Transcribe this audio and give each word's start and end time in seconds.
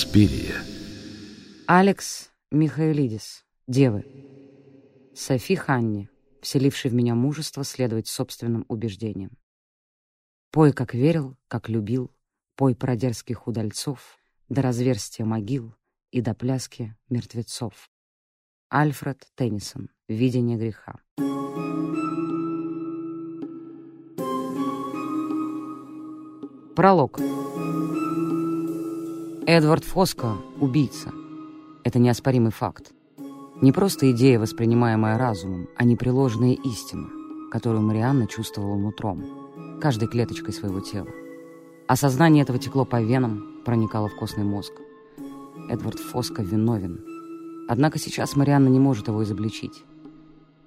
Инспирия. 0.00 0.64
Алекс 1.66 2.30
Михаилидис. 2.50 3.44
Девы. 3.66 4.06
Софи 5.14 5.56
Ханни, 5.56 6.08
вселивший 6.40 6.90
в 6.90 6.94
меня 6.94 7.14
мужество 7.14 7.64
следовать 7.64 8.06
собственным 8.06 8.64
убеждениям. 8.68 9.36
Пой, 10.52 10.72
как 10.72 10.94
верил, 10.94 11.36
как 11.48 11.68
любил, 11.68 12.10
пой 12.56 12.74
про 12.74 12.96
дерзких 12.96 13.46
удальцов, 13.46 14.16
до 14.48 14.62
разверстия 14.62 15.26
могил 15.26 15.74
и 16.12 16.22
до 16.22 16.32
пляски 16.32 16.96
мертвецов. 17.10 17.90
Альфред 18.72 19.28
Теннисон. 19.34 19.90
Видение 20.08 20.56
греха. 20.56 20.98
Пролог. 26.74 27.20
Эдвард 29.52 29.82
Фоско— 29.82 30.36
убийца. 30.60 31.10
Это 31.82 31.98
неоспоримый 31.98 32.52
факт. 32.52 32.92
Не 33.60 33.72
просто 33.72 34.12
идея, 34.12 34.38
воспринимаемая 34.38 35.18
разумом, 35.18 35.66
а 35.76 35.82
непреложная 35.82 36.52
истина, 36.52 37.08
которую 37.50 37.82
Марианна 37.82 38.28
чувствовала 38.28 38.76
нутром, 38.76 39.24
каждой 39.80 40.06
клеточкой 40.06 40.54
своего 40.54 40.78
тела. 40.78 41.08
Осознание 41.88 42.44
этого 42.44 42.60
текло 42.60 42.84
по 42.84 43.02
венам, 43.02 43.60
проникало 43.64 44.08
в 44.08 44.14
костный 44.14 44.44
мозг. 44.44 44.72
Эдвард 45.68 45.98
Фоско 45.98 46.42
виновен. 46.42 47.04
Однако 47.68 47.98
сейчас 47.98 48.36
Марианна 48.36 48.68
не 48.68 48.78
может 48.78 49.08
его 49.08 49.24
изобличить. 49.24 49.82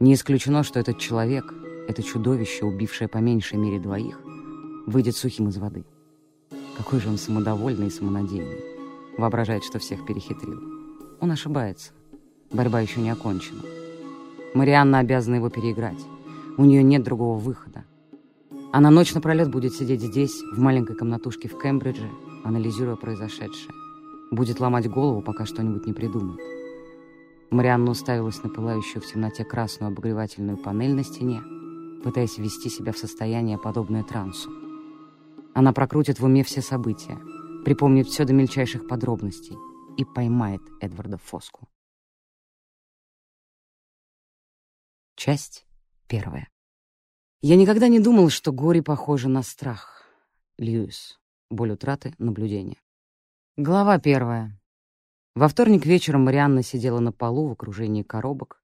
Не 0.02 0.14
исключено, 0.14 0.64
что 0.64 0.81
этот 0.81 1.00
человек, 1.00 1.54
это 1.88 2.04
чудовище, 2.04 2.66
убившее 2.66 3.08
по 3.08 3.20
меньшей 3.20 3.58
мере 3.58 3.80
двоих, 3.80 4.20
выйдет 4.88 5.16
сухим 5.16 5.48
из 5.48 5.56
воды. 5.56 5.86
Какой 6.76 7.00
же 7.00 7.08
он 7.08 7.17
самодовольный 7.17 7.88
и 7.88 7.92
самонадеянный. 7.92 8.73
Воображает, 9.17 9.64
что 9.64 9.80
всех 9.80 10.06
перехитрил. 10.06 10.59
Он 11.22 11.31
ошибается. 11.31 11.92
Борьба 12.52 12.80
еще 12.81 13.00
не 13.00 13.09
окончена. 13.09 13.61
Марианна 14.53 15.00
обязана 15.00 15.36
его 15.36 15.50
переиграть. 15.50 16.00
У 16.58 16.66
нее 16.66 16.83
нет 16.83 17.03
другого 17.03 17.38
выхода. 17.38 17.86
Она 18.72 18.89
ночь 18.89 19.14
напролет 19.14 19.50
будет 19.50 19.73
сидеть 19.73 20.02
здесь, 20.02 20.42
в 20.52 20.59
маленькой 20.59 20.95
комнатушке 20.95 21.47
в 21.47 21.59
Кембридже, 21.59 22.09
анализируя 22.44 22.95
произошедшее. 22.95 23.72
Будет 24.31 24.59
ломать 24.59 24.89
голову, 24.89 25.22
пока 25.22 25.45
что-нибудь 25.45 25.86
не 25.86 25.94
придумает. 25.94 26.39
Марианна 27.52 27.92
уставилась 27.92 28.42
на 28.44 28.50
пылающую 28.50 29.00
в 29.02 29.05
темноте 29.05 29.44
красную 29.44 29.92
обогревательную 29.92 30.58
панель 30.58 30.95
на 30.95 31.03
стене, 31.03 31.42
пытаясь 32.03 32.39
ввести 32.39 32.70
себя 32.70 32.92
в 32.94 32.98
состояние, 32.98 33.59
подобное 33.59 34.03
трансу. 34.03 34.50
Она 35.53 35.72
прокрутит 35.72 36.20
в 36.20 36.25
уме 36.25 36.44
все 36.44 36.61
события, 36.61 37.20
припомнит 37.64 38.08
все 38.08 38.25
до 38.25 38.33
мельчайших 38.33 38.88
подробностей 38.88 39.56
и 39.97 40.06
поймает 40.06 40.61
Эдварда 40.81 41.17
Фоску. 41.17 41.67
Часть 45.16 45.66
первая. 46.08 46.50
Я 47.42 47.55
никогда 47.55 47.88
не 47.88 48.00
думал, 48.00 48.30
что 48.30 48.52
горе 48.52 48.81
похоже 48.81 49.30
на 49.30 49.44
страх. 49.44 50.03
Льюис. 50.58 51.20
Боль 51.50 51.72
утраты, 51.72 52.14
наблюдение. 52.17 52.78
Глава 53.58 54.00
первая. 54.00 54.59
Во 55.36 55.48
вторник 55.48 55.86
вечером 55.86 56.25
Марианна 56.25 56.64
сидела 56.64 57.00
на 57.00 57.11
полу 57.11 57.48
в 57.48 57.52
окружении 57.53 58.03
коробок 58.03 58.61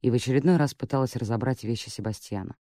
и 0.00 0.10
в 0.10 0.14
очередной 0.14 0.56
раз 0.56 0.74
пыталась 0.74 1.16
разобрать 1.16 1.64
вещи 1.64 1.88
Себастьяна. 1.90 2.56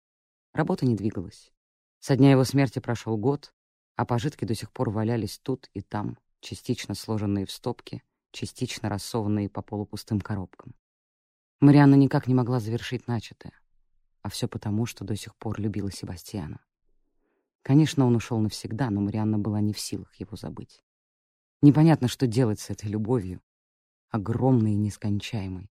Работа 0.54 0.86
не 0.86 0.96
двигалась. 0.96 1.52
Со 2.00 2.16
дня 2.16 2.32
его 2.32 2.44
смерти 2.44 2.80
прошел 2.80 3.18
год, 3.18 3.54
а 3.96 4.06
пожитки 4.06 4.46
до 4.46 4.56
сих 4.56 4.72
пор 4.72 4.90
валялись 4.90 5.40
тут 5.40 5.70
и 5.74 5.82
там, 5.82 6.18
частично 6.40 6.96
сложенные 6.96 7.46
в 7.46 7.52
стопки, 7.52 8.04
частично 8.32 8.90
рассованные 8.90 9.50
по 9.50 9.62
полупустым 9.62 10.20
коробкам. 10.20 10.76
Марианна 11.60 11.96
никак 11.96 12.28
не 12.28 12.34
могла 12.34 12.60
завершить 12.60 13.08
начатое, 13.08 13.54
а 14.22 14.30
все 14.30 14.48
потому, 14.48 14.86
что 14.86 15.06
до 15.06 15.16
сих 15.16 15.36
пор 15.36 15.60
любила 15.60 15.92
Себастьяна. 15.92 16.60
Конечно, 17.62 18.06
он 18.06 18.16
ушел 18.16 18.40
навсегда, 18.40 18.90
но 18.90 19.00
Марианна 19.00 19.40
была 19.40 19.62
не 19.62 19.72
в 19.72 19.80
силах 19.80 20.14
его 20.16 20.36
забыть. 20.36 20.84
Непонятно, 21.62 22.10
что 22.10 22.28
делать 22.28 22.60
с 22.60 22.70
этой 22.70 22.90
любовью, 22.90 23.42
огромной 24.10 24.74
и 24.74 24.78
нескончаемой, 24.78 25.72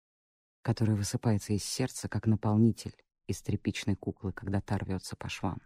которая 0.64 0.96
высыпается 0.96 1.54
из 1.54 1.64
сердца, 1.64 2.09
как 2.09 2.25
наполнитель 2.25 2.96
из 3.28 3.42
тряпичной 3.44 3.96
куклы, 3.96 4.34
когда 4.34 4.62
та 4.62 4.80
рвется 4.80 5.16
по 5.16 5.30
швам. 5.30 5.62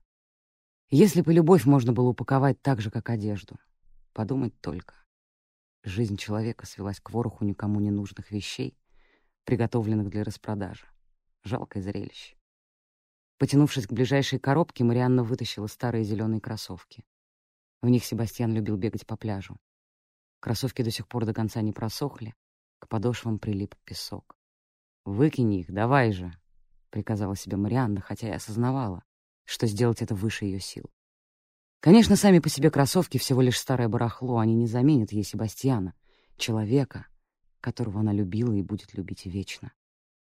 Если 0.92 1.22
бы 1.22 1.34
любовь 1.34 1.66
можно 1.66 1.94
было 1.94 2.10
упаковать 2.10 2.60
так 2.64 2.82
же, 2.82 2.90
как 2.90 3.12
одежду. 3.12 3.60
Подумать 4.12 4.60
только. 4.60 4.96
Жизнь 5.84 6.18
человека 6.18 6.66
свелась 6.66 7.00
к 7.00 7.12
вороху 7.12 7.46
никому 7.46 7.80
не 7.80 7.92
нужных 7.92 8.32
вещей, 8.32 8.76
приготовленных 9.44 10.10
для 10.10 10.24
распродажи. 10.24 10.88
Жалкое 11.44 11.84
зрелище. 11.84 12.36
Потянувшись 13.38 13.86
к 13.86 13.94
ближайшей 13.94 14.40
коробке, 14.40 14.84
Марианна 14.84 15.24
вытащила 15.24 15.68
старые 15.68 16.04
зеленые 16.04 16.42
кроссовки. 16.42 17.06
В 17.84 17.88
них 17.88 18.04
Себастьян 18.04 18.52
любил 18.52 18.76
бегать 18.76 19.06
по 19.06 19.16
пляжу. 19.16 19.58
Кроссовки 20.40 20.82
до 20.82 20.90
сих 20.90 21.08
пор 21.08 21.26
до 21.26 21.36
конца 21.36 21.62
не 21.62 21.72
просохли, 21.72 22.34
к 22.80 22.88
подошвам 22.88 23.38
прилип 23.38 23.76
песок. 23.86 24.36
«Выкини 25.06 25.60
их, 25.60 25.72
давай 25.72 26.12
же!»— 26.12 26.34
приказала 26.90 27.36
себе 27.36 27.58
Марианна, 27.58 28.02
хотя 28.02 28.28
и 28.28 28.32
осознавала, 28.32 29.04
что 29.50 29.66
сделать 29.66 30.04
это 30.04 30.14
выше 30.14 30.46
ее 30.46 30.60
сил. 30.60 30.86
Конечно, 31.80 32.16
сами 32.16 32.38
по 32.38 32.50
себе 32.50 32.70
кроссовки 32.70 33.18
всего 33.18 33.42
лишь 33.42 33.58
старое 33.58 33.90
барахло, 33.90 34.38
они 34.38 34.54
не 34.54 34.68
заменят 34.68 35.12
ей 35.12 35.24
Себастьяна, 35.24 35.96
человека, 36.38 37.08
которого 37.60 38.02
она 38.02 38.14
любила 38.14 38.54
и 38.54 38.62
будет 38.62 38.94
любить 38.94 39.26
вечно. 39.26 39.74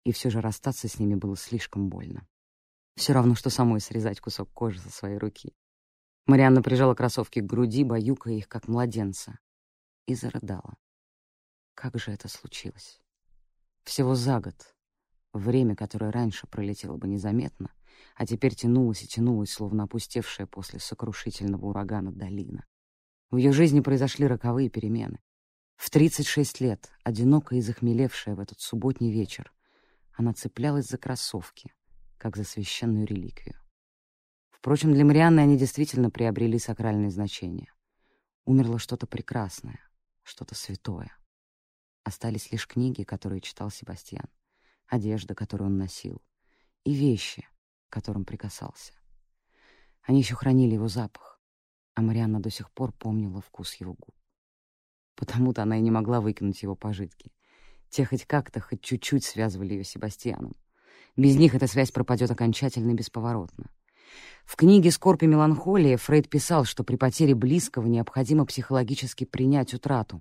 И 0.05 0.13
все 0.13 0.29
же 0.29 0.43
расстаться 0.43 0.87
с 0.87 0.99
ними 0.99 1.15
было 1.15 1.35
слишком 1.35 1.89
больно. 1.89 2.29
Все 2.95 3.15
равно, 3.15 3.35
что 3.35 3.49
самой 3.49 3.81
срезать 3.81 4.21
кусок 4.21 4.53
кожи 4.53 4.81
со 4.81 4.91
своей 4.91 5.17
руки. 5.17 5.55
Марианна 6.27 6.63
прижала 6.63 6.95
кроссовки 6.95 7.41
к 7.41 7.47
груди, 7.47 7.85
баюкая 7.85 8.35
их, 8.35 8.49
как 8.49 8.69
младенца, 8.69 9.39
и 10.07 10.15
зарыдала. 10.15 10.77
Как 11.75 11.99
же 11.99 12.11
это 12.11 12.29
случилось? 12.29 13.01
Всего 13.83 14.15
за 14.15 14.41
год. 14.41 14.75
Время, 15.33 15.75
которое 15.75 16.11
раньше 16.11 16.47
пролетело 16.47 16.97
бы 16.97 17.09
незаметно, 17.09 17.71
а 18.17 18.27
теперь 18.27 18.55
тянулась 18.55 19.03
и 19.03 19.07
тянулась, 19.07 19.51
словно 19.51 19.85
опустевшая 19.85 20.47
после 20.47 20.81
сокрушительного 20.81 21.67
урагана 21.67 22.13
долина. 22.13 22.65
В 23.31 23.37
ее 23.37 23.53
жизни 23.53 23.81
произошли 23.81 24.27
роковые 24.27 24.71
перемены. 24.71 25.21
В 25.77 25.91
36 25.91 26.61
лет, 26.61 26.91
одинокая 27.05 27.59
и 27.59 27.63
захмелевшая 27.63 28.35
в 28.35 28.41
этот 28.41 28.61
субботний 28.61 29.13
вечер, 29.13 29.53
она 30.15 30.33
цеплялась 30.33 30.89
за 30.89 30.97
кроссовки, 30.97 31.75
как 32.17 32.37
за 32.37 32.45
священную 32.45 33.07
реликвию. 33.07 33.61
Впрочем, 34.51 34.95
для 34.95 35.05
Марианны 35.05 35.41
они 35.41 35.59
действительно 35.59 36.11
приобрели 36.11 36.59
сакральное 36.59 37.11
значение. 37.11 37.73
Умерло 38.47 38.79
что-то 38.79 39.07
прекрасное, 39.07 39.81
что-то 40.23 40.55
святое. 40.55 41.17
Остались 42.05 42.51
лишь 42.51 42.67
книги, 42.67 43.03
которые 43.03 43.41
читал 43.41 43.71
Себастьян, 43.71 44.29
одежда, 44.87 45.35
которую 45.35 45.69
он 45.69 45.77
носил, 45.77 46.23
и 46.85 46.95
вещи, 46.95 47.47
которым 47.97 48.27
прикасался. 48.27 48.93
Они 50.03 50.19
еще 50.19 50.35
хранили 50.35 50.75
его 50.75 50.87
запах, 50.87 51.41
а 51.95 52.03
Марианна 52.03 52.41
до 52.41 52.51
сих 52.51 52.71
пор 52.71 52.93
помнила 52.93 53.41
вкус 53.41 53.75
его 53.77 53.95
губ. 53.95 54.15
Потому-то 55.15 55.63
она 55.63 55.79
и 55.79 55.81
не 55.81 55.91
могла 55.91 56.21
выкинуть 56.21 56.63
его 56.63 56.77
пожитки. 56.77 57.33
Те 57.89 58.05
хоть 58.05 58.27
как-то, 58.27 58.61
хоть 58.61 58.83
чуть-чуть 58.83 59.25
связывали 59.25 59.73
ее 59.73 59.85
с 59.85 59.89
Себастьяном. 59.89 60.57
Без 61.17 61.37
них 61.37 61.55
эта 61.55 61.67
связь 61.67 61.91
пропадет 61.91 62.31
окончательно 62.31 62.91
и 62.91 62.95
бесповоротно. 62.95 63.71
В 64.45 64.57
книге 64.57 64.91
«Скорбь 64.91 65.23
и 65.23 65.27
меланхолия» 65.27 65.97
Фрейд 65.97 66.29
писал, 66.29 66.67
что 66.67 66.85
при 66.85 66.97
потере 66.97 67.35
близкого 67.35 67.87
необходимо 67.87 68.45
психологически 68.45 69.25
принять 69.25 69.73
утрату, 69.73 70.21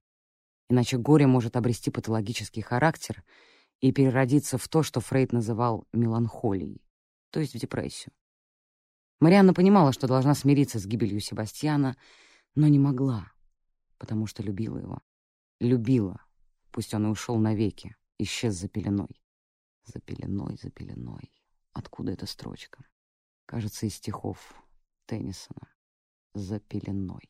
иначе 0.69 0.97
горе 0.97 1.27
может 1.27 1.57
обрести 1.57 1.91
патологический 1.91 2.61
характер 2.61 3.21
и 3.81 3.91
переродиться 3.91 4.57
в 4.57 4.65
то, 4.69 4.81
что 4.81 5.01
Фрейд 5.01 5.33
называл 5.33 5.85
меланхолией 5.91 6.84
то 7.35 7.41
есть 7.41 7.53
в 7.53 7.59
депрессию. 7.59 8.13
Марианна 9.19 9.53
понимала, 9.53 9.91
что 9.91 10.07
должна 10.07 10.35
смириться 10.35 10.79
с 10.79 10.85
гибелью 10.85 11.19
Себастьяна, 11.19 11.97
но 12.55 12.69
не 12.69 12.79
могла, 12.79 13.29
потому 13.97 14.25
что 14.25 14.41
любила 14.41 14.77
его. 14.77 15.01
Любила, 15.59 16.25
пусть 16.71 16.93
он 16.93 17.07
и 17.07 17.09
ушел 17.09 17.35
навеки, 17.37 17.97
исчез 18.19 18.53
за 18.53 18.69
пеленой. 18.69 19.21
За 19.83 19.99
пеленой, 19.99 20.55
за 20.55 20.71
пеленой. 20.71 21.33
Откуда 21.73 22.13
эта 22.13 22.25
строчка? 22.25 22.85
Кажется, 23.45 23.85
из 23.85 23.95
стихов 23.95 24.55
Теннисона. 25.05 25.67
За 26.33 26.61
пеленой. 26.61 27.29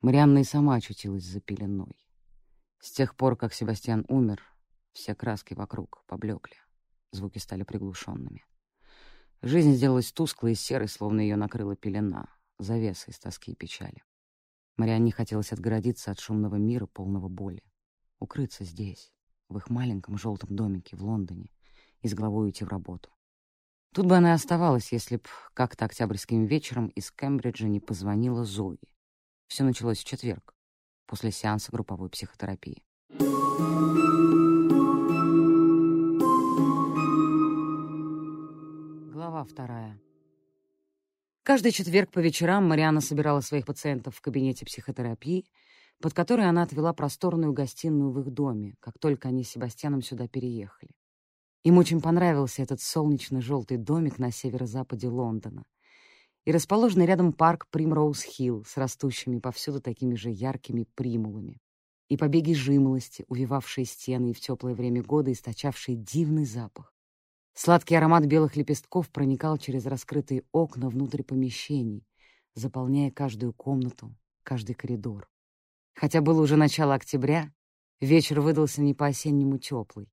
Марианна 0.00 0.38
и 0.38 0.44
сама 0.44 0.74
очутилась 0.74 1.22
за 1.22 1.40
пеленой. 1.40 2.04
С 2.80 2.90
тех 2.90 3.14
пор, 3.14 3.36
как 3.36 3.54
Себастьян 3.54 4.04
умер, 4.08 4.42
все 4.92 5.14
краски 5.14 5.54
вокруг 5.54 6.02
поблекли, 6.08 6.56
звуки 7.12 7.38
стали 7.38 7.62
приглушенными. 7.62 8.44
Жизнь 9.46 9.74
сделалась 9.74 10.10
тусклой 10.10 10.52
и 10.52 10.54
серой, 10.54 10.88
словно 10.88 11.20
ее 11.20 11.36
накрыла 11.36 11.76
пелена, 11.76 12.34
завеса 12.58 13.10
из 13.10 13.18
тоски 13.18 13.52
и 13.52 13.54
печали. 13.54 14.02
Марианне 14.78 15.12
хотелось 15.12 15.52
отгородиться 15.52 16.10
от 16.10 16.18
шумного 16.18 16.54
мира, 16.54 16.86
полного 16.86 17.28
боли. 17.28 17.62
Укрыться 18.20 18.64
здесь, 18.64 19.12
в 19.50 19.58
их 19.58 19.68
маленьком 19.68 20.16
желтом 20.16 20.56
домике 20.56 20.96
в 20.96 21.04
Лондоне, 21.04 21.50
и 22.00 22.08
с 22.08 22.14
головой 22.14 22.46
уйти 22.46 22.64
в 22.64 22.68
работу. 22.68 23.10
Тут 23.92 24.06
бы 24.06 24.16
она 24.16 24.30
и 24.30 24.34
оставалась, 24.34 24.92
если 24.92 25.16
б 25.16 25.24
как-то 25.52 25.84
октябрьским 25.84 26.46
вечером 26.46 26.86
из 26.88 27.10
Кембриджа 27.10 27.68
не 27.68 27.80
позвонила 27.80 28.46
Зои. 28.46 28.80
Все 29.46 29.62
началось 29.62 29.98
в 29.98 30.04
четверг, 30.04 30.54
после 31.04 31.30
сеанса 31.30 31.70
групповой 31.70 32.08
психотерапии. 32.08 32.82
Глава 39.34 39.48
вторая. 39.50 40.00
Каждый 41.42 41.72
четверг 41.72 42.12
по 42.12 42.20
вечерам 42.20 42.68
Мариана 42.68 43.00
собирала 43.00 43.40
своих 43.40 43.66
пациентов 43.66 44.14
в 44.14 44.20
кабинете 44.20 44.64
психотерапии, 44.64 45.44
под 46.00 46.14
которой 46.14 46.48
она 46.48 46.62
отвела 46.62 46.92
просторную 46.92 47.52
гостиную 47.52 48.12
в 48.12 48.20
их 48.20 48.30
доме, 48.30 48.76
как 48.78 48.96
только 49.00 49.26
они 49.26 49.42
с 49.42 49.48
Себастьяном 49.48 50.02
сюда 50.02 50.28
переехали. 50.28 50.92
Им 51.64 51.78
очень 51.78 52.00
понравился 52.00 52.62
этот 52.62 52.80
солнечно-желтый 52.80 53.76
домик 53.76 54.20
на 54.20 54.30
северо-западе 54.30 55.08
Лондона 55.08 55.64
и 56.44 56.52
расположенный 56.52 57.06
рядом 57.06 57.32
парк 57.32 57.66
Примроуз-Хилл 57.72 58.64
с 58.64 58.76
растущими 58.76 59.40
повсюду 59.40 59.80
такими 59.80 60.14
же 60.14 60.30
яркими 60.30 60.86
примулами, 60.94 61.58
и 62.08 62.16
побеги 62.16 62.52
жимолости, 62.52 63.24
увивавшие 63.26 63.84
стены 63.84 64.30
и 64.30 64.32
в 64.32 64.38
теплое 64.38 64.76
время 64.76 65.02
года 65.02 65.32
источавшие 65.32 65.96
дивный 65.96 66.44
запах. 66.44 66.93
Сладкий 67.56 67.94
аромат 67.94 68.26
белых 68.26 68.56
лепестков 68.56 69.10
проникал 69.10 69.58
через 69.58 69.86
раскрытые 69.86 70.42
окна 70.50 70.88
внутрь 70.88 71.22
помещений, 71.22 72.04
заполняя 72.54 73.12
каждую 73.12 73.52
комнату, 73.52 74.12
каждый 74.42 74.74
коридор. 74.74 75.30
Хотя 75.94 76.20
было 76.20 76.42
уже 76.42 76.56
начало 76.56 76.94
октября, 76.94 77.52
вечер 78.00 78.40
выдался 78.40 78.82
не 78.82 78.92
по-осеннему 78.92 79.58
теплый. 79.58 80.10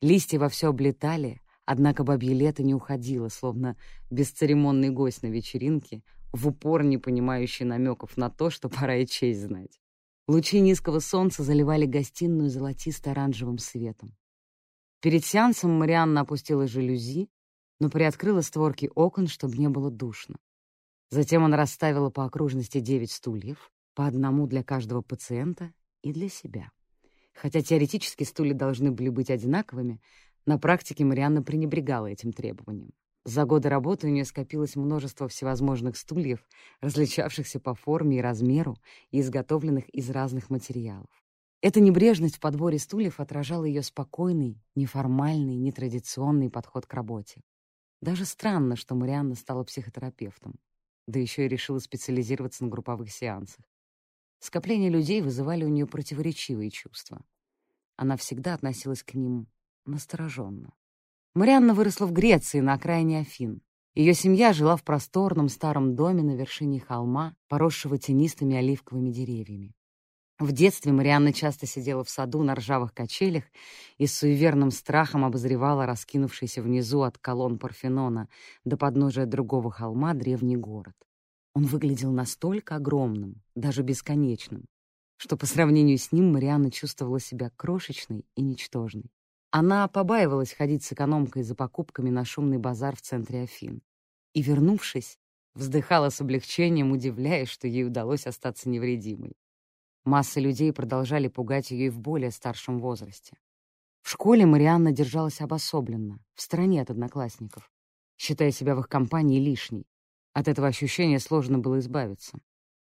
Листья 0.00 0.38
вовсю 0.38 0.68
облетали, 0.68 1.40
однако 1.64 2.04
бабье 2.04 2.32
лето 2.32 2.62
не 2.62 2.74
уходило, 2.74 3.28
словно 3.28 3.76
бесцеремонный 4.10 4.90
гость 4.90 5.24
на 5.24 5.26
вечеринке, 5.26 6.04
в 6.32 6.46
упор 6.46 6.84
не 6.84 6.98
понимающий 6.98 7.64
намеков 7.64 8.16
на 8.16 8.30
то, 8.30 8.50
что 8.50 8.68
пора 8.68 8.98
и 8.98 9.06
честь 9.06 9.40
знать. 9.40 9.80
Лучи 10.28 10.60
низкого 10.60 11.00
солнца 11.00 11.42
заливали 11.42 11.86
гостиную 11.86 12.50
золотисто-оранжевым 12.50 13.58
светом. 13.58 14.16
Перед 15.04 15.22
сеансом 15.22 15.72
Марианна 15.72 16.22
опустила 16.22 16.66
жалюзи, 16.66 17.28
но 17.78 17.90
приоткрыла 17.90 18.40
створки 18.40 18.90
окон, 18.94 19.26
чтобы 19.26 19.58
не 19.58 19.68
было 19.68 19.90
душно. 19.90 20.36
Затем 21.10 21.44
она 21.44 21.58
расставила 21.58 22.08
по 22.08 22.24
окружности 22.24 22.80
девять 22.80 23.10
стульев, 23.10 23.70
по 23.94 24.06
одному 24.06 24.46
для 24.46 24.64
каждого 24.64 25.02
пациента 25.02 25.74
и 26.00 26.10
для 26.10 26.30
себя. 26.30 26.70
Хотя 27.34 27.60
теоретически 27.60 28.24
стулья 28.24 28.54
должны 28.54 28.92
были 28.92 29.10
быть 29.10 29.28
одинаковыми, 29.28 30.00
на 30.46 30.58
практике 30.58 31.04
Марианна 31.04 31.42
пренебрегала 31.42 32.06
этим 32.06 32.32
требованием. 32.32 32.94
За 33.24 33.44
годы 33.44 33.68
работы 33.68 34.06
у 34.06 34.10
нее 34.10 34.24
скопилось 34.24 34.74
множество 34.74 35.28
всевозможных 35.28 35.98
стульев, 35.98 36.40
различавшихся 36.80 37.60
по 37.60 37.74
форме 37.74 38.20
и 38.20 38.22
размеру 38.22 38.78
и 39.10 39.20
изготовленных 39.20 39.86
из 39.90 40.08
разных 40.08 40.48
материалов. 40.48 41.23
Эта 41.64 41.80
небрежность 41.80 42.36
в 42.36 42.40
подборе 42.40 42.78
стульев 42.78 43.20
отражала 43.20 43.64
ее 43.64 43.82
спокойный, 43.82 44.62
неформальный, 44.74 45.56
нетрадиционный 45.56 46.50
подход 46.50 46.84
к 46.84 46.92
работе. 46.92 47.40
Даже 48.02 48.26
странно, 48.26 48.76
что 48.76 48.94
Марианна 48.94 49.34
стала 49.34 49.64
психотерапевтом, 49.64 50.56
да 51.06 51.18
еще 51.18 51.46
и 51.46 51.48
решила 51.48 51.78
специализироваться 51.78 52.64
на 52.64 52.70
групповых 52.70 53.10
сеансах. 53.10 53.64
Скопление 54.40 54.90
людей 54.90 55.22
вызывали 55.22 55.64
у 55.64 55.68
нее 55.68 55.86
противоречивые 55.86 56.68
чувства. 56.68 57.24
Она 57.96 58.18
всегда 58.18 58.52
относилась 58.52 59.02
к 59.02 59.14
ним 59.14 59.46
настороженно. 59.86 60.74
Марианна 61.32 61.72
выросла 61.72 62.04
в 62.04 62.12
Греции, 62.12 62.60
на 62.60 62.74
окраине 62.74 63.20
Афин. 63.20 63.62
Ее 63.94 64.12
семья 64.12 64.52
жила 64.52 64.76
в 64.76 64.84
просторном 64.84 65.48
старом 65.48 65.96
доме 65.96 66.22
на 66.24 66.36
вершине 66.36 66.78
холма, 66.78 67.34
поросшего 67.48 67.96
тенистыми 67.96 68.54
оливковыми 68.54 69.08
деревьями. 69.10 69.74
В 70.40 70.50
детстве 70.50 70.90
Марианна 70.90 71.32
часто 71.32 71.66
сидела 71.66 72.02
в 72.02 72.10
саду 72.10 72.42
на 72.42 72.56
ржавых 72.56 72.92
качелях 72.92 73.44
и 73.98 74.06
с 74.08 74.16
суеверным 74.16 74.72
страхом 74.72 75.24
обозревала 75.24 75.86
раскинувшийся 75.86 76.60
внизу 76.60 77.02
от 77.02 77.18
колонн 77.18 77.56
Парфенона 77.56 78.28
до 78.64 78.76
подножия 78.76 79.26
другого 79.26 79.70
холма 79.70 80.12
древний 80.12 80.56
город. 80.56 80.96
Он 81.54 81.66
выглядел 81.66 82.10
настолько 82.10 82.74
огромным, 82.74 83.42
даже 83.54 83.82
бесконечным, 83.82 84.64
что 85.18 85.36
по 85.36 85.46
сравнению 85.46 85.98
с 85.98 86.10
ним 86.10 86.32
Марианна 86.32 86.72
чувствовала 86.72 87.20
себя 87.20 87.50
крошечной 87.54 88.26
и 88.34 88.42
ничтожной. 88.42 89.12
Она 89.52 89.86
побаивалась 89.86 90.52
ходить 90.52 90.82
с 90.82 90.92
экономкой 90.92 91.44
за 91.44 91.54
покупками 91.54 92.10
на 92.10 92.24
шумный 92.24 92.58
базар 92.58 92.96
в 92.96 93.02
центре 93.02 93.42
Афин. 93.42 93.82
И, 94.32 94.42
вернувшись, 94.42 95.16
вздыхала 95.54 96.10
с 96.10 96.20
облегчением, 96.20 96.90
удивляясь, 96.90 97.50
что 97.50 97.68
ей 97.68 97.86
удалось 97.86 98.26
остаться 98.26 98.68
невредимой. 98.68 99.36
Масса 100.04 100.38
людей 100.38 100.72
продолжали 100.72 101.28
пугать 101.28 101.70
ее 101.70 101.86
и 101.86 101.90
в 101.90 101.98
более 101.98 102.30
старшем 102.30 102.78
возрасте. 102.78 103.38
В 104.02 104.10
школе 104.10 104.44
Марианна 104.44 104.92
держалась 104.92 105.40
обособленно, 105.40 106.18
в 106.34 106.42
стороне 106.42 106.82
от 106.82 106.90
одноклассников, 106.90 107.70
считая 108.18 108.50
себя 108.50 108.74
в 108.74 108.80
их 108.80 108.88
компании 108.88 109.40
лишней. 109.40 109.86
От 110.34 110.48
этого 110.48 110.68
ощущения 110.68 111.18
сложно 111.18 111.58
было 111.58 111.78
избавиться. 111.78 112.38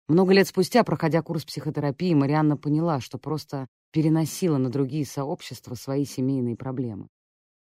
Много 0.09 0.33
лет 0.33 0.49
спустя, 0.49 0.83
проходя 0.83 1.21
курс 1.21 1.45
психотерапии, 1.45 2.15
Марианна 2.15 2.57
поняла, 2.57 3.01
что 3.01 3.19
просто 3.19 3.69
переносила 3.91 4.57
на 4.57 4.71
другие 4.71 5.05
сообщества 5.05 5.75
свои 5.75 6.07
семейные 6.07 6.57
проблемы. 6.57 7.09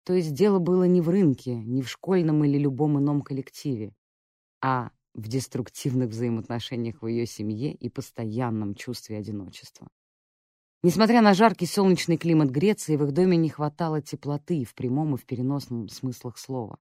То 0.05 0.13
есть 0.13 0.35
дело 0.35 0.59
было 0.59 0.85
не 0.85 1.01
в 1.01 1.09
рынке, 1.09 1.55
не 1.55 1.83
в 1.83 1.89
школьном 1.89 2.45
или 2.45 2.59
любом 2.59 2.99
ином 2.99 3.23
коллективе, 3.23 3.95
а 4.61 4.91
в 5.15 5.29
деструктивных 5.29 6.11
взаимоотношениях 6.11 7.03
в 7.03 7.07
ее 7.07 7.27
семье 7.27 7.73
и 7.73 7.89
постоянном 7.89 8.75
чувстве 8.75 9.19
одиночества. 9.19 9.89
Несмотря 10.83 11.21
на 11.21 11.35
жаркий 11.35 11.67
солнечный 11.67 12.17
климат 12.17 12.51
Греции, 12.51 12.97
в 12.97 13.05
их 13.05 13.13
доме 13.13 13.37
не 13.37 13.51
хватало 13.51 14.01
теплоты 14.01 14.65
в 14.65 14.75
прямом 14.75 15.15
и 15.15 15.19
в 15.19 15.27
переносном 15.27 15.89
смыслах 15.89 16.39
слова. 16.39 16.79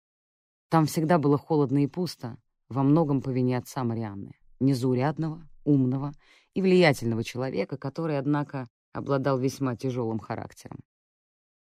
Там 0.70 0.86
всегда 0.86 1.18
было 1.18 1.38
холодно 1.38 1.84
и 1.84 1.88
пусто, 1.88 2.38
во 2.70 2.84
многом 2.84 3.22
по 3.22 3.30
вине 3.30 3.58
отца 3.58 3.84
Марианны, 3.84 4.36
незаурядного, 4.60 5.48
умного 5.66 6.14
и 6.54 6.62
влиятельного 6.62 7.24
человека, 7.24 7.78
который, 7.78 8.18
однако, 8.18 8.70
обладал 8.94 9.38
весьма 9.38 9.76
тяжелым 9.76 10.20
характером. 10.20 10.80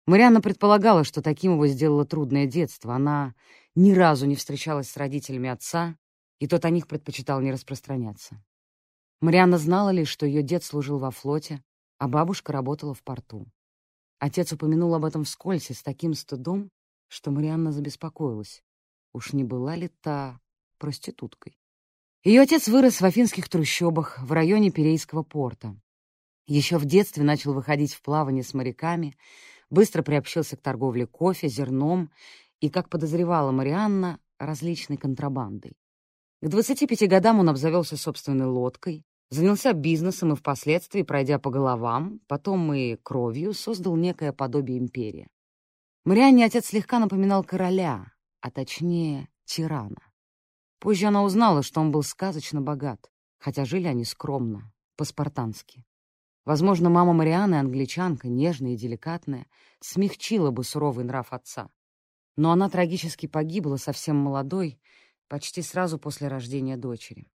Марианна 0.05 0.41
предполагала, 0.41 1.03
что 1.03 1.21
таким 1.21 1.53
его 1.53 1.67
сделало 1.67 2.05
трудное 2.05 2.45
детство. 2.45 2.95
Она 2.95 3.33
ни 3.75 3.91
разу 3.91 4.25
не 4.25 4.35
встречалась 4.35 4.89
с 4.89 4.97
родителями 4.97 5.49
отца, 5.49 5.97
и 6.39 6.47
тот 6.47 6.65
о 6.65 6.69
них 6.69 6.87
предпочитал 6.87 7.41
не 7.41 7.51
распространяться. 7.51 8.43
Марианна 9.21 9.57
знала 9.57 9.89
лишь, 9.89 10.09
что 10.09 10.25
ее 10.25 10.43
дед 10.43 10.63
служил 10.63 10.99
во 10.99 11.11
флоте, 11.11 11.63
а 11.97 12.07
бабушка 12.07 12.51
работала 12.51 12.93
в 12.93 13.03
порту. 13.03 13.45
Отец 14.19 14.51
упомянул 14.51 14.93
об 14.93 15.05
этом 15.05 15.23
вскользь 15.23 15.71
с 15.71 15.83
таким 15.83 16.13
стыдом, 16.13 16.69
что 17.07 17.31
Марианна 17.31 17.71
забеспокоилась. 17.71 18.63
Уж 19.13 19.33
не 19.33 19.43
была 19.43 19.75
ли 19.75 19.89
та 20.01 20.39
проституткой? 20.77 21.57
Ее 22.23 22.41
отец 22.41 22.67
вырос 22.67 23.01
в 23.01 23.05
афинских 23.05 23.47
трущобах 23.49 24.19
в 24.21 24.31
районе 24.31 24.71
Перейского 24.71 25.23
порта. 25.23 25.79
Еще 26.47 26.77
в 26.77 26.85
детстве 26.85 27.23
начал 27.23 27.53
выходить 27.53 27.93
в 27.93 28.01
плавание 28.01 28.43
с 28.43 28.53
моряками, 28.53 29.15
быстро 29.69 30.03
приобщился 30.03 30.57
к 30.57 30.61
торговле 30.61 31.07
кофе, 31.07 31.47
зерном 31.47 32.11
и, 32.59 32.69
как 32.69 32.89
подозревала 32.89 33.51
Марианна, 33.51 34.19
различной 34.37 34.97
контрабандой. 34.97 35.77
К 36.45 36.47
25 36.47 37.09
годам 37.09 37.39
он 37.39 37.49
обзавелся 37.49 37.97
собственной 37.97 38.45
лодкой, 38.45 39.03
занялся 39.31 39.73
бизнесом 39.73 40.33
и 40.33 40.35
впоследствии, 40.35 41.01
пройдя 41.01 41.39
по 41.39 41.49
головам, 41.49 42.19
потом 42.27 42.71
и 42.71 42.97
кровью, 42.97 43.51
создал 43.51 43.95
некое 43.95 44.31
подобие 44.31 44.77
империи. 44.77 45.27
Марианне 46.03 46.45
отец 46.45 46.67
слегка 46.67 46.99
напоминал 46.99 47.43
короля, 47.43 48.13
а 48.41 48.51
точнее 48.51 49.27
тирана. 49.45 50.11
Позже 50.77 51.07
она 51.07 51.23
узнала, 51.23 51.63
что 51.63 51.81
он 51.81 51.91
был 51.91 52.03
сказочно 52.03 52.61
богат, 52.61 53.09
хотя 53.39 53.65
жили 53.65 53.87
они 53.87 54.05
скромно, 54.05 54.71
по-спартански. 54.97 55.83
Возможно, 56.45 56.91
мама 56.91 57.13
Марианы, 57.13 57.55
англичанка, 57.55 58.27
нежная 58.27 58.73
и 58.73 58.77
деликатная, 58.77 59.47
смягчила 59.79 60.51
бы 60.51 60.63
суровый 60.63 61.05
нрав 61.05 61.33
отца. 61.33 61.71
Но 62.37 62.51
она 62.51 62.69
трагически 62.69 63.25
погибла 63.25 63.77
совсем 63.77 64.17
молодой, 64.17 64.79
почти 65.27 65.61
сразу 65.61 65.99
после 65.99 66.27
рождения 66.27 66.77
дочери. 66.77 67.27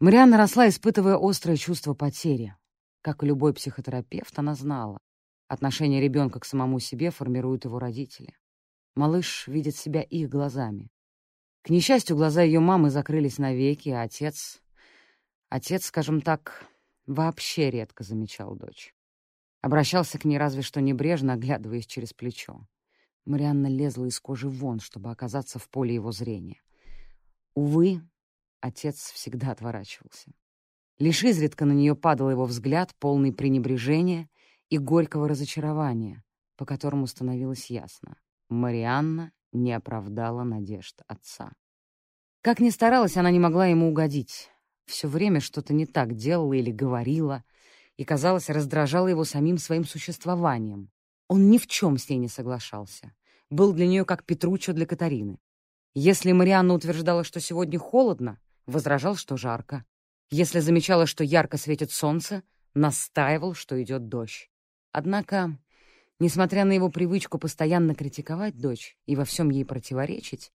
Марианна 0.00 0.36
росла, 0.36 0.68
испытывая 0.68 1.16
острое 1.16 1.56
чувство 1.56 1.94
потери. 1.94 2.54
Как 3.00 3.22
и 3.22 3.26
любой 3.26 3.54
психотерапевт, 3.54 4.38
она 4.38 4.54
знала. 4.54 4.98
Отношение 5.48 6.00
ребенка 6.00 6.40
к 6.40 6.44
самому 6.44 6.80
себе 6.80 7.10
формируют 7.10 7.64
его 7.64 7.78
родители. 7.78 8.36
Малыш 8.94 9.46
видит 9.46 9.76
себя 9.76 10.02
их 10.02 10.28
глазами. 10.28 10.90
К 11.62 11.70
несчастью, 11.70 12.16
глаза 12.16 12.42
ее 12.42 12.60
мамы 12.60 12.90
закрылись 12.90 13.38
навеки, 13.38 13.88
а 13.88 14.02
отец... 14.02 14.60
Отец, 15.48 15.86
скажем 15.86 16.20
так, 16.20 16.64
вообще 17.06 17.70
редко 17.70 18.02
замечал 18.02 18.56
дочь. 18.56 18.94
Обращался 19.62 20.18
к 20.18 20.24
ней 20.24 20.38
разве 20.38 20.62
что 20.62 20.80
небрежно, 20.80 21.34
оглядываясь 21.34 21.86
через 21.86 22.12
плечо. 22.12 22.66
Марианна 23.24 23.68
лезла 23.68 24.06
из 24.06 24.20
кожи 24.20 24.48
вон, 24.48 24.80
чтобы 24.80 25.10
оказаться 25.10 25.58
в 25.58 25.68
поле 25.68 25.94
его 25.94 26.12
зрения. 26.12 26.60
Увы, 27.56 28.02
отец 28.60 29.10
всегда 29.12 29.50
отворачивался. 29.50 30.30
Лишь 30.98 31.24
изредка 31.24 31.64
на 31.64 31.72
нее 31.72 31.96
падал 31.96 32.30
его 32.30 32.44
взгляд, 32.44 32.94
полный 32.98 33.32
пренебрежения 33.32 34.28
и 34.68 34.76
горького 34.76 35.26
разочарования, 35.26 36.22
по 36.56 36.66
которому 36.66 37.06
становилось 37.06 37.70
ясно. 37.70 38.18
Марианна 38.50 39.32
не 39.52 39.72
оправдала 39.72 40.44
надежд 40.44 41.00
отца. 41.08 41.50
Как 42.42 42.60
ни 42.60 42.68
старалась, 42.68 43.16
она 43.16 43.30
не 43.30 43.40
могла 43.40 43.66
ему 43.66 43.88
угодить. 43.88 44.50
Все 44.84 45.08
время 45.08 45.40
что-то 45.40 45.72
не 45.72 45.86
так 45.86 46.14
делала 46.14 46.52
или 46.52 46.70
говорила, 46.70 47.42
и, 47.96 48.04
казалось, 48.04 48.50
раздражала 48.50 49.08
его 49.08 49.24
самим 49.24 49.56
своим 49.56 49.86
существованием. 49.86 50.90
Он 51.28 51.50
ни 51.50 51.56
в 51.56 51.66
чем 51.66 51.96
с 51.96 52.10
ней 52.10 52.18
не 52.18 52.28
соглашался. 52.28 53.14
Был 53.48 53.72
для 53.72 53.86
нее 53.86 54.04
как 54.04 54.24
Петруччо 54.24 54.74
для 54.74 54.84
Катарины. 54.84 55.38
Если 55.98 56.32
Марианна 56.32 56.74
утверждала, 56.74 57.24
что 57.24 57.40
сегодня 57.40 57.78
холодно, 57.78 58.38
возражал, 58.66 59.16
что 59.16 59.38
жарко. 59.38 59.86
Если 60.28 60.60
замечала, 60.60 61.06
что 61.06 61.24
ярко 61.24 61.56
светит 61.56 61.90
солнце, 61.90 62.42
настаивал, 62.74 63.54
что 63.54 63.82
идет 63.82 64.06
дождь. 64.06 64.50
Однако, 64.92 65.58
несмотря 66.18 66.66
на 66.66 66.72
его 66.72 66.90
привычку 66.90 67.38
постоянно 67.38 67.94
критиковать 67.94 68.58
дочь 68.58 68.98
и 69.06 69.16
во 69.16 69.24
всем 69.24 69.48
ей 69.48 69.64
противоречить, 69.64 70.52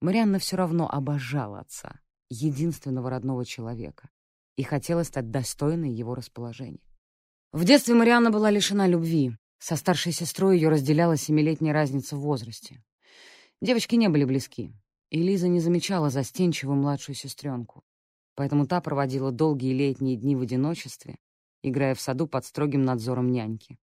Марианна 0.00 0.40
все 0.40 0.56
равно 0.56 0.90
обожала 0.90 1.60
отца, 1.60 2.00
единственного 2.28 3.08
родного 3.08 3.44
человека, 3.44 4.10
и 4.56 4.64
хотела 4.64 5.04
стать 5.04 5.30
достойной 5.30 5.92
его 5.92 6.16
расположения. 6.16 6.90
В 7.52 7.64
детстве 7.64 7.94
Марианна 7.94 8.32
была 8.32 8.50
лишена 8.50 8.88
любви. 8.88 9.36
Со 9.60 9.76
старшей 9.76 10.10
сестрой 10.10 10.56
ее 10.56 10.70
разделяла 10.70 11.16
семилетняя 11.16 11.72
разница 11.72 12.16
в 12.16 12.22
возрасте. 12.22 12.82
Девочки 13.62 13.94
не 13.94 14.08
были 14.08 14.24
близки, 14.24 14.74
и 15.10 15.22
Лиза 15.22 15.46
не 15.46 15.60
замечала 15.60 16.10
застенчивую 16.10 16.76
младшую 16.76 17.14
сестренку, 17.14 17.84
поэтому 18.34 18.66
та 18.66 18.80
проводила 18.80 19.30
долгие 19.30 19.72
летние 19.72 20.16
дни 20.16 20.34
в 20.34 20.40
одиночестве, 20.40 21.16
играя 21.62 21.94
в 21.94 22.00
саду 22.00 22.26
под 22.26 22.44
строгим 22.44 22.82
надзором 22.82 23.30
няньки. 23.30 23.78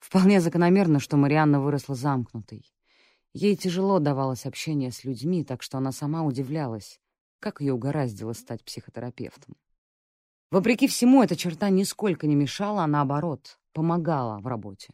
Вполне 0.00 0.40
закономерно, 0.40 0.98
что 0.98 1.16
Марианна 1.16 1.60
выросла 1.60 1.94
замкнутой. 1.94 2.74
Ей 3.32 3.54
тяжело 3.54 4.00
давалось 4.00 4.44
общение 4.44 4.90
с 4.90 5.04
людьми, 5.04 5.44
так 5.44 5.62
что 5.62 5.78
она 5.78 5.92
сама 5.92 6.24
удивлялась, 6.24 6.98
как 7.38 7.60
ее 7.60 7.74
угораздило 7.74 8.32
стать 8.32 8.64
психотерапевтом. 8.64 9.54
Вопреки 10.50 10.88
всему, 10.88 11.22
эта 11.22 11.36
черта 11.36 11.70
нисколько 11.70 12.26
не 12.26 12.34
мешала, 12.34 12.82
а 12.82 12.88
наоборот, 12.88 13.60
помогала 13.72 14.40
в 14.40 14.48
работе. 14.48 14.92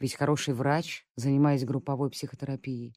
Ведь 0.00 0.14
хороший 0.14 0.52
врач, 0.52 1.06
занимаясь 1.14 1.64
групповой 1.64 2.10
психотерапией, 2.10 2.96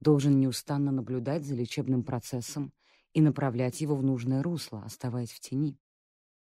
должен 0.00 0.38
неустанно 0.38 0.90
наблюдать 0.90 1.44
за 1.44 1.54
лечебным 1.54 2.02
процессом 2.02 2.72
и 3.12 3.20
направлять 3.20 3.80
его 3.80 3.96
в 3.96 4.02
нужное 4.02 4.42
русло, 4.42 4.82
оставаясь 4.84 5.32
в 5.32 5.40
тени. 5.40 5.78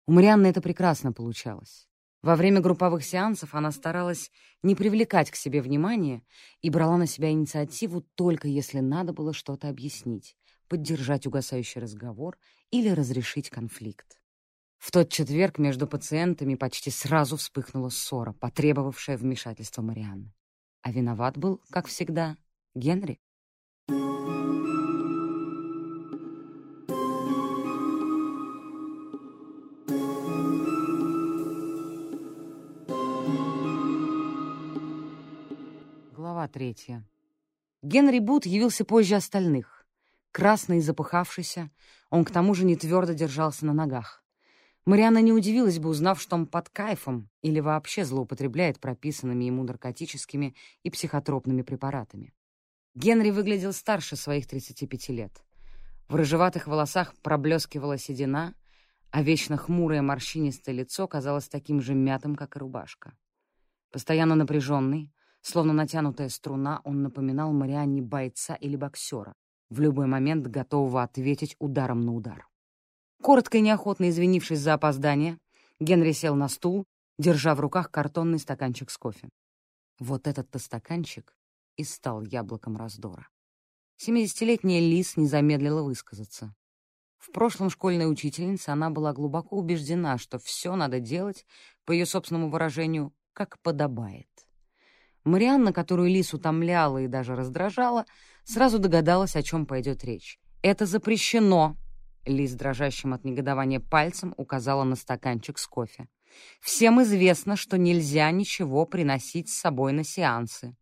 У 0.06 0.12
Марианны 0.12 0.46
это 0.46 0.60
прекрасно 0.60 1.12
получалось. 1.12 1.88
Во 2.22 2.36
время 2.36 2.60
групповых 2.60 3.04
сеансов 3.04 3.54
она 3.54 3.70
старалась 3.70 4.30
не 4.62 4.74
привлекать 4.74 5.30
к 5.30 5.36
себе 5.36 5.60
внимания 5.60 6.22
и 6.62 6.70
брала 6.70 6.96
на 6.96 7.06
себя 7.06 7.30
инициативу 7.30 8.00
только 8.14 8.48
если 8.48 8.80
надо 8.80 9.12
было 9.12 9.34
что-то 9.34 9.68
объяснить, 9.68 10.36
поддержать 10.68 11.26
угасающий 11.26 11.82
разговор 11.82 12.38
или 12.70 12.88
разрешить 12.88 13.50
конфликт. 13.50 14.18
В 14.78 14.90
тот 14.90 15.10
четверг 15.10 15.58
между 15.58 15.86
пациентами 15.86 16.54
почти 16.54 16.90
сразу 16.90 17.36
вспыхнула 17.36 17.88
ссора, 17.88 18.32
потребовавшая 18.32 19.16
вмешательства 19.16 19.82
Марианны. 19.82 20.32
А 20.82 20.92
виноват 20.92 21.38
был, 21.38 21.62
как 21.70 21.86
всегда, 21.86 22.36
Генри. 22.74 23.20
Глава 36.34 36.48
третья. 36.48 37.04
Генри 37.82 38.18
Бут 38.18 38.46
явился 38.46 38.84
позже 38.84 39.14
остальных. 39.14 39.86
Красный 40.32 40.78
и 40.78 40.80
запыхавшийся, 40.80 41.70
он 42.10 42.24
к 42.24 42.30
тому 42.30 42.54
же 42.54 42.64
не 42.64 42.76
твердо 42.76 43.12
держался 43.12 43.66
на 43.66 43.72
ногах. 43.72 44.24
Марианна 44.84 45.18
не 45.18 45.32
удивилась 45.32 45.78
бы, 45.78 45.88
узнав, 45.88 46.20
что 46.20 46.36
он 46.36 46.46
под 46.46 46.68
кайфом 46.70 47.28
или 47.42 47.60
вообще 47.60 48.04
злоупотребляет 48.04 48.80
прописанными 48.80 49.44
ему 49.44 49.64
наркотическими 49.64 50.54
и 50.82 50.90
психотропными 50.90 51.62
препаратами. 51.62 52.32
Генри 52.94 53.30
выглядел 53.30 53.72
старше 53.72 54.14
своих 54.14 54.46
35 54.46 55.08
лет. 55.08 55.42
В 56.08 56.14
рыжеватых 56.14 56.68
волосах 56.68 57.12
проблескивала 57.22 57.98
седина, 57.98 58.54
а 59.10 59.22
вечно 59.22 59.56
хмурое 59.56 60.00
морщинистое 60.00 60.76
лицо 60.76 61.08
казалось 61.08 61.48
таким 61.48 61.80
же 61.80 61.94
мятым, 61.94 62.36
как 62.36 62.54
и 62.54 62.60
рубашка. 62.60 63.14
Постоянно 63.90 64.36
напряженный, 64.36 65.12
словно 65.40 65.72
натянутая 65.72 66.28
струна, 66.28 66.82
он 66.84 67.02
напоминал 67.02 67.52
Марианне 67.52 68.00
бойца 68.00 68.54
или 68.54 68.76
боксера, 68.76 69.34
в 69.70 69.80
любой 69.80 70.06
момент 70.06 70.46
готового 70.46 71.02
ответить 71.02 71.56
ударом 71.58 72.00
на 72.00 72.14
удар. 72.14 72.46
Коротко 73.20 73.58
и 73.58 73.60
неохотно 73.60 74.08
извинившись 74.08 74.60
за 74.60 74.74
опоздание, 74.74 75.38
Генри 75.80 76.12
сел 76.12 76.36
на 76.36 76.48
стул, 76.48 76.84
держа 77.18 77.56
в 77.56 77.60
руках 77.60 77.90
картонный 77.90 78.38
стаканчик 78.38 78.90
с 78.90 78.98
кофе. 78.98 79.30
Вот 79.98 80.28
этот-то 80.28 80.60
стаканчик 80.60 81.34
и 81.76 81.84
стал 81.84 82.22
яблоком 82.22 82.76
раздора. 82.76 83.28
Семидесятилетняя 83.96 84.80
Лис 84.80 85.16
не 85.16 85.26
замедлила 85.26 85.82
высказаться. 85.82 86.54
В 87.18 87.30
прошлом 87.32 87.70
школьной 87.70 88.10
учительнице 88.10 88.68
она 88.70 88.90
была 88.90 89.12
глубоко 89.12 89.56
убеждена, 89.56 90.18
что 90.18 90.38
все 90.38 90.76
надо 90.76 91.00
делать, 91.00 91.46
по 91.84 91.92
ее 91.92 92.06
собственному 92.06 92.50
выражению, 92.50 93.14
как 93.32 93.58
подобает. 93.60 94.28
Марианна, 95.24 95.72
которую 95.72 96.10
Лис 96.10 96.34
утомляла 96.34 96.98
и 96.98 97.06
даже 97.06 97.34
раздражала, 97.34 98.04
сразу 98.44 98.78
догадалась, 98.78 99.36
о 99.36 99.42
чем 99.42 99.64
пойдет 99.64 100.04
речь. 100.04 100.38
«Это 100.60 100.84
запрещено!» 100.84 101.76
Лиз, 102.26 102.52
дрожащим 102.52 103.14
от 103.14 103.24
негодования 103.24 103.80
пальцем, 103.80 104.34
указала 104.36 104.84
на 104.84 104.96
стаканчик 104.96 105.58
с 105.58 105.66
кофе. 105.66 106.08
«Всем 106.60 107.02
известно, 107.02 107.56
что 107.56 107.78
нельзя 107.78 108.30
ничего 108.30 108.86
приносить 108.86 109.48
с 109.48 109.58
собой 109.58 109.92
на 109.92 110.04
сеансы». 110.04 110.76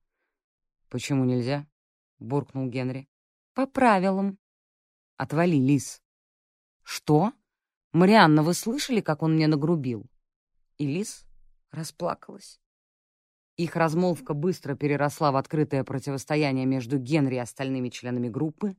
«Почему 0.93 1.25
нельзя?»— 1.25 1.67
буркнул 2.19 2.69
Генри. 2.69 3.09
«По 3.55 3.67
правилам». 3.67 4.39
«Отвали, 5.17 5.57
Лиз». 5.57 6.03
«Что? 6.83 7.33
Марианна, 7.93 8.43
вы 8.43 8.53
слышали, 8.53 9.01
как 9.01 9.23
он 9.23 9.37
мне 9.37 9.47
нагрубил?» 9.47 10.05
И 10.77 10.87
Лиз 10.87 11.25
расплакалась. 11.71 12.61
Их 13.57 13.75
размолвка 13.75 14.35
быстро 14.35 14.75
переросла 14.75 15.33
в 15.33 15.37
открытое 15.37 15.83
противостояние 15.83 16.67
между 16.67 16.99
Генри 16.99 17.37
и 17.37 17.39
остальными 17.39 17.89
членами 17.89 18.29
группы. 18.29 18.77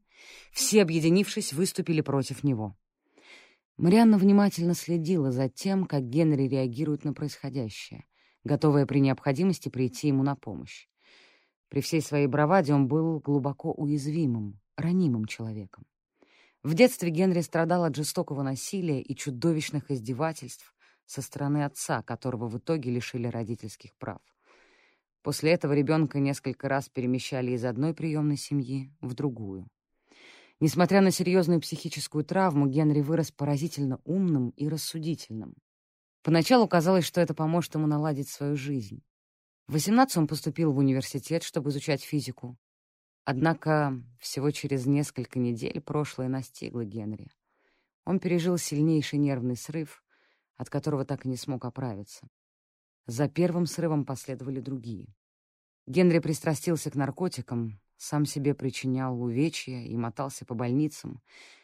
Все, 0.51 0.83
объединившись, 0.83 1.51
выступили 1.51 2.01
против 2.01 2.43
него. 2.43 2.77
Марианна 3.77 4.19
внимательно 4.19 4.75
следила 4.75 5.31
за 5.31 5.49
тем, 5.49 5.85
как 5.85 6.07
Генри 6.09 6.47
реагирует 6.47 7.05
на 7.05 7.13
происходящее, 7.13 8.05
готовая 8.43 8.85
при 8.85 8.99
необходимости 8.99 9.69
прийти 9.69 10.09
ему 10.09 10.21
на 10.21 10.35
помощь. 10.35 10.87
При 11.73 11.81
всей 11.81 12.01
своей 12.01 12.27
браваде 12.27 12.71
он 12.71 12.87
был 12.87 13.19
глубоко 13.19 13.71
уязвимым, 13.71 14.59
ранимым 14.77 15.25
человеком. 15.25 15.87
В 16.61 16.75
детстве 16.75 17.09
Генри 17.09 17.41
страдал 17.41 17.83
от 17.83 17.95
жестокого 17.95 18.43
насилия 18.43 19.01
и 19.01 19.15
чудовищных 19.15 19.89
издевательств 19.89 20.75
со 21.07 21.23
стороны 21.23 21.65
отца, 21.65 22.03
которого 22.03 22.47
в 22.47 22.59
итоге 22.59 22.91
лишили 22.91 23.25
родительских 23.25 23.95
прав. 23.95 24.21
После 25.23 25.51
этого 25.51 25.73
ребенка 25.73 26.19
несколько 26.19 26.69
раз 26.69 26.89
перемещали 26.89 27.53
из 27.53 27.65
одной 27.65 27.95
приемной 27.95 28.37
семьи 28.37 28.93
в 29.01 29.15
другую. 29.15 29.67
Несмотря 30.59 31.01
на 31.01 31.09
серьезную 31.09 31.59
психическую 31.59 32.23
травму, 32.23 32.67
Генри 32.67 33.01
вырос 33.01 33.31
поразительно 33.31 33.99
умным 34.03 34.51
и 34.51 34.67
рассудительным. 34.69 35.55
Поначалу 36.21 36.67
казалось, 36.67 37.05
что 37.05 37.19
это 37.19 37.33
поможет 37.33 37.73
ему 37.73 37.87
наладить 37.87 38.29
свою 38.29 38.55
жизнь. 38.55 39.01
В 39.67 39.73
18 39.73 40.17
он 40.17 40.27
поступил 40.27 40.73
в 40.73 40.77
университет, 40.77 41.43
чтобы 41.43 41.69
изучать 41.69 42.03
физику. 42.03 42.57
Однако 43.25 44.03
всего 44.19 44.51
через 44.51 44.85
несколько 44.85 45.39
недель 45.39 45.79
прошлое 45.79 46.27
настигло 46.27 46.83
Генри. 46.83 47.31
Он 48.05 48.19
пережил 48.19 48.57
сильнейший 48.57 49.19
нервный 49.19 49.55
срыв, 49.55 50.03
от 50.55 50.69
которого 50.69 51.05
так 51.05 51.25
и 51.25 51.29
не 51.29 51.37
смог 51.37 51.63
оправиться. 51.63 52.27
За 53.05 53.29
первым 53.29 53.65
срывом 53.65 54.05
последовали 54.05 54.59
другие. 54.59 55.15
Генри 55.87 56.19
пристрастился 56.19 56.91
к 56.91 56.95
наркотикам, 56.95 57.79
сам 57.97 58.25
себе 58.25 58.53
причинял 58.53 59.21
увечья 59.21 59.81
и 59.81 59.95
мотался 59.95 60.45
по 60.45 60.53
больницам, 60.53 61.21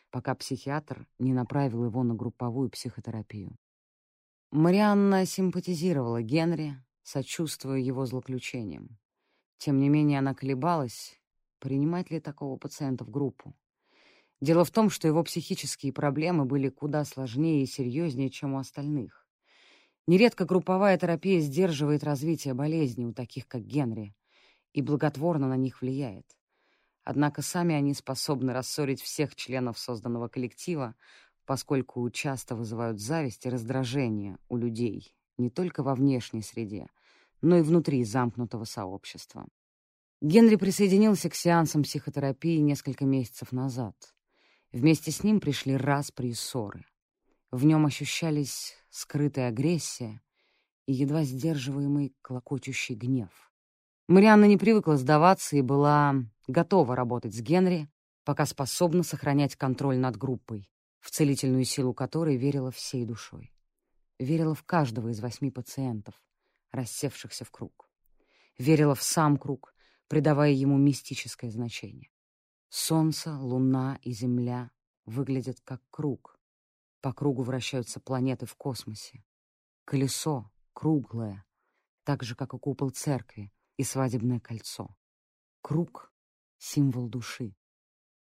пока 0.09 0.35
психиатр 0.35 1.07
не 1.17 1.33
направил 1.33 1.85
его 1.85 2.03
на 2.03 2.15
групповую 2.15 2.69
психотерапию. 2.69 3.57
Марианна 4.51 5.25
симпатизировала 5.25 6.21
Генри, 6.21 6.81
сочувствуя 7.09 7.79
его 7.79 8.05
злоключениям. 8.05 8.99
Тем 9.57 9.79
не 9.79 9.89
менее 9.89 10.19
она 10.19 10.35
колебалась, 10.35 11.19
принимать 11.57 12.11
ли 12.11 12.19
такого 12.19 12.55
пациента 12.55 13.03
в 13.03 13.09
группу. 13.09 13.55
Дело 14.41 14.63
в 14.63 14.69
том, 14.69 14.91
что 14.91 15.07
его 15.07 15.23
психические 15.23 15.91
проблемы 15.91 16.45
были 16.45 16.69
куда 16.69 17.03
сложнее 17.05 17.63
и 17.63 17.65
серьезнее, 17.65 18.29
чем 18.29 18.53
у 18.53 18.59
остальных. 18.59 19.27
Нередко 20.05 20.45
групповая 20.45 20.99
терапия 20.99 21.39
сдерживает 21.39 22.03
развитие 22.03 22.53
болезни 22.53 23.05
у 23.05 23.13
таких, 23.13 23.47
как 23.47 23.63
Генри, 23.63 24.15
и 24.73 24.83
благотворно 24.83 25.47
на 25.47 25.57
них 25.57 25.81
влияет. 25.81 26.37
Однако 27.03 27.41
сами 27.41 27.73
они 27.73 27.95
способны 27.95 28.53
рассорить 28.53 29.01
всех 29.01 29.35
членов 29.35 29.79
созданного 29.79 30.27
коллектива, 30.27 30.93
поскольку 31.45 32.07
часто 32.11 32.55
вызывают 32.55 32.99
зависть 32.99 33.47
и 33.47 33.49
раздражение 33.49 34.37
у 34.47 34.57
людей 34.57 35.15
не 35.39 35.49
только 35.49 35.81
во 35.81 35.95
внешней 35.95 36.43
среде, 36.43 36.87
но 37.41 37.57
и 37.57 37.61
внутри 37.61 38.03
замкнутого 38.03 38.65
сообщества. 38.65 39.47
Генри 40.21 40.57
присоединился 40.57 41.29
к 41.29 41.35
сеансам 41.35 41.83
психотерапии 41.83 42.57
несколько 42.57 43.05
месяцев 43.05 43.51
назад. 43.51 43.95
Вместе 44.71 45.11
с 45.11 45.23
ним 45.23 45.39
пришли 45.39 45.77
распри 45.77 46.29
и 46.29 46.33
ссоры. 46.33 46.85
В 47.51 47.65
нем 47.65 47.85
ощущались 47.85 48.75
скрытая 48.89 49.47
агрессия 49.47 50.21
и 50.85 50.93
едва 50.93 51.23
сдерживаемый 51.23 52.13
клокочущий 52.21 52.95
гнев. 52.95 53.51
Марианна 54.07 54.45
не 54.45 54.57
привыкла 54.57 54.97
сдаваться 54.97 55.55
и 55.55 55.61
была 55.61 56.15
готова 56.47 56.95
работать 56.95 57.33
с 57.33 57.41
Генри, 57.41 57.87
пока 58.25 58.45
способна 58.45 59.03
сохранять 59.03 59.55
контроль 59.55 59.97
над 59.97 60.17
группой, 60.17 60.69
в 60.99 61.11
целительную 61.11 61.63
силу 61.63 61.93
которой 61.93 62.35
верила 62.35 62.71
всей 62.71 63.05
душой. 63.05 63.53
Верила 64.19 64.53
в 64.53 64.63
каждого 64.63 65.09
из 65.09 65.19
восьми 65.19 65.49
пациентов, 65.49 66.15
рассевшихся 66.71 67.45
в 67.45 67.51
круг. 67.51 67.89
Верила 68.57 68.95
в 68.95 69.03
сам 69.03 69.37
круг, 69.37 69.73
придавая 70.07 70.51
ему 70.51 70.77
мистическое 70.77 71.49
значение. 71.49 72.11
Солнце, 72.69 73.35
луна 73.35 73.99
и 74.01 74.11
Земля 74.11 74.71
выглядят 75.05 75.59
как 75.61 75.81
круг. 75.89 76.39
По 77.01 77.13
кругу 77.13 77.43
вращаются 77.43 77.99
планеты 77.99 78.45
в 78.45 78.55
космосе. 78.55 79.23
Колесо 79.85 80.51
круглое, 80.73 81.45
так 82.03 82.23
же, 82.23 82.35
как 82.35 82.53
и 82.53 82.59
купол 82.59 82.89
церкви 82.89 83.51
и 83.77 83.83
свадебное 83.83 84.39
кольцо. 84.39 84.95
Круг— 85.61 86.13
символ 86.57 87.09
души. 87.09 87.55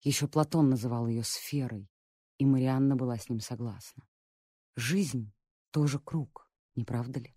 Еще 0.02 0.28
Платон 0.28 0.70
называл 0.70 1.08
ее 1.08 1.24
сферой, 1.24 1.90
и 2.38 2.46
Марианна 2.46 2.96
была 2.96 3.18
с 3.18 3.30
ним 3.30 3.40
согласна. 3.40 4.08
Жизнь— 4.76 5.34
тоже 5.72 6.00
круг, 6.00 6.50
не 6.76 6.84
правда 6.84 7.20
ли? 7.20 7.36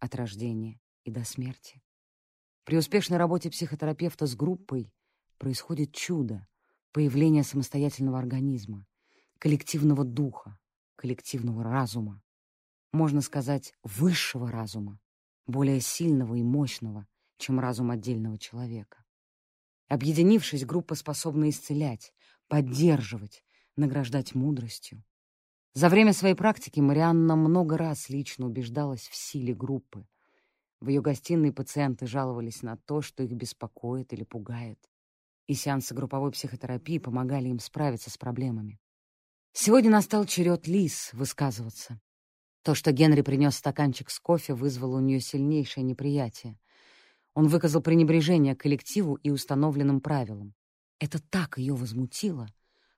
От 0.00 0.14
рождения 0.16 0.80
и 1.04 1.10
до 1.10 1.24
смерти. 1.24 1.82
При 2.64 2.76
успешной 2.76 3.18
работе 3.18 3.50
психотерапевта 3.50 4.26
с 4.26 4.34
группой 4.34 4.92
происходит 5.38 5.94
чудо, 5.94 6.48
появление 6.92 7.44
самостоятельного 7.44 8.18
организма, 8.18 8.86
коллективного 9.38 10.04
духа, 10.04 10.58
коллективного 10.96 11.62
разума. 11.62 12.22
Можно 12.92 13.20
сказать, 13.20 13.74
высшего 13.82 14.50
разума, 14.50 14.98
более 15.46 15.80
сильного 15.80 16.34
и 16.34 16.42
мощного, 16.42 17.06
чем 17.36 17.60
разум 17.60 17.90
отдельного 17.90 18.38
человека. 18.38 19.04
Объединившись, 19.88 20.64
группа 20.64 20.94
способна 20.94 21.50
исцелять, 21.50 22.12
поддерживать, 22.48 23.44
награждать 23.76 24.34
мудростью. 24.34 25.02
За 25.72 25.88
время 25.88 26.12
своей 26.12 26.34
практики 26.34 26.80
Марианна 26.80 27.36
много 27.36 27.78
раз 27.78 28.08
лично 28.08 28.46
убеждалась 28.46 29.08
в 29.08 29.14
силе 29.14 29.54
группы. 29.54 30.04
В 30.80 30.88
ее 30.88 31.00
гостиной 31.00 31.52
пациенты 31.52 32.08
жаловались 32.08 32.62
на 32.62 32.76
то, 32.76 33.02
что 33.02 33.22
их 33.22 33.32
беспокоит 33.32 34.12
или 34.12 34.24
пугает. 34.24 34.78
И 35.46 35.54
сеансы 35.54 35.94
групповой 35.94 36.32
психотерапии 36.32 36.98
помогали 36.98 37.48
им 37.48 37.60
справиться 37.60 38.10
с 38.10 38.18
проблемами. 38.18 38.80
Сегодня 39.52 39.90
настал 39.90 40.24
черед 40.24 40.66
Лис 40.66 41.10
высказываться. 41.12 42.00
То, 42.62 42.74
что 42.74 42.90
Генри 42.90 43.22
принес 43.22 43.54
стаканчик 43.56 44.10
с 44.10 44.18
кофе, 44.18 44.54
вызвало 44.54 44.96
у 44.96 45.00
нее 45.00 45.20
сильнейшее 45.20 45.84
неприятие. 45.84 46.58
Он 47.34 47.46
выказал 47.46 47.80
пренебрежение 47.80 48.56
к 48.56 48.60
коллективу 48.60 49.14
и 49.14 49.30
установленным 49.30 50.00
правилам. 50.00 50.54
Это 50.98 51.20
так 51.20 51.58
ее 51.58 51.74
возмутило, 51.74 52.48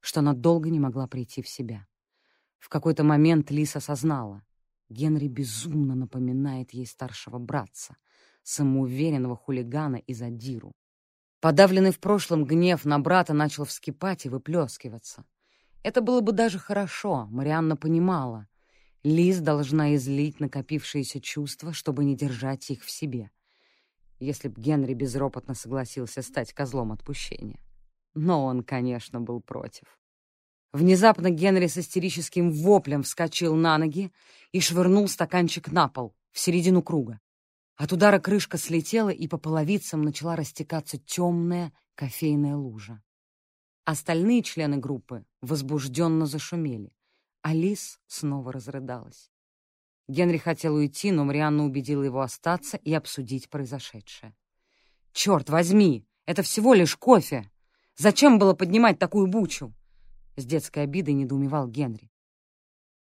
что 0.00 0.20
она 0.20 0.32
долго 0.32 0.70
не 0.70 0.80
могла 0.80 1.06
прийти 1.06 1.42
в 1.42 1.48
себя. 1.48 1.86
В 2.62 2.68
какой-то 2.68 3.02
момент 3.02 3.50
Лис 3.50 3.74
осознала. 3.74 4.44
Генри 4.88 5.26
безумно 5.26 5.96
напоминает 5.96 6.70
ей 6.70 6.86
старшего 6.86 7.40
братца, 7.40 7.96
самоуверенного 8.44 9.34
хулигана 9.34 9.96
из 9.96 10.22
Адиру. 10.22 10.72
Подавленный 11.40 11.90
в 11.90 11.98
прошлом 11.98 12.44
гнев 12.44 12.84
на 12.84 13.00
брата 13.00 13.34
начал 13.34 13.64
вскипать 13.64 14.26
и 14.26 14.28
выплескиваться. 14.28 15.24
Это 15.82 16.02
было 16.02 16.20
бы 16.20 16.30
даже 16.30 16.60
хорошо, 16.60 17.26
Марианна 17.32 17.76
понимала. 17.76 18.46
Лиз 19.02 19.40
должна 19.40 19.96
излить 19.96 20.38
накопившиеся 20.38 21.20
чувства, 21.20 21.72
чтобы 21.72 22.04
не 22.04 22.14
держать 22.14 22.70
их 22.70 22.84
в 22.84 22.90
себе. 22.92 23.32
Если 24.20 24.46
б 24.46 24.54
Генри 24.56 24.94
безропотно 24.94 25.54
согласился 25.54 26.22
стать 26.22 26.52
козлом 26.52 26.92
отпущения. 26.92 27.58
Но 28.14 28.44
он, 28.44 28.62
конечно, 28.62 29.20
был 29.20 29.40
против. 29.40 29.98
Внезапно 30.72 31.28
Генри 31.28 31.66
с 31.66 31.76
истерическим 31.76 32.50
воплем 32.50 33.02
вскочил 33.02 33.54
на 33.54 33.76
ноги 33.76 34.10
и 34.52 34.60
швырнул 34.60 35.06
стаканчик 35.06 35.70
на 35.70 35.88
пол, 35.88 36.14
в 36.30 36.38
середину 36.38 36.82
круга. 36.82 37.20
От 37.76 37.92
удара 37.92 38.18
крышка 38.18 38.56
слетела, 38.56 39.10
и 39.10 39.28
по 39.28 39.36
половицам 39.36 40.02
начала 40.02 40.34
растекаться 40.34 40.96
темная 40.98 41.72
кофейная 41.94 42.56
лужа. 42.56 43.02
Остальные 43.84 44.42
члены 44.42 44.78
группы 44.78 45.26
возбужденно 45.42 46.24
зашумели. 46.24 46.92
Алис 47.42 47.98
снова 48.06 48.52
разрыдалась. 48.52 49.30
Генри 50.08 50.38
хотел 50.38 50.76
уйти, 50.76 51.10
но 51.10 51.24
Марианна 51.24 51.64
убедила 51.64 52.02
его 52.02 52.20
остаться 52.20 52.78
и 52.78 52.94
обсудить 52.94 53.50
произошедшее. 53.50 54.34
«Черт 55.12 55.50
возьми! 55.50 56.06
Это 56.24 56.42
всего 56.42 56.72
лишь 56.72 56.96
кофе! 56.96 57.50
Зачем 57.96 58.38
было 58.38 58.54
поднимать 58.54 58.98
такую 58.98 59.26
бучу?» 59.26 59.74
С 60.36 60.46
детской 60.46 60.84
обидой 60.84 61.12
недоумевал 61.12 61.68
Генри. 61.68 62.10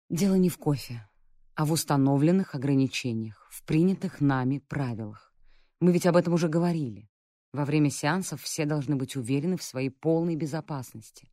«Дело 0.08 0.34
не 0.34 0.48
в 0.48 0.58
кофе, 0.58 1.08
а 1.54 1.64
в 1.64 1.70
установленных 1.70 2.56
ограничениях, 2.56 3.48
в 3.52 3.62
принятых 3.64 4.20
нами 4.20 4.58
правилах. 4.58 5.32
Мы 5.78 5.92
ведь 5.92 6.06
об 6.06 6.16
этом 6.16 6.34
уже 6.34 6.48
говорили. 6.48 7.08
Во 7.52 7.64
время 7.64 7.88
сеансов 7.88 8.42
все 8.42 8.64
должны 8.64 8.96
быть 8.96 9.14
уверены 9.14 9.56
в 9.56 9.62
своей 9.62 9.90
полной 9.90 10.34
безопасности. 10.34 11.30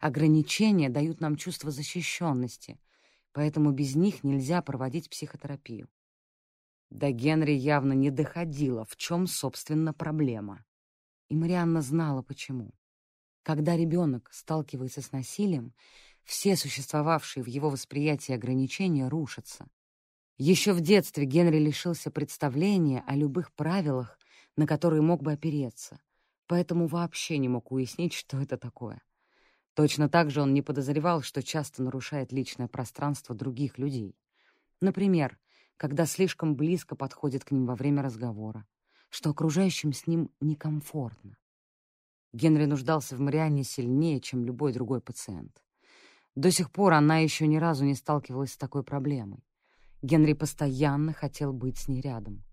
Ограничения 0.00 0.88
дают 0.88 1.20
нам 1.20 1.36
чувство 1.36 1.70
защищенности, 1.70 2.80
поэтому 3.32 3.70
без 3.70 3.94
них 3.94 4.24
нельзя 4.24 4.62
проводить 4.62 5.10
психотерапию. 5.10 5.88
До 6.90 7.12
Генри 7.12 7.52
явно 7.52 7.92
не 7.92 8.10
доходило, 8.10 8.84
в 8.84 8.96
чем, 8.96 9.28
собственно, 9.28 9.94
проблема. 9.94 10.64
И 11.28 11.36
Марианна 11.36 11.82
знала, 11.82 12.22
почему. 12.22 12.72
Когда 13.50 13.76
ребенок 13.76 14.30
сталкивается 14.32 15.02
с 15.02 15.10
насилием, 15.10 15.74
все 16.22 16.54
существовавшие 16.54 17.42
в 17.42 17.48
его 17.48 17.68
восприятии 17.68 18.32
ограничения 18.32 19.08
рушатся. 19.08 19.66
Еще 20.38 20.72
в 20.72 20.80
детстве 20.80 21.24
Генри 21.24 21.58
лишился 21.58 22.12
представления 22.12 23.02
о 23.08 23.16
любых 23.16 23.52
правилах, 23.52 24.20
на 24.56 24.68
которые 24.68 25.02
мог 25.02 25.24
бы 25.24 25.32
опереться, 25.32 26.00
поэтому 26.46 26.86
вообще 26.86 27.38
не 27.38 27.48
мог 27.48 27.72
уяснить, 27.72 28.12
что 28.12 28.40
это 28.40 28.56
такое. 28.56 29.02
Точно 29.74 30.08
так 30.08 30.30
же 30.30 30.42
он 30.42 30.54
не 30.54 30.62
подозревал, 30.62 31.22
что 31.22 31.42
часто 31.42 31.82
нарушает 31.82 32.30
личное 32.30 32.68
пространство 32.68 33.34
других 33.34 33.78
людей. 33.78 34.16
Например, 34.80 35.40
когда 35.76 36.06
слишком 36.06 36.54
близко 36.54 36.94
подходит 36.94 37.44
к 37.44 37.50
ним 37.50 37.66
во 37.66 37.74
время 37.74 38.00
разговора, 38.00 38.64
что 39.08 39.30
окружающим 39.30 39.92
с 39.92 40.06
ним 40.06 40.30
некомфортно. 40.40 41.39
Генри 42.32 42.66
нуждался 42.66 43.16
в 43.16 43.20
Марианне 43.20 43.64
сильнее, 43.64 44.20
чем 44.20 44.44
любой 44.44 44.72
другой 44.72 45.00
пациент. 45.00 45.62
До 46.36 46.50
сих 46.50 46.70
пор 46.70 46.92
она 46.92 47.18
еще 47.18 47.46
ни 47.46 47.56
разу 47.56 47.84
не 47.84 47.94
сталкивалась 47.94 48.52
с 48.52 48.56
такой 48.56 48.84
проблемой. 48.84 49.44
Генри 50.00 50.32
постоянно 50.32 51.12
хотел 51.12 51.52
быть 51.52 51.78
с 51.78 51.88
ней 51.88 52.00
рядом. 52.00 52.44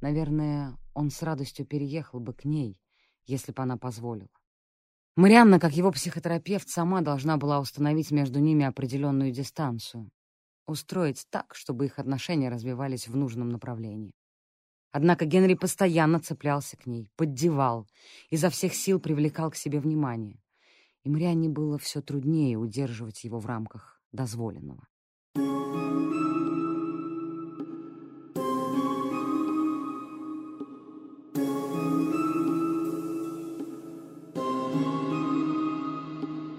Наверное, 0.00 0.76
он 0.94 1.10
с 1.10 1.22
радостью 1.22 1.66
переехал 1.66 2.20
бы 2.20 2.34
к 2.34 2.44
ней, 2.44 2.78
если 3.24 3.52
бы 3.52 3.62
она 3.62 3.76
позволила. 3.76 4.28
Марианна, 5.16 5.58
как 5.58 5.72
его 5.72 5.90
психотерапевт, 5.90 6.68
сама 6.68 7.00
должна 7.00 7.36
была 7.36 7.58
установить 7.58 8.10
между 8.10 8.38
ними 8.38 8.64
определенную 8.64 9.32
дистанцию, 9.32 10.10
устроить 10.66 11.26
так, 11.30 11.54
чтобы 11.54 11.86
их 11.86 11.98
отношения 11.98 12.48
развивались 12.48 13.08
в 13.08 13.16
нужном 13.16 13.48
направлении. 13.48 14.14
Однако 14.92 15.24
Генри 15.24 15.54
постоянно 15.54 16.18
цеплялся 16.18 16.76
к 16.76 16.86
ней, 16.86 17.08
поддевал, 17.16 17.86
изо 18.28 18.50
всех 18.50 18.74
сил 18.74 18.98
привлекал 18.98 19.50
к 19.52 19.56
себе 19.56 19.78
внимание. 19.78 20.42
И 21.04 21.10
Марианне 21.10 21.48
было 21.48 21.78
все 21.78 22.02
труднее 22.02 22.56
удерживать 22.56 23.22
его 23.22 23.38
в 23.38 23.46
рамках 23.46 24.02
дозволенного. 24.12 24.86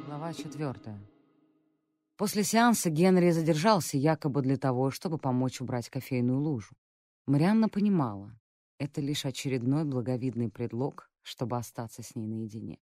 Глава 0.08 0.34
четвертая. 0.34 1.00
После 2.16 2.44
сеанса 2.44 2.90
Генри 2.90 3.32
задержался 3.32 3.98
якобы 3.98 4.42
для 4.42 4.56
того, 4.56 4.90
чтобы 4.90 5.18
помочь 5.18 5.60
убрать 5.60 5.90
кофейную 5.90 6.40
лужу. 6.40 6.76
Марианна 7.28 7.70
понимала, 7.70 8.38
это 8.80 9.00
лишь 9.00 9.26
очередной 9.26 9.86
благовидный 9.86 10.50
предлог, 10.50 11.10
чтобы 11.22 11.58
остаться 11.58 12.02
с 12.02 12.16
ней 12.16 12.26
наедине. 12.26 12.80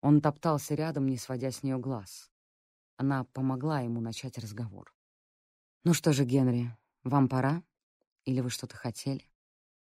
Он 0.00 0.20
топтался 0.20 0.74
рядом, 0.74 1.06
не 1.06 1.16
сводя 1.16 1.52
с 1.52 1.62
нее 1.62 1.78
глаз. 1.78 2.32
Она 2.96 3.24
помогла 3.24 3.80
ему 3.80 4.00
начать 4.00 4.36
разговор. 4.36 4.92
«Ну 5.84 5.94
что 5.94 6.12
же, 6.12 6.24
Генри, 6.24 6.76
вам 7.04 7.28
пора? 7.28 7.62
Или 8.24 8.40
вы 8.40 8.50
что-то 8.50 8.76
хотели?» 8.76 9.30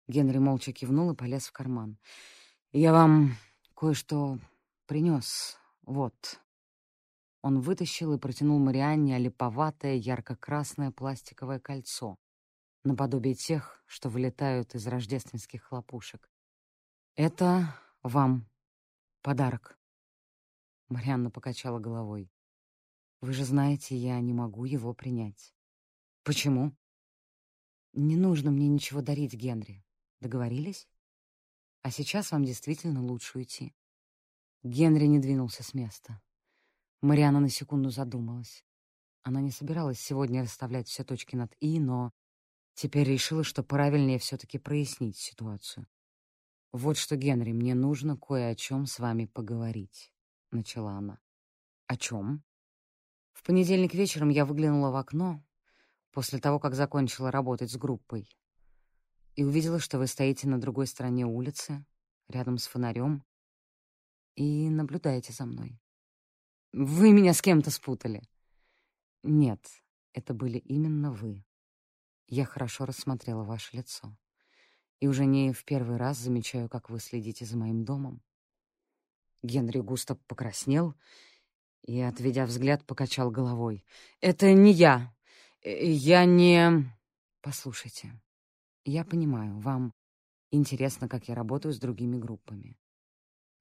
Генри 0.07 0.37
молча 0.37 0.71
кивнул 0.71 1.11
и 1.11 1.15
полез 1.15 1.47
в 1.47 1.51
карман. 1.51 1.97
«Я 2.71 2.93
вам 2.93 3.35
кое-что 3.75 4.39
принес. 4.85 5.57
Вот». 5.81 6.39
Он 7.41 7.59
вытащил 7.59 8.13
и 8.13 8.17
протянул 8.17 8.59
Марианне 8.59 9.17
олиповатое 9.17 9.95
ярко-красное 9.95 10.91
пластиковое 10.91 11.59
кольцо, 11.59 12.17
наподобие 12.87 13.35
тех, 13.35 13.83
что 13.85 14.09
вылетают 14.09 14.75
из 14.75 14.87
рождественских 14.87 15.63
хлопушек. 15.63 16.31
«Это 17.15 17.75
вам 18.03 18.49
подарок». 19.21 19.79
Марианна 20.89 21.29
покачала 21.29 21.79
головой. 21.79 22.31
«Вы 23.21 23.33
же 23.33 23.45
знаете, 23.45 23.95
я 23.95 24.19
не 24.21 24.33
могу 24.33 24.65
его 24.65 24.93
принять». 24.93 25.53
«Почему?» 26.23 26.75
«Не 27.93 28.15
нужно 28.15 28.51
мне 28.51 28.67
ничего 28.67 29.01
дарить, 29.01 29.33
Генри. 29.33 29.83
Договорились? 30.19 30.87
А 31.81 31.91
сейчас 31.91 32.31
вам 32.31 32.43
действительно 32.43 33.01
лучше 33.01 33.37
уйти». 33.37 33.75
Генри 34.63 35.05
не 35.05 35.19
двинулся 35.19 35.63
с 35.63 35.73
места. 35.73 36.21
Марианна 37.01 37.39
на 37.39 37.49
секунду 37.49 37.89
задумалась. 37.89 38.65
Она 39.23 39.41
не 39.41 39.51
собиралась 39.51 39.99
сегодня 39.99 40.43
расставлять 40.43 40.87
все 40.87 41.03
точки 41.03 41.35
над 41.35 41.55
«и», 41.59 41.79
но 41.79 42.13
теперь 42.77 43.09
решила, 43.09 43.43
что 43.43 43.63
правильнее 43.63 44.19
все-таки 44.19 44.59
прояснить 44.59 45.17
ситуацию. 45.17 45.87
«Вот 46.71 46.95
что, 46.95 47.15
Генри, 47.15 47.51
мне 47.51 47.73
нужно 47.73 48.15
кое 48.17 48.49
о 48.49 48.55
чем 48.55 48.85
с 48.85 48.99
вами 48.99 49.25
поговорить»,— 49.25 50.13
начала 50.51 50.91
она. 50.91 51.19
«О 51.87 51.97
чем?» 51.97 52.43
В 53.33 53.41
понедельник 53.43 53.95
вечером 53.95 54.29
я 54.29 54.45
выглянула 54.45 54.91
в 54.91 54.95
окно 54.95 55.43
после 56.11 56.39
того, 56.39 56.59
как 56.59 56.75
закончила 56.75 57.31
работать 57.31 57.71
с 57.71 57.77
группой, 57.77 58.29
и 59.35 59.43
увидела, 59.43 59.79
что 59.79 59.97
вы 59.97 60.05
стоите 60.05 60.47
на 60.47 60.61
другой 60.61 60.85
стороне 60.85 61.25
улицы, 61.25 61.83
рядом 62.27 62.59
с 62.59 62.67
фонарем, 62.67 63.23
и 64.35 64.69
наблюдаете 64.69 65.33
за 65.33 65.45
мной. 65.45 65.81
Вы 66.73 67.11
меня 67.11 67.33
с 67.33 67.41
кем-то 67.41 67.71
спутали. 67.71 68.21
Нет, 69.23 69.65
это 70.13 70.35
были 70.35 70.59
именно 70.59 71.11
вы. 71.11 71.46
Я 72.27 72.45
хорошо 72.45 72.85
рассмотрела 72.85 73.43
ваше 73.43 73.77
лицо. 73.77 74.15
И 74.99 75.07
уже 75.07 75.25
не 75.25 75.53
в 75.53 75.63
первый 75.63 75.97
раз 75.97 76.17
замечаю, 76.17 76.69
как 76.69 76.89
вы 76.89 76.99
следите 76.99 77.45
за 77.45 77.57
моим 77.57 77.85
домом. 77.85 78.21
Генри 79.43 79.79
густо 79.79 80.15
покраснел 80.15 80.95
и, 81.83 82.01
отведя 82.01 82.45
взгляд, 82.45 82.85
покачал 82.85 83.31
головой. 83.31 83.85
«Это 84.19 84.51
не 84.53 84.71
я. 84.71 85.13
Я 85.63 86.25
не...» 86.25 86.91
«Послушайте, 87.41 88.19
я 88.83 89.05
понимаю, 89.05 89.57
вам 89.59 89.93
интересно, 90.51 91.07
как 91.07 91.27
я 91.29 91.35
работаю 91.35 91.73
с 91.73 91.79
другими 91.79 92.17
группами. 92.17 92.77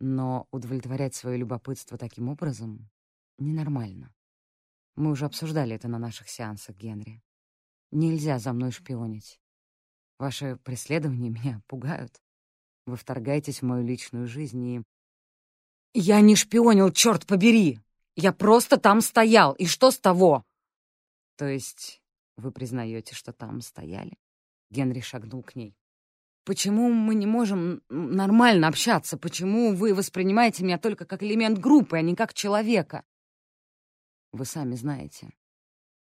Но 0.00 0.48
удовлетворять 0.50 1.14
свое 1.14 1.38
любопытство 1.38 1.96
таким 1.98 2.29
образом 2.29 2.90
ненормально. 3.38 4.14
Мы 4.96 5.11
уже 5.11 5.26
обсуждали 5.26 5.76
это 5.76 5.88
на 5.88 5.98
наших 5.98 6.29
сеансах, 6.29 6.76
Генри. 6.76 7.22
Нельзя 7.96 8.38
за 8.38 8.52
мной 8.52 8.72
шпионить. 8.72 9.40
Ваши 10.18 10.56
преследования 10.56 11.30
меня 11.30 11.62
пугают. 11.66 12.20
Вы 12.85 12.94
вторгаетесь 12.94 13.62
в 13.62 13.64
мою 13.64 13.87
личную 13.87 14.26
жизнь 14.26 14.62
и... 14.66 14.82
Я 15.94 16.20
не 16.20 16.37
шпионил, 16.37 16.92
черт 16.92 17.24
побери! 17.24 17.80
Я 18.14 18.35
просто 18.35 18.76
там 18.76 19.00
стоял, 19.00 19.54
и 19.54 19.64
что 19.64 19.90
с 19.90 19.98
того? 19.98 20.44
То 21.37 21.46
есть 21.48 22.02
вы 22.37 22.52
признаете, 22.52 23.14
что 23.14 23.32
там 23.32 23.62
стояли? 23.62 24.18
Генри 24.68 25.00
шагнул 25.00 25.42
к 25.42 25.56
ней. 25.56 25.74
Почему 26.44 26.92
мы 26.92 27.14
не 27.14 27.24
можем 27.24 27.80
нормально 27.88 28.68
общаться? 28.68 29.16
Почему 29.16 29.74
вы 29.74 29.94
воспринимаете 29.94 30.64
меня 30.64 30.76
только 30.76 31.06
как 31.06 31.22
элемент 31.22 31.59
группы, 31.59 31.96
а 31.96 32.02
не 32.02 32.14
как 32.14 32.35
человека? 32.35 33.06
Вы 34.32 34.44
сами 34.44 34.74
знаете. 34.74 35.32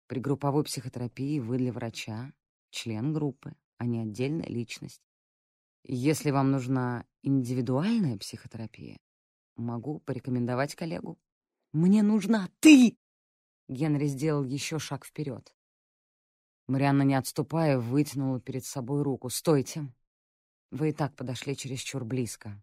При 0.08 0.20
групповой 0.20 0.64
психотерапии 0.64 1.40
вы 1.40 1.58
для 1.58 1.74
врача 1.74 2.34
член 2.70 3.14
группы, 3.14 3.54
а 3.78 3.86
не 3.86 4.02
отдельная 4.02 4.48
личность. 4.48 5.02
Если 5.84 6.32
вам 6.32 6.52
нужна 6.52 7.06
индивидуальная 7.24 8.18
психотерапия, 8.18 9.00
могу 9.56 10.00
порекомендовать 10.00 10.76
коллегу. 10.76 11.20
«Мне 11.74 12.04
нужна 12.04 12.50
ты!» 12.60 12.98
Генри 13.68 14.08
сделал 14.08 14.46
еще 14.46 14.80
шаг 14.80 15.06
вперед. 15.06 15.54
Марианна, 16.68 17.04
не 17.04 17.16
отступая, 17.16 17.78
вытянула 17.78 18.40
перед 18.40 18.66
собой 18.66 19.04
руку. 19.04 19.30
«Стойте! 19.30 19.94
Вы 20.72 20.90
и 20.90 20.94
так 20.94 21.16
подошли 21.16 21.56
чересчур 21.56 22.04
близко. 22.06 22.62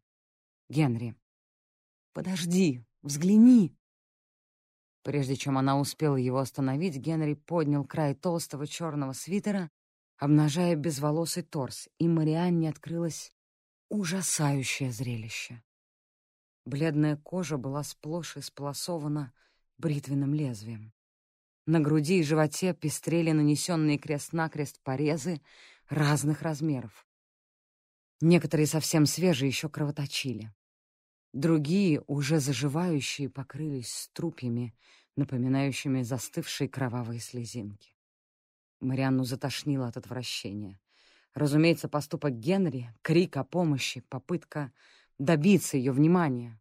Генри, 0.68 1.14
подожди, 2.12 2.85
взгляни!» 3.02 3.76
Прежде 5.05 5.37
чем 5.37 5.59
она 5.59 5.79
успела 5.79 6.17
его 6.17 6.38
остановить, 6.38 6.97
Генри 6.97 7.35
поднял 7.35 7.85
край 7.85 8.14
толстого 8.14 8.67
черного 8.67 9.12
свитера, 9.12 9.71
обнажая 10.17 10.77
безволосый 10.77 11.43
торс, 11.43 11.90
и 11.99 12.09
Марианне 12.09 12.71
открылось 12.71 13.31
ужасающее 13.90 14.90
зрелище. 14.90 15.62
Бледная 16.64 17.19
кожа 17.19 17.59
была 17.59 17.83
сплошь 17.83 18.38
исполосована 18.38 19.35
бритвенным 19.77 20.33
лезвием. 20.33 20.95
На 21.67 21.81
груди 21.81 22.21
и 22.21 22.23
животе 22.23 22.73
пестрели 22.73 23.33
нанесенные 23.33 23.99
крест-накрест 23.99 24.81
порезы 24.83 25.43
разных 25.90 26.40
размеров. 26.40 27.07
Некоторые 28.23 28.67
совсем 28.67 29.05
свежие 29.05 29.49
еще 29.49 29.69
кровоточили. 29.69 30.51
Другие, 31.35 32.01
уже 32.07 32.38
заживающие, 32.38 33.29
покрылись 33.29 33.92
струпьями, 33.92 34.73
напоминающими 35.16 36.03
застывшие 36.03 36.68
кровавые 36.68 37.18
слезинки. 37.18 37.97
Марианну 38.79 39.25
затошнило 39.25 39.88
от 39.88 39.97
отвращения. 39.97 40.81
Разумеется, 41.35 41.88
поступок 41.88 42.38
Генри, 42.38 42.94
крик 43.03 43.37
о 43.37 43.42
помощи, 43.42 44.01
попытка 44.03 44.73
добиться 45.18 45.77
ее 45.77 45.90
внимания. 45.90 46.61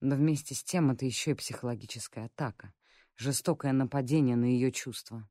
Но 0.00 0.14
вместе 0.14 0.54
с 0.54 0.62
тем 0.62 0.92
это 0.92 1.04
еще 1.04 1.32
и 1.32 1.34
психологическая 1.34 2.26
атака, 2.26 2.72
жестокое 3.16 3.72
нападение 3.72 4.36
на 4.36 4.44
ее 4.44 4.70
чувства. 4.70 5.28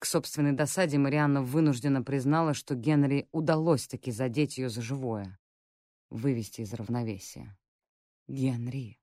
К 0.00 0.06
собственной 0.06 0.50
досаде 0.50 0.98
Марианна 0.98 1.42
вынуждена 1.42 2.02
признала, 2.02 2.54
что 2.54 2.74
Генри 2.74 3.28
удалось 3.30 3.86
таки 3.86 4.10
задеть 4.10 4.58
ее 4.58 4.68
за 4.68 4.82
живое 4.82 5.38
вывести 6.12 6.60
из 6.60 6.72
равновесия. 6.74 7.56
«Генри, 8.28 9.00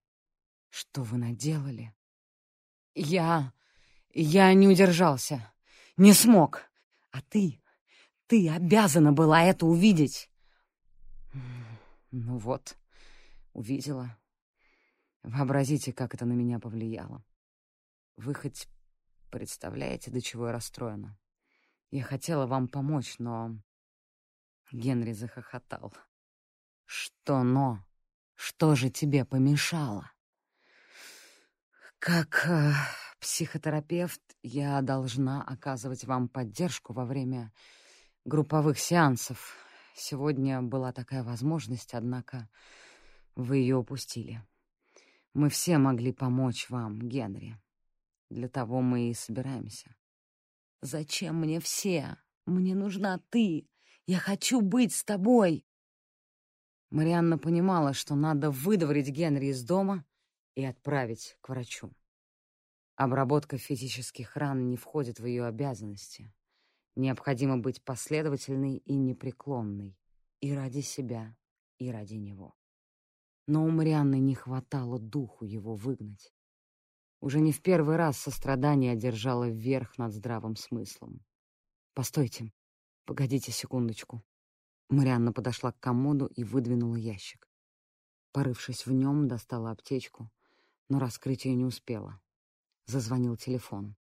что 0.70 1.04
вы 1.04 1.18
наделали?» 1.18 1.94
«Я... 2.94 3.54
я 4.14 4.54
не 4.54 4.68
удержался. 4.68 5.54
Не 5.98 6.14
смог. 6.14 6.70
А 7.12 7.22
ты... 7.22 7.62
ты 8.28 8.50
обязана 8.50 9.12
была 9.12 9.44
это 9.44 9.66
увидеть!» 9.66 10.30
«Ну 12.12 12.38
вот, 12.38 12.78
увидела. 13.54 14.18
Вообразите, 15.24 15.94
как 15.94 16.14
это 16.14 16.26
на 16.26 16.34
меня 16.34 16.60
повлияло. 16.60 17.24
Вы 18.18 18.34
хоть 18.34 18.68
представляете, 19.30 20.12
до 20.12 20.22
чего 20.22 20.48
я 20.48 20.54
расстроена? 20.54 21.20
Я 21.92 22.04
хотела 22.04 22.46
вам 22.46 22.68
помочь, 22.68 23.16
но...» 23.20 23.60
Генри 24.72 25.14
захохотал. 25.14 25.94
Что 26.92 27.44
«но»? 27.44 27.86
Что 28.34 28.74
же 28.74 28.90
тебе 28.90 29.24
помешало? 29.24 30.12
Как 32.00 32.48
э, 32.48 32.72
психотерапевт 33.20 34.20
я 34.42 34.82
должна 34.82 35.44
оказывать 35.44 36.06
вам 36.06 36.28
поддержку 36.28 36.94
во 36.94 37.06
время 37.06 37.54
групповых 38.26 38.80
сеансов. 38.80 39.56
Сегодня 39.94 40.64
была 40.64 40.92
такая 40.92 41.24
возможность, 41.24 41.94
однако 41.94 42.50
вы 43.36 43.58
ее 43.58 43.76
упустили. 43.76 44.44
Мы 45.36 45.50
все 45.50 45.78
могли 45.78 46.12
помочь 46.12 46.72
вам, 46.72 46.98
Генри. 46.98 47.62
Для 48.32 48.50
того 48.50 48.82
мы 48.82 49.12
и 49.12 49.14
собираемся. 49.14 49.96
Зачем 50.82 51.36
мне 51.42 51.60
все? 51.60 52.18
Мне 52.48 52.74
нужна 52.74 53.20
ты. 53.30 53.70
Я 54.08 54.18
хочу 54.18 54.62
быть 54.62 54.96
с 54.96 55.04
тобой. 55.04 55.69
Марианна 56.90 57.38
понимала, 57.38 57.94
что 57.94 58.16
надо 58.16 58.50
выдворить 58.50 59.10
Генри 59.10 59.48
из 59.48 59.64
дома 59.64 60.06
и 60.56 60.66
отправить 60.66 61.38
к 61.42 61.50
врачу. 61.50 61.92
Обработка 62.96 63.58
физических 63.58 64.36
ран 64.36 64.68
не 64.68 64.76
входит 64.76 65.20
в 65.20 65.26
ее 65.26 65.46
обязанности. 65.46 66.34
Необходимо 66.96 67.58
быть 67.58 67.84
последовательной 67.84 68.78
и 68.78 68.96
непреклонной 68.96 69.98
и 70.42 70.54
ради 70.54 70.82
себя, 70.82 71.38
и 71.78 71.92
ради 71.92 72.16
него. 72.16 72.56
Но 73.48 73.64
у 73.64 73.70
Марианны 73.70 74.20
не 74.20 74.36
хватало 74.36 75.00
духу 75.00 75.46
его 75.46 75.76
выгнать. 75.76 76.34
Уже 77.22 77.40
не 77.40 77.52
в 77.52 77.62
первый 77.62 77.98
раз 77.98 78.18
сострадание 78.18 78.94
одержало 78.94 79.48
вверх 79.50 79.98
над 79.98 80.14
здравым 80.14 80.56
смыслом. 80.56 81.26
«Постойте, 81.94 82.52
погодите 83.06 83.52
секундочку». 83.52 84.24
Марианна 84.90 85.32
подошла 85.32 85.72
к 85.72 85.80
комоду 85.80 86.26
и 86.26 86.44
выдвинула 86.44 86.96
ящик. 86.96 87.48
Порывшись 88.32 88.88
в 88.88 88.92
нем, 88.92 89.28
достала 89.28 89.72
аптечку, 89.72 90.32
но 90.90 91.00
раскрыть 91.00 91.46
ее 91.46 91.56
не 91.56 91.66
успела. 91.66 92.20
Зазвонил 92.88 93.38
телефон. 93.38 93.96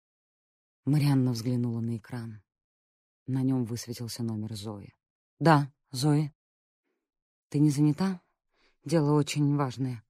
Марианна 0.85 1.33
взглянула 1.33 1.81
на 1.81 1.97
экран. 1.97 2.41
На 3.27 3.43
нем 3.43 3.65
высветился 3.65 4.23
номер 4.23 4.55
Зои. 4.55 4.95
«Да, 5.41 5.73
Зои. 5.91 6.33
Ты 7.49 7.59
не 7.59 7.71
занята? 7.71 8.21
Дело 8.85 9.15
очень 9.15 9.57
важное. 9.57 10.05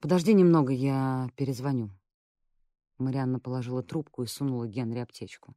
Подожди 0.00 0.32
немного, 0.32 0.72
я 0.72 1.30
перезвоню». 1.36 1.90
Марианна 2.96 3.38
положила 3.38 3.82
трубку 3.82 4.22
и 4.22 4.26
сунула 4.26 4.66
Генри 4.66 5.00
аптечку. 5.00 5.54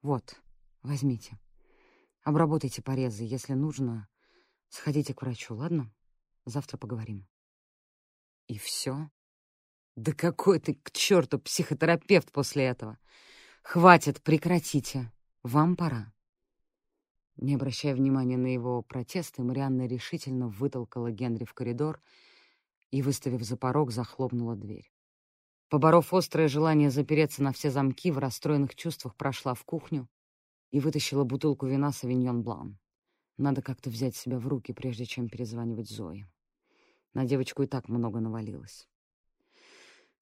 «Вот, 0.00 0.40
возьмите. 0.82 1.38
Обработайте 2.22 2.82
порезы. 2.82 3.24
Если 3.24 3.54
нужно, 3.54 4.08
сходите 4.68 5.14
к 5.14 5.22
врачу, 5.22 5.54
ладно? 5.54 5.92
Завтра 6.44 6.78
поговорим». 6.78 7.26
«И 8.46 8.58
все?» 8.58 9.10
Да 9.96 10.12
какой 10.12 10.58
ты 10.58 10.74
к 10.74 10.90
черту 10.92 11.38
психотерапевт 11.38 12.32
после 12.32 12.64
этого! 12.64 12.98
Хватит, 13.62 14.22
прекратите. 14.22 15.12
Вам 15.42 15.76
пора. 15.76 16.12
Не 17.36 17.56
обращая 17.56 17.94
внимания 17.94 18.38
на 18.38 18.46
его 18.46 18.82
протесты, 18.82 19.42
Марианна 19.42 19.86
решительно 19.86 20.48
вытолкала 20.48 21.10
Генри 21.10 21.44
в 21.44 21.52
коридор 21.52 22.00
и, 22.90 23.02
выставив 23.02 23.42
за 23.42 23.56
порог, 23.56 23.90
захлопнула 23.90 24.56
дверь. 24.56 24.90
Поборов 25.68 26.12
острое 26.14 26.48
желание 26.48 26.90
запереться 26.90 27.42
на 27.42 27.52
все 27.52 27.70
замки, 27.70 28.10
в 28.10 28.18
расстроенных 28.18 28.74
чувствах 28.74 29.14
прошла 29.14 29.54
в 29.54 29.64
кухню 29.64 30.08
и 30.72 30.80
вытащила 30.80 31.22
бутылку 31.22 31.66
вина 31.66 31.92
«Савиньон 31.92 32.42
Блан». 32.42 32.78
Надо 33.36 33.62
как-то 33.62 33.90
взять 33.90 34.16
себя 34.16 34.38
в 34.38 34.48
руки, 34.48 34.72
прежде 34.72 35.06
чем 35.06 35.28
перезванивать 35.28 35.88
Зое. 35.88 36.28
На 37.14 37.24
девочку 37.24 37.62
и 37.62 37.66
так 37.66 37.88
много 37.88 38.20
навалилось. 38.20 38.88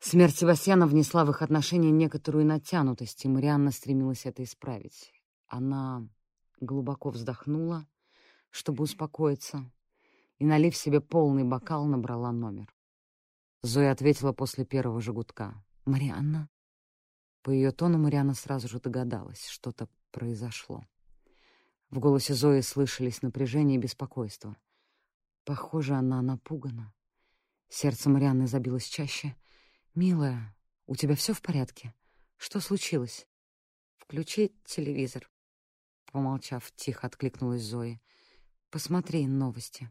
Смерть 0.00 0.36
Себастьяна 0.36 0.86
внесла 0.86 1.24
в 1.24 1.30
их 1.30 1.42
отношения 1.42 1.90
некоторую 1.90 2.46
натянутость, 2.46 3.24
и 3.24 3.28
Марианна 3.28 3.70
стремилась 3.70 4.26
это 4.26 4.42
исправить. 4.42 5.12
Она 5.46 6.08
глубоко 6.60 7.10
вздохнула, 7.10 7.86
чтобы 8.50 8.84
успокоиться, 8.84 9.70
и, 10.38 10.44
налив 10.44 10.76
себе 10.76 11.00
полный 11.00 11.44
бокал, 11.44 11.84
набрала 11.84 12.32
номер. 12.32 12.74
Зоя 13.62 13.92
ответила 13.92 14.32
после 14.32 14.64
первого 14.64 15.00
же 15.00 15.14
«Марианна?» 15.84 16.48
По 17.42 17.50
ее 17.50 17.70
тону 17.72 17.98
Марианна 17.98 18.34
сразу 18.34 18.68
же 18.68 18.80
догадалась, 18.80 19.46
что-то 19.48 19.88
произошло. 20.10 20.84
В 21.90 21.98
голосе 21.98 22.34
Зои 22.34 22.60
слышались 22.60 23.22
напряжение 23.22 23.76
и 23.78 23.80
беспокойство. 23.80 24.56
Похоже, 25.44 25.94
она 25.94 26.22
напугана. 26.22 26.92
Сердце 27.68 28.10
Марианны 28.10 28.46
забилось 28.46 28.86
чаще— 28.86 29.34
«Милая, 29.94 30.56
у 30.86 30.94
тебя 30.94 31.16
все 31.16 31.34
в 31.34 31.42
порядке? 31.42 31.92
Что 32.36 32.60
случилось?» 32.60 33.26
«Включи 33.98 34.54
телевизор»,— 34.64 35.28
помолчав, 36.12 36.70
тихо 36.76 37.08
откликнулась 37.08 37.62
Зоя. 37.62 38.00
«Посмотри 38.70 39.26
новости». 39.26 39.90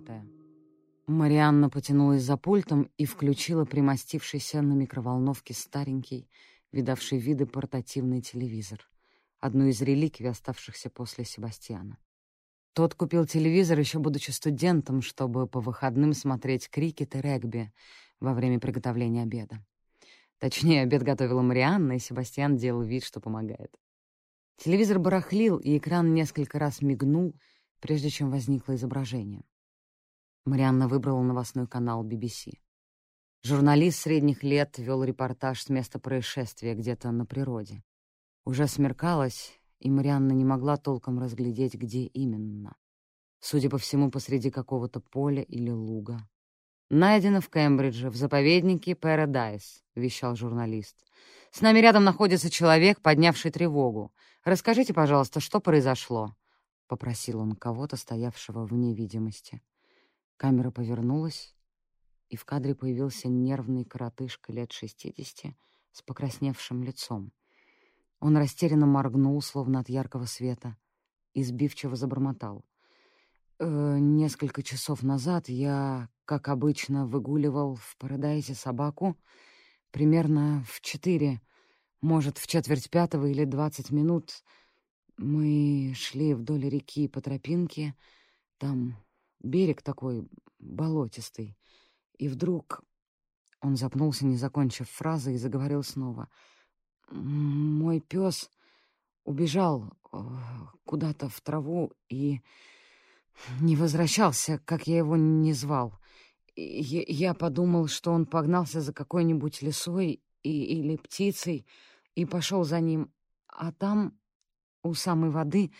Пятая. 0.00 0.26
Марианна 1.06 1.68
потянулась 1.70 2.22
за 2.22 2.36
пультом 2.36 2.90
и 2.96 3.04
включила 3.04 3.64
примостившийся 3.64 4.62
на 4.62 4.74
микроволновке 4.74 5.54
старенький, 5.54 6.28
видавший 6.72 7.18
виды 7.18 7.46
портативный 7.46 8.20
телевизор, 8.20 8.88
одну 9.40 9.66
из 9.66 9.82
реликвий, 9.82 10.30
оставшихся 10.30 10.88
после 10.88 11.24
Себастьяна. 11.24 11.98
Тот 12.74 12.94
купил 12.94 13.26
телевизор, 13.26 13.78
еще 13.78 13.98
будучи 13.98 14.30
студентом, 14.30 15.02
чтобы 15.02 15.48
по 15.48 15.60
выходным 15.60 16.12
смотреть 16.12 16.70
крикет 16.70 17.16
и 17.16 17.20
регби 17.20 17.72
во 18.20 18.32
время 18.32 18.60
приготовления 18.60 19.22
обеда. 19.22 19.64
Точнее, 20.38 20.82
обед 20.82 21.02
готовила 21.02 21.42
Марианна, 21.42 21.94
и 21.94 21.98
Себастьян 21.98 22.56
делал 22.56 22.82
вид, 22.82 23.04
что 23.04 23.20
помогает. 23.20 23.76
Телевизор 24.56 25.00
барахлил, 25.00 25.56
и 25.58 25.76
экран 25.76 26.14
несколько 26.14 26.58
раз 26.58 26.80
мигнул, 26.80 27.34
прежде 27.80 28.10
чем 28.10 28.30
возникло 28.30 28.76
изображение. 28.76 29.42
Марианна 30.46 30.88
выбрала 30.88 31.22
новостной 31.22 31.66
канал 31.66 32.02
BBC. 32.02 32.58
Журналист 33.42 34.00
средних 34.00 34.42
лет 34.42 34.78
вел 34.78 35.04
репортаж 35.04 35.62
с 35.62 35.68
места 35.68 35.98
происшествия 35.98 36.74
где-то 36.74 37.10
на 37.10 37.26
природе. 37.26 37.82
Уже 38.46 38.66
смеркалось, 38.66 39.52
и 39.80 39.90
Марианна 39.90 40.32
не 40.32 40.46
могла 40.46 40.78
толком 40.78 41.18
разглядеть, 41.18 41.74
где 41.74 42.04
именно. 42.04 42.74
Судя 43.38 43.68
по 43.68 43.76
всему, 43.76 44.10
посреди 44.10 44.50
какого-то 44.50 45.00
поля 45.00 45.42
или 45.42 45.70
луга. 45.70 46.26
«Найдено 46.88 47.40
в 47.40 47.50
Кембридже, 47.50 48.08
в 48.08 48.16
заповеднике 48.16 48.94
Пэрадайз»,— 48.96 49.84
вещал 49.94 50.36
журналист. 50.36 50.96
«С 51.50 51.60
нами 51.60 51.80
рядом 51.80 52.04
находится 52.04 52.50
человек, 52.50 53.00
поднявший 53.02 53.50
тревогу. 53.50 54.12
Расскажите, 54.44 54.94
пожалуйста, 54.94 55.40
что 55.40 55.60
произошло?»— 55.60 56.34
попросил 56.88 57.40
он 57.40 57.52
кого-то, 57.52 57.96
стоявшего 57.96 58.64
вне 58.64 58.94
видимости. 58.94 59.60
Камера 60.40 60.70
повернулась, 60.70 61.54
и 62.30 62.36
в 62.36 62.46
кадре 62.46 62.74
появился 62.74 63.28
нервный 63.28 63.84
коротышка 63.84 64.54
лет 64.54 64.72
шестидесяти 64.72 65.54
с 65.92 66.00
покрасневшим 66.00 66.82
лицом. 66.82 67.30
Он 68.20 68.38
растерянно 68.38 68.86
моргнул, 68.86 69.42
словно 69.42 69.80
от 69.80 69.90
яркого 69.90 70.24
света, 70.24 70.78
и 71.34 71.42
сбивчиво 71.42 71.94
забормотал. 71.94 72.64
«Э, 73.58 73.98
«Несколько 73.98 74.62
часов 74.62 75.02
назад 75.02 75.50
я, 75.50 76.08
как 76.24 76.48
обычно, 76.48 77.06
выгуливал 77.06 77.74
в 77.74 77.98
Парадайзе 77.98 78.54
собаку 78.54 79.18
примерно 79.90 80.64
в 80.66 80.80
четыре, 80.80 81.42
может, 82.00 82.38
в 82.38 82.46
четверть 82.46 82.88
пятого 82.88 83.26
или 83.26 83.44
двадцать 83.44 83.90
минут. 83.90 84.42
Мы 85.18 85.92
шли 85.94 86.32
вдоль 86.32 86.66
реки 86.66 87.08
по 87.08 87.20
тропинке, 87.20 87.94
там 88.56 88.96
берег 89.40 89.82
такой 89.82 90.28
болотистый. 90.58 91.56
И 92.18 92.28
вдруг 92.28 92.82
он 93.60 93.76
запнулся, 93.76 94.26
не 94.26 94.36
закончив 94.36 94.88
фразы, 94.88 95.34
и 95.34 95.38
заговорил 95.38 95.82
снова. 95.82 96.28
«Мой 97.10 98.00
пес 98.00 98.50
убежал 99.24 99.92
э, 100.12 100.18
куда-то 100.84 101.28
в 101.28 101.40
траву 101.40 101.92
и 102.08 102.40
не 103.60 103.76
возвращался, 103.76 104.58
как 104.64 104.86
я 104.86 104.98
его 104.98 105.16
не 105.16 105.52
звал. 105.52 105.98
И 106.54 107.04
я 107.08 107.34
подумал, 107.34 107.88
что 107.88 108.12
он 108.12 108.26
погнался 108.26 108.80
за 108.80 108.92
какой-нибудь 108.92 109.62
лисой 109.62 110.22
и, 110.42 110.64
или 110.64 110.96
птицей 110.96 111.66
и 112.14 112.24
пошел 112.26 112.64
за 112.64 112.80
ним. 112.80 113.12
А 113.48 113.72
там, 113.72 114.18
у 114.82 114.94
самой 114.94 115.30
воды, 115.30 115.72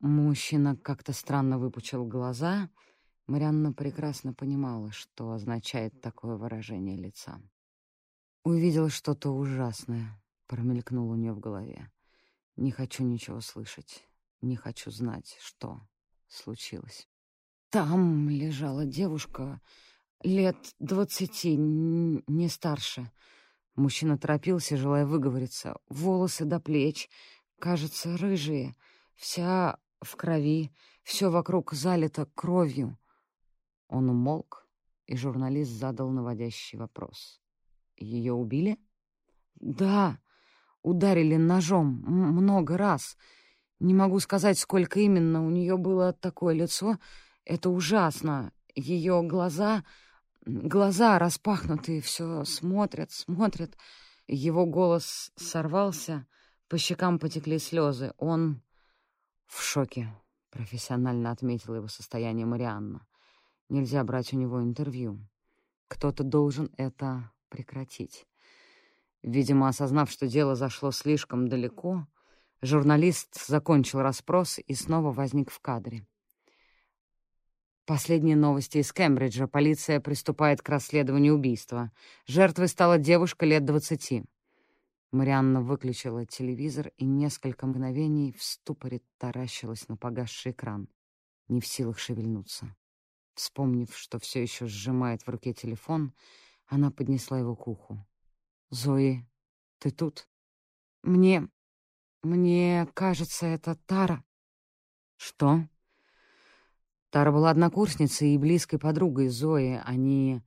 мужчина 0.00 0.76
как-то 0.76 1.12
странно 1.12 1.58
выпучил 1.58 2.04
глаза— 2.04 2.70
Марианна 3.26 3.72
прекрасно 3.72 4.34
понимала, 4.34 4.92
что 4.92 5.32
означает 5.32 6.00
такое 6.02 6.36
выражение 6.36 6.96
лица. 6.96 7.40
Увидела 8.44 8.90
что-то 8.90 9.30
ужасное, 9.30 10.22
промелькнуло 10.46 11.12
у 11.12 11.16
нее 11.16 11.32
в 11.32 11.40
голове. 11.40 11.90
Не 12.56 12.70
хочу 12.70 13.02
ничего 13.02 13.40
слышать, 13.40 14.06
не 14.42 14.56
хочу 14.56 14.90
знать, 14.90 15.38
что 15.40 15.80
случилось. 16.28 17.08
Там 17.70 18.28
лежала 18.28 18.84
девушка 18.84 19.60
лет 20.22 20.56
двадцати, 20.78 21.56
не 21.56 22.48
старше. 22.48 23.10
Мужчина 23.74 24.18
торопился, 24.18 24.76
желая 24.76 25.06
выговориться. 25.06 25.76
Волосы 25.88 26.44
до 26.44 26.60
плеч, 26.60 27.08
кажется, 27.58 28.16
рыжие, 28.16 28.76
вся 29.16 29.78
в 30.00 30.14
крови, 30.16 30.72
все 31.02 31.30
вокруг 31.30 31.72
залито 31.72 32.26
кровью. 32.34 32.98
Он 33.94 34.10
умолк, 34.10 34.66
и 35.06 35.16
журналист 35.16 35.70
задал 35.70 36.10
наводящий 36.10 36.76
вопрос. 36.76 37.40
«Ее 37.96 38.32
убили?» 38.32 38.76
«Да, 39.54 40.18
ударили 40.82 41.36
ножом 41.36 42.02
много 42.04 42.76
раз. 42.76 43.16
Не 43.78 43.94
могу 43.94 44.18
сказать, 44.18 44.58
сколько 44.58 44.98
именно. 44.98 45.46
У 45.46 45.50
нее 45.50 45.76
было 45.76 46.12
такое 46.12 46.54
лицо. 46.54 46.98
Это 47.44 47.70
ужасно. 47.70 48.52
Ее 48.74 49.22
глаза... 49.22 49.84
Глаза 50.44 51.20
распахнутые, 51.20 52.00
все 52.02 52.44
смотрят, 52.44 53.12
смотрят. 53.12 53.78
Его 54.26 54.66
голос 54.66 55.30
сорвался, 55.36 56.26
по 56.68 56.78
щекам 56.78 57.20
потекли 57.20 57.58
слезы. 57.60 58.12
Он 58.18 58.60
в 59.46 59.62
шоке, 59.62 60.12
профессионально 60.50 61.30
отметила 61.30 61.76
его 61.76 61.88
состояние 61.88 62.44
Марианна. 62.44 63.06
Нельзя 63.74 64.04
брать 64.04 64.32
у 64.32 64.36
него 64.36 64.62
интервью. 64.62 65.18
Кто-то 65.88 66.22
должен 66.22 66.70
это 66.76 67.32
прекратить. 67.48 68.24
Видимо, 69.24 69.66
осознав, 69.66 70.12
что 70.12 70.28
дело 70.28 70.54
зашло 70.54 70.92
слишком 70.92 71.48
далеко, 71.48 72.06
журналист 72.62 73.44
закончил 73.44 74.00
расспрос 74.00 74.60
и 74.64 74.74
снова 74.74 75.10
возник 75.10 75.50
в 75.50 75.58
кадре. 75.58 76.06
Последние 77.84 78.36
новости 78.36 78.78
из 78.78 78.92
Кембриджа. 78.92 79.48
Полиция 79.48 79.98
приступает 79.98 80.62
к 80.62 80.68
расследованию 80.68 81.34
убийства. 81.34 81.90
Жертвой 82.28 82.68
стала 82.68 82.96
девушка 82.96 83.44
лет 83.44 83.64
двадцати. 83.64 84.22
Марианна 85.10 85.62
выключила 85.62 86.24
телевизор 86.26 86.92
и 86.96 87.04
несколько 87.04 87.66
мгновений 87.66 88.36
в 88.38 88.40
ступоре 88.40 89.00
таращилась 89.18 89.88
на 89.88 89.96
погасший 89.96 90.52
экран, 90.52 90.88
не 91.48 91.60
в 91.60 91.66
силах 91.66 91.98
шевельнуться. 91.98 92.76
Вспомнив, 93.34 93.94
что 93.96 94.18
все 94.18 94.42
еще 94.42 94.66
сжимает 94.66 95.22
в 95.22 95.28
руке 95.28 95.52
телефон, 95.52 96.12
она 96.66 96.90
поднесла 96.90 97.38
его 97.38 97.56
к 97.56 97.66
уху. 97.66 98.06
«Зои, 98.70 99.26
ты 99.78 99.90
тут?» 99.90 100.28
«Мне... 101.02 101.48
мне 102.22 102.88
кажется, 102.94 103.46
это 103.46 103.74
Тара». 103.86 104.24
«Что?» 105.16 105.68
Тара 107.10 107.30
была 107.30 107.50
однокурсницей 107.50 108.34
и 108.34 108.38
близкой 108.38 108.78
подругой 108.78 109.28
Зои. 109.28 109.80
Они 109.84 110.42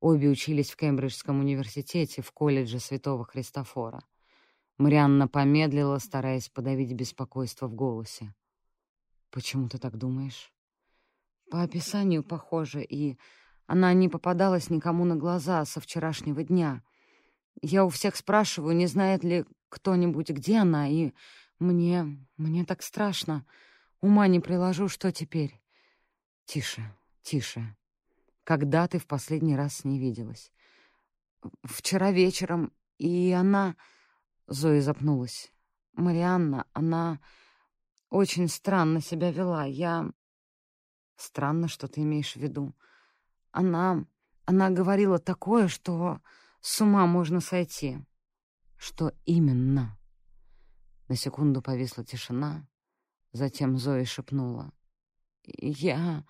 обе 0.00 0.28
учились 0.28 0.70
в 0.70 0.76
Кембриджском 0.76 1.40
университете 1.40 2.22
в 2.22 2.32
колледже 2.32 2.78
Святого 2.78 3.24
Христофора. 3.24 4.02
Марианна 4.76 5.28
помедлила, 5.28 5.98
стараясь 5.98 6.48
подавить 6.48 6.92
беспокойство 6.92 7.68
в 7.68 7.74
голосе. 7.74 8.34
«Почему 9.30 9.68
ты 9.68 9.78
так 9.78 9.96
думаешь?» 9.96 10.52
«По 11.50 11.62
описанию 11.62 12.22
похоже, 12.22 12.82
и 12.82 13.18
она 13.66 13.92
не 13.92 14.08
попадалась 14.08 14.70
никому 14.70 15.04
на 15.04 15.16
глаза 15.16 15.64
со 15.64 15.80
вчерашнего 15.80 16.42
дня. 16.42 16.82
Я 17.62 17.84
у 17.84 17.88
всех 17.88 18.16
спрашиваю, 18.16 18.74
не 18.74 18.86
знает 18.86 19.22
ли 19.22 19.44
кто-нибудь, 19.68 20.30
где 20.30 20.58
она, 20.58 20.88
и 20.88 21.12
мне... 21.58 22.26
мне 22.36 22.64
так 22.64 22.82
страшно. 22.82 23.46
Ума 24.00 24.26
не 24.26 24.40
приложу, 24.40 24.88
что 24.88 25.12
теперь. 25.12 25.60
Тише, 26.46 26.82
тише. 27.22 27.76
Когда 28.44 28.88
ты 28.88 28.98
в 28.98 29.06
последний 29.06 29.56
раз 29.56 29.76
с 29.76 29.84
ней 29.84 29.98
виделась? 29.98 30.50
Вчера 31.62 32.10
вечером, 32.10 32.72
и 32.98 33.30
она... 33.30 33.76
Зоя 34.46 34.80
запнулась. 34.80 35.52
Марианна, 35.92 36.66
она 36.72 37.20
очень 38.08 38.48
странно 38.48 39.00
себя 39.00 39.30
вела. 39.30 39.64
Я... 39.64 40.10
Странно, 41.20 41.68
что 41.68 41.86
ты 41.86 42.00
имеешь 42.00 42.32
в 42.32 42.40
виду. 42.40 42.74
Она... 43.52 44.06
она 44.46 44.70
говорила 44.70 45.18
такое, 45.18 45.68
что 45.68 46.20
с 46.62 46.80
ума 46.80 47.06
можно 47.06 47.40
сойти. 47.40 47.98
Что 48.78 49.12
именно? 49.26 49.98
На 51.08 51.16
секунду 51.16 51.60
повисла 51.60 52.04
тишина, 52.06 52.66
затем 53.32 53.76
Зоя 53.76 54.06
шепнула. 54.06 54.72
«Я 55.44 56.24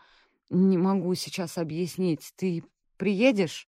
не 0.48 0.76
могу 0.76 1.14
сейчас 1.14 1.56
объяснить. 1.56 2.32
Ты 2.34 2.64
приедешь?» 2.96 3.68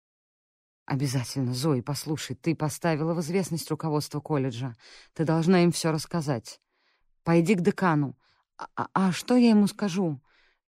«Обязательно, 0.85 1.55
Зои, 1.55 1.81
послушай, 1.81 2.35
ты 2.35 2.57
поставила 2.57 3.15
в 3.15 3.21
известность 3.21 3.71
руководство 3.71 4.19
колледжа. 4.19 4.75
Ты 5.13 5.25
должна 5.25 5.63
им 5.63 5.71
все 5.71 5.93
рассказать. 5.93 6.61
Пойди 7.23 7.55
к 7.55 7.61
декану. 7.61 8.19
А, 8.57 8.69
а, 8.75 8.89
а 8.95 9.13
что 9.13 9.37
я 9.37 9.51
ему 9.51 9.69
скажу? 9.69 10.21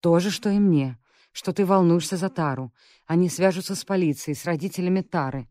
То 0.05 0.21
же, 0.21 0.31
что 0.31 0.51
и 0.51 0.59
мне 0.59 0.99
что 1.33 1.55
ты 1.55 1.65
волнуешься 1.65 2.19
за 2.19 2.29
Тару. 2.29 2.75
Они 3.07 3.31
свяжутся 3.31 3.75
с 3.75 3.87
полицией, 3.87 4.37
с 4.37 4.45
родителями 4.45 5.01
Тары. 5.01 5.49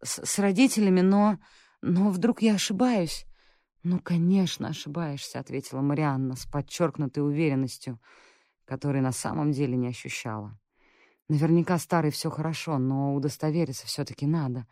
С, 0.00 0.24
с 0.24 0.38
родителями, 0.38 1.00
но... 1.00 1.38
Но 1.82 2.10
вдруг 2.10 2.40
я 2.40 2.54
ошибаюсь? 2.54 3.26
«Ну, 3.82 3.98
конечно, 3.98 4.68
ошибаешься»,— 4.68 5.38
ответила 5.40 5.80
Марианна 5.80 6.36
с 6.36 6.46
подчеркнутой 6.46 7.26
уверенностью, 7.26 7.98
которой 8.64 9.02
на 9.02 9.10
самом 9.10 9.50
деле 9.50 9.76
не 9.76 9.88
ощущала. 9.88 10.56
«Наверняка 11.28 11.76
старый 11.78 12.12
все 12.12 12.30
хорошо, 12.30 12.78
но 12.78 13.14
удостовериться 13.14 13.86
все-таки 13.88 14.24
надо. 14.24 14.66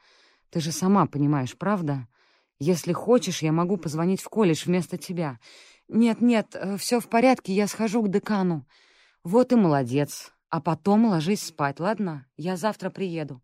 Ты 0.51 0.61
же 0.61 0.71
сама 0.71 1.07
понимаешь, 1.07 1.59
правда? 1.59 2.07
Если 2.61 2.93
хочешь, 2.93 3.43
я 3.43 3.51
могу 3.51 3.79
позвонить 3.79 4.23
в 4.23 4.29
колледж 4.29 4.63
вместо 4.67 4.97
тебя. 4.97 5.41
Нет-нет, 5.89 6.55
э, 6.55 6.77
все 6.77 7.01
в 7.01 7.09
порядке, 7.09 7.53
я 7.53 7.67
схожу 7.67 8.03
к 8.03 8.11
декану. 8.11 8.65
Вот 9.31 9.53
и 9.53 9.57
молодец. 9.57 10.33
А 10.49 10.59
потом 10.59 11.05
ложись 11.05 11.43
спать, 11.43 11.81
ладно? 11.81 12.27
Я 12.39 12.57
завтра 12.57 12.89
приеду. 12.89 13.43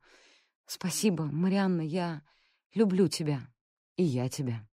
Спасибо, 0.64 1.25
Марианна, 1.25 1.83
я 1.83 2.23
люблю 2.73 3.07
тебя. 3.09 3.42
И 3.97 4.03
я 4.03 4.31
тебя. 4.31 4.66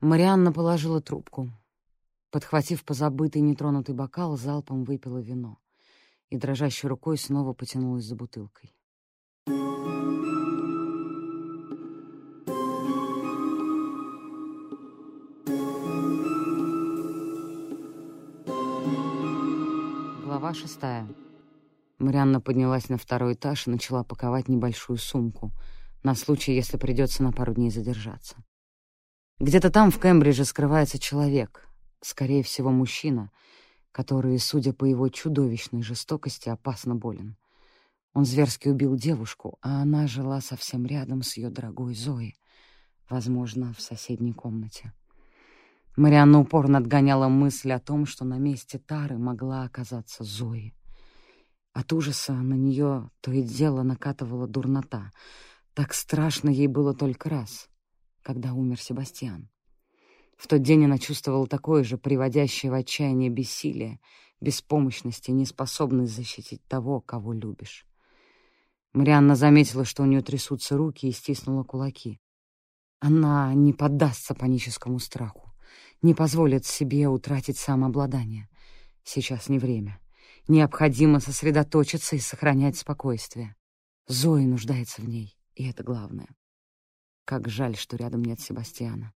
Марианна 0.00 0.50
положила 0.50 1.02
трубку. 1.02 1.50
Подхватив 2.30 2.82
позабытый 2.82 3.42
нетронутый 3.42 3.94
бокал, 3.94 4.38
залпом 4.38 4.84
выпила 4.84 5.18
вино 5.18 5.58
и 6.30 6.38
дрожащей 6.38 6.88
рукой 6.88 7.18
снова 7.18 7.52
потянулась 7.52 8.06
за 8.06 8.16
бутылкой. 8.16 8.74
Глава 20.42 20.56
шестая. 20.56 21.08
Марианна 22.00 22.40
поднялась 22.40 22.88
на 22.88 22.98
второй 22.98 23.34
этаж 23.34 23.68
и 23.68 23.70
начала 23.70 24.02
паковать 24.02 24.48
небольшую 24.48 24.96
сумку 24.96 25.52
на 26.02 26.16
случай, 26.16 26.52
если 26.52 26.76
придется 26.78 27.22
на 27.22 27.30
пару 27.30 27.54
дней 27.54 27.70
задержаться. 27.70 28.34
Где-то 29.38 29.70
там, 29.70 29.92
в 29.92 30.00
Кембридже, 30.00 30.44
скрывается 30.44 30.98
человек, 30.98 31.68
скорее 32.00 32.42
всего, 32.42 32.72
мужчина, 32.72 33.30
который, 33.92 34.36
судя 34.40 34.72
по 34.72 34.84
его 34.84 35.08
чудовищной 35.08 35.84
жестокости, 35.84 36.48
опасно 36.48 36.96
болен. 36.96 37.36
Он 38.12 38.24
зверски 38.24 38.66
убил 38.66 38.96
девушку, 38.96 39.58
а 39.62 39.80
она 39.80 40.08
жила 40.08 40.40
совсем 40.40 40.86
рядом 40.86 41.22
с 41.22 41.36
ее 41.36 41.50
дорогой 41.50 41.94
Зоей, 41.94 42.34
возможно, 43.08 43.72
в 43.74 43.80
соседней 43.80 44.32
комнате. 44.32 44.92
Марианна 45.96 46.40
упорно 46.40 46.78
отгоняла 46.78 47.28
мысль 47.28 47.72
о 47.72 47.78
том, 47.78 48.06
что 48.06 48.24
на 48.24 48.38
месте 48.38 48.78
Тары 48.78 49.18
могла 49.18 49.64
оказаться 49.64 50.24
Зои. 50.24 50.74
От 51.74 51.92
ужаса 51.92 52.32
на 52.32 52.54
нее 52.54 53.10
то 53.20 53.30
и 53.30 53.42
дело 53.42 53.82
накатывала 53.82 54.46
дурнота. 54.46 55.10
Так 55.74 55.94
страшно 55.94 56.50
ей 56.50 56.66
было 56.66 56.94
только 56.94 57.28
раз, 57.28 57.68
когда 58.22 58.52
умер 58.52 58.80
Себастьян. 58.80 59.48
В 60.36 60.48
тот 60.48 60.62
день 60.62 60.84
она 60.86 60.98
чувствовала 60.98 61.46
такое 61.46 61.84
же 61.84 61.98
приводящее 61.98 62.72
в 62.72 62.74
отчаяние 62.74 63.30
бессилие, 63.30 64.00
беспомощность 64.40 65.28
и 65.28 65.32
неспособность 65.32 66.14
защитить 66.14 66.66
того, 66.66 67.00
кого 67.00 67.32
любишь. 67.32 67.86
Марианна 68.92 69.36
заметила, 69.36 69.84
что 69.84 70.02
у 70.02 70.06
нее 70.06 70.20
трясутся 70.20 70.76
руки, 70.76 71.06
и 71.06 71.12
стиснула 71.12 71.64
кулаки. 71.64 72.20
Она 73.00 73.54
не 73.54 73.72
поддастся 73.72 74.34
паническому 74.34 74.98
страху, 74.98 75.51
не 76.02 76.14
позволит 76.14 76.66
себе 76.66 77.08
утратить 77.08 77.56
самообладание. 77.56 78.48
Сейчас 79.04 79.48
не 79.48 79.58
время. 79.58 80.00
Необходимо 80.48 81.20
сосредоточиться 81.20 82.16
и 82.16 82.18
сохранять 82.18 82.76
спокойствие. 82.76 83.54
Зои 84.08 84.44
нуждается 84.44 85.00
в 85.00 85.08
ней, 85.08 85.38
и 85.54 85.68
это 85.68 85.84
главное. 85.84 86.28
Как 87.24 87.48
жаль, 87.48 87.76
что 87.76 87.96
рядом 87.96 88.24
нет 88.24 88.40
Себастьяна. 88.40 89.12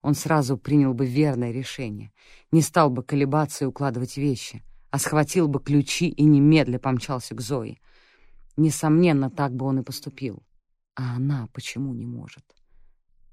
Он 0.00 0.14
сразу 0.14 0.56
принял 0.56 0.94
бы 0.94 1.06
верное 1.06 1.52
решение, 1.52 2.12
не 2.50 2.62
стал 2.62 2.90
бы 2.90 3.04
колебаться 3.04 3.64
и 3.64 3.68
укладывать 3.68 4.16
вещи, 4.16 4.62
а 4.90 4.98
схватил 4.98 5.48
бы 5.48 5.60
ключи 5.60 6.08
и 6.08 6.24
немедля 6.24 6.78
помчался 6.78 7.34
к 7.34 7.40
Зои. 7.40 7.80
Несомненно, 8.56 9.30
так 9.30 9.54
бы 9.54 9.66
он 9.66 9.80
и 9.80 9.82
поступил. 9.84 10.42
А 10.94 11.16
она 11.16 11.48
почему 11.52 11.94
не 11.94 12.06
может? 12.06 12.44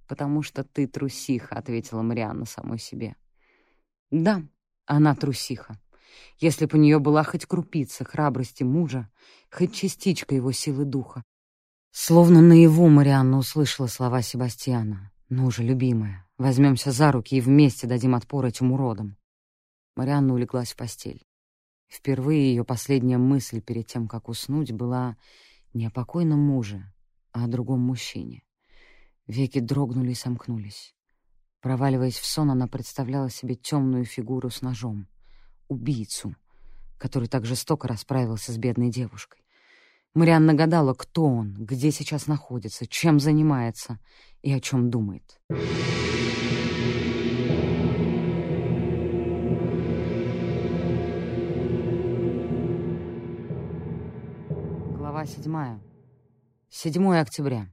«Потому 0.09 0.41
что 0.41 0.63
ты 0.63 0.87
трусиха»,— 0.87 1.55
ответила 1.57 2.01
Марианна 2.01 2.45
самой 2.45 2.79
себе. 2.79 3.15
«Да, 4.09 4.41
она 4.87 5.13
трусиха. 5.13 5.79
Если 6.39 6.65
бы 6.65 6.79
у 6.79 6.81
нее 6.81 6.97
была 6.97 7.23
хоть 7.23 7.45
крупица 7.45 8.03
храбрости 8.03 8.63
мужа, 8.63 9.07
хоть 9.51 9.75
частичка 9.75 10.33
его 10.33 10.51
силы 10.51 10.85
духа. 10.85 11.23
Словно 11.91 12.41
наяву 12.41 12.87
Марианна 12.89 13.37
услышала 13.37 13.85
слова 13.85 14.23
Себастьяна. 14.23 15.11
«Ну 15.29 15.51
же, 15.51 15.63
любимая, 15.63 16.27
возьмемся 16.39 16.91
за 16.91 17.11
руки 17.11 17.35
и 17.35 17.41
вместе 17.41 17.85
дадим 17.85 18.15
отпор 18.15 18.45
этим 18.45 18.71
уродам». 18.71 19.15
Марианна 19.95 20.33
улеглась 20.33 20.73
в 20.73 20.75
постель. 20.75 21.23
Впервые 21.87 22.49
ее 22.49 22.63
последняя 22.63 23.19
мысль 23.19 23.61
перед 23.61 23.85
тем, 23.85 24.07
как 24.07 24.27
уснуть, 24.27 24.71
была 24.71 25.17
не 25.73 25.85
о 25.85 25.91
покойном 25.91 26.39
муже, 26.39 26.91
а 27.31 27.45
о 27.45 27.47
другом 27.47 27.81
мужчине. 27.81 28.41
Веки 29.29 29.59
дрогнули 29.59 30.13
и 30.13 30.15
сомкнулись. 30.15 30.95
Проваливаясь 31.61 32.17
в 32.17 32.25
сон, 32.25 32.49
она 32.49 32.65
представляла 32.65 33.29
себе 33.29 33.53
темную 33.53 34.03
фигуру 34.03 34.49
с 34.49 34.63
ножом. 34.63 35.07
Убийцу, 35.67 36.35
который 36.97 37.27
так 37.27 37.45
жестоко 37.45 37.87
расправился 37.87 38.51
с 38.51 38.57
бедной 38.57 38.89
девушкой. 38.89 39.45
Марианна 40.15 40.55
гадала, 40.55 40.95
кто 40.95 41.25
он, 41.25 41.53
где 41.53 41.91
сейчас 41.91 42.25
находится, 42.25 42.87
чем 42.87 43.19
занимается 43.19 43.99
и 44.41 44.51
о 44.51 44.59
чем 44.59 44.89
думает. 44.89 45.39
Глава 54.97 55.27
седьмая. 55.27 55.79
7 56.69 57.13
октября. 57.13 57.71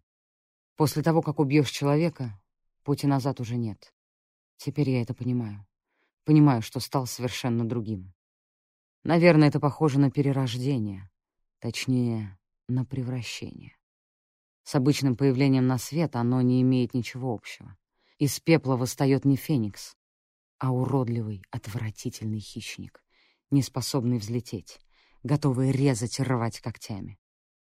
После 0.76 1.02
того, 1.02 1.22
как 1.22 1.38
убьешь 1.38 1.70
человека, 1.70 2.38
пути 2.84 3.06
назад 3.06 3.40
уже 3.40 3.56
нет. 3.56 3.94
Теперь 4.58 4.90
я 4.90 5.02
это 5.02 5.14
понимаю. 5.14 5.66
Понимаю, 6.24 6.60
что 6.60 6.80
стал 6.80 7.06
совершенно 7.06 7.66
другим. 7.66 8.12
Наверное, 9.02 9.48
это 9.48 9.58
похоже 9.58 9.98
на 9.98 10.10
перерождение. 10.10 11.10
Точнее, 11.60 12.38
на 12.68 12.84
превращение. 12.84 13.76
С 14.64 14.74
обычным 14.74 15.16
появлением 15.16 15.66
на 15.66 15.78
свет 15.78 16.16
оно 16.16 16.42
не 16.42 16.60
имеет 16.60 16.92
ничего 16.92 17.32
общего. 17.32 17.76
Из 18.18 18.38
пепла 18.40 18.76
восстает 18.76 19.24
не 19.24 19.36
феникс, 19.36 19.96
а 20.58 20.72
уродливый, 20.72 21.42
отвратительный 21.50 22.40
хищник, 22.40 23.02
не 23.50 23.62
способный 23.62 24.18
взлететь, 24.18 24.78
готовый 25.22 25.70
резать 25.70 26.18
и 26.18 26.22
рвать 26.22 26.60
когтями. 26.60 27.18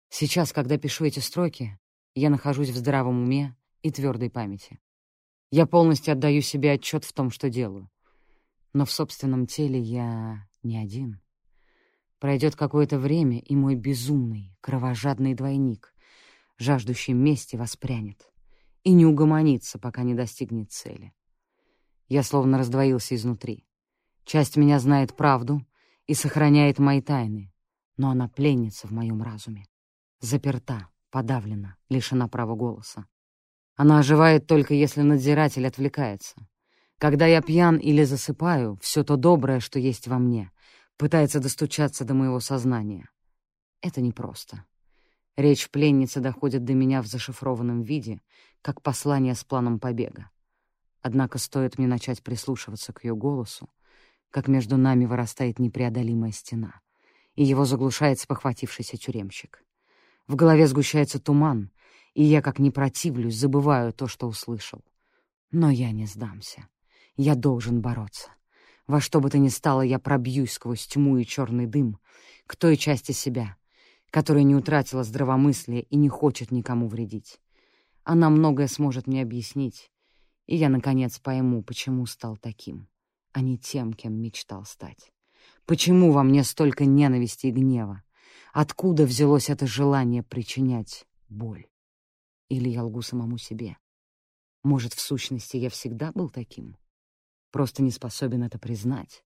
Сейчас, 0.10 0.52
когда 0.52 0.78
пишу 0.78 1.06
эти 1.06 1.20
строки, 1.20 1.79
я 2.16 2.30
нахожусь 2.30 2.70
в 2.70 2.78
здравом 2.78 3.24
уме 3.24 3.56
и 3.82 3.92
твердой 3.92 4.30
памяти. 4.30 4.80
Я 5.52 5.66
полностью 5.66 6.12
отдаю 6.12 6.42
себе 6.42 6.74
отчет 6.74 7.06
в 7.06 7.14
том, 7.14 7.32
что 7.32 7.50
делаю. 7.50 7.90
Но 8.74 8.86
в 8.86 8.92
собственном 8.92 9.48
теле 9.48 9.80
я 9.80 10.48
не 10.62 10.78
один. 10.78 11.22
Пройдет 12.20 12.56
какое-то 12.56 13.00
время, 13.00 13.40
и 13.40 13.56
мой 13.56 13.76
безумный, 13.76 14.56
кровожадный 14.62 15.34
двойник, 15.34 15.94
жаждущий 16.58 17.14
мести, 17.14 17.56
воспрянет 17.56 18.30
и 18.84 18.92
не 18.92 19.06
угомонится, 19.06 19.80
пока 19.80 20.04
не 20.04 20.14
достигнет 20.14 20.72
цели. 20.72 21.14
Я 22.08 22.24
словно 22.24 22.58
раздвоился 22.58 23.16
изнутри. 23.16 23.66
Часть 24.26 24.58
меня 24.58 24.80
знает 24.80 25.16
правду 25.16 25.66
и 26.08 26.14
сохраняет 26.14 26.80
мои 26.80 27.02
тайны, 27.02 27.54
но 27.98 28.10
она 28.10 28.28
пленница 28.28 28.88
в 28.88 28.92
моем 28.92 29.22
разуме. 29.22 29.66
Заперта, 30.20 30.90
подавлена, 31.10 31.76
лишена 31.90 32.28
права 32.28 32.56
голоса. 32.56 33.06
Она 33.76 34.00
оживает 34.00 34.48
только 34.48 34.74
если 34.74 35.02
надзиратель 35.02 35.66
отвлекается. 35.66 36.36
Когда 36.98 37.26
я 37.26 37.42
пьян 37.42 37.78
или 37.78 38.04
засыпаю, 38.04 38.78
все 38.82 39.04
то 39.04 39.16
доброе, 39.16 39.62
что 39.62 39.80
есть 39.80 40.08
во 40.08 40.20
мне, 40.20 40.52
пытается 40.98 41.40
достучаться 41.40 42.04
до 42.04 42.14
моего 42.14 42.42
сознания. 42.42 43.10
Это 43.82 44.02
непросто. 44.02 44.66
Речь 45.38 45.70
пленницы 45.70 46.20
доходит 46.20 46.66
до 46.66 46.74
меня 46.74 47.02
в 47.02 47.08
зашифрованном 47.08 47.82
виде, 47.82 48.20
как 48.62 48.82
послание 48.82 49.36
с 49.36 49.46
планом 49.46 49.80
побега. 49.80 50.30
Однако 51.02 51.38
стоит 51.38 51.78
мне 51.78 51.88
начать 51.88 52.22
прислушиваться 52.22 52.92
к 52.92 53.06
ее 53.06 53.16
голосу, 53.16 53.70
как 54.30 54.50
между 54.50 54.76
нами 54.76 55.06
вырастает 55.06 55.58
непреодолимая 55.58 56.34
стена, 56.34 56.82
и 57.36 57.46
его 57.46 57.64
заглушает 57.64 58.20
спохватившийся 58.20 58.98
тюремщик. 58.98 59.64
В 60.30 60.36
голове 60.36 60.68
сгущается 60.68 61.20
туман, 61.20 61.72
и 62.14 62.24
я, 62.24 62.44
как 62.44 62.60
не 62.60 62.70
противлюсь, 62.70 63.36
забываю 63.36 63.92
то, 63.92 64.08
что 64.08 64.28
услышал. 64.28 64.86
Но 65.50 65.72
я 65.72 65.92
не 65.92 66.06
сдамся. 66.06 66.68
Я 67.18 67.34
должен 67.34 67.82
бороться. 67.82 68.30
Во 68.86 69.02
что 69.02 69.22
бы 69.22 69.32
то 69.32 69.40
ни 69.40 69.48
стало, 69.48 69.82
я 69.82 69.98
пробьюсь 69.98 70.52
сквозь 70.52 70.86
тьму 70.86 71.18
и 71.18 71.26
черный 71.26 71.66
дым 71.66 71.98
к 72.46 72.56
той 72.56 72.78
части 72.78 73.12
себя, 73.12 73.58
которая 74.12 74.44
не 74.44 74.56
утратила 74.56 75.04
здравомыслия 75.04 75.80
и 75.80 75.96
не 75.96 76.10
хочет 76.10 76.52
никому 76.52 76.88
вредить. 76.88 77.40
Она 78.04 78.30
многое 78.30 78.68
сможет 78.68 79.08
мне 79.08 79.24
объяснить, 79.24 79.92
и 80.46 80.56
я, 80.56 80.70
наконец, 80.70 81.18
пойму, 81.18 81.64
почему 81.64 82.06
стал 82.06 82.38
таким, 82.38 82.88
а 83.34 83.42
не 83.42 83.58
тем, 83.58 83.94
кем 83.94 84.14
мечтал 84.14 84.64
стать. 84.66 85.12
Почему 85.66 86.12
во 86.12 86.22
мне 86.22 86.44
столько 86.44 86.86
ненависти 86.86 87.48
и 87.48 87.52
гнева? 87.52 88.04
Откуда 88.54 89.06
взялось 89.06 89.50
это 89.50 89.68
желание 89.68 90.24
причинять 90.24 91.06
боль? 91.28 91.68
Или 92.50 92.70
я 92.70 92.84
лгу 92.84 93.02
самому 93.02 93.38
себе? 93.38 93.78
Может, 94.64 94.94
в 94.94 95.00
сущности, 95.00 95.58
я 95.58 95.70
всегда 95.70 96.12
был 96.12 96.30
таким? 96.30 96.78
Просто 97.52 97.82
не 97.82 97.92
способен 97.92 98.44
это 98.44 98.60
признать. 98.60 99.24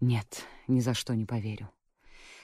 Нет, 0.00 0.44
ни 0.66 0.80
за 0.80 0.94
что 0.94 1.14
не 1.14 1.26
поверю. 1.26 1.70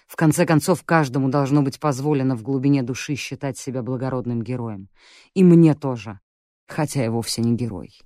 В 0.07 0.17
конце 0.17 0.45
концов, 0.45 0.85
каждому 0.85 1.29
должно 1.29 1.63
быть 1.63 1.81
позволено 1.81 2.37
в 2.37 2.43
глубине 2.43 2.83
души 2.83 3.15
считать 3.15 3.57
себя 3.57 3.83
благородным 3.83 4.43
героем. 4.43 4.91
И 5.33 5.43
мне 5.43 5.75
тоже, 5.75 6.21
хотя 6.67 7.03
я 7.03 7.11
вовсе 7.11 7.41
не 7.41 7.57
герой. 7.57 7.99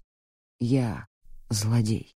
Я 0.60 1.06
злодей. 1.50 2.14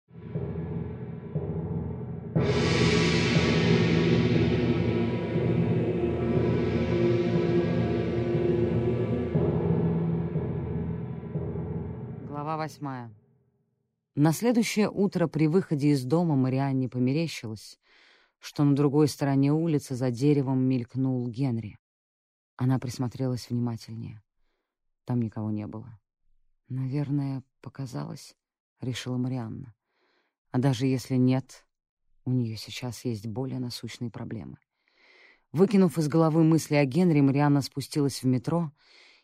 Глава 12.52 12.64
восьмая. 12.64 13.10
На 14.14 14.34
следующее 14.34 14.90
утро 14.90 15.26
при 15.26 15.46
выходе 15.46 15.88
из 15.88 16.04
дома 16.04 16.36
Марианне 16.36 16.86
померещилось, 16.86 17.80
что 18.40 18.62
на 18.62 18.76
другой 18.76 19.08
стороне 19.08 19.54
улицы 19.54 19.94
за 19.94 20.10
деревом 20.10 20.62
мелькнул 20.62 21.26
Генри. 21.28 21.78
Она 22.56 22.78
присмотрелась 22.78 23.48
внимательнее. 23.48 24.22
Там 25.06 25.22
никого 25.22 25.50
не 25.50 25.66
было. 25.66 25.98
«Наверное, 26.68 27.42
показалось»,— 27.62 28.36
решила 28.82 29.16
Марианна. 29.16 29.74
«А 30.50 30.58
даже 30.58 30.84
если 30.84 31.14
нет, 31.14 31.64
у 32.26 32.32
нее 32.32 32.58
сейчас 32.58 33.06
есть 33.06 33.26
более 33.26 33.60
насущные 33.60 34.10
проблемы». 34.10 34.58
Выкинув 35.52 35.96
из 35.96 36.06
головы 36.06 36.44
мысли 36.44 36.74
о 36.74 36.84
Генри, 36.84 37.22
Марианна 37.22 37.62
спустилась 37.62 38.22
в 38.22 38.26
метро 38.26 38.70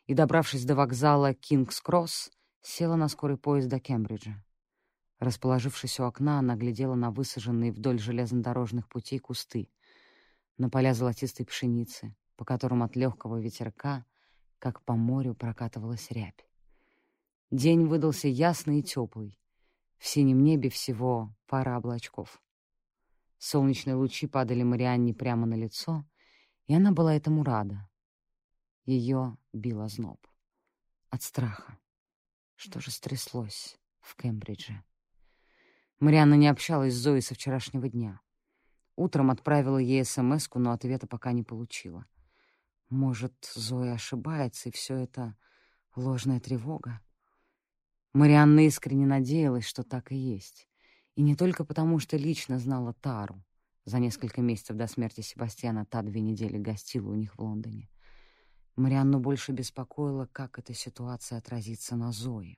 и, 0.07 0.15
добравшись 0.15 0.65
до 0.65 0.75
вокзала 0.75 1.35
Кингс-Кросс, 1.35 2.31
села 2.69 2.97
на 2.97 3.09
скорый 3.09 3.37
поезд 3.37 3.69
до 3.69 3.81
Кембриджа. 3.81 4.45
Расположившись 5.19 5.99
у 6.01 6.05
окна, 6.05 6.39
она 6.39 6.55
глядела 6.55 6.95
на 6.95 7.11
высаженные 7.11 7.73
вдоль 7.73 7.99
железнодорожных 7.99 8.89
путей 8.89 9.19
кусты, 9.19 9.71
на 10.59 10.69
поля 10.69 10.95
золотистой 10.95 11.47
пшеницы, 11.47 12.15
по 12.37 12.45
которым 12.45 12.83
от 12.83 12.95
легкого 12.95 13.41
ветерка, 13.41 14.05
как 14.59 14.83
по 14.83 14.95
морю, 14.95 15.35
прокатывалась 15.35 16.11
рябь. 16.11 16.47
День 17.51 17.87
выдался 17.87 18.29
ясный 18.29 18.81
и 18.81 18.83
теплый. 18.83 19.39
В 19.97 20.07
синем 20.07 20.45
небе 20.45 20.69
всего 20.69 21.35
пара 21.47 21.77
облачков. 21.77 22.41
Солнечные 23.39 23.95
лучи 23.95 24.27
падали 24.27 24.63
Марианне 24.63 25.15
прямо 25.15 25.47
на 25.47 25.55
лицо, 25.55 26.05
и 26.67 26.75
она 26.75 26.93
была 26.93 27.15
этому 27.15 27.45
рада. 27.45 27.89
Ее 28.85 29.37
била 29.53 29.89
зноб. 29.89 30.25
От 31.11 31.23
страха. 31.23 31.79
Что 32.61 32.81
же 32.81 32.91
стряслось 32.91 33.79
в 34.01 34.17
Кембридже? 34.17 34.83
Марианна 36.01 36.35
не 36.35 36.49
общалась 36.49 36.93
с 36.93 36.97
Зоей 36.97 37.23
со 37.23 37.35
вчерашнего 37.35 37.89
дня. 37.89 38.21
Утром 38.97 39.31
отправила 39.31 39.79
ей 39.79 40.05
смс 40.05 40.49
но 40.53 40.73
ответа 40.73 41.07
пока 41.07 41.31
не 41.31 41.45
получила. 41.45 42.05
Может, 42.89 43.33
Зоя 43.55 43.93
ошибается, 43.93 44.71
и 44.71 44.73
все 44.73 44.97
это 44.97 45.37
ложная 45.95 46.41
тревога? 46.41 47.01
Марианна 48.13 48.67
искренне 48.67 49.07
надеялась, 49.07 49.65
что 49.65 49.85
так 49.85 50.11
и 50.11 50.17
есть. 50.17 50.69
И 51.15 51.23
не 51.23 51.37
только 51.37 51.65
потому, 51.65 52.01
что 52.01 52.17
лично 52.17 52.59
знала 52.59 52.93
Тару. 52.93 53.41
За 53.85 54.01
несколько 54.01 54.43
месяцев 54.43 54.77
до 54.77 54.89
смерти 54.89 55.21
Себастьяна 55.21 55.87
та 55.87 56.03
две 56.03 56.21
недели 56.21 56.59
гостила 56.59 57.13
у 57.13 57.15
них 57.15 57.37
в 57.37 57.41
Лондоне. 57.41 57.89
Марианну 58.79 59.19
больше 59.19 59.53
беспокоило, 59.53 60.27
как 60.33 60.59
эта 60.59 60.75
ситуация 60.75 61.39
отразится 61.39 61.97
на 61.97 62.13
Зое. 62.13 62.57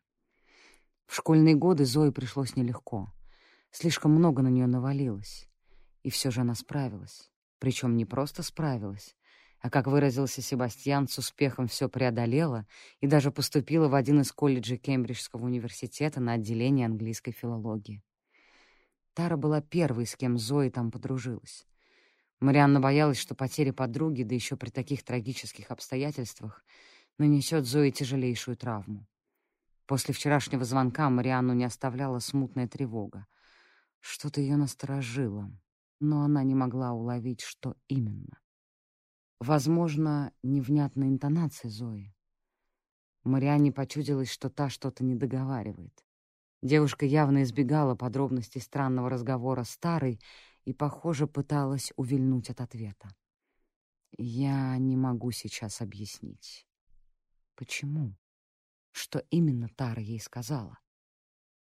В 1.07 1.17
школьные 1.17 1.57
годы 1.57 1.85
Зое 1.85 2.13
пришлось 2.13 2.57
нелегко. 2.57 3.13
Слишком 3.71 4.13
много 4.13 4.43
на 4.43 4.49
нее 4.49 4.67
навалилось. 4.67 5.49
И 6.03 6.11
все 6.11 6.31
же 6.31 6.43
она 6.43 6.55
справилась. 6.55 7.31
Причем 7.59 7.97
не 7.97 8.05
просто 8.05 8.43
справилась. 8.43 9.17
а, 9.61 9.69
как 9.71 9.87
выразился 9.87 10.41
Себастьян, 10.41 11.09
с 11.09 11.19
успехом 11.19 11.67
все 11.67 11.89
преодолела 11.89 12.67
и 13.01 13.07
даже 13.07 13.31
поступила 13.31 13.89
в 13.89 13.95
один 13.95 14.21
из 14.21 14.33
колледжей 14.33 14.79
Кембриджского 14.79 15.45
университета 15.45 16.21
на 16.21 16.33
отделение 16.33 16.87
английской 16.87 17.33
филологии. 17.33 18.03
Тара 19.13 19.37
была 19.37 19.61
первой, 19.61 20.07
с 20.07 20.17
кем 20.17 20.39
Зои 20.39 20.71
там 20.71 20.91
подружилась. 20.91 21.67
Марианна 22.41 22.81
боялась, 22.81 23.19
что 23.19 23.35
потеря 23.35 23.73
подруги, 23.73 24.23
да 24.23 24.35
еще 24.35 24.57
при 24.57 24.71
таких 24.71 25.05
трагических 25.05 25.71
обстоятельствах, 25.71 26.65
нанесет 27.19 27.67
Зои 27.67 27.91
тяжелейшую 27.91 28.57
травму. 28.57 29.07
После 29.87 30.15
вчерашнего 30.15 30.65
звонка 30.65 31.11
Марианну 31.11 31.53
не 31.53 31.65
оставляла 31.65 32.19
смутная 32.19 32.67
тревога. 32.67 33.27
Что-то 33.99 34.41
ее 34.41 34.57
насторожило, 34.57 35.51
но 36.01 36.23
она 36.23 36.43
не 36.43 36.55
могла 36.55 36.93
уловить, 36.93 37.43
что 37.43 37.77
именно. 37.89 38.41
Возможно, 39.39 40.33
невнятная 40.43 41.09
интонация 41.09 41.71
Зои. 41.71 42.15
Марианне 43.25 43.71
почудилось, 43.71 44.31
что 44.31 44.49
та 44.49 44.71
что-то 44.71 45.05
не 45.05 45.15
договаривает. 45.15 46.05
Девушка 46.63 47.05
явно 47.05 47.43
избегала 47.43 47.95
подробностей 47.95 48.61
странного 48.61 49.11
разговора 49.11 49.65
старой 49.65 50.21
и, 50.65 50.73
похоже, 50.73 51.27
пыталась 51.27 51.93
увильнуть 51.97 52.51
от 52.51 52.61
ответа. 52.61 53.15
«Я 54.17 54.77
не 54.79 54.97
могу 54.97 55.31
сейчас 55.31 55.81
объяснить. 55.81 56.67
Почему? 57.55 58.17
Что 58.93 59.21
именно 59.31 59.69
Тара 59.69 60.01
ей 60.01 60.21
сказала?» 60.21 60.79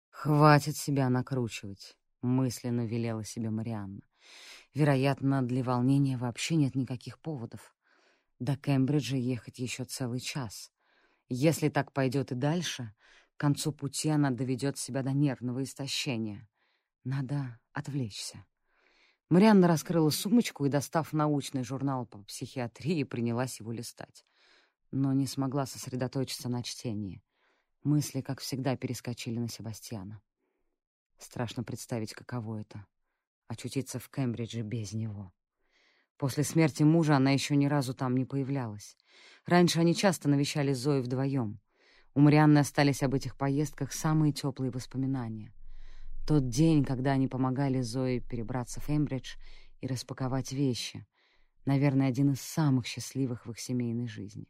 «Хватит 0.09 0.77
себя 0.77 1.09
накручивать»,— 1.09 1.97
мысленно 2.21 2.85
велела 2.85 3.23
себе 3.23 3.49
Марианна. 3.49 4.01
Вероятно, 4.73 5.41
для 5.41 5.63
волнения 5.63 6.17
вообще 6.17 6.55
нет 6.55 6.75
никаких 6.75 7.19
поводов. 7.19 7.75
До 8.39 8.57
Кембриджа 8.57 9.15
ехать 9.15 9.59
еще 9.59 9.85
целый 9.85 10.19
час. 10.19 10.71
Если 11.29 11.69
так 11.69 11.93
пойдет 11.93 12.31
и 12.31 12.35
дальше, 12.35 12.93
к 13.35 13.39
концу 13.39 13.71
пути 13.71 14.09
она 14.09 14.31
доведет 14.31 14.77
себя 14.77 15.01
до 15.01 15.11
нервного 15.11 15.63
истощения. 15.63 16.47
Надо 17.03 17.59
отвлечься. 17.71 18.45
Марианна 19.35 19.67
раскрыла 19.67 20.11
сумочку 20.11 20.65
и, 20.65 20.69
достав 20.69 21.11
научный 21.11 21.65
журнал 21.65 22.05
по 22.05 22.19
психиатрии, 22.19 23.03
принялась 23.03 23.59
его 23.59 23.73
листать. 23.73 24.25
Но 24.91 25.11
не 25.11 25.27
смогла 25.27 25.65
сосредоточиться 25.65 26.47
на 26.47 26.63
чтении. 26.63 27.21
Мысли, 27.83 28.21
как 28.21 28.39
всегда, 28.39 28.77
перескочили 28.77 29.37
на 29.37 29.49
Себастьяна. 29.49 30.21
Страшно 31.17 31.65
представить, 31.65 32.13
каково 32.13 32.61
это 32.61 32.85
очутиться 33.49 33.99
в 33.99 34.07
Кембридже 34.07 34.61
без 34.61 34.93
него. 34.93 35.33
После 36.15 36.45
смерти 36.45 36.83
мужа 36.83 37.17
она 37.17 37.31
еще 37.31 37.57
ни 37.57 37.65
разу 37.65 37.93
там 37.93 38.15
не 38.15 38.23
появлялась. 38.23 38.95
Раньше 39.45 39.81
они 39.81 39.93
часто 39.93 40.29
навещали 40.29 40.71
Зою 40.71 41.03
вдвоем. 41.03 41.59
У 42.13 42.21
Марианны 42.21 42.59
остались 42.59 43.03
об 43.03 43.13
этих 43.13 43.35
поездках 43.35 43.91
самые 43.91 44.31
теплые 44.31 44.71
воспоминания. 44.71 45.51
Тот 46.27 46.49
день, 46.49 46.83
когда 46.83 47.11
они 47.11 47.27
помогали 47.27 47.81
Зое 47.81 48.19
перебраться 48.19 48.79
в 48.79 48.87
Кембридж 48.87 49.35
и 49.81 49.87
распаковать 49.87 50.51
вещи, 50.51 51.05
наверное, 51.65 52.07
один 52.07 52.31
из 52.31 52.41
самых 52.41 52.87
счастливых 52.87 53.45
в 53.45 53.51
их 53.51 53.59
семейной 53.59 54.07
жизни. 54.07 54.47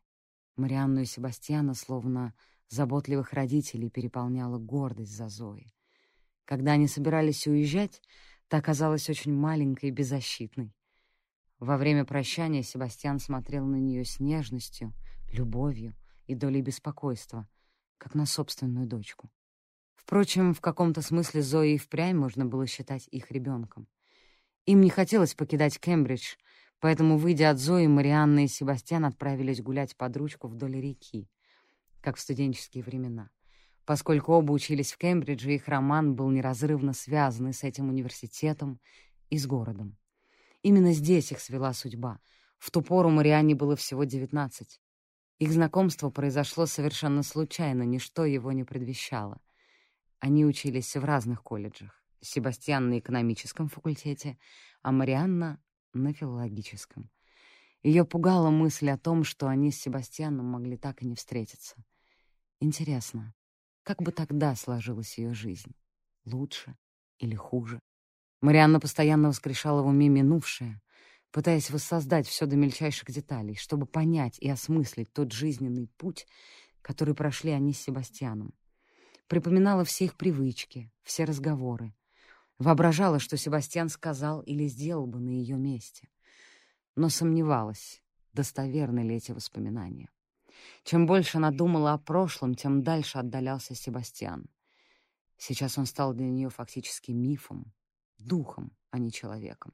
Марианну 0.55 1.01
и 1.01 1.05
Себастьяна, 1.05 1.73
словно 1.73 2.34
заботливых 2.69 3.34
родителей, 3.34 3.89
переполняла 3.89 4.57
гордость 4.57 5.15
за 5.15 5.28
Зои. 5.28 5.73
Когда 6.45 6.73
они 6.73 6.88
собирались 6.88 7.45
уезжать, 7.45 8.01
Та 8.47 8.61
казалась 8.61 9.09
очень 9.09 9.34
маленькой 9.34 9.89
и 9.89 9.91
беззащитной. 9.91 10.71
Во 11.59 11.78
время 11.78 12.05
прощания 12.05 12.61
Себастьян 12.61 13.19
смотрел 13.19 13.65
на 13.65 13.78
нее 13.78 14.05
с 14.05 14.19
нежностью, 14.19 14.93
любовью 15.32 15.95
и 16.28 16.36
долей 16.36 16.61
беспокойства, 16.61 17.49
как 17.97 18.13
на 18.13 18.26
собственную 18.26 18.88
дочку. 18.88 19.32
Впрочем, 20.06 20.53
в 20.53 20.62
каком-то 20.62 21.01
смысле 21.01 21.41
Зои 21.41 21.74
и 21.74 21.78
впрямь 21.80 22.16
можно 22.16 22.45
было 22.45 22.68
считать 22.68 23.08
их 23.08 23.32
ребенком. 23.32 23.88
Им 24.68 24.82
не 24.82 24.91
хотелось 24.91 25.34
покидать 25.34 25.80
Кембридж, 25.80 26.36
поэтому, 26.80 27.18
выйдя 27.18 27.49
от 27.49 27.58
Зои, 27.58 27.88
Марианна 27.88 28.43
и 28.43 28.47
Себастьян 28.47 29.06
отправились 29.06 29.64
гулять 29.64 29.97
под 29.97 30.16
ручку 30.16 30.47
вдоль 30.47 30.80
реки, 30.80 31.28
как 32.01 32.18
в 32.18 32.20
студенческие 32.20 32.84
времена. 32.84 33.32
Поскольку 33.84 34.34
оба 34.34 34.51
учились 34.51 34.91
в 34.91 34.97
Кембридже, 34.99 35.56
их 35.56 35.68
роман 35.68 36.14
был 36.14 36.30
неразрывно 36.30 36.93
связан 36.93 37.51
с 37.51 37.64
этим 37.64 37.89
университетом, 37.89 38.80
и 39.32 39.39
с 39.39 39.47
городом. 39.47 39.97
Именно 40.62 40.93
здесь 40.93 41.32
их 41.32 41.39
свела 41.39 41.74
судьба. 41.74 42.20
В 42.60 42.70
ту 42.70 42.84
пору 42.84 43.10
Марианне 43.10 43.56
было 43.56 43.76
всего 43.76 44.03
девятнадцать. 44.03 44.80
Их 45.39 45.51
знакомство 45.51 46.12
произошло 46.12 46.68
совершенно 46.68 47.24
случайно, 47.24 47.82
ничто 47.82 48.24
его 48.24 48.51
не 48.51 48.64
предвещало. 48.64 49.41
Они 50.26 50.43
учились 50.43 50.95
в 50.95 51.05
разных 51.05 51.43
колледжах. 51.43 52.03
Себастьян 52.19 52.89
на 52.89 52.97
экономическом 52.97 53.67
факультете, 53.67 54.39
а 54.82 54.91
Марианна— 54.91 55.61
на 55.93 56.13
филологическом. 56.13 57.11
Ее 57.84 58.05
пугала 58.05 58.49
мысль 58.49 58.89
о 58.89 58.97
том, 58.97 59.23
что 59.23 59.47
они 59.47 59.71
с 59.71 59.80
Себастьяном 59.80 60.47
могли 60.47 60.78
так 60.78 61.03
и 61.03 61.05
не 61.05 61.13
встретиться. 61.13 61.76
Интересно, 62.59 63.36
как 63.84 64.01
бы 64.01 64.11
тогда 64.11 64.55
сложилась 64.55 65.15
ее 65.19 65.36
жизнь? 65.36 65.76
Лучше 66.26 66.76
или 67.19 67.36
хуже? 67.36 67.80
Марианна 68.41 68.80
постоянно 68.80 69.28
воскрешала 69.28 69.84
в 69.84 69.86
уме 69.86 70.09
минувшее, 70.09 70.82
пытаясь 71.30 71.69
воссоздать 71.69 72.26
все 72.26 72.47
до 72.47 72.55
мельчайших 72.55 73.11
деталей, 73.11 73.53
чтобы 73.53 73.86
понять 73.86 74.39
и 74.39 74.49
осмыслить 74.49 75.13
тот 75.13 75.32
жизненный 75.34 75.88
путь, 75.97 76.26
который 76.82 77.13
прошли 77.13 77.51
они 77.51 77.73
с 77.73 77.82
Себастьяном. 77.82 78.55
Припоминала 79.28 79.84
все 79.84 80.05
их 80.05 80.15
привычки, 80.15 80.91
все 81.01 81.23
разговоры. 81.26 81.95
Воображала, 82.59 83.19
что 83.19 83.38
Себастьян 83.38 83.89
сказал 83.89 84.41
или 84.41 84.67
сделал 84.67 85.07
бы 85.07 85.19
на 85.19 85.30
ее 85.30 85.57
месте. 85.57 86.09
Но 86.95 87.09
сомневалась, 87.09 88.03
достоверны 88.34 88.99
ли 88.99 89.15
эти 89.15 89.32
воспоминания. 89.32 90.09
Чем 90.84 91.05
больше 91.05 91.38
она 91.38 91.51
думала 91.51 91.93
о 91.93 91.97
прошлом, 91.97 92.53
тем 92.53 92.84
дальше 92.84 93.17
отдалялся 93.17 93.73
Себастьян. 93.73 94.45
Сейчас 95.38 95.78
он 95.78 95.86
стал 95.86 96.13
для 96.13 96.28
нее 96.28 96.49
фактически 96.49 97.11
мифом, 97.11 97.73
духом, 98.17 98.71
а 98.91 98.99
не 98.99 99.11
человеком. 99.11 99.73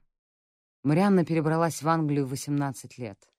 Марианна 0.82 1.24
перебралась 1.24 1.82
в 1.82 1.88
Англию 1.88 2.26
в 2.26 2.30
18 2.30 2.98
лет. 2.98 3.30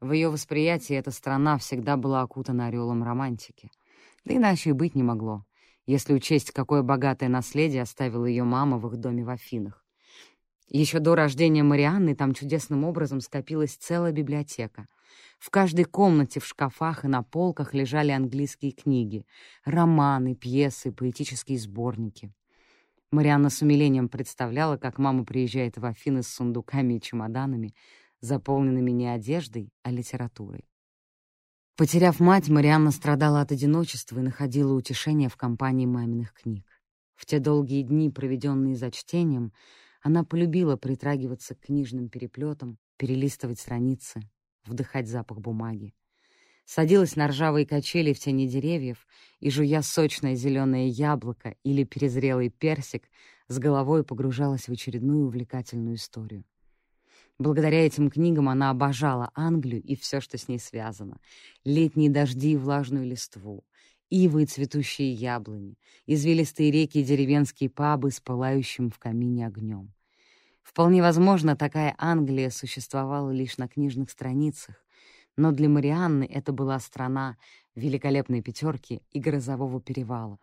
В 0.00 0.12
ее 0.12 0.28
восприятии 0.28 0.96
эта 0.96 1.12
страна 1.12 1.56
всегда 1.56 1.96
была 1.96 2.22
окутана 2.22 2.66
ореолом 2.66 3.02
романтики. 3.02 3.70
Да 4.24 4.34
иначе 4.34 4.70
и 4.70 4.72
быть 4.74 4.94
не 4.94 5.02
могло, 5.02 5.46
если 5.86 6.14
учесть, 6.14 6.52
какое 6.52 6.82
богатое 6.82 7.28
наследие 7.28 7.82
оставила 7.82 8.26
ее 8.26 8.44
мама 8.44 8.78
в 8.78 8.86
их 8.86 8.98
доме 8.98 9.24
в 9.24 9.30
Афинах. 9.30 9.84
Еще 10.68 11.00
до 11.00 11.14
рождения 11.14 11.62
Марианны 11.62 12.14
там 12.14 12.34
чудесным 12.34 12.84
образом 12.84 13.20
скопилась 13.20 13.76
целая 13.76 14.12
библиотека— 14.12 14.86
в 15.38 15.50
каждой 15.50 15.84
комнате 15.84 16.38
в 16.38 16.46
шкафах 16.46 17.04
и 17.04 17.08
на 17.08 17.22
полках 17.22 17.74
лежали 17.74 18.12
английские 18.12 18.70
книги, 18.70 19.26
романы, 19.64 20.34
пьесы, 20.36 20.92
поэтические 20.92 21.58
сборники. 21.58 22.32
Марианна 23.10 23.50
с 23.50 23.60
умилением 23.60 24.08
представляла, 24.08 24.76
как 24.76 24.98
мама 24.98 25.24
приезжает 25.24 25.76
в 25.76 25.84
Афины 25.84 26.22
с 26.22 26.28
сундуками 26.28 26.94
и 26.94 27.00
чемоданами, 27.00 27.74
заполненными 28.20 28.92
не 28.92 29.08
одеждой, 29.08 29.72
а 29.82 29.90
литературой. 29.90 30.64
Потеряв 31.76 32.20
мать, 32.20 32.50
Марианна 32.50 32.90
страдала 32.90 33.40
от 33.40 33.50
одиночества 33.50 34.18
и 34.18 34.22
находила 34.22 34.74
утешение 34.74 35.30
в 35.30 35.36
компании 35.36 35.86
маминых 35.86 36.34
книг. 36.34 36.66
В 37.14 37.24
те 37.24 37.38
долгие 37.38 37.82
дни, 37.82 38.10
проведенные 38.10 38.76
за 38.76 38.90
чтением, 38.90 39.52
она 40.02 40.22
полюбила 40.22 40.76
притрагиваться 40.76 41.54
к 41.54 41.60
книжным 41.60 42.10
переплетам, 42.10 42.76
перелистывать 42.98 43.58
страницы, 43.58 44.20
вдыхать 44.66 45.08
запах 45.08 45.38
бумаги. 45.38 45.94
Садилась 46.66 47.16
на 47.16 47.28
ржавые 47.28 47.66
качели 47.66 48.12
в 48.12 48.18
тени 48.18 48.46
деревьев 48.46 49.06
и, 49.40 49.50
жуя 49.50 49.80
сочное 49.82 50.34
зеленое 50.34 50.88
яблоко 50.88 51.56
или 51.64 51.84
перезрелый 51.84 52.50
персик, 52.50 53.08
с 53.48 53.58
головой 53.58 54.04
погружалась 54.04 54.68
в 54.68 54.72
очередную 54.72 55.26
увлекательную 55.26 55.96
историю. 55.96 56.44
Благодаря 57.38 57.84
этим 57.86 58.10
книгам 58.10 58.48
она 58.48 58.70
обожала 58.70 59.30
Англию 59.34 59.82
и 59.82 59.96
все, 59.96 60.20
что 60.20 60.38
с 60.38 60.48
ней 60.48 60.58
связано. 60.58 61.18
Летние 61.64 62.10
дожди 62.10 62.52
и 62.52 62.56
влажную 62.56 63.06
листву, 63.06 63.64
ивы 64.10 64.42
и 64.42 64.46
цветущие 64.46 65.12
яблони, 65.12 65.78
извилистые 66.06 66.70
реки 66.70 66.98
и 66.98 67.04
деревенские 67.04 67.70
пабы 67.70 68.10
с 68.10 68.20
пылающим 68.20 68.90
в 68.90 68.98
камине 68.98 69.46
огнем. 69.46 69.92
Вполне 70.62 71.02
возможно, 71.02 71.56
такая 71.56 71.94
Англия 71.98 72.50
существовала 72.50 73.30
лишь 73.30 73.58
на 73.58 73.68
книжных 73.68 74.10
страницах, 74.10 74.76
но 75.36 75.50
для 75.50 75.68
Марианны 75.68 76.24
это 76.24 76.52
была 76.52 76.78
страна 76.78 77.36
великолепной 77.74 78.42
пятерки 78.42 79.02
и 79.10 79.18
грозового 79.18 79.80
перевала, 79.80 80.38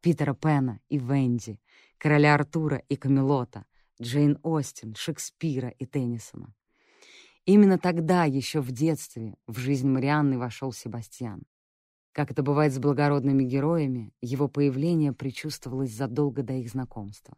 Питера 0.00 0.34
Пена 0.34 0.80
и 0.88 0.98
Венди, 0.98 1.58
короля 1.98 2.34
Артура 2.34 2.82
и 2.88 2.96
Камелота, 2.96 3.64
Джейн 4.00 4.38
Остин, 4.42 4.94
Шекспира 4.94 5.68
и 5.68 5.86
Теннисона. 5.86 6.54
Именно 7.46 7.78
тогда, 7.78 8.24
еще 8.24 8.60
в 8.60 8.72
детстве, 8.72 9.36
в 9.46 9.58
жизнь 9.58 9.88
Марианны 9.88 10.38
вошел 10.38 10.72
Себастьян. 10.72 11.42
Как 12.12 12.30
это 12.30 12.42
бывает 12.42 12.72
с 12.72 12.78
благородными 12.78 13.44
героями, 13.44 14.12
его 14.20 14.48
появление 14.48 15.12
предчувствовалось 15.12 15.90
задолго 15.90 16.42
до 16.42 16.54
их 16.54 16.70
знакомства. 16.70 17.36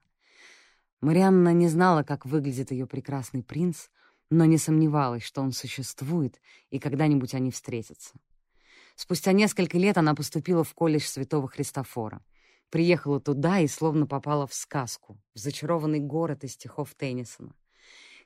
Марианна 1.01 1.53
не 1.53 1.69
знала, 1.69 2.03
как 2.03 2.27
выглядит 2.27 2.71
ее 2.71 2.87
прекрасный 2.87 3.43
принц, 3.43 3.89
но 4.31 4.45
не 4.45 4.59
сомневалась, 4.59 5.23
что 5.23 5.41
он 5.41 5.53
существует, 5.53 6.41
и 6.71 6.79
когда-нибудь 6.79 7.35
они 7.35 7.51
встретятся. 7.51 8.15
Спустя 8.97 9.33
несколько 9.33 9.77
лет 9.77 9.99
она 9.99 10.15
поступила 10.15 10.65
в 10.65 10.73
колледж 10.75 11.05
Святого 11.05 11.49
Христофора. 11.49 12.23
Приехала 12.71 13.21
туда 13.21 13.61
и 13.61 13.69
словно 13.69 14.07
попала 14.07 14.47
в 14.47 14.55
сказку, 14.55 15.21
в 15.35 15.39
зачарованный 15.39 16.01
город 16.01 16.45
из 16.45 16.53
стихов 16.53 16.95
Теннисона. 16.95 17.55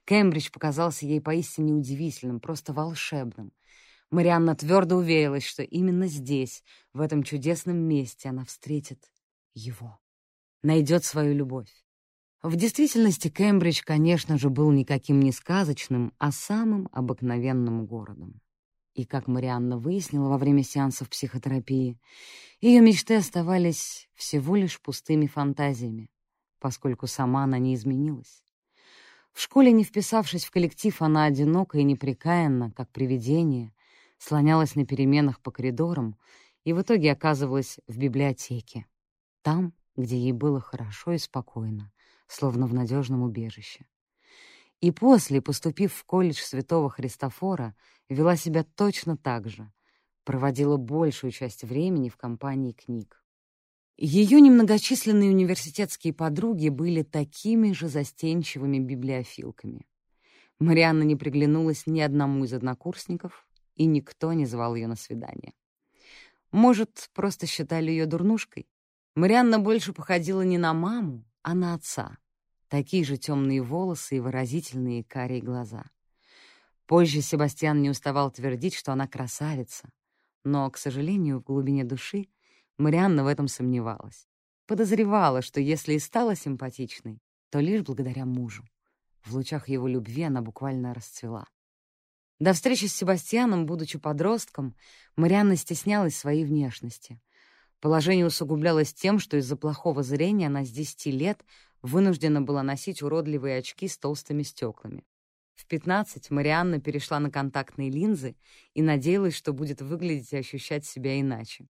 Кембридж 0.05 0.51
показался 0.51 1.07
ей 1.07 1.21
поистине 1.21 1.73
удивительным, 1.73 2.41
просто 2.41 2.73
волшебным. 2.73 3.53
Марианна 4.11 4.57
твердо 4.57 4.97
уверилась, 4.97 5.45
что 5.45 5.63
именно 5.63 6.07
здесь, 6.07 6.65
в 6.93 7.01
этом 7.01 7.23
чудесном 7.23 7.77
месте, 7.77 8.31
она 8.31 8.45
встретит 8.45 9.13
его, 9.55 10.01
найдет 10.63 11.05
свою 11.05 11.35
любовь. 11.35 11.71
В 12.43 12.57
действительности 12.57 13.29
Кембридж, 13.29 13.83
конечно 13.85 14.39
же, 14.39 14.49
был 14.49 14.71
никаким 14.73 15.21
не 15.21 15.31
сказочным, 15.31 16.15
а 16.19 16.33
самым 16.33 16.89
обыкновенным 16.91 17.87
городом. 17.87 18.41
И, 19.01 19.07
как 19.07 19.29
Марианна 19.29 19.79
выяснила 19.79 20.29
во 20.29 20.37
время 20.37 20.63
сеансов 20.63 21.09
психотерапии, 21.09 21.99
ее 22.61 22.83
мечты 22.83 23.17
оставались 23.17 24.11
всего 24.15 24.57
лишь 24.57 24.79
пустыми 24.79 25.27
фантазиями, 25.27 26.11
поскольку 26.59 27.07
сама 27.07 27.45
она 27.45 27.57
не 27.57 27.75
изменилась. 27.75 28.45
В 29.33 29.41
школе, 29.41 29.73
не 29.73 29.85
вписавшись 29.85 30.45
в 30.45 30.51
коллектив, 30.51 31.01
она 31.01 31.25
одиноко 31.25 31.79
и 31.79 31.83
непрекаянно, 31.83 32.73
как 32.73 32.91
привидение, 32.91 33.73
слонялась 34.19 34.75
на 34.75 34.85
переменах 34.85 35.41
по 35.41 35.51
коридорам 35.51 36.19
и 36.65 36.75
в 36.75 36.83
итоге 36.83 37.13
оказывалась 37.13 37.79
в 37.87 37.97
библиотеке, 37.97 38.85
там, 39.41 39.73
где 39.97 40.19
ей 40.19 40.33
было 40.33 40.61
хорошо 40.61 41.13
и 41.13 41.19
спокойно, 41.19 41.91
словно 42.27 42.67
в 42.67 42.75
надежном 42.75 43.23
убежище. 43.23 43.87
И 44.81 44.91
после, 44.93 45.43
поступив 45.43 45.93
в 45.93 46.05
колледж 46.05 46.39
Святого 46.39 46.89
Христофора, 46.89 47.75
вела 48.09 48.37
себя 48.37 48.65
точно 48.65 49.17
так 49.17 49.49
же, 49.49 49.71
проводила 50.25 50.77
большую 50.79 51.33
часть 51.33 51.65
времени 51.65 52.09
в 52.09 52.17
компании 52.17 52.73
книг. 52.73 53.23
Ее 53.99 54.41
немногочисленные 54.41 55.31
университетские 55.31 56.15
подруги 56.15 56.71
были 56.71 57.03
такими 57.03 57.73
же 57.73 57.89
застенчивыми 57.89 58.79
библиофилками. 58.79 59.87
Марианна 60.59 61.03
не 61.03 61.17
приглянулась 61.17 61.87
ни 61.87 62.01
одному 62.01 62.45
из 62.45 62.55
однокурсников, 62.55 63.47
и 63.75 63.85
никто 63.85 64.33
не 64.33 64.47
звал 64.47 64.75
ее 64.75 64.87
на 64.87 64.97
свидание. 64.97 65.53
Может, 66.53 67.11
просто 67.13 67.47
считали 67.47 67.91
ее 67.91 68.07
дурнушкой? 68.07 68.67
Марианна 69.15 69.59
больше 69.59 69.93
походила 69.93 70.41
не 70.43 70.57
на 70.57 70.73
маму, 70.73 71.25
а 71.43 71.55
на 71.55 71.75
отца. 71.75 72.17
Такие 72.71 73.03
же 73.03 73.17
темные 73.17 73.63
волосы 73.63 74.19
и 74.19 74.21
выразительные 74.21 75.03
карие 75.03 75.43
глаза. 75.43 75.87
Позже 76.87 77.21
Себастьян 77.21 77.83
не 77.83 77.91
уставал 77.91 78.31
твердить, 78.31 78.75
что 78.75 78.93
она 78.93 79.09
красавица. 79.09 79.91
Но, 80.45 80.71
к 80.71 80.79
сожалению, 80.79 81.41
в 81.41 81.43
глубине 81.43 81.83
души 81.83 82.29
Марианна 82.79 83.25
в 83.25 83.27
этом 83.27 83.49
сомневалась. 83.49 84.29
Подозревала, 84.67 85.43
что 85.43 85.61
если 85.61 85.95
и 85.95 85.99
стала 85.99 86.37
симпатичной, 86.37 87.21
то 87.51 87.59
лишь 87.59 87.83
благодаря 87.83 88.25
мужу. 88.25 88.63
В 89.25 89.35
лучах 89.35 89.69
его 89.69 89.89
любви 89.89 90.23
она 90.23 90.41
буквально 90.41 90.95
расцвела. 90.95 91.49
До 92.39 92.53
встречи 92.53 92.85
с 92.85 92.95
Себастьяном, 92.95 93.67
будучи 93.67 93.99
подростком, 93.99 94.77
Марианна 95.17 95.57
стеснялась 95.57 96.17
своей 96.17 96.45
внешности. 96.45 97.21
Положение 97.81 98.27
усугублялось 98.27 98.95
тем, 98.95 99.19
что 99.19 99.39
из-за 99.39 99.57
плохого 99.57 100.05
зрения 100.05 100.47
она 100.47 100.65
с 100.65 100.71
10 100.71 101.07
лет 101.07 101.45
вынуждена 101.83 102.41
была 102.41 102.63
носить 102.63 103.03
уродливые 103.03 103.59
очки 103.59 103.89
с 103.89 103.99
толстыми 103.99 104.43
стеклами. 104.43 105.05
В 105.55 105.67
15 105.67 106.31
Марианна 106.31 106.81
перешла 106.81 107.21
на 107.21 107.31
контактные 107.31 107.91
линзы 107.91 108.35
и 108.73 108.83
надеялась, 108.83 109.35
что 109.35 109.53
будет 109.53 109.83
выглядеть 109.83 110.33
и 110.33 110.39
ощущать 110.39 110.87
себя 110.87 111.21
иначе. 111.21 111.69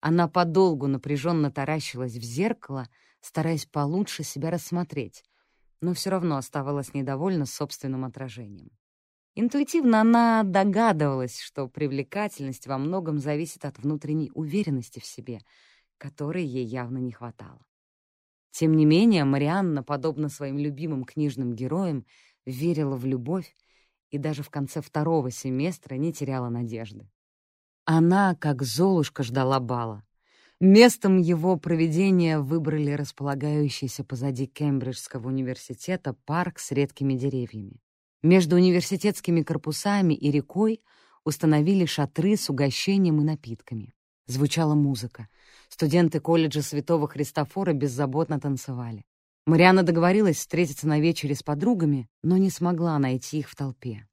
Она 0.00 0.28
подолгу 0.28 0.86
напряженно 0.86 1.50
таращилась 1.50 2.14
в 2.14 2.22
зеркало, 2.22 2.88
стараясь 3.20 3.66
получше 3.66 4.24
себя 4.24 4.50
рассмотреть, 4.50 5.22
но 5.80 5.94
все 5.94 6.10
равно 6.10 6.36
оставалась 6.36 6.94
недовольна 6.94 7.46
собственным 7.46 8.04
отражением. 8.04 8.70
Интуитивно 9.36 10.00
она 10.00 10.42
догадывалась, 10.42 11.40
что 11.40 11.68
привлекательность 11.68 12.66
во 12.66 12.78
многом 12.78 13.18
зависит 13.18 13.64
от 13.64 13.78
внутренней 13.78 14.32
уверенности 14.34 14.98
в 14.98 15.06
себе, 15.06 15.40
которой 15.98 16.44
ей 16.44 16.64
явно 16.64 16.98
не 16.98 17.12
хватало. 17.12 17.64
Тем 18.50 18.74
не 18.74 18.84
менее, 18.84 19.24
Марианна, 19.24 19.82
подобно 19.82 20.28
своим 20.28 20.58
любимым 20.58 21.04
книжным 21.04 21.54
героям, 21.54 22.04
верила 22.46 22.96
в 22.96 23.04
любовь 23.06 23.54
и 24.10 24.18
даже 24.18 24.42
в 24.42 24.50
конце 24.50 24.80
второго 24.80 25.30
семестра 25.30 25.94
не 25.94 26.12
теряла 26.12 26.48
надежды. 26.48 27.08
Она, 27.84 28.34
как 28.34 28.62
Золушка, 28.62 29.22
ждала 29.22 29.60
бала. 29.60 30.04
Местом 30.60 31.16
его 31.16 31.56
проведения 31.56 32.38
выбрали 32.38 32.90
располагающийся 32.90 34.04
позади 34.04 34.46
Кембриджского 34.46 35.28
университета 35.28 36.12
парк 36.12 36.58
с 36.58 36.70
редкими 36.72 37.14
деревьями. 37.14 37.80
Между 38.22 38.56
университетскими 38.56 39.42
корпусами 39.42 40.12
и 40.12 40.30
рекой 40.30 40.82
установили 41.24 41.86
шатры 41.86 42.36
с 42.36 42.50
угощением 42.50 43.20
и 43.20 43.24
напитками. 43.24 43.94
Звучала 44.30 44.76
музыка. 44.76 45.26
Студенты 45.68 46.20
колледжа 46.20 46.62
Святого 46.62 47.08
Христофора 47.08 47.72
беззаботно 47.72 48.38
танцевали. 48.38 49.04
Марианна 49.44 49.82
договорилась 49.82 50.36
встретиться 50.36 50.86
на 50.86 51.00
вечере 51.00 51.34
с 51.34 51.42
подругами, 51.42 52.08
но 52.22 52.36
не 52.36 52.48
смогла 52.48 52.96
найти 53.00 53.40
их 53.40 53.50
в 53.50 53.56
толпе. 53.56 54.06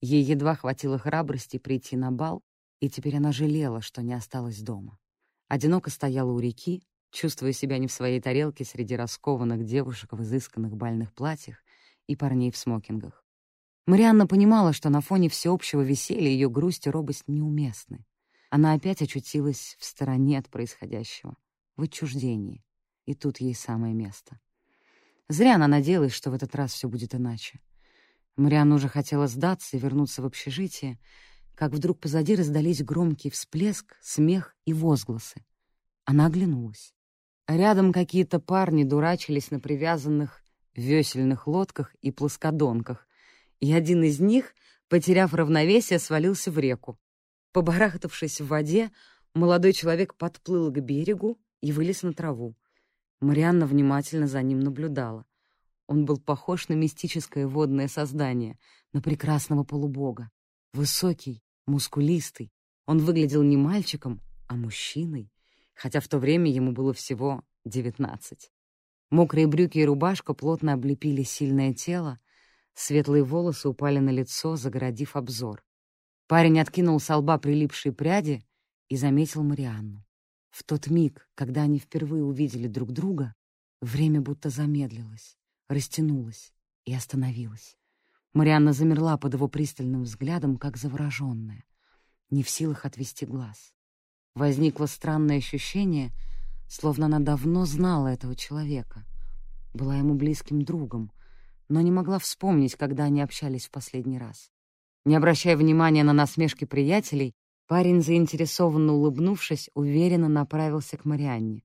Ей 0.00 0.24
едва 0.24 0.56
хватило 0.56 0.98
храбрости 0.98 1.58
прийти 1.58 1.96
на 1.96 2.10
бал, 2.10 2.42
и 2.80 2.90
теперь 2.90 3.18
она 3.18 3.30
жалела, 3.30 3.80
что 3.80 4.02
не 4.02 4.12
осталась 4.12 4.60
дома. 4.60 4.98
Одиноко 5.46 5.90
стояла 5.90 6.32
у 6.32 6.40
реки, 6.40 6.82
чувствуя 7.12 7.52
себя 7.52 7.78
не 7.78 7.86
в 7.86 7.92
своей 7.92 8.20
тарелке 8.20 8.64
среди 8.64 8.96
раскованных 8.96 9.64
девушек 9.64 10.14
в 10.14 10.20
изысканных 10.20 10.74
бальных 10.74 11.14
платьях 11.14 11.62
и 12.08 12.16
парней 12.16 12.50
в 12.50 12.56
смокингах. 12.56 13.24
Марианна 13.86 14.26
понимала, 14.26 14.72
что 14.72 14.90
на 14.90 15.00
фоне 15.00 15.28
всеобщего 15.28 15.82
веселья 15.82 16.28
ее 16.28 16.50
грусть 16.50 16.88
и 16.88 16.90
робость 16.90 17.28
неуместны. 17.28 18.04
Она 18.50 18.72
опять 18.74 19.00
очутилась 19.00 19.76
в 19.78 19.84
стороне 19.84 20.38
от 20.38 20.50
происходящего, 20.50 21.36
в 21.76 21.82
отчуждении, 21.82 22.64
и 23.06 23.14
тут 23.14 23.40
ей 23.40 23.54
самое 23.54 23.94
место. 23.94 24.40
Зря 25.28 25.54
она 25.54 25.68
надеялась, 25.68 26.12
что 26.12 26.32
в 26.32 26.34
этот 26.34 26.56
раз 26.56 26.72
все 26.72 26.88
будет 26.88 27.14
иначе. 27.14 27.60
Марианна 28.36 28.74
уже 28.74 28.88
хотела 28.88 29.28
сдаться 29.28 29.76
и 29.76 29.80
вернуться 29.80 30.22
в 30.22 30.26
общежитие, 30.26 30.98
как 31.54 31.72
вдруг 31.72 32.00
позади 32.00 32.34
раздались 32.34 32.82
громкий 32.82 33.30
всплеск, 33.30 33.96
смех 34.00 34.56
и 34.64 34.72
возгласы. 34.72 35.44
Она 36.04 36.26
оглянулась. 36.26 36.92
Рядом 37.46 37.92
какие-то 37.92 38.40
парни 38.40 38.82
дурачились 38.82 39.52
на 39.52 39.60
привязанных 39.60 40.42
весельных 40.74 41.46
лодках 41.46 41.94
и 42.00 42.10
плоскодонках, 42.10 43.06
и 43.60 43.72
один 43.72 44.02
из 44.02 44.18
них, 44.18 44.54
потеряв 44.88 45.34
равновесие, 45.34 46.00
свалился 46.00 46.50
в 46.50 46.58
реку. 46.58 46.98
Побарахтавшись 47.52 48.40
в 48.40 48.46
воде, 48.46 48.90
молодой 49.34 49.72
человек 49.72 50.14
подплыл 50.14 50.70
к 50.70 50.78
берегу 50.80 51.38
и 51.60 51.72
вылез 51.72 52.02
на 52.02 52.12
траву. 52.12 52.56
Марианна 53.20 53.66
внимательно 53.66 54.26
за 54.26 54.42
ним 54.42 54.60
наблюдала. 54.60 55.26
Он 55.86 56.04
был 56.04 56.18
похож 56.18 56.68
на 56.68 56.74
мистическое 56.74 57.46
водное 57.46 57.88
создание, 57.88 58.58
на 58.92 59.02
прекрасного 59.02 59.64
полубога. 59.64 60.30
Высокий, 60.72 61.42
мускулистый. 61.66 62.52
Он 62.86 62.98
выглядел 62.98 63.42
не 63.42 63.56
мальчиком, 63.56 64.20
а 64.46 64.54
мужчиной, 64.54 65.30
хотя 65.74 66.00
в 66.00 66.08
то 66.08 66.18
время 66.18 66.50
ему 66.50 66.72
было 66.72 66.92
всего 66.92 67.42
девятнадцать. 67.64 68.50
Мокрые 69.10 69.48
брюки 69.48 69.78
и 69.78 69.84
рубашка 69.84 70.34
плотно 70.34 70.72
облепили 70.72 71.24
сильное 71.24 71.74
тело, 71.74 72.20
Светлые 72.74 73.24
волосы 73.24 73.68
упали 73.68 73.98
на 73.98 74.10
лицо, 74.10 74.56
загородив 74.56 75.16
обзор. 75.16 75.62
Парень 76.30 76.60
откинул 76.60 77.00
с 77.00 77.12
лба 77.12 77.38
прилипшие 77.38 77.92
пряди 77.92 78.44
и 78.88 78.96
заметил 78.96 79.42
Марианну. 79.42 80.06
В 80.50 80.62
тот 80.62 80.86
миг, 80.86 81.28
когда 81.34 81.62
они 81.62 81.80
впервые 81.80 82.22
увидели 82.22 82.68
друг 82.68 82.92
друга, 82.92 83.34
время 83.80 84.20
будто 84.20 84.48
замедлилось, 84.48 85.36
растянулось 85.68 86.52
и 86.84 86.94
остановилось. 86.94 87.76
Марианна 88.32 88.72
замерла 88.72 89.16
под 89.16 89.34
его 89.34 89.48
пристальным 89.48 90.04
взглядом, 90.04 90.56
как 90.56 90.76
завороженная, 90.76 91.64
не 92.30 92.44
в 92.44 92.48
силах 92.48 92.84
отвести 92.84 93.26
глаз. 93.26 93.74
Возникло 94.36 94.86
странное 94.86 95.38
ощущение, 95.38 96.12
словно 96.68 97.06
она 97.06 97.18
давно 97.18 97.64
знала 97.64 98.06
этого 98.06 98.36
человека, 98.36 99.04
была 99.74 99.96
ему 99.96 100.14
близким 100.14 100.62
другом, 100.62 101.10
но 101.68 101.80
не 101.80 101.90
могла 101.90 102.20
вспомнить, 102.20 102.76
когда 102.76 103.06
они 103.06 103.20
общались 103.20 103.66
в 103.66 103.72
последний 103.72 104.20
раз. 104.20 104.52
Не 105.04 105.16
обращая 105.16 105.56
внимания 105.56 106.04
на 106.04 106.12
насмешки 106.12 106.64
приятелей, 106.64 107.34
парень, 107.66 108.02
заинтересованно 108.02 108.92
улыбнувшись, 108.92 109.70
уверенно 109.74 110.28
направился 110.28 110.96
к 110.96 111.04
Марианне. 111.04 111.62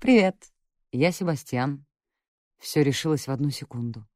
«Привет, 0.00 0.52
я 0.92 1.10
Себастьян». 1.10 1.86
Все 2.58 2.82
решилось 2.82 3.28
в 3.28 3.30
одну 3.30 3.50
секунду. 3.50 4.06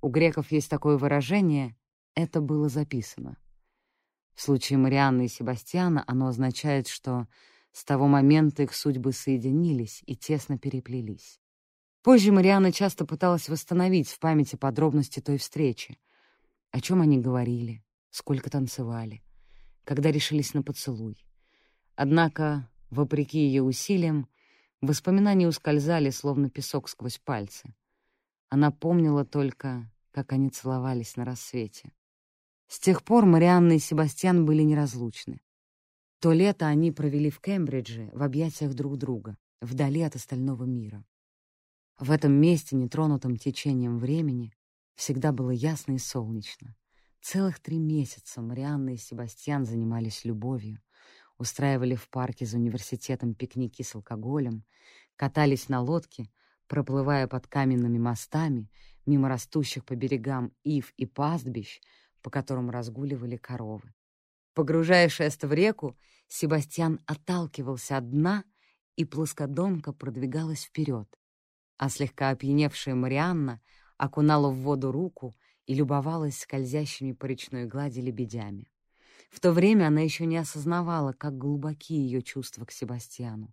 У 0.00 0.08
греков 0.08 0.50
есть 0.50 0.70
такое 0.70 0.96
выражение 0.96 1.76
«это 2.14 2.40
было 2.40 2.68
записано». 2.68 3.36
В 4.34 4.42
случае 4.42 4.78
Марианны 4.78 5.26
и 5.26 5.28
Себастьяна 5.28 6.02
оно 6.06 6.26
означает, 6.26 6.88
что 6.88 7.28
с 7.70 7.84
того 7.84 8.08
момента 8.08 8.62
их 8.62 8.74
судьбы 8.74 9.12
соединились 9.12 10.02
и 10.06 10.16
тесно 10.16 10.58
переплелись. 10.58 11.40
Позже 12.02 12.32
Марианна 12.32 12.72
часто 12.72 13.06
пыталась 13.06 13.48
восстановить 13.48 14.08
в 14.08 14.18
памяти 14.18 14.56
подробности 14.56 15.20
той 15.20 15.38
встречи. 15.38 15.98
О 16.70 16.80
чем 16.80 17.00
они 17.00 17.20
говорили, 17.20 17.83
сколько 18.14 18.48
танцевали, 18.48 19.24
когда 19.82 20.12
решились 20.12 20.54
на 20.54 20.62
поцелуй. 20.62 21.26
Однако, 21.96 22.70
вопреки 22.90 23.40
ее 23.40 23.62
усилиям, 23.64 24.28
воспоминания 24.80 25.48
ускользали, 25.48 26.10
словно 26.10 26.48
песок 26.48 26.88
сквозь 26.88 27.18
пальцы. 27.18 27.74
Она 28.50 28.70
помнила 28.70 29.24
только, 29.24 29.90
как 30.12 30.32
они 30.32 30.50
целовались 30.50 31.16
на 31.16 31.24
рассвете. 31.24 31.92
С 32.68 32.78
тех 32.78 33.02
пор 33.02 33.26
Марианна 33.26 33.72
и 33.72 33.78
Себастьян 33.80 34.46
были 34.46 34.62
неразлучны. 34.62 35.40
То 36.20 36.32
лето 36.32 36.66
они 36.68 36.92
провели 36.92 37.30
в 37.30 37.40
Кембридже 37.40 38.10
в 38.12 38.22
объятиях 38.22 38.74
друг 38.74 38.96
друга, 38.96 39.36
вдали 39.60 40.02
от 40.02 40.14
остального 40.14 40.62
мира. 40.62 41.04
В 41.98 42.12
этом 42.12 42.32
месте, 42.32 42.76
нетронутом 42.76 43.36
течением 43.36 43.98
времени, 43.98 44.52
всегда 44.94 45.32
было 45.32 45.50
ясно 45.50 45.94
и 45.94 45.98
солнечно. 45.98 46.76
Целых 47.24 47.58
три 47.58 47.78
месяца 47.78 48.42
Марианна 48.42 48.90
и 48.90 48.96
Себастьян 48.98 49.64
занимались 49.64 50.26
любовью, 50.26 50.82
устраивали 51.38 51.94
в 51.94 52.10
парке 52.10 52.44
за 52.44 52.58
университетом 52.58 53.34
пикники 53.34 53.80
с 53.82 53.94
алкоголем, 53.94 54.62
катались 55.16 55.70
на 55.70 55.80
лодке, 55.80 56.28
проплывая 56.66 57.26
под 57.26 57.46
каменными 57.46 57.96
мостами, 57.96 58.70
мимо 59.06 59.30
растущих 59.30 59.86
по 59.86 59.96
берегам 59.96 60.52
ив 60.64 60.92
и 60.98 61.06
пастбищ, 61.06 61.80
по 62.20 62.28
которым 62.28 62.68
разгуливали 62.68 63.38
коровы. 63.38 63.94
Погружая 64.52 65.08
шест 65.08 65.44
в 65.44 65.52
реку, 65.54 65.96
Себастьян 66.28 67.00
отталкивался 67.06 67.96
от 67.96 68.10
дна, 68.10 68.44
и 68.96 69.06
плоскодонка 69.06 69.94
продвигалась 69.94 70.64
вперед, 70.64 71.08
а 71.78 71.88
слегка 71.88 72.28
опьяневшая 72.28 72.94
Марианна 72.94 73.62
окунала 73.96 74.50
в 74.50 74.56
воду 74.56 74.92
руку 74.92 75.34
и 75.66 75.74
любовалась 75.74 76.38
скользящими 76.38 77.12
по 77.12 77.26
речной 77.26 77.66
глади 77.66 78.00
лебедями. 78.00 78.70
В 79.30 79.40
то 79.40 79.52
время 79.52 79.88
она 79.88 80.00
еще 80.00 80.26
не 80.26 80.36
осознавала, 80.36 81.12
как 81.12 81.36
глубоки 81.36 81.94
ее 81.94 82.22
чувства 82.22 82.64
к 82.64 82.70
Себастьяну, 82.70 83.52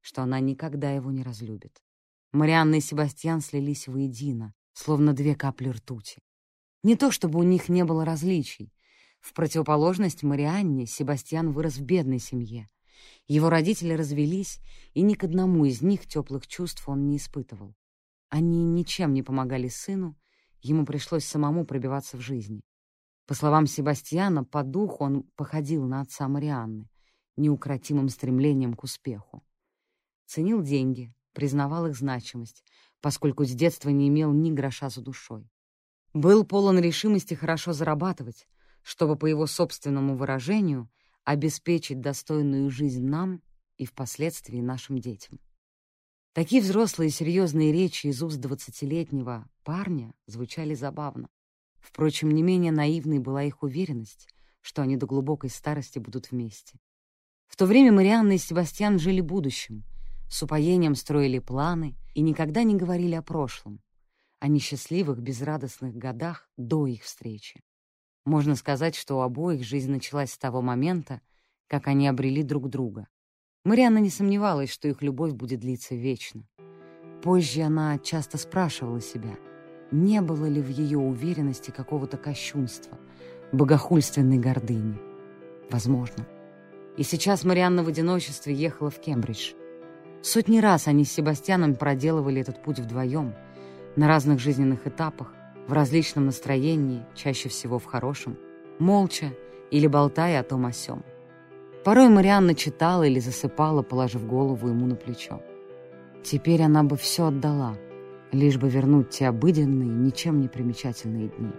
что 0.00 0.22
она 0.22 0.40
никогда 0.40 0.90
его 0.90 1.10
не 1.10 1.22
разлюбит. 1.22 1.82
Марианна 2.32 2.76
и 2.76 2.80
Себастьян 2.80 3.40
слились 3.40 3.86
воедино, 3.86 4.54
словно 4.72 5.12
две 5.12 5.36
капли 5.36 5.68
ртути. 5.68 6.20
Не 6.82 6.96
то 6.96 7.10
чтобы 7.10 7.38
у 7.38 7.42
них 7.42 7.68
не 7.68 7.84
было 7.84 8.04
различий. 8.04 8.72
В 9.20 9.32
противоположность 9.32 10.22
Марианне 10.22 10.86
Себастьян 10.86 11.52
вырос 11.52 11.76
в 11.76 11.82
бедной 11.82 12.18
семье, 12.18 12.68
его 13.26 13.48
родители 13.48 13.94
развелись, 13.94 14.60
и 14.92 15.02
ни 15.02 15.14
к 15.14 15.24
одному 15.24 15.64
из 15.64 15.82
них 15.82 16.06
теплых 16.06 16.46
чувств 16.46 16.88
он 16.88 17.06
не 17.06 17.16
испытывал. 17.16 17.74
Они 18.28 18.64
ничем 18.64 19.14
не 19.14 19.22
помогали 19.22 19.68
сыну, 19.68 20.16
ему 20.64 20.84
пришлось 20.84 21.24
самому 21.24 21.64
пробиваться 21.64 22.16
в 22.16 22.20
жизни. 22.20 22.62
По 23.26 23.34
словам 23.34 23.66
Себастьяна, 23.66 24.44
по 24.44 24.62
духу 24.62 25.04
он 25.04 25.22
походил 25.36 25.84
на 25.84 26.00
отца 26.00 26.26
Марианны, 26.26 26.88
неукротимым 27.36 28.08
стремлением 28.08 28.74
к 28.74 28.82
успеху. 28.82 29.42
Ценил 30.26 30.62
деньги, 30.62 31.14
признавал 31.32 31.86
их 31.86 31.96
значимость, 31.96 32.64
поскольку 33.00 33.44
с 33.44 33.50
детства 33.50 33.90
не 33.90 34.08
имел 34.08 34.32
ни 34.32 34.50
гроша 34.50 34.88
за 34.88 35.02
душой. 35.02 35.48
Был 36.14 36.44
полон 36.44 36.78
решимости 36.78 37.34
хорошо 37.34 37.72
зарабатывать, 37.72 38.46
чтобы, 38.82 39.16
по 39.16 39.26
его 39.26 39.46
собственному 39.46 40.16
выражению, 40.16 40.90
обеспечить 41.24 42.00
достойную 42.00 42.70
жизнь 42.70 43.06
нам 43.06 43.42
и 43.76 43.84
впоследствии 43.84 44.60
нашим 44.60 44.98
детям. 44.98 45.40
Такие 46.34 46.60
взрослые 46.60 47.10
серьезные 47.10 47.70
речи 47.70 48.08
из 48.08 48.20
уст 48.20 48.38
двадцатилетнего 48.38 49.48
парня 49.62 50.12
звучали 50.26 50.74
забавно. 50.74 51.28
Впрочем, 51.78 52.32
не 52.32 52.42
менее 52.42 52.72
наивной 52.72 53.20
была 53.20 53.44
их 53.44 53.62
уверенность, 53.62 54.28
что 54.60 54.82
они 54.82 54.96
до 54.96 55.06
глубокой 55.06 55.48
старости 55.48 56.00
будут 56.00 56.32
вместе. 56.32 56.80
В 57.46 57.54
то 57.54 57.66
время 57.66 57.92
Марианна 57.92 58.32
и 58.32 58.38
Себастьян 58.38 58.98
жили 58.98 59.20
будущим, 59.20 59.84
с 60.28 60.42
упоением 60.42 60.96
строили 60.96 61.38
планы 61.38 61.94
и 62.14 62.20
никогда 62.20 62.64
не 62.64 62.74
говорили 62.74 63.14
о 63.14 63.22
прошлом, 63.22 63.80
о 64.40 64.48
несчастливых, 64.48 65.20
безрадостных 65.20 65.94
годах 65.94 66.50
до 66.56 66.88
их 66.88 67.04
встречи. 67.04 67.62
Можно 68.24 68.56
сказать, 68.56 68.96
что 68.96 69.18
у 69.18 69.20
обоих 69.20 69.62
жизнь 69.62 69.92
началась 69.92 70.32
с 70.32 70.38
того 70.38 70.62
момента, 70.62 71.20
как 71.68 71.86
они 71.86 72.08
обрели 72.08 72.42
друг 72.42 72.68
друга. 72.68 73.06
Марианна 73.64 73.96
не 73.96 74.10
сомневалась, 74.10 74.70
что 74.70 74.88
их 74.88 75.00
любовь 75.00 75.32
будет 75.32 75.60
длиться 75.60 75.94
вечно. 75.94 76.42
Позже 77.22 77.62
она 77.62 77.98
часто 77.98 78.36
спрашивала 78.36 79.00
себя, 79.00 79.38
не 79.90 80.20
было 80.20 80.44
ли 80.44 80.60
в 80.60 80.68
ее 80.68 80.98
уверенности 80.98 81.70
какого-то 81.70 82.18
кощунства, 82.18 82.98
богохульственной 83.52 84.36
гордыни. 84.36 84.98
Возможно. 85.70 86.26
И 86.98 87.02
сейчас 87.04 87.44
Марианна 87.44 87.82
в 87.82 87.88
одиночестве 87.88 88.52
ехала 88.52 88.90
в 88.90 89.00
Кембридж. 89.00 89.54
Сотни 90.20 90.58
раз 90.58 90.86
они 90.86 91.06
с 91.06 91.12
Себастьяном 91.12 91.74
проделывали 91.74 92.42
этот 92.42 92.62
путь 92.62 92.80
вдвоем, 92.80 93.34
на 93.96 94.08
разных 94.08 94.40
жизненных 94.40 94.86
этапах, 94.86 95.32
в 95.66 95.72
различном 95.72 96.26
настроении, 96.26 97.06
чаще 97.14 97.48
всего 97.48 97.78
в 97.78 97.86
хорошем, 97.86 98.36
молча 98.78 99.32
или 99.70 99.86
болтая 99.86 100.40
о 100.40 100.44
том 100.44 100.66
о 100.66 100.72
сём. 100.72 101.02
Порой 101.84 102.08
Марианна 102.08 102.54
читала 102.54 103.02
или 103.02 103.20
засыпала, 103.20 103.82
положив 103.82 104.26
голову 104.26 104.68
ему 104.68 104.86
на 104.86 104.96
плечо. 104.96 105.42
Теперь 106.22 106.62
она 106.62 106.82
бы 106.82 106.96
все 106.96 107.26
отдала, 107.26 107.76
лишь 108.32 108.56
бы 108.56 108.70
вернуть 108.70 109.10
те 109.10 109.28
обыденные, 109.28 109.90
ничем 109.90 110.40
не 110.40 110.48
примечательные 110.48 111.28
дни. 111.28 111.52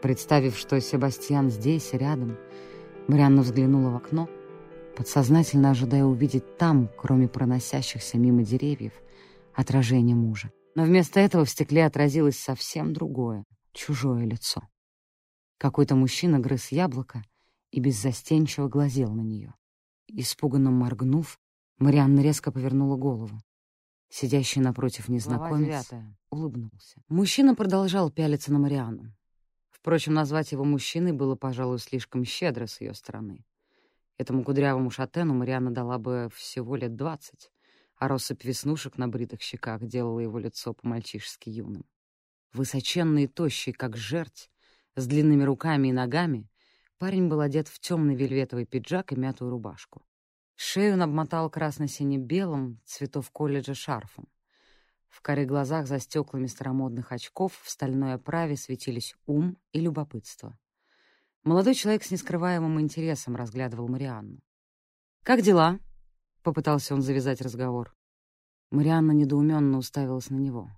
Представив, 0.00 0.56
что 0.56 0.80
Себастьян 0.80 1.50
здесь, 1.50 1.92
рядом, 1.92 2.38
Марианна 3.06 3.42
взглянула 3.42 3.90
в 3.90 3.96
окно, 3.96 4.30
подсознательно 4.96 5.70
ожидая 5.70 6.04
увидеть 6.04 6.56
там, 6.56 6.88
кроме 6.96 7.28
проносящихся 7.28 8.16
мимо 8.16 8.42
деревьев, 8.42 8.94
отражение 9.54 10.16
мужа. 10.16 10.50
Но 10.74 10.84
вместо 10.84 11.20
этого 11.20 11.44
в 11.44 11.50
стекле 11.50 11.84
отразилось 11.84 12.38
совсем 12.38 12.94
другое, 12.94 13.44
чужое 13.74 14.24
лицо. 14.24 14.62
Какой-то 15.58 15.96
мужчина 15.96 16.38
грыз 16.38 16.68
яблоко 16.72 17.22
и 17.70 17.80
беззастенчиво 17.80 18.68
глазел 18.68 19.12
на 19.12 19.22
нее. 19.22 19.54
Испуганно 20.08 20.70
моргнув, 20.70 21.38
Марианна 21.78 22.20
резко 22.20 22.52
повернула 22.52 22.96
голову. 22.96 23.40
Сидящий 24.08 24.60
напротив 24.60 25.08
незнакомец 25.08 25.88
улыбнулся. 26.30 27.00
Мужчина 27.08 27.54
продолжал 27.54 28.10
пялиться 28.10 28.52
на 28.52 28.58
Марианну. 28.58 29.14
Впрочем, 29.70 30.14
назвать 30.14 30.52
его 30.52 30.64
мужчиной 30.64 31.12
было, 31.12 31.36
пожалуй, 31.36 31.78
слишком 31.78 32.24
щедро 32.24 32.66
с 32.66 32.80
ее 32.80 32.92
стороны. 32.92 33.46
Этому 34.18 34.44
кудрявому 34.44 34.90
шатену 34.90 35.32
Марианна 35.32 35.70
дала 35.70 35.98
бы 35.98 36.28
всего 36.34 36.76
лет 36.76 36.96
двадцать, 36.96 37.50
а 37.96 38.08
россыпь 38.08 38.44
веснушек 38.44 38.98
на 38.98 39.08
бритых 39.08 39.40
щеках 39.40 39.86
делала 39.86 40.20
его 40.20 40.38
лицо 40.38 40.74
по-мальчишески 40.74 41.48
юным. 41.48 41.86
Высоченный 42.52 43.24
и 43.24 43.28
тощий, 43.28 43.72
как 43.72 43.96
жерть, 43.96 44.50
с 44.96 45.06
длинными 45.06 45.44
руками 45.44 45.88
и 45.88 45.92
ногами, 45.92 46.49
парень 47.00 47.28
был 47.28 47.40
одет 47.40 47.66
в 47.66 47.80
темный 47.80 48.14
вельветовый 48.14 48.66
пиджак 48.66 49.12
и 49.12 49.16
мятую 49.16 49.50
рубашку. 49.50 50.02
Шею 50.54 50.92
он 50.92 51.02
обмотал 51.02 51.48
красно-сине-белым 51.48 52.78
цветов 52.84 53.30
колледжа 53.30 53.74
шарфом. 53.74 54.28
В 55.08 55.22
коре 55.22 55.46
глазах 55.46 55.86
за 55.86 55.98
стеклами 55.98 56.46
старомодных 56.46 57.10
очков 57.10 57.58
в 57.62 57.70
стальной 57.70 58.12
оправе 58.12 58.54
светились 58.54 59.16
ум 59.24 59.56
и 59.72 59.80
любопытство. 59.80 60.58
Молодой 61.42 61.74
человек 61.74 62.04
с 62.04 62.10
нескрываемым 62.10 62.78
интересом 62.78 63.34
разглядывал 63.34 63.88
Марианну. 63.88 64.40
«Как 65.22 65.40
дела?»— 65.40 65.80
попытался 66.42 66.94
он 66.94 67.00
завязать 67.00 67.40
разговор. 67.40 67.96
Марианна 68.70 69.12
недоуменно 69.12 69.78
уставилась 69.78 70.28
на 70.28 70.36
него. 70.36 70.70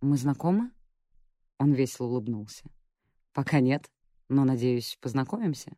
«Мы 0.00 0.16
знакомы?» 0.16 0.72
Он 1.58 1.72
весело 1.72 2.08
улыбнулся. 2.08 2.64
«Пока 3.32 3.60
нет, 3.60 3.88
но, 4.32 4.44
надеюсь, 4.44 4.96
познакомимся?» 5.00 5.76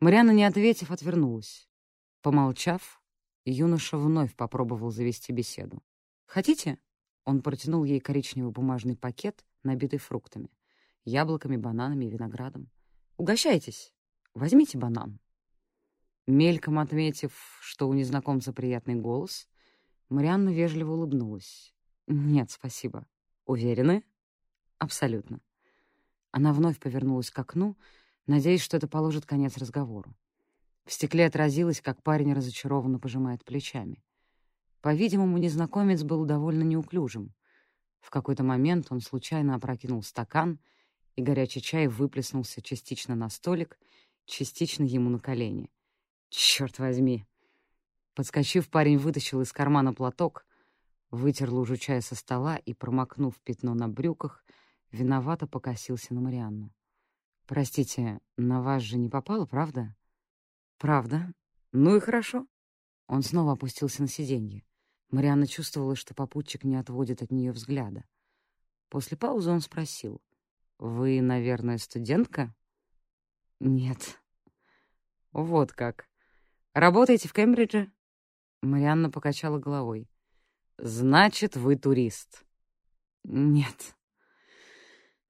Марианна, 0.00 0.30
не 0.30 0.44
ответив, 0.44 0.90
отвернулась. 0.90 1.68
Помолчав, 2.22 3.02
юноша 3.44 3.98
вновь 3.98 4.34
попробовал 4.34 4.90
завести 4.90 5.32
беседу. 5.32 5.82
«Хотите?» 6.24 6.78
Он 7.24 7.42
протянул 7.42 7.84
ей 7.84 8.00
коричневый 8.00 8.52
бумажный 8.52 8.96
пакет, 8.96 9.44
набитый 9.62 9.98
фруктами. 9.98 10.48
Яблоками, 11.04 11.56
бананами 11.56 12.06
и 12.06 12.10
виноградом. 12.10 12.70
Угощайтесь. 13.18 13.92
Возьмите 14.34 14.78
банан». 14.78 15.20
Мельком 16.26 16.78
отметив, 16.78 17.32
что 17.60 17.88
у 17.88 17.92
незнакомца 17.92 18.52
приятный 18.52 18.94
голос, 18.94 19.46
Марианна 20.08 20.50
вежливо 20.50 20.92
улыбнулась. 20.92 21.74
«Нет, 22.06 22.50
спасибо. 22.50 23.06
Уверены?» 23.44 24.04
«Абсолютно». 24.78 25.40
Она 26.32 26.52
вновь 26.54 26.80
повернулась 26.80 27.30
к 27.30 27.38
окну, 27.38 27.76
надеясь, 28.26 28.62
что 28.62 28.78
это 28.78 28.88
положит 28.88 29.26
конец 29.26 29.58
разговору. 29.58 30.16
В 30.84 30.92
стекле 30.92 31.26
отразилось, 31.26 31.80
как 31.80 32.02
парень 32.02 32.32
разочарованно 32.32 32.98
пожимает 32.98 33.44
плечами. 33.44 34.02
По-видимому, 34.80 35.38
незнакомец 35.38 36.02
был 36.02 36.24
довольно 36.24 36.62
неуклюжим. 36.62 37.34
В 38.00 38.10
какой-то 38.10 38.42
момент 38.42 38.88
он 38.90 39.00
случайно 39.00 39.54
опрокинул 39.54 40.02
стакан, 40.02 40.58
и 41.14 41.22
горячий 41.22 41.60
чай 41.60 41.86
выплеснулся 41.86 42.62
частично 42.62 43.14
на 43.14 43.28
столик, 43.28 43.78
частично 44.24 44.82
ему 44.82 45.10
на 45.10 45.20
колени. 45.20 45.70
Черт 46.30 46.78
возьми! 46.78 47.26
Подскочив, 48.14 48.70
парень 48.70 48.98
вытащил 48.98 49.42
из 49.42 49.52
кармана 49.52 49.92
платок, 49.92 50.46
вытер 51.10 51.50
лужу 51.50 51.76
чая 51.76 52.00
со 52.00 52.14
стола 52.14 52.56
и, 52.56 52.72
промокнув 52.72 53.38
пятно 53.40 53.74
на 53.74 53.88
брюках, 53.88 54.41
виновато 54.92 55.46
покосился 55.46 56.14
на 56.14 56.20
Марианну. 56.20 56.72
«Простите, 57.46 58.20
на 58.36 58.62
вас 58.62 58.82
же 58.82 58.98
не 58.98 59.08
попало, 59.08 59.46
правда?» 59.46 59.96
«Правда? 60.78 61.32
Ну 61.72 61.96
и 61.96 62.00
хорошо». 62.00 62.46
Он 63.06 63.22
снова 63.22 63.52
опустился 63.52 64.02
на 64.02 64.08
сиденье. 64.08 64.64
Марианна 65.10 65.46
чувствовала, 65.46 65.96
что 65.96 66.14
попутчик 66.14 66.64
не 66.64 66.76
отводит 66.76 67.22
от 67.22 67.30
нее 67.30 67.52
взгляда. 67.52 68.04
После 68.88 69.16
паузы 69.16 69.50
он 69.50 69.60
спросил. 69.60 70.22
«Вы, 70.78 71.20
наверное, 71.20 71.78
студентка?» 71.78 72.54
«Нет». 73.60 74.20
«Вот 75.32 75.72
как. 75.72 76.08
Работаете 76.74 77.28
в 77.28 77.32
Кембридже?» 77.32 77.92
Марианна 78.62 79.10
покачала 79.10 79.58
головой. 79.58 80.08
«Значит, 80.78 81.56
вы 81.56 81.76
турист?» 81.76 82.44
«Нет». 83.24 83.96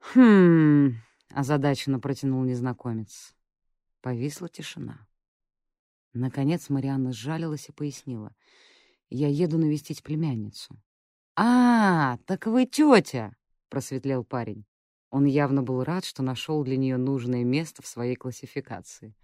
«Хм...»— 0.02 0.96
озадаченно 1.30 2.00
протянул 2.00 2.42
незнакомец. 2.42 3.34
Повисла 4.00 4.48
тишина. 4.48 5.06
Наконец 6.12 6.68
Марианна 6.68 7.12
сжалилась 7.12 7.68
и 7.68 7.72
пояснила. 7.72 8.34
«Я 9.08 9.28
еду 9.28 9.58
навестить 9.58 10.02
племянницу». 10.02 10.76
«А, 11.36 12.18
так 12.26 12.46
вы 12.46 12.66
тетя!»— 12.66 13.34
просветлел 13.68 14.24
парень. 14.24 14.66
Он 15.10 15.24
явно 15.24 15.62
был 15.62 15.84
рад, 15.84 16.04
что 16.04 16.22
нашел 16.22 16.64
для 16.64 16.76
нее 16.76 16.96
нужное 16.96 17.44
место 17.44 17.80
в 17.82 17.86
своей 17.86 18.16
классификации. 18.16 19.14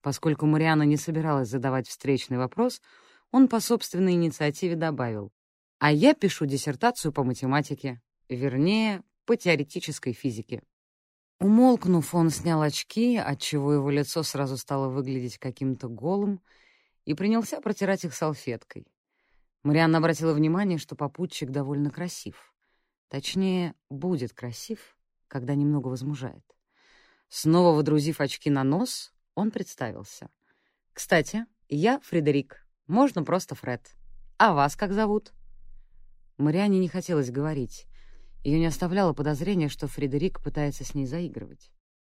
Поскольку 0.00 0.46
Марианна 0.46 0.84
не 0.84 0.96
собиралась 0.96 1.48
задавать 1.48 1.86
встречный 1.88 2.38
вопрос, 2.38 2.80
он 3.30 3.48
по 3.48 3.60
собственной 3.60 4.14
инициативе 4.14 4.76
добавил. 4.76 5.32
«А 5.78 5.92
я 5.92 6.14
пишу 6.14 6.46
диссертацию 6.46 7.12
по 7.12 7.22
математике, 7.22 8.00
вернее, 8.28 9.02
по 9.24 9.36
теоретической 9.36 10.12
физике». 10.12 10.62
Умолкнув, 11.40 12.14
он 12.14 12.30
снял 12.30 12.62
очки, 12.62 13.16
отчего 13.16 13.72
его 13.72 13.90
лицо 13.90 14.22
сразу 14.22 14.56
стало 14.56 14.88
выглядеть 14.88 15.38
каким-то 15.38 15.88
голым, 15.88 16.40
и 17.04 17.14
принялся 17.14 17.60
протирать 17.60 18.04
их 18.04 18.14
салфеткой. 18.14 18.86
Марианна 19.64 19.98
обратила 19.98 20.34
внимание, 20.34 20.78
что 20.78 20.94
попутчик 20.94 21.50
довольно 21.50 21.90
красив. 21.90 22.54
Точнее, 23.08 23.74
будет 23.90 24.32
красив, 24.32 24.96
когда 25.28 25.54
немного 25.54 25.88
возмужает. 25.88 26.44
Снова 27.28 27.76
водрузив 27.76 28.20
очки 28.20 28.50
на 28.50 28.64
нос, 28.64 29.12
он 29.34 29.50
представился. 29.50 30.28
«Кстати, 30.92 31.46
я 31.68 32.00
Фредерик. 32.00 32.66
Можно 32.86 33.24
просто 33.24 33.54
Фред. 33.54 33.94
А 34.38 34.52
вас 34.52 34.76
как 34.76 34.92
зовут?» 34.92 35.32
Мариане 36.36 36.78
не 36.78 36.88
хотелось 36.88 37.30
говорить. 37.30 37.86
Ее 38.44 38.58
не 38.58 38.66
оставляло 38.66 39.12
подозрения, 39.12 39.68
что 39.68 39.86
Фредерик 39.86 40.42
пытается 40.42 40.84
с 40.84 40.94
ней 40.94 41.06
заигрывать. 41.06 41.70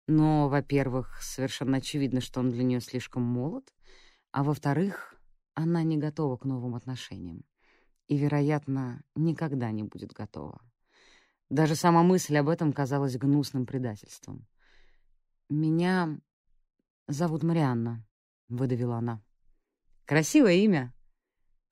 Но, 0.06 0.48
во-первых, 0.48 1.20
совершенно 1.22 1.78
очевидно, 1.78 2.20
что 2.20 2.40
он 2.40 2.50
для 2.50 2.62
нее 2.62 2.80
слишком 2.80 3.22
молод, 3.22 3.72
а 4.30 4.44
во-вторых, 4.44 5.14
она 5.54 5.82
не 5.82 5.96
готова 5.96 6.36
к 6.36 6.44
новым 6.44 6.74
отношениям 6.74 7.44
и, 8.08 8.16
вероятно, 8.16 9.02
никогда 9.14 9.70
не 9.70 9.82
будет 9.82 10.12
готова. 10.12 10.60
Даже 11.50 11.74
сама 11.76 12.02
мысль 12.02 12.36
об 12.36 12.48
этом 12.48 12.72
казалась 12.72 13.16
гнусным 13.16 13.66
предательством. 13.66 14.46
«Меня 15.48 16.18
зовут 17.08 17.42
Марианна»,— 17.42 18.06
выдавила 18.48 18.96
она. 18.96 19.22
«Красивое 20.04 20.54
имя». 20.54 20.94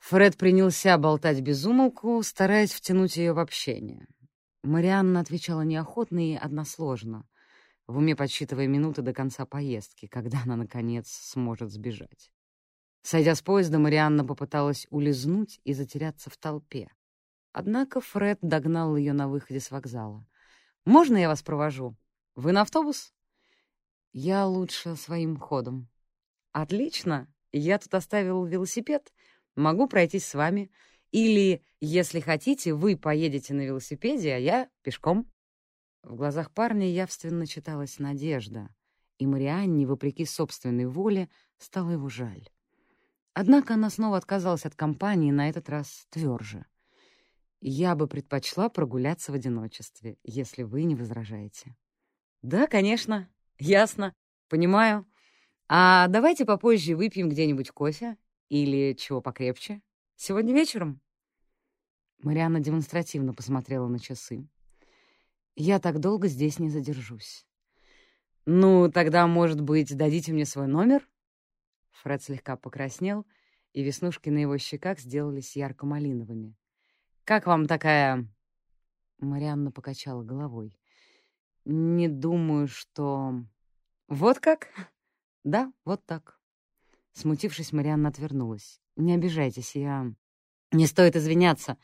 Фред 0.01 0.37
принялся 0.37 0.97
болтать 0.99 1.41
без 1.41 1.65
умолку, 1.65 2.23
стараясь 2.23 2.73
втянуть 2.73 3.17
ее 3.17 3.33
в 3.33 3.39
общение. 3.39 4.07
Марианна 4.63 5.21
отвечала 5.21 5.63
неохотно 5.63 6.33
и 6.33 6.35
односложно, 6.35 7.27
в 7.87 7.97
уме 7.99 8.15
подсчитывая 8.15 8.67
минуты 8.67 9.03
до 9.03 9.15
конца 9.15 9.47
поездки, 9.47 10.07
когда 10.07 10.43
она, 10.45 10.57
наконец, 10.57 11.09
сможет 11.09 11.71
сбежать. 11.71 12.31
Сойдя 13.03 13.35
с 13.35 13.43
поезда, 13.43 13.79
Марианна 13.79 14.25
попыталась 14.25 14.87
улизнуть 14.91 15.61
и 15.65 15.73
затеряться 15.73 16.29
в 16.29 16.37
толпе. 16.37 16.91
Однако 17.53 18.01
Фред 18.01 18.39
догнал 18.43 18.97
ее 18.97 19.13
на 19.13 19.29
выходе 19.29 19.61
с 19.61 19.71
вокзала. 19.71 20.27
«Можно 20.85 21.17
я 21.17 21.29
вас 21.29 21.43
провожу? 21.43 21.97
Вы 22.37 22.53
на 22.53 22.63
автобус?» 22.63 23.13
«Я 24.13 24.47
лучше 24.47 24.97
своим 24.97 25.37
ходом». 25.37 25.89
«Отлично. 26.53 27.33
Я 27.53 27.79
тут 27.79 27.95
оставил 27.95 28.45
велосипед. 28.45 29.13
Могу 29.57 29.89
пройтись 29.89 30.27
с 30.27 30.35
вами. 30.35 30.71
Или, 31.13 31.63
если 31.81 32.21
хотите, 32.21 32.75
вы 32.75 32.97
поедете 32.97 33.55
на 33.55 33.63
велосипеде, 33.63 34.35
а 34.35 34.39
я 34.39 34.69
пешком». 34.83 35.31
В 36.03 36.15
глазах 36.15 36.51
парня 36.53 36.91
явственно 36.91 37.47
читалась 37.47 37.99
надежда, 37.99 38.71
и 39.19 39.27
Марианне, 39.27 39.87
вопреки 39.87 40.25
собственной 40.25 40.87
воле, 40.87 41.29
стало 41.59 41.91
его 41.91 42.09
жаль. 42.09 42.49
Однако 43.35 43.75
она 43.75 43.91
снова 43.91 44.17
отказалась 44.17 44.65
от 44.65 44.75
компании, 44.75 45.31
на 45.31 45.49
этот 45.49 45.69
раз 45.69 46.07
тверже. 46.11 46.65
«Я 47.61 47.95
бы 47.95 48.07
предпочла 48.07 48.71
прогуляться 48.71 49.33
в 49.33 49.35
одиночестве, 49.35 50.17
если 50.25 50.63
вы 50.63 50.85
не 50.85 50.95
возражаете». 50.95 51.77
«Да, 52.43 52.67
конечно. 52.67 53.29
Ясно. 53.59 54.15
Понимаю. 54.49 55.07
А 55.69 56.09
давайте 56.09 56.47
попозже 56.47 56.97
выпьем 56.97 57.29
где-нибудь 57.29 57.71
кофе 57.71 58.17
или 58.49 58.95
чего 58.95 59.21
покрепче. 59.21 59.83
Сегодня 60.23 60.53
вечером?» 60.53 61.01
Марианна 62.19 62.61
демонстративно 62.61 63.33
посмотрела 63.33 63.89
на 63.89 63.99
часы. 63.99 64.47
«Я 65.57 65.79
так 65.79 65.99
долго 65.99 66.29
здесь 66.29 66.59
не 66.59 66.69
задержусь». 66.69 67.47
«Ну, 68.45 68.91
тогда, 68.93 69.27
может 69.27 69.63
быть, 69.63 69.97
дадите 69.97 70.35
мне 70.35 70.45
свой 70.45 70.67
номер?» 70.67 71.09
Фред 72.03 72.23
слегка 72.23 72.59
покраснел, 72.59 73.27
и 73.73 73.83
веснушки 73.83 74.29
на 74.29 74.37
его 74.37 74.59
щеках 74.59 75.01
сделались 75.01 75.57
ярко-малиновыми. 75.57 76.55
«Как 77.25 77.47
вам 77.47 77.67
такая...» 77.67 78.29
Марианна 79.21 79.73
покачала 79.73 80.23
головой. 80.23 80.79
«Не 81.65 82.09
думаю, 82.09 82.69
что...» 82.69 83.43
«Вот 84.07 84.39
как?» 84.39 84.69
«Да, 85.45 85.73
вот 85.87 86.05
так». 86.05 86.39
Смутившись, 87.13 87.73
Марианна 87.73 88.11
отвернулась. 88.11 88.83
«Не 89.01 89.15
обижайтесь, 89.15 89.77
я...» 89.77 90.13
«Не 90.73 90.87
стоит 90.87 91.17
извиняться. 91.17 91.79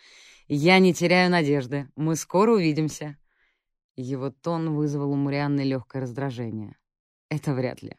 Я 0.49 0.79
не 0.79 0.93
теряю 0.93 1.31
надежды. 1.31 1.89
Мы 1.97 2.15
скоро 2.15 2.53
увидимся». 2.53 3.17
Его 3.97 4.31
тон 4.31 4.75
вызвал 4.75 5.13
у 5.13 5.17
Марианны 5.17 5.63
легкое 5.63 6.03
раздражение. 6.03 6.77
«Это 7.31 7.55
вряд 7.55 7.83
ли». 7.83 7.97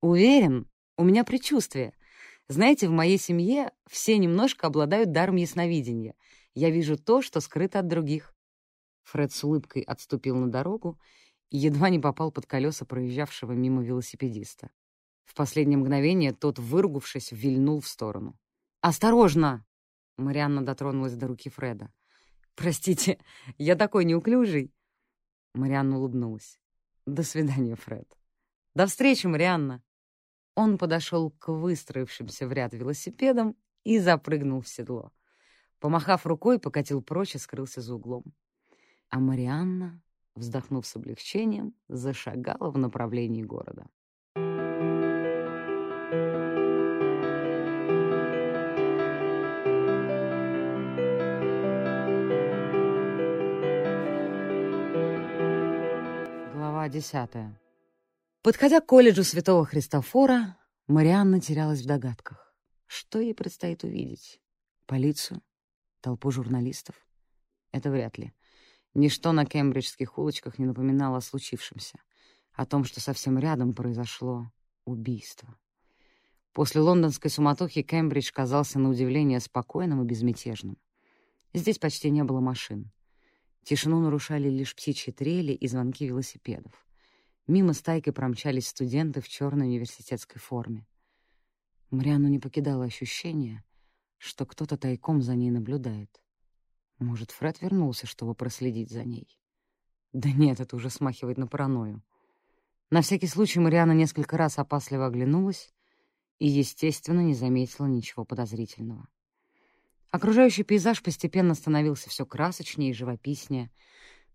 «Уверен? 0.00 0.66
У 0.96 1.04
меня 1.04 1.24
предчувствие. 1.24 1.92
Знаете, 2.48 2.88
в 2.88 2.90
моей 2.90 3.18
семье 3.18 3.70
все 3.86 4.16
немножко 4.16 4.66
обладают 4.66 5.12
даром 5.12 5.36
ясновидения. 5.36 6.14
Я 6.54 6.70
вижу 6.70 6.96
то, 6.96 7.20
что 7.20 7.40
скрыто 7.40 7.80
от 7.80 7.86
других». 7.86 8.34
Фред 9.02 9.30
с 9.32 9.44
улыбкой 9.44 9.82
отступил 9.82 10.36
на 10.36 10.50
дорогу 10.50 10.98
и 11.50 11.58
едва 11.58 11.90
не 11.90 11.98
попал 11.98 12.32
под 12.32 12.46
колеса 12.46 12.86
проезжавшего 12.86 13.52
мимо 13.52 13.82
велосипедиста. 13.82 14.70
В 15.26 15.34
последнее 15.34 15.76
мгновение 15.76 16.32
тот, 16.32 16.58
выругавшись, 16.58 17.30
вильнул 17.30 17.80
в 17.80 17.86
сторону. 17.86 18.38
«Осторожно!» 18.84 19.64
Марианна 20.18 20.62
дотронулась 20.62 21.14
до 21.14 21.26
руки 21.28 21.48
Фреда. 21.48 21.90
«Простите, 22.54 23.18
я 23.56 23.76
такой 23.76 24.04
неуклюжий!» 24.04 24.74
Марианна 25.54 25.96
улыбнулась. 25.96 26.60
«До 27.06 27.22
свидания, 27.22 27.76
Фред». 27.76 28.14
«До 28.74 28.84
встречи, 28.84 29.26
Марианна!» 29.26 29.82
Он 30.54 30.76
подошел 30.76 31.30
к 31.30 31.48
выстроившимся 31.50 32.46
в 32.46 32.52
ряд 32.52 32.74
велосипедам 32.74 33.56
и 33.84 33.98
запрыгнул 33.98 34.60
в 34.60 34.68
седло. 34.68 35.12
Помахав 35.80 36.26
рукой, 36.26 36.58
покатил 36.58 37.00
прочь 37.00 37.36
и 37.36 37.38
скрылся 37.38 37.80
за 37.80 37.94
углом. 37.94 38.34
А 39.08 39.18
Марианна 39.18 40.02
вздохнув 40.34 40.86
с 40.86 40.94
облегчением, 40.96 41.72
зашагала 41.88 42.70
в 42.70 42.76
направлении 42.76 43.42
города. 43.42 43.86
Глава 56.84 56.92
десятая. 56.92 57.58
Подходя 58.42 58.82
к 58.82 58.86
колледжу 58.86 59.24
Святого 59.24 59.64
Христофора, 59.64 60.58
Марианна 60.86 61.40
терялась 61.40 61.80
в 61.80 61.86
догадках. 61.86 62.54
Что 62.84 63.20
ей 63.20 63.34
предстоит 63.34 63.84
увидеть? 63.84 64.38
Полицию? 64.84 65.40
Толпу 66.02 66.30
журналистов? 66.30 66.94
Это 67.72 67.90
вряд 67.90 68.18
ли. 68.18 68.34
Ничто 68.92 69.32
на 69.32 69.46
кембриджских 69.46 70.18
улочках 70.18 70.58
не 70.58 70.66
напоминало 70.66 71.16
о 71.16 71.20
случившемся, 71.22 71.98
о 72.52 72.66
том, 72.66 72.84
что 72.84 73.00
совсем 73.00 73.38
рядом 73.38 73.74
произошло 73.74 74.52
убийство. 74.84 75.56
После 76.52 76.82
лондонской 76.82 77.30
суматохи 77.30 77.80
Кембридж 77.80 78.30
казался 78.30 78.78
на 78.78 78.90
удивление 78.90 79.40
спокойным 79.40 80.02
и 80.02 80.06
безмятежным. 80.06 80.76
Здесь 81.54 81.78
почти 81.78 82.10
не 82.10 82.24
было 82.24 82.40
машин. 82.40 82.92
Тишину 83.64 84.00
нарушали 84.00 84.50
лишь 84.50 84.74
птичьи 84.76 85.12
трели 85.12 85.52
и 85.52 85.66
звонки 85.68 86.06
велосипедов. 86.06 86.86
Мимо 87.46 87.72
стайкой 87.72 88.12
промчались 88.12 88.68
студенты 88.68 89.22
в 89.22 89.28
черной 89.28 89.66
университетской 89.66 90.38
форме. 90.38 90.86
Марианну 91.90 92.28
не 92.28 92.38
покидало 92.38 92.84
ощущение, 92.84 93.64
что 94.18 94.44
кто-то 94.44 94.76
тайком 94.76 95.22
за 95.22 95.34
ней 95.34 95.50
наблюдает. 95.50 96.22
Может, 96.98 97.30
Фред 97.30 97.62
вернулся, 97.62 98.06
чтобы 98.06 98.34
проследить 98.34 98.90
за 98.90 99.04
ней? 99.04 99.38
Да 100.12 100.30
нет, 100.30 100.60
это 100.60 100.76
уже 100.76 100.90
смахивает 100.90 101.38
на 101.38 101.46
паранойю. 101.46 102.02
На 102.90 103.00
всякий 103.00 103.26
случай 103.26 103.60
Мариана 103.60 103.92
несколько 103.92 104.36
раз 104.36 104.58
опасливо 104.58 105.06
оглянулась 105.06 105.72
и, 106.38 106.46
естественно, 106.46 107.20
не 107.20 107.34
заметила 107.34 107.86
ничего 107.86 108.24
подозрительного. 108.24 109.08
Окружающий 110.14 110.62
пейзаж 110.62 111.02
постепенно 111.02 111.54
становился 111.54 112.08
все 112.08 112.24
красочнее 112.24 112.90
и 112.90 112.94
живописнее. 112.94 113.72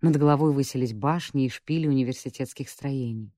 Над 0.01 0.17
головой 0.17 0.51
высились 0.51 0.91
башни 0.91 1.45
и 1.45 1.49
шпили 1.49 1.87
университетских 1.87 2.67
строений. 2.67 3.33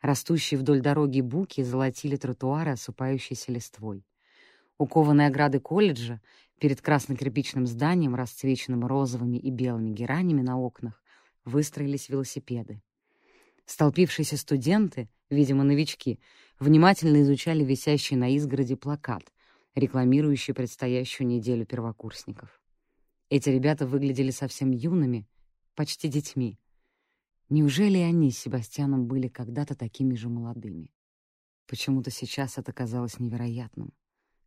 Растущие 0.00 0.58
вдоль 0.58 0.80
дороги 0.80 1.20
буки 1.20 1.62
золотили 1.62 2.16
тротуары, 2.16 2.70
осыпающиеся 2.70 3.52
листвой. 3.52 4.06
У 4.78 4.86
кованой 4.86 5.26
ограды 5.26 5.60
колледжа 5.60 6.22
перед 6.58 6.80
красно-кирпичным 6.80 7.66
зданием, 7.66 8.14
расцвеченным 8.14 8.86
розовыми 8.86 9.36
и 9.36 9.50
белыми 9.50 9.90
геранями 9.90 10.40
на 10.40 10.58
окнах, 10.58 11.02
выстроились 11.44 12.08
велосипеды. 12.08 12.80
Столпившиеся 13.66 14.38
студенты, 14.38 15.10
видимо, 15.28 15.64
новички, 15.64 16.20
внимательно 16.58 17.20
изучали 17.20 17.62
висящий 17.64 18.16
на 18.16 18.34
изгороди 18.34 18.76
плакат, 18.76 19.30
рекламирующий 19.74 20.54
предстоящую 20.54 21.26
неделю 21.26 21.66
первокурсников. 21.66 22.60
Эти 23.28 23.48
ребята 23.48 23.86
выглядели 23.86 24.30
совсем 24.30 24.70
юными, 24.72 25.28
почти 25.74 26.08
детьми. 26.08 26.58
Неужели 27.48 27.98
они 27.98 28.30
с 28.30 28.38
Себастьяном 28.38 29.06
были 29.06 29.28
когда-то 29.28 29.74
такими 29.74 30.14
же 30.14 30.28
молодыми? 30.28 30.92
Почему-то 31.66 32.10
сейчас 32.10 32.58
это 32.58 32.72
казалось 32.72 33.20
невероятным, 33.20 33.92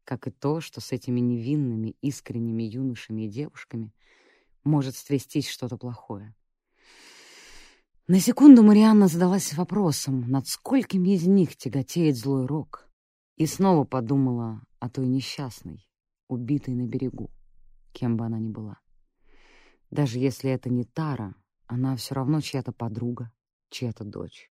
как 0.03 0.27
и 0.27 0.31
то, 0.31 0.59
что 0.59 0.81
с 0.81 0.91
этими 0.91 1.19
невинными, 1.21 1.95
искренними 2.01 2.63
юношами 2.63 3.23
и 3.23 3.29
девушками 3.29 3.93
может 4.63 4.95
стрястись 4.95 5.47
что-то 5.47 5.77
плохое. 5.77 6.35
На 8.07 8.19
секунду 8.19 8.63
Марианна 8.63 9.07
задалась 9.07 9.53
вопросом, 9.53 10.29
над 10.29 10.47
сколькими 10.47 11.15
из 11.15 11.25
них 11.25 11.55
тяготеет 11.55 12.17
злой 12.17 12.45
рок, 12.45 12.89
и 13.35 13.45
снова 13.45 13.83
подумала 13.83 14.61
о 14.79 14.89
той 14.89 15.07
несчастной, 15.07 15.87
убитой 16.27 16.75
на 16.75 16.85
берегу, 16.85 17.31
кем 17.91 18.17
бы 18.17 18.25
она 18.25 18.39
ни 18.39 18.49
была. 18.49 18.79
Даже 19.91 20.19
если 20.19 20.49
это 20.49 20.69
не 20.69 20.83
Тара, 20.83 21.35
она 21.67 21.95
все 21.95 22.15
равно 22.15 22.41
чья-то 22.41 22.71
подруга, 22.71 23.31
чья-то 23.69 24.03
дочь. 24.03 24.51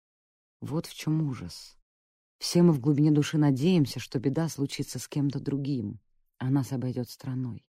Вот 0.61 0.85
в 0.85 0.95
чем 0.95 1.21
ужас. 1.27 1.77
Все 2.37 2.63
мы 2.63 2.73
в 2.73 2.79
глубине 2.79 3.11
души 3.11 3.37
надеемся, 3.37 3.99
что 3.99 4.19
беда 4.19 4.49
случится 4.49 4.99
с 4.99 5.07
кем-то 5.07 5.39
другим, 5.39 5.99
а 6.37 6.49
нас 6.49 6.71
обойдет 6.71 7.09
страной. 7.09 7.65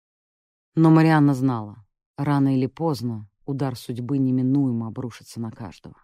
Но 0.76 0.90
Марианна 0.90 1.34
знала, 1.34 1.86
рано 2.18 2.56
или 2.56 2.68
поздно 2.68 3.30
удар 3.46 3.76
судьбы 3.76 4.18
неминуемо 4.18 4.88
обрушится 4.88 5.40
на 5.40 5.52
каждого. 5.52 5.98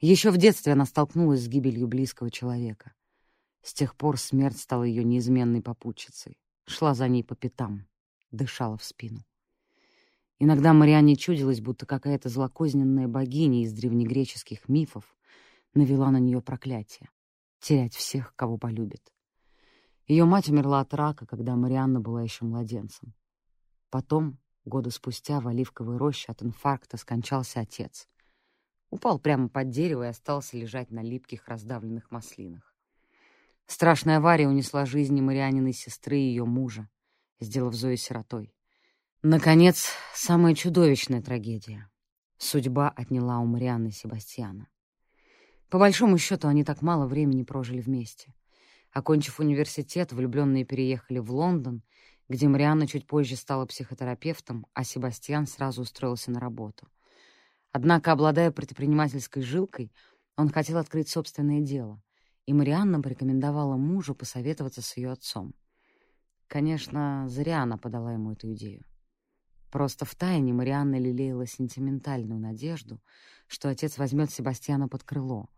Еще 0.00 0.30
в 0.30 0.36
детстве 0.36 0.72
она 0.72 0.84
столкнулась 0.84 1.44
с 1.44 1.48
гибелью 1.48 1.86
близкого 1.86 2.30
человека. 2.30 2.92
С 3.62 3.74
тех 3.74 3.96
пор 3.96 4.18
смерть 4.18 4.58
стала 4.58 4.82
ее 4.82 5.04
неизменной 5.04 5.62
попутчицей, 5.62 6.38
шла 6.66 6.94
за 6.94 7.08
ней 7.08 7.22
по 7.22 7.36
пятам, 7.36 7.86
дышала 8.30 8.76
в 8.76 8.84
спину. 8.84 9.24
Иногда 10.40 10.72
Марианне 10.72 11.14
чудилось, 11.14 11.60
будто 11.60 11.86
какая-то 11.86 12.28
злокозненная 12.28 13.06
богиня 13.06 13.62
из 13.62 13.72
древнегреческих 13.72 14.68
мифов 14.68 15.16
навела 15.74 16.10
на 16.10 16.18
нее 16.18 16.42
проклятие— 16.42 17.08
терять 17.60 17.94
всех, 17.94 18.34
кого 18.34 18.58
полюбит. 18.58 19.12
Ее 20.08 20.24
мать 20.24 20.48
умерла 20.48 20.80
от 20.80 20.92
рака, 20.94 21.26
когда 21.26 21.54
Марианна 21.54 22.00
была 22.00 22.22
еще 22.22 22.44
младенцем. 22.44 23.14
Потом, 23.88 24.38
года 24.64 24.90
спустя, 24.90 25.40
в 25.40 25.46
оливковой 25.46 25.96
роще 25.96 26.32
от 26.32 26.42
инфаркта 26.42 26.96
скончался 26.96 27.60
отец. 27.60 28.08
Упал 28.90 29.20
прямо 29.20 29.48
под 29.48 29.70
дерево 29.70 30.02
и 30.02 30.08
остался 30.08 30.56
лежать 30.56 30.90
на 30.90 31.02
липких 31.02 31.46
раздавленных 31.46 32.10
маслинах. 32.10 32.71
Страшная 33.72 34.18
авария 34.18 34.48
унесла 34.48 34.84
жизни 34.84 35.22
Марианиной 35.22 35.72
сестры 35.72 36.18
и 36.18 36.28
ее 36.28 36.44
мужа, 36.44 36.90
сделав 37.40 37.72
Зою 37.72 37.96
сиротой. 37.96 38.54
Наконец, 39.22 39.92
самая 40.14 40.54
чудовищная 40.54 41.22
трагедия. 41.22 41.88
Судьба 42.36 42.90
отняла 42.90 43.38
у 43.38 43.46
Марианны 43.46 43.90
Себастьяна. 43.90 44.68
По 45.70 45.78
большому 45.78 46.18
счету, 46.18 46.48
они 46.48 46.64
так 46.64 46.82
мало 46.82 47.06
времени 47.06 47.44
прожили 47.44 47.80
вместе. 47.80 48.34
Окончив 48.90 49.40
университет, 49.40 50.12
влюбленные 50.12 50.66
переехали 50.66 51.18
в 51.18 51.32
Лондон, 51.32 51.82
где 52.28 52.48
Марианна 52.48 52.86
чуть 52.86 53.06
позже 53.06 53.36
стала 53.36 53.64
психотерапевтом, 53.64 54.66
а 54.74 54.84
Себастьян 54.84 55.46
сразу 55.46 55.80
устроился 55.80 56.30
на 56.30 56.40
работу. 56.40 56.88
Однако, 57.72 58.12
обладая 58.12 58.50
предпринимательской 58.50 59.42
жилкой, 59.42 59.90
он 60.36 60.50
хотел 60.50 60.76
открыть 60.76 61.08
собственное 61.08 61.62
дело, 61.62 62.02
и 62.46 62.52
Марианна 62.52 63.00
порекомендовала 63.00 63.76
мужу 63.76 64.14
посоветоваться 64.14 64.82
с 64.82 64.96
ее 64.96 65.10
отцом. 65.10 65.54
Конечно, 66.48 67.26
зря 67.28 67.62
она 67.62 67.78
подала 67.78 68.12
ему 68.12 68.32
эту 68.32 68.52
идею. 68.52 68.84
Просто 69.70 70.04
втайне 70.04 70.52
Марианна 70.52 70.98
лелеяла 70.98 71.46
сентиментальную 71.46 72.38
надежду, 72.38 73.00
что 73.46 73.70
отец 73.70 73.96
возьмет 73.96 74.30
Себастьяна 74.30 74.86
под 74.86 75.02
крыло, 75.02 75.48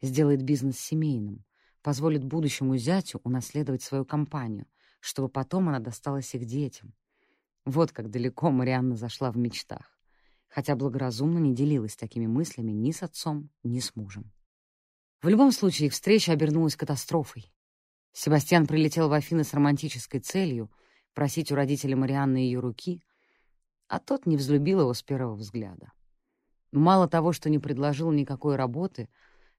сделает 0.00 0.42
бизнес 0.42 0.78
семейным, 0.78 1.44
позволит 1.82 2.24
будущему 2.24 2.76
зятю 2.76 3.20
унаследовать 3.24 3.82
свою 3.82 4.04
компанию, 4.04 4.66
чтобы 5.00 5.28
потом 5.28 5.68
она 5.68 5.80
досталась 5.80 6.34
их 6.34 6.44
детям. 6.46 6.94
Вот 7.64 7.90
как 7.90 8.10
далеко 8.10 8.50
Марианна 8.50 8.94
зашла 8.94 9.32
в 9.32 9.36
мечтах, 9.36 9.98
хотя 10.48 10.76
благоразумно 10.76 11.38
не 11.38 11.54
делилась 11.54 11.96
такими 11.96 12.26
мыслями 12.26 12.70
ни 12.70 12.92
с 12.92 13.02
отцом, 13.02 13.50
ни 13.64 13.80
с 13.80 13.96
мужем. 13.96 14.30
В 15.24 15.28
любом 15.28 15.52
случае, 15.52 15.86
их 15.86 15.94
встреча 15.94 16.32
обернулась 16.32 16.76
катастрофой. 16.76 17.50
Себастьян 18.12 18.66
прилетел 18.66 19.08
в 19.08 19.14
Афины 19.14 19.42
с 19.42 19.54
романтической 19.54 20.20
целью 20.20 20.70
просить 21.14 21.50
у 21.50 21.54
родителей 21.54 21.94
Марианны 21.94 22.36
ее 22.36 22.60
руки, 22.60 23.02
а 23.88 24.00
тот 24.00 24.26
не 24.26 24.36
взлюбил 24.36 24.82
его 24.82 24.92
с 24.92 25.02
первого 25.02 25.34
взгляда. 25.34 25.92
Мало 26.72 27.08
того, 27.08 27.32
что 27.32 27.48
не 27.48 27.58
предложил 27.58 28.12
никакой 28.12 28.56
работы, 28.56 29.08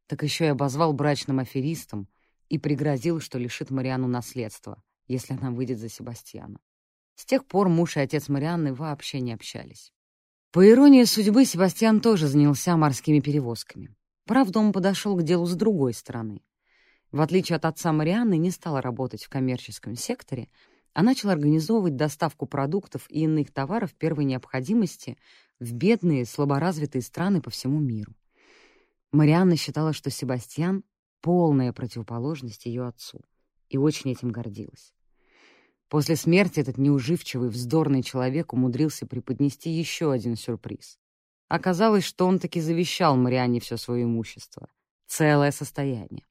так 0.06 0.22
еще 0.22 0.46
и 0.46 0.50
обозвал 0.50 0.94
брачным 0.94 1.40
аферистом 1.40 2.08
и 2.48 2.60
пригрозил, 2.60 3.20
что 3.20 3.40
лишит 3.40 3.72
Марианну 3.72 4.08
наследства, 4.08 4.84
если 5.08 5.34
она 5.34 5.50
выйдет 5.50 5.80
за 5.80 5.90
Себастьяна. 5.90 6.60
С 7.16 7.26
тех 7.26 7.44
пор 7.44 7.70
муж 7.70 7.98
и 7.98 8.02
отец 8.02 8.30
Марианны 8.30 8.72
вообще 8.72 9.20
не 9.20 9.34
общались. 9.34 9.92
По 10.52 10.64
иронии 10.70 11.06
судьбы, 11.06 11.44
Себастьян 11.44 12.02
тоже 12.02 12.28
занялся 12.28 12.78
морскими 12.78 13.20
перевозками. 13.20 13.96
Правда, 14.26 14.60
он 14.60 14.74
подошел 14.74 15.16
к 15.16 15.24
делу 15.24 15.46
с 15.46 15.56
другой 15.56 15.94
стороны. 15.94 16.42
В 17.12 17.22
отличие 17.22 17.56
от 17.56 17.66
отца 17.66 17.94
Марианны, 17.94 18.38
не 18.38 18.52
стал 18.52 18.82
работать 18.82 19.24
в 19.24 19.30
коммерческом 19.30 19.96
секторе, 19.96 20.50
а 20.94 21.04
начал 21.04 21.30
организовывать 21.30 21.96
доставку 21.96 22.46
продуктов 22.48 23.06
и 23.10 23.22
иных 23.22 23.52
товаров 23.52 23.94
первой 23.94 24.26
необходимости 24.26 25.18
в 25.60 25.74
бедные, 25.74 26.26
слаборазвитые 26.26 27.02
страны 27.02 27.42
по 27.42 27.50
всему 27.50 27.80
миру. 27.80 28.14
Марианна 29.12 29.56
считала, 29.56 29.94
что 29.94 30.10
Себастьян— 30.10 30.84
полная 31.22 31.72
противоположность 31.74 32.66
ее 32.66 32.88
отцу, 32.88 33.22
и 33.70 33.78
очень 33.78 34.12
этим 34.12 34.32
гордилась. 34.32 34.94
После 35.88 36.16
смерти 36.16 36.60
этот 36.60 36.78
неуживчивый, 36.78 37.50
вздорный 37.50 38.02
человек 38.02 38.54
умудрился 38.54 39.06
преподнести 39.06 39.70
еще 39.70 40.12
один 40.12 40.36
сюрприз. 40.36 41.00
Оказалось, 41.48 42.04
что 42.04 42.26
он 42.26 42.40
таки 42.40 42.60
завещал 42.60 43.16
Марианне 43.16 43.60
все 43.60 43.78
свое 43.78 44.04
имущество, 44.04 44.70
целое 45.06 45.52
состояние. 45.52 46.26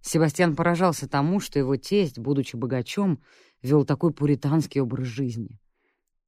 Себастьян 0.00 0.56
поражался 0.56 1.08
тому, 1.08 1.38
что 1.38 1.58
его 1.58 1.76
тесть, 1.76 2.18
будучи 2.18 2.56
богачом, 2.56 3.22
вел 3.62 3.84
такой 3.84 4.12
пуританский 4.12 4.80
образ 4.80 5.06
жизни. 5.06 5.60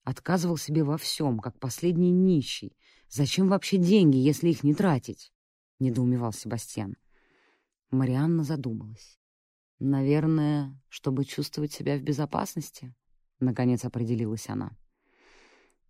Отказывал 0.04 0.56
себе 0.56 0.84
во 0.84 0.96
всем, 0.96 1.40
как 1.40 1.58
последний 1.58 2.12
нищий. 2.12 2.76
Зачем 3.08 3.48
вообще 3.48 3.78
деньги, 3.78 4.16
если 4.16 4.50
их 4.50 4.62
не 4.62 4.74
тратить?— 4.74 5.32
недоумевал 5.80 6.32
Себастьян. 6.32 6.96
Марианна 7.90 8.44
задумалась. 8.44 9.18
«Наверное, 9.80 10.80
чтобы 10.88 11.24
чувствовать 11.24 11.72
себя 11.72 11.96
в 11.96 12.02
безопасности»,— 12.02 12.94
наконец 13.40 13.84
определилась 13.84 14.48
она. 14.48 14.76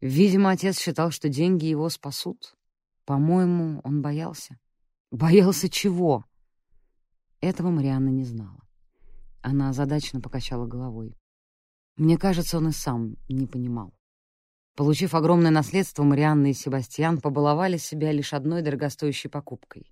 Видимо, 0.04 0.50
отец 0.50 0.78
считал, 0.78 1.10
что 1.10 1.30
деньги 1.30 1.64
его 1.64 1.88
спасут. 1.88 2.54
По-моему, 3.06 3.80
он 3.84 4.02
боялся. 4.02 4.58
Боялся 5.10 5.70
чего? 5.70 6.26
Этого 7.40 7.70
Марианна 7.70 8.10
не 8.10 8.24
знала. 8.24 8.60
Она 9.40 9.70
озадаченно 9.70 10.20
покачала 10.20 10.66
головой. 10.66 11.16
Мне 11.96 12.18
кажется, 12.18 12.58
он 12.58 12.68
и 12.68 12.72
сам 12.72 13.16
не 13.30 13.46
понимал. 13.46 13.94
Получив 14.76 15.14
огромное 15.14 15.50
наследство, 15.50 16.02
Марианна 16.02 16.48
и 16.48 16.52
Себастьян 16.52 17.18
побаловали 17.18 17.78
себя 17.78 18.12
лишь 18.12 18.34
одной 18.34 18.60
дорогостоящей 18.60 19.30
покупкой. 19.30 19.90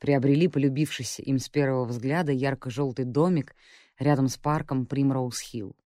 Приобрели 0.00 0.48
полюбившийся 0.48 1.22
им 1.22 1.38
с 1.38 1.48
первого 1.48 1.84
взгляда 1.84 2.32
ярко-желтый 2.32 3.04
домик 3.04 3.54
рядом 3.96 4.26
с 4.26 4.36
парком 4.36 4.86
Примроуз-Хилл. 4.86 5.76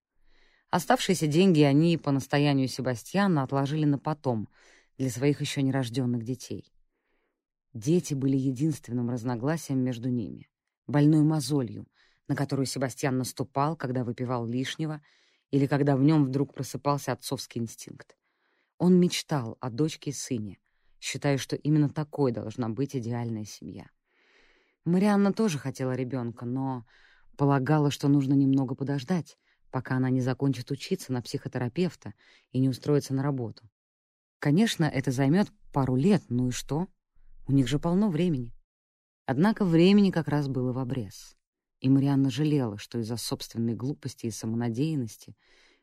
Оставшиеся 0.77 1.27
деньги 1.27 1.62
они, 1.62 1.97
по 1.97 2.11
настоянию 2.11 2.68
Себастьяна, 2.68 3.43
отложили 3.43 3.87
на 3.87 3.99
потом, 3.99 4.47
для 4.99 5.09
своих 5.09 5.41
еще 5.41 5.62
нерожденных 5.62 6.22
детей. 6.22 6.70
Дети 7.72 8.12
были 8.12 8.37
единственным 8.37 9.09
разногласием 9.09 9.79
между 9.79 10.11
ними, 10.11 10.51
больной 10.87 11.22
мозолью, 11.22 11.87
на 12.29 12.37
которую 12.37 12.66
Себастьян 12.66 13.16
наступал, 13.16 13.74
когда 13.74 14.05
выпивал 14.05 14.45
лишнего, 14.45 15.01
или 15.51 15.64
когда 15.66 15.97
в 15.97 16.03
нем 16.03 16.27
вдруг 16.27 16.53
просыпался 16.53 17.12
отцовский 17.12 17.62
инстинкт. 17.62 18.14
Он 18.77 19.01
мечтал 19.01 19.57
о 19.61 19.70
дочке 19.70 20.11
и 20.11 20.12
сыне, 20.12 20.59
считая, 21.01 21.39
что 21.39 21.57
именно 21.57 21.89
такой 21.89 22.33
должна 22.33 22.68
быть 22.68 22.95
идеальная 22.95 23.47
семья. 23.47 23.89
Марианна 24.85 25.33
тоже 25.33 25.57
хотела 25.57 25.93
ребенка, 25.93 26.45
но 26.45 26.85
полагала, 27.39 27.91
что 27.91 28.09
нужно 28.09 28.35
немного 28.35 28.74
подождать, 28.74 29.39
пока 29.77 29.97
она 29.97 30.09
не 30.09 30.22
закончит 30.22 30.70
учиться 30.70 31.12
на 31.12 31.20
психотерапевта 31.20 32.14
и 32.51 32.61
не 32.61 32.70
устроится 32.70 33.12
на 33.12 33.22
работу. 33.22 33.68
Конечно, 34.39 34.87
это 34.87 35.11
займет 35.11 35.49
пару 35.70 35.97
лет, 35.97 36.22
ну 36.31 36.49
и 36.49 36.51
что? 36.51 36.89
У 37.47 37.53
них 37.53 37.68
же 37.68 37.79
полно 37.79 38.09
времени. 38.09 38.55
Однако 39.27 39.66
времени 39.66 40.11
как 40.11 40.29
раз 40.29 40.49
было 40.49 40.72
в 40.72 40.79
обрез. 40.79 41.37
И 41.81 41.91
Марианна 41.91 42.31
жалела, 42.31 42.79
что 42.79 43.01
из-за 43.01 43.18
собственной 43.18 43.74
глупости 43.74 44.24
и 44.24 44.31
самонадеянности 44.31 45.37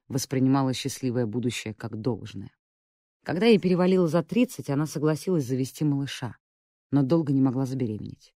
воспринимала 0.08 0.74
счастливое 0.74 1.28
будущее 1.28 1.76
как 1.76 1.96
должное. 2.02 2.50
Когда 3.24 3.46
ей 3.46 3.60
перевалило 3.60 4.08
за 4.08 4.24
30, 4.24 4.72
она 4.72 4.88
согласилась 4.88 5.46
завести 5.46 5.86
малыша, 5.86 6.38
но 6.90 7.04
долго 7.04 7.32
не 7.32 7.42
могла 7.42 7.68
забеременеть. 7.68 8.34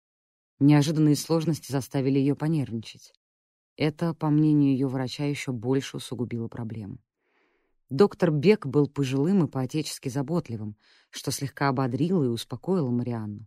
Неожиданные 0.59 1.17
сложности 1.17 1.73
заставили 1.73 2.19
ее 2.19 2.37
понервничать. 2.37 3.15
Это, 3.77 4.15
по 4.15 4.31
мнению 4.31 4.73
ее 4.73 4.89
врача, 4.89 5.25
еще 5.25 5.53
больше 5.53 5.99
усугубило 5.99 6.49
проблему. 6.49 6.99
Доктор 7.91 8.31
Бек 8.31 8.67
был 8.67 8.89
пожилым 8.89 9.45
и 9.45 9.49
поотечески 9.49 10.09
заботливым, 10.09 10.77
что 11.11 11.31
слегка 11.31 11.69
ободрило 11.69 12.25
и 12.25 12.29
успокоило 12.29 12.91
Марианну. 12.91 13.47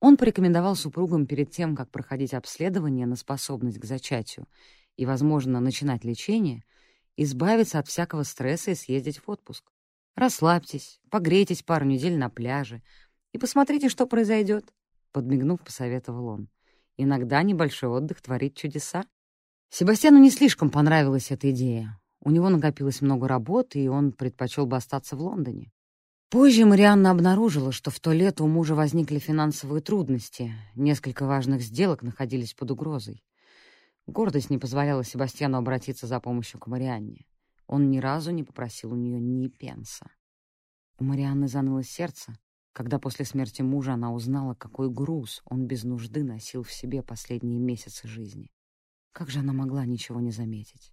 Он 0.00 0.16
порекомендовал 0.16 0.76
супругам 0.76 1.26
перед 1.26 1.50
тем, 1.50 1.74
как 1.74 1.90
проходить 1.90 2.34
обследование 2.34 3.06
на 3.06 3.16
способность 3.16 3.78
к 3.78 3.84
зачатию 3.84 4.46
и, 4.96 5.06
возможно, 5.06 5.60
начинать 5.60 6.04
лечение, 6.04 6.64
избавиться 7.16 7.78
от 7.78 7.88
всякого 7.88 8.24
стресса 8.24 8.72
и 8.72 8.74
съездить 8.74 9.18
в 9.18 9.30
отпуск. 9.30 9.64
Расслабьтесь, 10.16 11.00
погрейтесь 11.10 11.62
пару 11.62 11.86
недель 11.86 12.18
на 12.18 12.28
пляже 12.28 12.82
и 13.32 13.38
посмотрите, 13.38 13.88
что 13.88 14.06
произойдет, 14.06 14.72
подмигнув, 15.12 15.60
посоветовал 15.60 16.26
он. 16.26 16.48
Иногда 16.98 17.42
небольшой 17.42 17.90
отдых 17.90 18.20
творит 18.20 18.54
чудеса. 18.54 19.04
Себастьяну 19.70 20.18
не 20.18 20.30
слишком 20.30 20.70
понравилась 20.70 21.30
эта 21.30 21.50
идея. 21.50 22.00
У 22.20 22.30
него 22.30 22.48
накопилось 22.48 23.02
много 23.02 23.28
работы, 23.28 23.82
и 23.82 23.88
он 23.88 24.12
предпочел 24.12 24.66
бы 24.66 24.76
остаться 24.76 25.16
в 25.16 25.20
Лондоне. 25.20 25.72
Позже 26.28 26.64
Марианна 26.66 27.12
обнаружила, 27.12 27.70
что 27.70 27.90
в 27.90 28.00
то 28.00 28.12
лето 28.12 28.42
у 28.42 28.48
мужа 28.48 28.74
возникли 28.74 29.18
финансовые 29.18 29.80
трудности, 29.80 30.52
несколько 30.74 31.24
важных 31.24 31.62
сделок 31.62 32.02
находились 32.02 32.52
под 32.52 32.72
угрозой. 32.72 33.22
Гордость 34.06 34.50
не 34.50 34.58
позволяла 34.58 35.04
Себастьяну 35.04 35.58
обратиться 35.58 36.06
за 36.06 36.18
помощью 36.18 36.58
к 36.58 36.66
Марианне. 36.66 37.26
Он 37.68 37.90
ни 37.90 37.98
разу 37.98 38.32
не 38.32 38.42
попросил 38.42 38.92
у 38.92 38.96
нее 38.96 39.20
ни 39.20 39.48
пенса. 39.48 40.10
У 40.98 41.04
Марианны 41.04 41.46
заныло 41.46 41.84
сердце, 41.84 42.36
когда 42.72 42.98
после 42.98 43.24
смерти 43.24 43.62
мужа 43.62 43.94
она 43.94 44.12
узнала, 44.12 44.54
какой 44.54 44.90
груз 44.90 45.42
он 45.44 45.66
без 45.66 45.84
нужды 45.84 46.24
носил 46.24 46.62
в 46.62 46.72
себе 46.72 47.02
последние 47.02 47.58
месяцы 47.58 48.08
жизни. 48.08 48.50
Как 49.16 49.30
же 49.30 49.38
она 49.38 49.54
могла 49.54 49.86
ничего 49.86 50.20
не 50.20 50.30
заметить? 50.30 50.92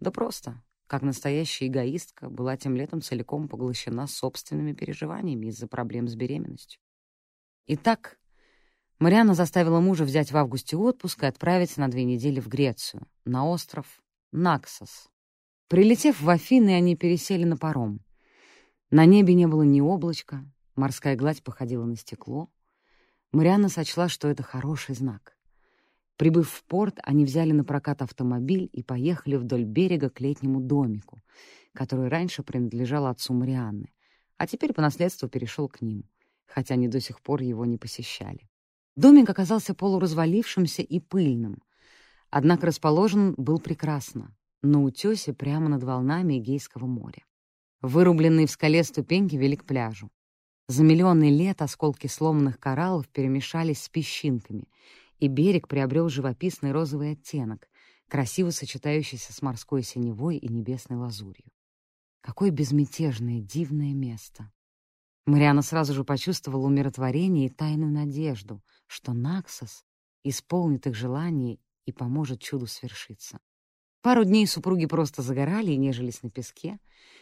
Да 0.00 0.10
просто, 0.10 0.60
как 0.88 1.02
настоящая 1.02 1.68
эгоистка, 1.68 2.28
была 2.28 2.56
тем 2.56 2.74
летом 2.74 3.00
целиком 3.00 3.46
поглощена 3.46 4.08
собственными 4.08 4.72
переживаниями 4.72 5.46
из-за 5.46 5.68
проблем 5.68 6.08
с 6.08 6.16
беременностью. 6.16 6.80
Итак, 7.68 8.18
Марианна 8.98 9.34
заставила 9.34 9.78
мужа 9.78 10.02
взять 10.02 10.32
в 10.32 10.36
августе 10.36 10.76
отпуск 10.76 11.22
и 11.22 11.26
отправиться 11.26 11.78
на 11.78 11.86
две 11.86 12.02
недели 12.02 12.40
в 12.40 12.48
Грецию, 12.48 13.06
на 13.24 13.46
остров 13.46 14.02
Наксос. 14.32 15.08
Прилетев 15.68 16.20
в 16.20 16.28
Афины, 16.28 16.70
они 16.70 16.96
пересели 16.96 17.44
на 17.44 17.56
паром. 17.56 18.00
На 18.90 19.04
небе 19.04 19.34
не 19.34 19.46
было 19.46 19.62
ни 19.62 19.80
облачка, 19.80 20.44
морская 20.74 21.14
гладь 21.14 21.44
походила 21.44 21.84
на 21.84 21.94
стекло. 21.94 22.50
Марианна 23.30 23.68
сочла, 23.68 24.08
что 24.08 24.26
это 24.26 24.42
хороший 24.42 24.96
знак. 24.96 25.36
Прибыв 26.22 26.48
в 26.48 26.62
порт, 26.62 27.00
они 27.02 27.24
взяли 27.24 27.50
на 27.50 27.64
прокат 27.64 28.00
автомобиль 28.00 28.70
и 28.72 28.84
поехали 28.84 29.34
вдоль 29.34 29.64
берега 29.64 30.08
к 30.08 30.20
летнему 30.20 30.60
домику, 30.60 31.20
который 31.74 32.06
раньше 32.06 32.44
принадлежал 32.44 33.06
отцу 33.06 33.34
Марианны, 33.34 33.92
а 34.36 34.46
теперь 34.46 34.72
по 34.72 34.80
наследству 34.80 35.28
перешел 35.28 35.68
к 35.68 35.80
ним, 35.80 36.04
хотя 36.46 36.74
они 36.74 36.86
до 36.86 37.00
сих 37.00 37.20
пор 37.22 37.42
его 37.42 37.64
не 37.64 37.76
посещали. 37.76 38.48
Домик 38.94 39.28
оказался 39.30 39.74
полуразвалившимся 39.74 40.82
и 40.82 41.00
пыльным, 41.00 41.60
однако 42.30 42.66
расположен 42.66 43.34
был 43.36 43.58
прекрасно, 43.58 44.32
на 44.62 44.80
утёсе 44.80 45.32
прямо 45.32 45.68
над 45.68 45.82
волнами 45.82 46.38
Эгейского 46.38 46.86
моря. 46.86 47.24
Вырубленные 47.80 48.46
в 48.46 48.52
скале 48.52 48.84
ступеньки 48.84 49.34
вели 49.34 49.56
к 49.56 49.64
пляжу. 49.64 50.08
За 50.68 50.84
миллионы 50.84 51.36
лет 51.36 51.62
осколки 51.62 52.06
сломанных 52.06 52.60
кораллов 52.60 53.08
перемешались 53.08 53.82
с 53.82 53.88
песчинками— 53.88 54.68
и 55.22 55.28
берег 55.28 55.68
приобрел 55.68 56.08
живописный 56.08 56.72
розовый 56.72 57.12
оттенок, 57.12 57.68
красиво 58.08 58.50
сочетающийся 58.50 59.32
с 59.32 59.40
морской 59.40 59.84
синевой 59.84 60.36
и 60.36 60.48
небесной 60.48 60.98
лазурью. 60.98 61.46
Какое 62.20 62.50
безмятежное, 62.50 63.40
дивное 63.40 63.94
место! 63.94 64.50
Мариана 65.24 65.62
сразу 65.62 65.94
же 65.94 66.02
почувствовала 66.02 66.66
умиротворение 66.66 67.46
и 67.46 67.50
тайную 67.50 67.92
надежду, 67.92 68.64
что 68.88 69.12
Наксос 69.12 69.84
исполнит 70.24 70.88
их 70.88 70.96
желание 70.96 71.60
и 71.84 71.92
поможет 71.92 72.40
чуду 72.40 72.66
свершиться. 72.66 73.38
Пару 74.00 74.24
дней 74.24 74.48
супруги 74.48 74.86
просто 74.86 75.22
загорали 75.22 75.70
и 75.70 75.76
нежились 75.76 76.24
на 76.24 76.32
песке. 76.32 76.80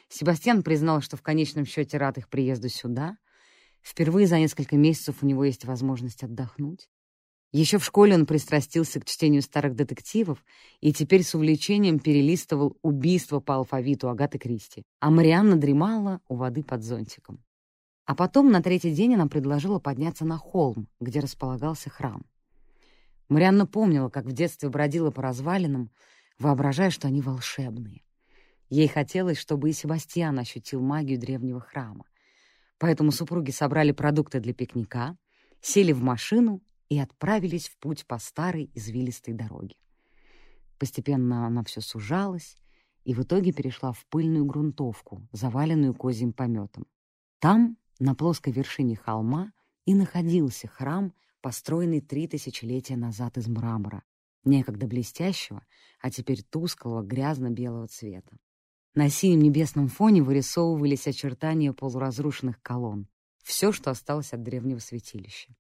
Себастьян 0.09 0.63
признал, 0.63 1.03
что 1.03 1.19
в 1.19 1.23
конечном 1.23 1.67
счете 1.67 1.99
рад 1.99 2.17
их 2.17 2.31
приезду 2.31 2.71
сюда. 2.71 3.19
Впервые 3.83 4.27
за 4.27 4.39
несколько 4.39 4.79
месяцев 4.79 5.23
у 5.23 5.27
него 5.27 5.45
есть 5.45 5.67
возможность 5.67 6.23
отдохнуть. 6.23 6.89
Еще 7.53 7.79
в 7.79 7.85
школе 7.85 8.15
он 8.15 8.27
пристрастился 8.27 9.01
к 9.01 9.07
чтению 9.07 9.43
старых 9.43 9.75
детективов 9.75 10.45
и 10.81 10.93
теперь 10.93 11.25
с 11.25 11.35
увлечением 11.35 11.99
перелистывал 11.99 12.79
«Убийство 12.83 13.41
по 13.41 13.57
алфавиту» 13.57 14.09
Агаты 14.09 14.39
Кристи, 14.39 14.85
а 15.01 15.11
Марианна 15.11 15.57
дремала 15.57 16.21
у 16.29 16.37
воды 16.37 16.63
под 16.63 16.85
зонтиком. 16.85 17.43
А 18.05 18.15
потом 18.15 18.53
на 18.53 18.63
третий 18.63 18.93
день 18.93 19.15
она 19.15 19.27
предложила 19.27 19.81
подняться 19.81 20.25
на 20.25 20.39
холм, 20.39 20.89
где 21.01 21.19
располагался 21.19 21.91
храм. 21.91 22.25
Марианна 23.29 23.67
помнила, 23.67 24.11
как 24.11 24.27
в 24.27 24.33
детстве 24.33 24.69
бродила 24.69 25.11
по 25.11 25.23
развалинам, 25.23 25.91
воображая, 26.39 26.91
что 26.91 27.09
они 27.09 27.21
волшебные. 27.21 28.03
Ей 28.69 28.87
хотелось, 28.87 29.39
чтобы 29.39 29.71
и 29.71 29.73
Себастьян 29.73 30.39
ощутил 30.39 30.81
магию 30.81 31.19
древнего 31.19 31.61
храма. 31.61 32.05
Поэтому 32.79 33.11
супруги 33.11 33.51
собрали 33.51 33.91
продукты 33.91 34.39
для 34.39 34.55
пикника, 34.55 35.17
сели 35.61 35.93
в 35.93 36.03
машину 36.03 36.63
и 36.91 36.99
отправились 36.99 37.69
в 37.69 37.79
путь 37.79 38.05
по 38.07 38.19
старой 38.19 38.71
извилистой 38.75 39.33
дороге. 39.33 39.77
Постепенно 40.79 41.47
она 41.47 41.65
все 41.65 41.81
сужалась 41.81 42.59
и 43.05 43.15
в 43.15 43.23
итоге 43.23 43.53
перешла 43.53 43.93
в 43.93 44.05
пыльную 44.07 44.45
грунтовку, 44.45 45.27
заваленную 45.33 45.95
козьим 45.95 46.35
пометом. 46.35 46.87
Там, 47.39 47.79
На 47.99 48.15
плоской 48.15 48.53
вершине 48.53 48.97
холма 48.97 49.53
и 49.85 49.95
находился 49.95 50.69
храм, 50.69 51.13
построенный 51.43 52.01
три 52.01 52.27
тысячелетия 52.27 52.97
назад 52.97 53.37
из 53.37 53.47
мрамора, 53.47 54.05
некогда 54.45 54.87
блестящего, 54.87 55.67
а 56.01 56.11
теперь 56.11 56.43
тусклого 56.43 57.03
грязно-белого 57.03 57.89
цвета. 57.89 58.39
На 58.95 59.11
синем 59.11 59.41
небесном 59.41 59.89
фоне 59.89 60.23
вырисовывались 60.23 61.07
очертания 61.07 61.75
полуразрушенных 61.75 62.61
колонн, 62.63 63.07
все, 63.43 63.71
что 63.71 63.91
осталось 63.91 64.33
от 64.33 64.43
древнего 64.43 64.79
святилища. 64.79 65.55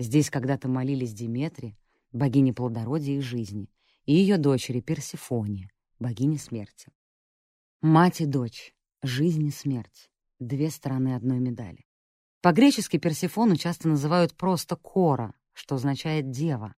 Здесь 0.00 0.30
когда-то 0.30 0.66
молились 0.66 1.12
Диметре, 1.12 1.76
богине 2.10 2.54
плодородия 2.54 3.18
и 3.18 3.20
жизни, 3.20 3.68
и 4.06 4.14
ее 4.14 4.38
дочери 4.38 4.80
Персифоне, 4.80 5.70
богине 5.98 6.38
смерти. 6.38 6.90
Мать 7.82 8.22
и 8.22 8.24
дочь, 8.24 8.74
жизнь 9.02 9.46
и 9.46 9.50
смерть— 9.50 10.10
две 10.40 10.70
стороны 10.70 11.14
одной 11.14 11.38
медали. 11.38 11.84
По-гречески 12.40 12.96
Персифону 12.96 13.56
часто 13.56 13.88
называют 13.88 14.34
просто 14.34 14.74
Кора, 14.74 15.34
что 15.52 15.74
означает 15.74 16.30
«дева». 16.30 16.74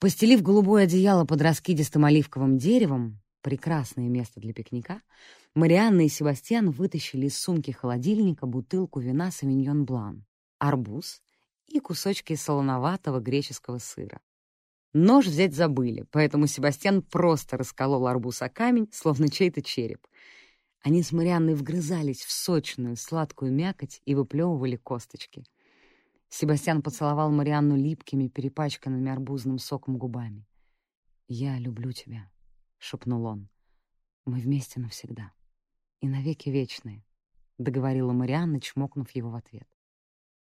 Постелив 0.00 0.40
голубое 0.40 0.84
одеяло 0.84 1.26
под 1.26 1.42
раскидистым 1.42 2.06
оливковым 2.06 2.56
деревом, 2.56 3.20
прекрасное 3.42 4.08
место 4.08 4.40
для 4.40 4.54
пикника, 4.54 5.02
Марианна 5.54 6.06
и 6.06 6.08
Себастьян 6.08 6.70
вытащили 6.70 7.26
из 7.26 7.38
сумки 7.38 7.72
холодильника 7.72 8.46
бутылку 8.46 9.00
вина 9.00 9.30
«Савиньон 9.30 9.84
Блан», 9.84 10.24
арбуз 10.58 11.20
и 11.66 11.80
кусочки 11.80 12.34
солоноватого 12.34 13.20
греческого 13.20 13.78
сыра. 13.78 14.20
Нож 14.92 15.26
взять 15.26 15.54
забыли, 15.54 16.06
поэтому 16.12 16.46
Себастьян 16.46 17.02
просто 17.02 17.56
расколол 17.56 18.06
арбуз 18.06 18.42
о 18.42 18.48
камень, 18.48 18.88
словно 18.92 19.28
чей-то 19.28 19.60
череп. 19.60 20.06
Они 20.82 21.02
с 21.02 21.10
Марианной 21.10 21.54
вгрызались 21.54 22.22
в 22.22 22.30
сочную, 22.30 22.96
сладкую 22.96 23.52
мякоть 23.52 24.00
и 24.04 24.14
выплевывали 24.14 24.76
косточки. 24.76 25.44
Себастьян 26.28 26.82
поцеловал 26.82 27.32
Марианну 27.32 27.76
липкими, 27.76 28.28
перепачканными 28.28 29.10
арбузным 29.10 29.58
соком 29.58 29.98
губами. 29.98 30.46
«Я 31.26 31.58
люблю 31.58 31.90
тебя»,— 31.90 32.30
шепнул 32.78 33.24
он. 33.24 33.48
«Мы 34.26 34.38
вместе 34.38 34.78
навсегда. 34.78 35.32
И 36.00 36.08
навеки 36.08 36.50
вечные»,— 36.50 37.04
договорила 37.58 38.12
Марианна, 38.12 38.60
чмокнув 38.60 39.10
его 39.12 39.30
в 39.30 39.34
ответ. 39.34 39.68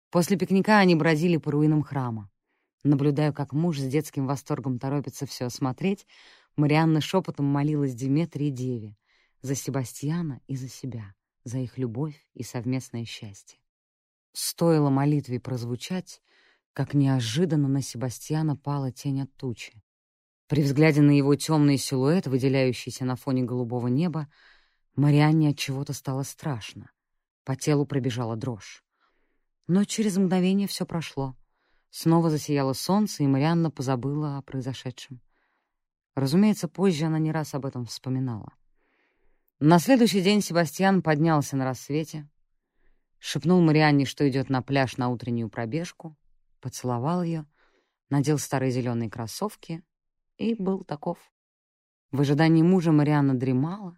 После 0.09 0.37
пикника 0.37 0.79
они 0.79 0.95
бродили 0.95 1.37
по 1.37 1.51
руинам 1.51 1.83
храма. 1.83 2.29
Наблюдая, 2.83 3.33
как 3.33 3.53
муж 3.53 3.79
с 3.79 3.87
детским 3.87 4.27
восторгом 4.27 4.79
торопится 4.79 5.25
все 5.25 5.45
осмотреть, 5.45 6.05
Марианна 6.55 7.01
шепотом 7.01 7.45
молилась 7.45 7.93
Диметре 7.93 8.47
и 8.47 8.51
Деве 8.51 8.95
за 9.41 9.55
Себастьяна 9.55 10.41
и 10.47 10.55
за 10.55 10.69
себя, 10.69 11.13
за 11.43 11.59
их 11.59 11.77
любовь 11.77 12.27
и 12.33 12.43
совместное 12.43 13.05
счастье. 13.05 13.59
Стоило 14.33 14.89
молитве 14.89 15.39
прозвучать, 15.39 16.21
как 16.73 16.93
неожиданно 16.93 17.67
на 17.67 17.81
Себастьяна 17.81 18.55
пала 18.55 18.91
тень 18.91 19.21
от 19.21 19.35
тучи. 19.35 19.81
При 20.47 20.63
взгляде 20.63 21.01
на 21.01 21.11
его 21.11 21.35
темный 21.35 21.77
силуэт, 21.77 22.27
выделяющийся 22.27 23.03
на 23.03 23.15
фоне 23.15 23.43
голубого 23.43 23.87
неба, 23.87 24.27
Марианне 24.95 25.49
от 25.49 25.57
чего-то 25.57 25.93
стало 25.93 26.23
страшно. 26.23 26.91
По 27.43 27.55
телу 27.55 27.85
пробежала 27.85 28.35
дрожь. 28.35 28.83
Но 29.67 29.83
через 29.83 30.17
мгновение 30.17 30.67
все 30.67 30.85
прошло. 30.85 31.35
Снова 31.89 32.29
засияло 32.29 32.73
солнце, 32.73 33.23
и 33.23 33.27
Марианна 33.27 33.69
позабыла 33.69 34.37
о 34.37 34.41
произошедшем. 34.41 35.21
Разумеется, 36.15 36.67
позже 36.67 37.05
она 37.05 37.19
не 37.19 37.31
раз 37.31 37.53
об 37.53 37.65
этом 37.65 37.85
вспоминала. 37.85 38.53
На 39.59 39.79
следующий 39.79 40.21
день 40.21 40.41
Себастьян 40.41 41.01
поднялся 41.01 41.57
на 41.57 41.65
рассвете, 41.65 42.29
шепнул 43.19 43.61
Марианне, 43.61 44.05
что 44.05 44.27
идет 44.29 44.49
на 44.49 44.61
пляж 44.61 44.97
на 44.97 45.09
утреннюю 45.09 45.49
пробежку, 45.49 46.15
поцеловал 46.61 47.23
ее, 47.23 47.45
надел 48.09 48.37
старые 48.37 48.71
зеленые 48.71 49.09
кроссовки 49.09 49.83
и 50.37 50.55
был 50.55 50.83
таков. 50.83 51.17
В 52.11 52.21
ожидании 52.21 52.61
мужа 52.61 52.91
Марианна 52.91 53.33
дремала, 53.33 53.97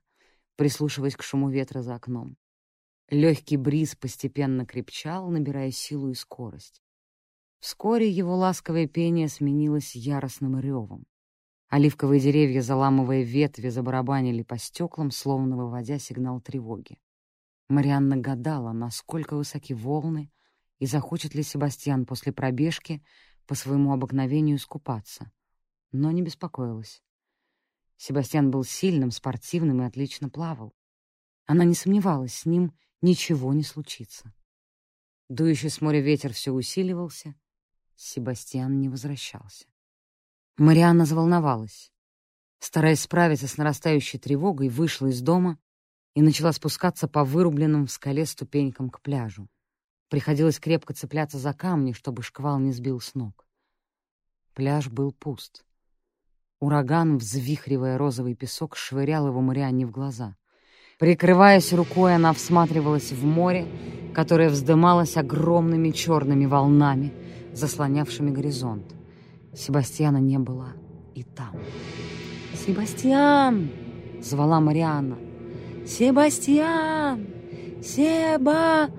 прислушиваясь 0.55 1.15
к 1.15 1.23
шуму 1.23 1.49
ветра 1.49 1.81
за 1.81 1.95
окном. 1.95 2.37
Легкий 3.11 3.57
бриз 3.57 3.95
постепенно 3.95 4.67
крепчал, 4.67 5.31
набирая 5.31 5.71
силу 5.71 6.11
и 6.11 6.13
скорость. 6.13 6.83
Вскоре 7.59 8.07
его 8.07 8.35
ласковое 8.35 8.87
пение 8.87 9.29
сменилось 9.29 9.95
яростным 9.95 10.59
ревом. 10.59 11.07
Оливковые 11.69 12.21
деревья, 12.21 12.61
заламывая 12.61 13.23
ветви, 13.23 13.69
забарабанили 13.69 14.43
по 14.43 14.59
стеклам, 14.59 15.09
словно 15.09 15.57
выводя 15.57 15.97
сигнал 15.97 16.39
тревоги. 16.39 16.99
Марианна 17.67 18.15
гадала, 18.15 18.73
насколько 18.73 19.35
высоки 19.35 19.73
волны, 19.73 20.31
и 20.77 20.85
захочет 20.85 21.33
ли 21.33 21.41
Себастьян 21.41 22.05
после 22.05 22.31
пробежки 22.31 23.03
по 23.47 23.55
своему 23.55 23.91
обыкновению 23.91 24.57
искупаться. 24.57 25.31
Но 25.91 26.11
не 26.11 26.21
беспокоилась. 26.21 27.01
Себастьян 27.97 28.51
был 28.51 28.63
сильным, 28.63 29.09
спортивным 29.09 29.81
и 29.81 29.85
отлично 29.85 30.29
плавал. 30.29 30.75
Она 31.47 31.63
не 31.65 31.73
сомневалась, 31.73 32.35
с 32.35 32.45
ним 32.45 32.71
ничего 33.01 33.53
не 33.53 33.63
случится. 33.63 34.33
Дующий 35.29 35.69
с 35.69 35.81
моря 35.81 36.01
ветер 36.01 36.33
все 36.33 36.51
усиливался. 36.51 37.35
Себастьян 37.95 38.79
не 38.79 38.89
возвращался. 38.89 39.65
Марианна 40.57 41.05
заволновалась. 41.05 41.91
Стараясь 42.59 43.01
справиться 43.01 43.47
с 43.47 43.57
нарастающей 43.57 44.19
тревогой, 44.19 44.69
вышла 44.69 45.07
из 45.07 45.21
дома 45.21 45.57
и 46.15 46.21
начала 46.21 46.51
спускаться 46.51 47.07
по 47.07 47.23
вырубленным 47.23 47.85
в 47.85 47.91
скале 47.91 48.25
ступенькам 48.25 48.89
к 48.89 49.01
пляжу. 49.01 49.49
Приходилось 50.09 50.59
крепко 50.59 50.93
цепляться 50.93 51.37
за 51.37 51.53
камни, 51.53 51.93
чтобы 51.93 52.23
шквал 52.23 52.59
не 52.59 52.71
сбил 52.71 52.99
с 52.99 53.13
ног. 53.13 53.47
Пляж 54.53 54.89
был 54.89 55.11
пуст. 55.11 55.65
Ураган, 56.59 57.17
взвихривая 57.17 57.97
розовый 57.97 58.35
песок, 58.35 58.75
швырял 58.75 59.27
его 59.27 59.39
Марианне 59.39 59.85
в 59.85 59.91
глаза. 59.91 60.35
Прикрываясь 60.99 61.71
рукой, 61.71 62.13
она 62.13 62.33
всматривалась 62.33 63.13
в 63.13 63.25
море, 63.25 63.65
которое 64.13 64.49
вздымалось 64.49 65.15
огромными 65.15 65.91
черными 65.91 66.45
волнами, 66.45 67.13
заслонявшими 67.53 68.31
горизонт. 68.31 68.83
Себастьяна 69.55 70.17
не 70.17 70.37
было 70.37 70.73
и 71.15 71.23
там. 71.23 71.55
«Себастьян!»— 72.53 73.69
звала 74.21 74.59
Марианна. 74.59 75.17
«Себастьян! 75.87 77.27
Себа!» 77.81 78.89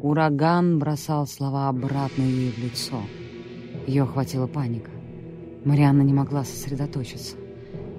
Ураган 0.00 0.78
бросал 0.78 1.26
слова 1.26 1.68
обратно 1.68 2.22
ей 2.22 2.50
в 2.50 2.56
лицо. 2.56 2.96
Ее 3.86 4.04
охватила 4.04 4.46
паника. 4.46 4.90
Марианна 5.66 6.00
не 6.00 6.14
могла 6.14 6.44
сосредоточиться. 6.44 7.36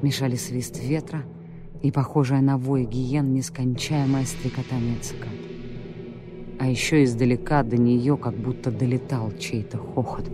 Мешали 0.01 0.35
свист 0.35 0.79
ветра— 0.81 1.23
и 1.81 1.91
похожая 1.91 2.41
на 2.41 2.57
вой 2.57 2.85
гиен 2.85 3.33
нескончаемое 3.33 4.25
стрекотание 4.25 4.97
цикад. 4.99 5.29
А 6.59 6.67
еще 6.67 7.03
издалека 7.03 7.63
до 7.63 7.77
нее 7.77 8.17
как 8.17 8.35
будто 8.35 8.71
долетал 8.71 9.31
чей-то 9.39 9.77
хохот, 9.77 10.29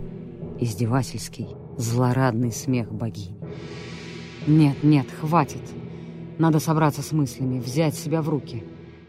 издевательский, 0.60 1.48
злорадный 1.78 2.52
смех 2.52 2.92
богини. 2.92 3.36
«Нет, 4.46 4.82
нет, 4.82 5.06
хватит. 5.20 5.62
Надо 6.38 6.60
собраться 6.60 7.02
с 7.02 7.12
мыслями, 7.12 7.60
взять 7.60 7.94
себя 7.94 8.22
в 8.22 8.28
руки, 8.28 8.64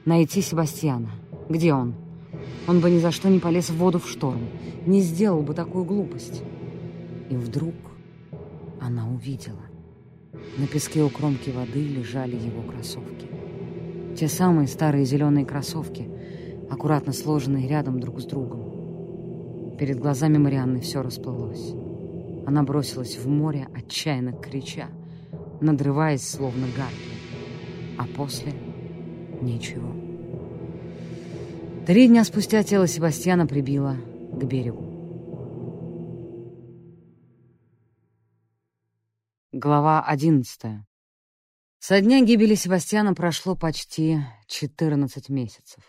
найти 0.06 0.42
Себастьяна. 0.42 1.12
Где 1.50 1.74
он? 1.74 1.94
Он 2.68 2.80
бы 2.80 2.90
ни 2.90 3.00
за 3.00 3.12
что 3.12 3.30
не 3.30 3.40
полез 3.40 3.70
в 3.70 3.78
воду 3.78 4.00
в 4.00 4.10
шторм, 4.10 4.42
не 4.86 5.02
сделал 5.02 5.42
бы 5.42 5.54
такую 5.54 5.86
глупость». 5.86 6.42
И 7.30 7.36
вдруг 7.36 7.76
она 8.82 9.08
увидела. 9.08 9.69
На 10.58 10.68
песке 10.68 11.04
у 11.04 11.10
кромки 11.10 11.50
воды 11.50 11.82
лежали 11.82 12.36
его 12.36 12.62
кроссовки. 12.64 13.28
Те 14.18 14.28
самые 14.28 14.68
старые 14.68 15.06
зеленые 15.06 15.46
кроссовки, 15.46 16.10
аккуратно 16.70 17.14
сложенные 17.14 17.68
рядом 17.68 18.00
друг 18.00 18.20
с 18.20 18.26
другом. 18.26 19.76
Перед 19.78 20.00
глазами 20.00 20.38
Марианны 20.38 20.82
все 20.82 21.02
расплылось. 21.02 21.74
Она 22.46 22.64
бросилась 22.64 23.18
в 23.18 23.28
море, 23.30 23.68
отчаянно 23.74 24.34
крича, 24.34 24.88
надрываясь, 25.62 26.28
словно 26.28 26.66
гарпия. 26.76 27.98
А 27.98 28.06
после— 28.18 28.54
ничего. 29.42 29.90
Три 31.86 32.08
дня 32.08 32.24
спустя 32.24 32.64
тело 32.64 32.88
Себастьяна 32.88 33.48
прибило 33.48 33.96
к 34.32 34.44
берегу. 34.44 34.89
Глава 39.62 40.02
одиннадцатая. 40.02 40.88
Со 41.80 42.00
дня 42.00 42.24
гибели 42.24 42.56
Себастьяна 42.56 43.14
прошло 43.14 43.58
почти 43.58 44.20
четырнадцать 44.48 45.28
месяцев. 45.28 45.84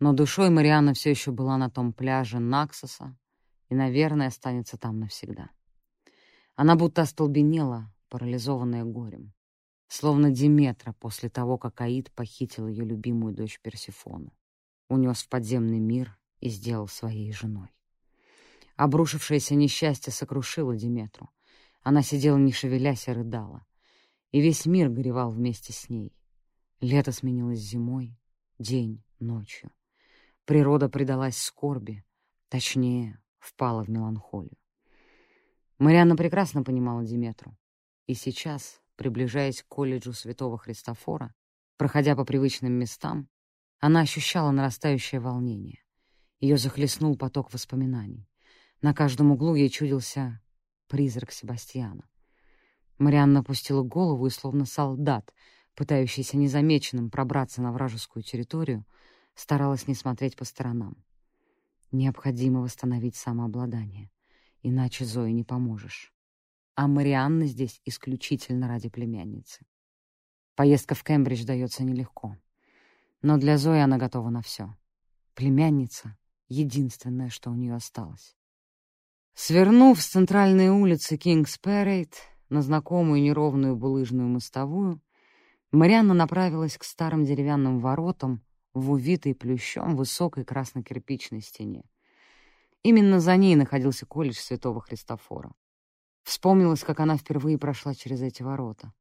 Но 0.00 0.14
душой 0.14 0.48
Марианна 0.48 0.94
все 0.94 1.10
еще 1.10 1.30
была 1.30 1.58
на 1.58 1.68
том 1.68 1.92
пляже 1.92 2.38
Наксоса 2.38 3.14
и, 3.68 3.74
наверное, 3.74 4.28
останется 4.28 4.78
там 4.78 5.00
навсегда. 5.00 5.50
Она 6.56 6.76
будто 6.76 7.02
остолбенела, 7.02 7.92
парализованная 8.08 8.84
горем. 8.84 9.34
Словно 9.88 10.30
Диметра 10.30 10.94
после 10.94 11.28
того, 11.28 11.58
как 11.58 11.82
Аид 11.82 12.10
похитил 12.12 12.68
ее 12.68 12.86
любимую 12.86 13.34
дочь 13.34 13.60
Персифону. 13.60 14.32
унес 14.88 15.24
в 15.24 15.28
подземный 15.28 15.78
мир 15.78 16.18
и 16.40 16.48
сделал 16.48 16.88
своей 16.88 17.32
женой. 17.32 17.68
Обрушившееся 18.76 19.56
несчастье 19.56 20.10
сокрушило 20.10 20.74
Диметру. 20.74 21.28
Она 21.88 22.02
сидела, 22.02 22.36
не 22.36 22.52
шевелясь, 22.52 23.08
и 23.08 23.12
рыдала. 23.12 23.64
И 24.30 24.42
весь 24.42 24.66
мир 24.66 24.90
горевал 24.90 25.30
вместе 25.30 25.72
с 25.72 25.88
ней. 25.88 26.14
Лето 26.82 27.12
сменилось 27.12 27.60
зимой, 27.60 28.14
день— 28.58 29.02
ночью. 29.20 29.70
Природа 30.44 30.90
предалась 30.90 31.38
скорби, 31.38 32.04
точнее, 32.50 33.18
впала 33.38 33.82
в 33.86 33.88
меланхолию. 33.88 34.58
Марианна 35.78 36.14
прекрасно 36.14 36.62
понимала 36.62 37.06
Диметру. 37.06 37.56
И 38.06 38.12
сейчас, 38.12 38.82
приближаясь 38.96 39.62
к 39.62 39.68
колледжу 39.68 40.12
Святого 40.12 40.58
Христофора, 40.58 41.34
проходя 41.78 42.14
по 42.14 42.26
привычным 42.26 42.74
местам, 42.74 43.30
она 43.78 44.00
ощущала 44.00 44.50
нарастающее 44.50 45.22
волнение. 45.22 45.82
Ее 46.38 46.58
захлестнул 46.58 47.16
поток 47.16 47.50
воспоминаний. 47.50 48.28
На 48.82 48.92
каждом 48.92 49.30
углу 49.30 49.54
ей 49.54 49.70
чудился 49.70 50.42
призрак 50.88 51.32
Себастьяна. 51.32 52.08
Марианна 52.98 53.40
опустила 53.40 53.82
голову 53.82 54.26
и, 54.26 54.30
словно 54.30 54.64
солдат, 54.64 55.32
пытающийся 55.74 56.36
незамеченным 56.36 57.10
пробраться 57.10 57.62
на 57.62 57.70
вражескую 57.72 58.24
территорию, 58.24 58.84
старалась 59.34 59.86
не 59.86 59.94
смотреть 59.94 60.36
по 60.36 60.44
сторонам. 60.44 60.96
Необходимо 61.92 62.60
восстановить 62.60 63.14
самообладание, 63.14 64.10
иначе 64.62 65.04
Зое 65.04 65.32
не 65.32 65.44
поможешь. 65.44 66.12
А 66.74 66.86
Марианна 66.86 67.46
здесь 67.46 67.80
исключительно 67.84 68.68
ради 68.68 68.88
племянницы. 68.88 69.64
Поездка 70.54 70.94
в 70.94 71.04
Кембридж 71.04 71.44
дается 71.44 71.84
нелегко. 71.84 72.36
Но 73.22 73.36
для 73.36 73.58
Зои 73.58 73.78
она 73.78 73.96
готова 73.96 74.30
на 74.30 74.42
все. 74.42 74.76
Племянница— 75.34 76.16
единственное, 76.48 77.30
что 77.30 77.50
у 77.50 77.54
нее 77.54 77.74
осталось. 77.74 78.37
Свернув 79.40 80.02
с 80.02 80.08
центральной 80.08 80.68
улицы 80.68 81.16
Кингс-Пэрейд 81.16 82.12
на 82.48 82.60
знакомую 82.60 83.22
неровную 83.22 83.76
булыжную 83.76 84.26
мостовую, 84.28 85.00
Марианна 85.70 86.12
направилась 86.12 86.76
к 86.76 86.82
старым 86.82 87.24
деревянным 87.24 87.78
воротам 87.78 88.42
в 88.74 88.90
увитой 88.90 89.36
плющом 89.36 89.94
высокой 89.94 90.44
красно-кирпичной 90.44 91.40
стене. 91.40 91.84
Именно 92.82 93.20
за 93.20 93.36
ней 93.36 93.54
находился 93.54 94.06
колледж 94.06 94.38
Святого 94.38 94.80
Христофора. 94.80 95.52
Вспомнилось, 96.24 96.82
как 96.82 96.98
она 96.98 97.16
впервые 97.16 97.58
прошла 97.58 97.94
через 97.94 98.20
эти 98.20 98.42
ворота. 98.42 98.92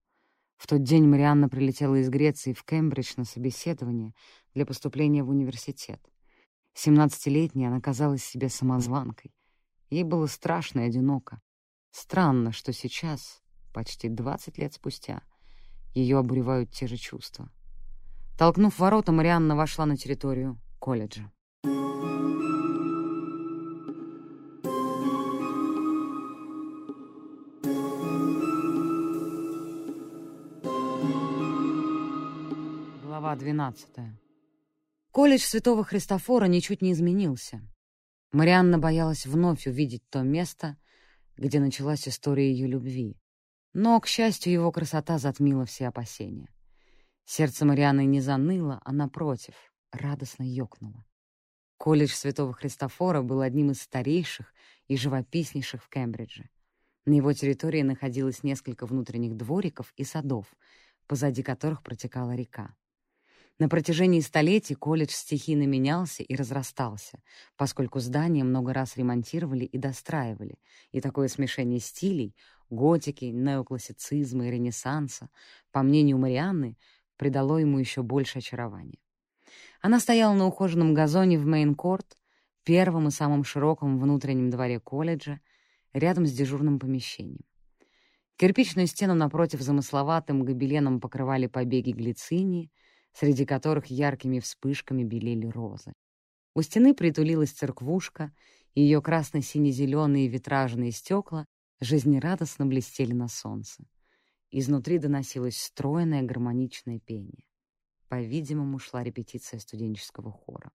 В 0.58 0.68
тот 0.68 0.84
день 0.84 1.08
Марианна 1.08 1.50
прилетела 1.50 1.96
из 1.96 2.10
Греции 2.10 2.54
в 2.54 2.64
Кембридж 2.64 3.14
на 3.18 3.26
собеседование 3.26 4.14
для 4.54 4.68
поступления 4.68 5.24
в 5.24 5.30
университет. 5.30 6.00
Семнадцатилетняя 6.76 7.70
она 7.70 7.82
казалась 7.82 8.24
себе 8.24 8.50
самозванкой. 8.50 9.34
Ей 9.90 10.04
было 10.04 10.28
страшно 10.28 10.82
и 10.82 10.88
одиноко. 10.88 11.42
Странно, 11.92 12.52
что 12.52 12.74
сейчас, 12.74 13.42
почти 13.74 14.10
двадцать 14.10 14.58
лет 14.58 14.74
спустя, 14.74 15.22
ее 15.94 16.18
обуревают 16.18 16.72
те 16.72 16.88
же 16.88 16.98
чувства. 16.98 17.50
Толкнув 18.38 18.78
ворота, 18.80 19.12
Марианна 19.12 19.56
вошла 19.56 19.86
на 19.86 19.96
территорию 19.96 20.60
колледжа. 20.80 21.32
Глава 33.04 33.36
12. 33.36 33.90
Колледж 35.12 35.42
Святого 35.42 35.84
Христофора 35.84 36.46
ничуть 36.46 36.82
не 36.82 36.92
изменился. 36.92 37.62
Марианна 38.32 38.78
боялась 38.78 39.26
вновь 39.26 39.68
увидеть 39.68 40.04
то 40.10 40.22
место, 40.22 40.78
где 41.38 41.60
началась 41.60 42.08
история 42.08 42.52
ее 42.52 42.68
любви, 42.68 43.18
но, 43.74 44.00
к 44.02 44.08
счастью, 44.08 44.54
его 44.54 44.72
красота 44.72 45.18
затмила 45.18 45.66
все 45.66 45.88
опасения. 45.88 46.50
Сердце 47.26 47.66
Марианы 47.66 48.06
не 48.06 48.22
заныло, 48.22 48.82
а, 48.84 48.92
напротив, 48.92 49.56
радостно 49.92 50.44
ёкнуло. 50.44 51.06
Колледж 51.78 52.14
Святого 52.14 52.54
Христофора 52.54 53.22
был 53.22 53.42
одним 53.42 53.72
из 53.72 53.82
старейших 53.82 54.54
и 54.88 54.98
живописнейших 54.98 55.84
в 55.84 55.90
Кембридже. 55.90 56.50
На 57.06 57.14
его 57.14 57.32
территории 57.34 57.84
находилось 57.84 58.44
несколько 58.44 58.86
внутренних 58.86 59.38
двориков 59.38 59.94
и 59.96 60.04
садов, 60.04 60.54
позади 61.06 61.44
которых 61.44 61.84
протекала 61.84 62.36
река. 62.36 62.76
На 63.60 63.70
протяжении 63.70 64.20
столетий 64.20 64.76
колледж 64.76 65.12
стихийно 65.12 65.64
менялся 65.64 66.22
и 66.22 66.36
разрастался, 66.36 67.20
поскольку 67.56 68.00
здания 68.00 68.44
много 68.44 68.72
раз 68.72 68.98
ремонтировали 68.98 69.66
и 69.66 69.80
достраивали, 69.80 70.60
и 70.92 71.02
такое 71.02 71.28
смешение 71.28 71.80
стилей 71.80 72.36
готики, 72.70 73.26
неоклассицизма 73.26 74.48
и 74.48 74.52
ренессанса, 74.52 75.30
по 75.72 75.82
мнению 75.82 76.20
Марианны, 76.20 76.78
придало 77.18 77.58
ему 77.58 77.80
еще 77.80 78.04
больше 78.04 78.40
очарования. 78.40 79.00
Она 79.82 80.00
стояла 80.00 80.36
на 80.36 80.46
ухоженном 80.46 80.94
газоне 80.94 81.40
в 81.40 81.48
Мейн-Корт, 81.48 82.16
первом 82.64 83.08
и 83.08 83.12
самом 83.12 83.44
широком 83.44 84.00
внутреннем 84.00 84.52
дворе 84.52 84.80
колледжа, 84.80 85.40
рядом 85.94 86.28
с 86.28 86.32
дежурным 86.32 86.78
помещением. 86.78 87.46
Кирпичную 88.36 88.86
стену 88.86 89.16
напротив 89.16 89.62
замысловатым 89.62 90.44
гобеленом 90.44 91.00
покрывали 91.00 91.48
побеги 91.48 91.92
глицинии, 91.92 92.70
среди 93.20 93.48
которых 93.48 93.88
яркими 93.88 94.40
вспышками 94.40 95.04
белели 95.04 95.48
розы. 95.48 95.92
У 96.54 96.62
стены 96.62 96.94
притулилась 96.94 97.52
церквушка, 97.52 98.32
и 98.76 98.82
ее 98.82 99.02
красно-сине-зеленые 99.02 100.28
витражные 100.28 100.92
стекла 100.92 101.48
жизнерадостно 101.80 102.68
блестели 102.68 103.14
на 103.14 103.28
солнце. 103.28 103.84
Изнутри 104.52 105.00
доносилось 105.00 105.58
стройное 105.60 106.22
гармоничное 106.22 107.00
пение. 107.00 107.44
По-видимому, 108.08 108.78
шла 108.78 109.04
репетиция 109.04 109.60
студенческого 109.60 110.32
хора. 110.32 110.70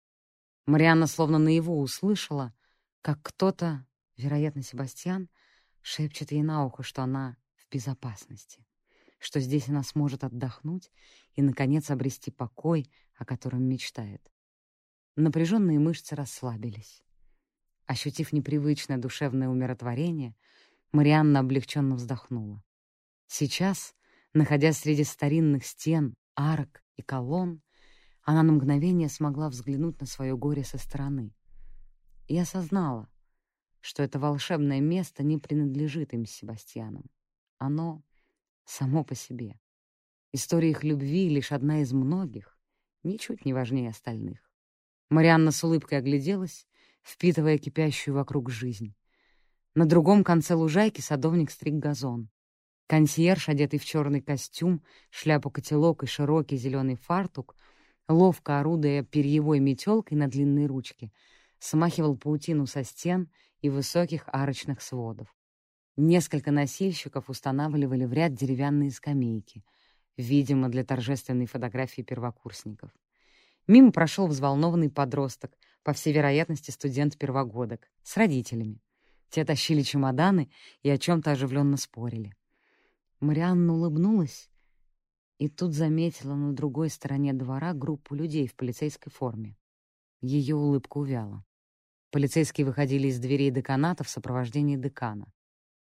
Марианна 0.67 1.09
словно 1.09 1.39
наяву 1.39 1.81
услышала, 1.81 2.55
как 3.03 3.21
кто-то, 3.21 3.85
вероятно, 4.17 4.63
Себастьян, 4.63 5.29
шепчет 5.83 6.31
ей 6.31 6.45
на 6.45 6.65
ухо, 6.65 6.85
что 6.85 7.03
она 7.03 7.37
в 7.57 7.69
безопасности, 7.69 8.65
что 9.19 9.41
здесь 9.41 9.69
она 9.69 9.83
сможет 9.83 10.25
отдохнуть 10.25 10.91
и, 11.35 11.43
наконец, 11.43 11.91
обрести 11.91 12.31
покой, 12.31 12.91
о 13.17 13.25
котором 13.25 13.65
мечтает. 13.65 14.23
Напряженные 15.17 15.79
мышцы 15.79 16.15
расслабились. 16.15 17.03
Ощутив 17.87 18.33
непривычное 18.33 18.99
душевное 18.99 19.49
умиротворение, 19.49 20.37
Марианна 20.93 21.41
облегченно 21.41 21.97
вздохнула. 21.97 22.63
Сейчас, 23.27 23.95
находясь 24.33 24.79
среди 24.79 25.05
старинных 25.05 25.67
стен, 25.67 26.15
арок 26.37 26.83
и 26.97 27.03
колонн, 27.03 27.63
она 28.23 28.43
на 28.43 28.53
мгновение 28.53 29.09
смогла 29.09 29.49
взглянуть 29.49 30.01
на 30.01 30.07
свое 30.07 30.37
горе 30.37 30.65
со 30.65 30.79
стороны 30.79 31.35
и 32.27 32.39
осознала, 32.39 33.09
что 33.81 34.03
это 34.03 34.19
волшебное 34.19 34.81
место 34.81 35.23
не 35.23 35.39
принадлежит 35.39 36.13
им 36.13 36.27
с. 36.27 36.43
Оно 37.59 38.03
само 38.69 39.03
по 39.03 39.15
себе. 39.15 39.59
История 40.33 40.71
их 40.71 40.85
любви— 40.85 41.29
лишь 41.31 41.53
одна 41.53 41.81
из 41.81 41.93
многих, 41.93 42.59
ничуть 43.03 43.47
не 43.47 43.55
важнее 43.55 43.91
остальных. 43.91 44.39
Марианна 45.09 45.53
с 45.53 45.65
улыбкой 45.65 45.99
огляделась, 45.99 46.67
впитывая 47.03 47.57
кипящую 47.57 48.15
вокруг 48.15 48.51
жизнь. 48.51 48.95
На 49.75 49.87
другом 49.87 50.23
конце 50.23 50.55
лужайки 50.55 51.01
садовник 51.01 51.51
стриг 51.51 51.75
газон. 51.77 52.29
Консьерж, 52.89 53.49
одетый 53.49 53.79
в 53.79 53.87
черный 53.87 54.21
костюм, 54.21 54.85
шляпу-котелок 55.11 56.03
и 56.03 56.07
широкий 56.07 56.57
зеленый 56.57 56.97
фартук, 56.97 57.57
ловко 58.07 58.61
орудуя 58.61 59.03
перьевой 59.03 59.61
метелкой 59.61 60.19
на 60.19 60.29
длинной 60.29 60.67
ручке, 60.67 61.11
смахивал 61.59 62.19
паутину 62.19 62.67
со 62.67 62.85
стен 62.85 63.31
и 63.61 63.71
высоких 63.71 64.25
арочных 64.27 64.83
сводов. 64.83 65.38
Несколько 66.01 66.53
носильщиков 66.53 67.29
устанавливали 67.29 68.05
в 68.05 68.13
ряд 68.13 68.33
деревянные 68.33 68.93
скамейки, 68.93 69.65
видимо, 70.17 70.69
для 70.69 70.85
торжественной 70.85 71.47
фотографии 71.47 72.03
первокурсников. 72.03 72.93
Мимо 73.67 73.91
прошел 73.91 74.29
взволнованный 74.29 74.91
подросток, 74.91 75.59
по 75.83 75.93
всей 75.93 76.13
вероятности 76.13 76.71
студент-первогодок, 76.71 77.91
с 78.05 78.17
родителями. 78.17 78.81
Те 79.29 79.45
тащили 79.45 79.83
чемоданы 79.83 80.53
и 80.85 80.89
о 80.89 80.99
чем-то 80.99 81.33
оживленно 81.33 81.77
спорили. 81.77 82.33
Марианна 83.19 83.75
улыбнулась 83.75 84.51
и 85.39 85.49
тут 85.49 85.75
заметила 85.75 86.37
на 86.37 86.53
другой 86.53 86.91
стороне 86.91 87.33
двора 87.33 87.75
группу 87.75 88.15
людей 88.15 88.47
в 88.47 88.55
полицейской 88.55 89.11
форме. 89.11 89.57
Ее 90.21 90.55
улыбка 90.55 90.99
увяла. 90.99 91.45
Полицейские 92.13 92.67
выходили 92.69 93.09
из 93.09 93.19
дверей 93.19 93.51
деканата 93.51 94.05
в 94.05 94.09
сопровождении 94.09 94.77
декана. 94.77 95.33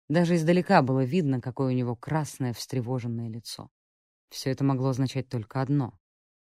Даже 0.08 0.36
издалека 0.36 0.82
было 0.82 1.04
видно, 1.04 1.40
какое 1.40 1.72
у 1.72 1.76
него 1.76 1.96
красное, 1.96 2.52
встревоженное 2.52 3.28
лицо. 3.28 3.70
Все 4.28 4.50
это 4.50 4.64
могло 4.64 4.88
означать 4.90 5.28
только 5.28 5.60
одно— 5.60 5.98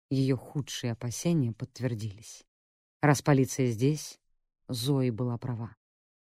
ее 0.10 0.36
худшие 0.36 0.94
опасения 0.94 1.52
подтвердились. 1.52 2.44
Раз 3.00 3.22
полиция 3.22 3.68
здесь, 3.68 4.20
Зои 4.68 5.12
была 5.12 5.38
права. 5.38 5.76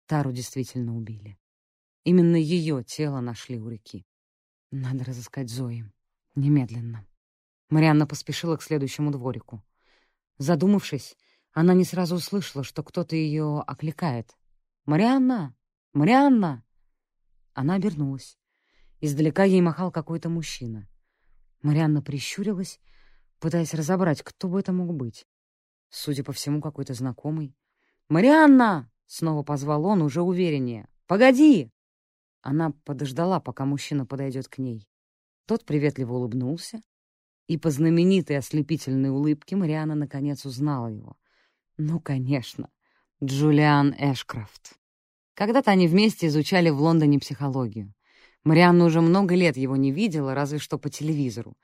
Тару 0.07 0.32
действительно 0.32 0.97
убили. 0.97 1.39
Именно 2.05 2.36
ее 2.36 2.82
тело 2.82 3.20
нашли 3.20 3.61
у 3.61 3.69
реки. 3.69 4.07
Надо 4.70 5.05
разыскать 5.05 5.51
Зои. 5.51 5.85
Немедленно. 6.35 7.07
Марианна 7.69 8.07
поспешила 8.07 8.57
к 8.57 8.62
следующему 8.62 9.11
дворику. 9.11 9.62
Задумавшись, 10.39 11.16
она 11.53 11.74
не 11.74 11.85
сразу 11.85 12.16
услышала, 12.16 12.65
что 12.65 12.82
кто-то 12.82 13.15
ее 13.16 13.61
окликает. 13.66 14.36
«Марианна! 14.86 15.55
Марианна!» 15.93 16.62
Она 17.57 17.77
обернулась. 17.77 18.39
Издалека 19.01 19.45
ей 19.45 19.62
махал 19.62 19.91
какой-то 19.91 20.28
мужчина. 20.28 20.87
Марианна 21.62 22.03
прищурилась, 22.03 22.78
пытаясь 23.41 23.73
разобрать, 23.73 24.23
кто 24.23 24.49
бы 24.49 24.61
это 24.61 24.74
мог 24.74 24.95
быть. 24.95 25.27
Судя 25.89 26.23
по 26.23 26.35
всему, 26.35 26.61
какой-то 26.61 26.93
знакомый. 26.93 27.57
«Марианна!»— 28.11 28.93
снова 29.07 29.43
позвал 29.43 29.87
он, 29.87 30.03
уже 30.03 30.20
увереннее. 30.20 30.87
«Погоди!» 31.07 31.73
Она 32.43 32.73
подождала, 32.85 33.41
пока 33.41 33.65
мужчина 33.65 34.05
подойдет 34.05 34.49
к 34.49 34.59
ней. 34.59 34.87
Тот 35.47 35.65
приветливо 35.65 36.12
улыбнулся, 36.12 36.83
и 37.47 37.57
по 37.57 37.70
знаменитой 37.70 38.37
ослепительной 38.37 39.09
улыбке 39.09 39.57
Марианна 39.57 39.95
наконец 39.95 40.45
узнала 40.45 40.89
его. 40.89 41.16
Ну, 41.78 42.01
конечно, 42.01 42.69
Джулиан 43.24 43.95
Эшкрафт. 43.97 44.78
Когда-то 45.37 45.71
они 45.71 45.87
вместе 45.87 46.29
изучали 46.29 46.71
в 46.71 46.81
Лондоне 46.81 47.19
психологию. 47.19 47.93
Марианна 48.43 48.87
уже 48.87 49.03
много 49.03 49.35
лет 49.35 49.59
его 49.59 49.77
не 49.77 49.93
видела, 49.93 50.35
разве 50.35 50.59
что 50.59 50.79
по 50.79 50.89
телевизору. 50.89 51.59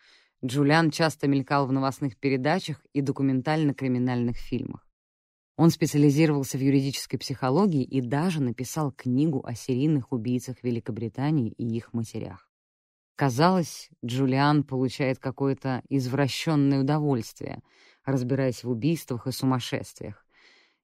Джулиан 0.44 0.90
часто 0.90 1.26
мелькал 1.26 1.66
в 1.66 1.72
новостных 1.72 2.18
передачах 2.18 2.84
и 2.92 3.00
документально-криминальных 3.00 4.36
фильмах. 4.36 4.86
Он 5.56 5.70
специализировался 5.70 6.58
в 6.58 6.60
юридической 6.60 7.16
психологии 7.16 7.82
и 7.82 8.02
даже 8.02 8.42
написал 8.42 8.92
книгу 8.92 9.42
о 9.42 9.54
серийных 9.54 10.12
убийцах 10.12 10.56
Великобритании 10.62 11.52
и 11.52 11.64
их 11.64 11.94
матерях. 11.94 12.50
Казалось, 13.16 13.88
Джулиан 14.04 14.64
получает 14.64 15.18
какое-то 15.18 15.82
извращенное 15.88 16.80
удовольствие, 16.80 17.62
разбираясь 18.04 18.64
в 18.64 18.70
убийствах 18.70 19.26
и 19.26 19.32
сумасшествиях. 19.32 20.21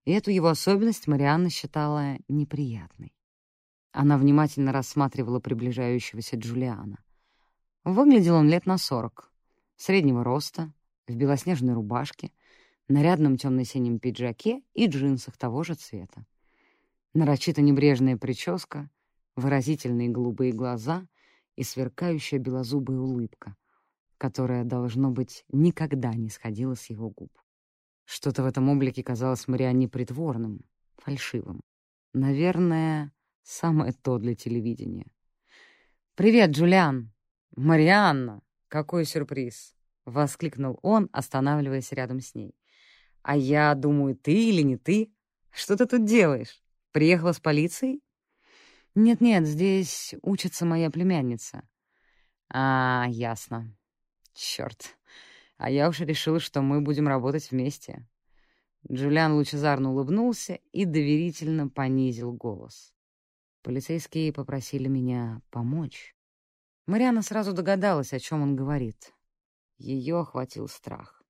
И 0.05 0.13
эту 0.13 0.31
его 0.31 0.49
особенность 0.49 1.07
Марианна 1.07 1.51
считала 1.51 2.17
неприятной. 2.29 3.15
Она 3.93 4.17
внимательно 4.17 4.73
рассматривала 4.73 5.41
приближающегося 5.41 6.37
Джулиана. 6.37 6.99
Выглядел 7.85 8.37
он 8.37 8.49
лет 8.49 8.67
на 8.67 8.79
сорок, 8.79 9.33
среднего 9.77 10.25
роста, 10.25 10.73
в 11.07 11.17
белоснежной 11.17 11.75
рубашке, 11.75 12.33
нарядном 12.89 13.37
темно-синем 13.37 13.99
пиджаке 13.99 14.63
и 14.75 14.87
джинсах 14.87 15.37
того 15.37 15.63
же 15.63 15.75
цвета. 15.75 16.27
Нарочито 17.15 17.63
небрежная 17.63 18.17
прическа, 18.17 18.91
выразительные 19.37 20.09
голубые 20.09 20.53
глаза 20.53 21.07
и 21.57 21.63
сверкающая 21.63 22.39
белозубая 22.39 22.99
улыбка, 22.99 23.57
которая, 24.19 24.65
должно 24.65 25.11
быть, 25.11 25.45
никогда 25.51 26.13
не 26.15 26.29
сходила 26.29 26.75
с 26.75 26.91
его 26.91 27.11
губ. 27.11 27.33
Что-то 28.11 28.43
в 28.43 28.47
этом 28.47 28.71
облике 28.71 29.03
казалось 29.03 29.49
Марианне 29.49 29.87
притворным, 29.87 30.65
фальшивым. 30.97 31.61
Наверное, 32.15 33.13
самое 33.43 33.93
то 33.93 34.17
для 34.17 34.35
телевидения. 34.35 35.13
«Привет, 36.15 36.53
Джулиан!» 36.53 37.13
«Марианна! 37.55 38.41
Какой 38.69 39.05
сюрприз!»— 39.05 39.75
воскликнул 40.07 40.79
он, 40.81 41.11
останавливаясь 41.13 41.93
рядом 41.93 42.21
с 42.21 42.35
ней. 42.35 42.57
«А 43.21 43.37
я 43.37 43.75
думаю, 43.75 44.17
ты 44.17 44.33
или 44.33 44.63
не 44.63 44.79
ты? 44.79 45.13
Что 45.51 45.77
ты 45.77 45.85
тут 45.85 46.07
делаешь? 46.07 46.63
Приехала 46.93 47.33
с 47.33 47.41
полицией?» 47.41 48.03
«Нет-нет, 48.95 49.45
здесь 49.45 50.15
учится 50.23 50.65
моя 50.65 50.91
племянница». 50.91 51.69
«А, 52.49 53.05
ясно. 53.11 53.77
Чёрт. 54.33 54.97
А 55.59 55.71
я 55.71 55.89
уж 55.89 56.01
решила, 56.01 56.41
что 56.41 56.63
мы 56.63 56.81
будем 56.81 57.09
работать 57.09 57.51
вместе». 57.51 58.07
Джулиан 58.91 59.35
лучезарно 59.35 59.91
улыбнулся 59.91 60.61
и 60.73 60.85
доверительно 60.85 61.69
понизил 61.69 62.33
голос. 62.33 62.95
Полицейские 63.63 64.33
попросили 64.33 64.89
меня 64.89 65.43
помочь. 65.51 66.15
Мариана 66.87 67.23
сразу 67.23 67.53
догадалась, 67.53 68.13
о 68.13 68.21
чем 68.21 68.41
он 68.41 68.57
говорит. 68.57 69.13
Ее 69.77 70.21
охватил 70.21 70.69
страх. 70.69 71.23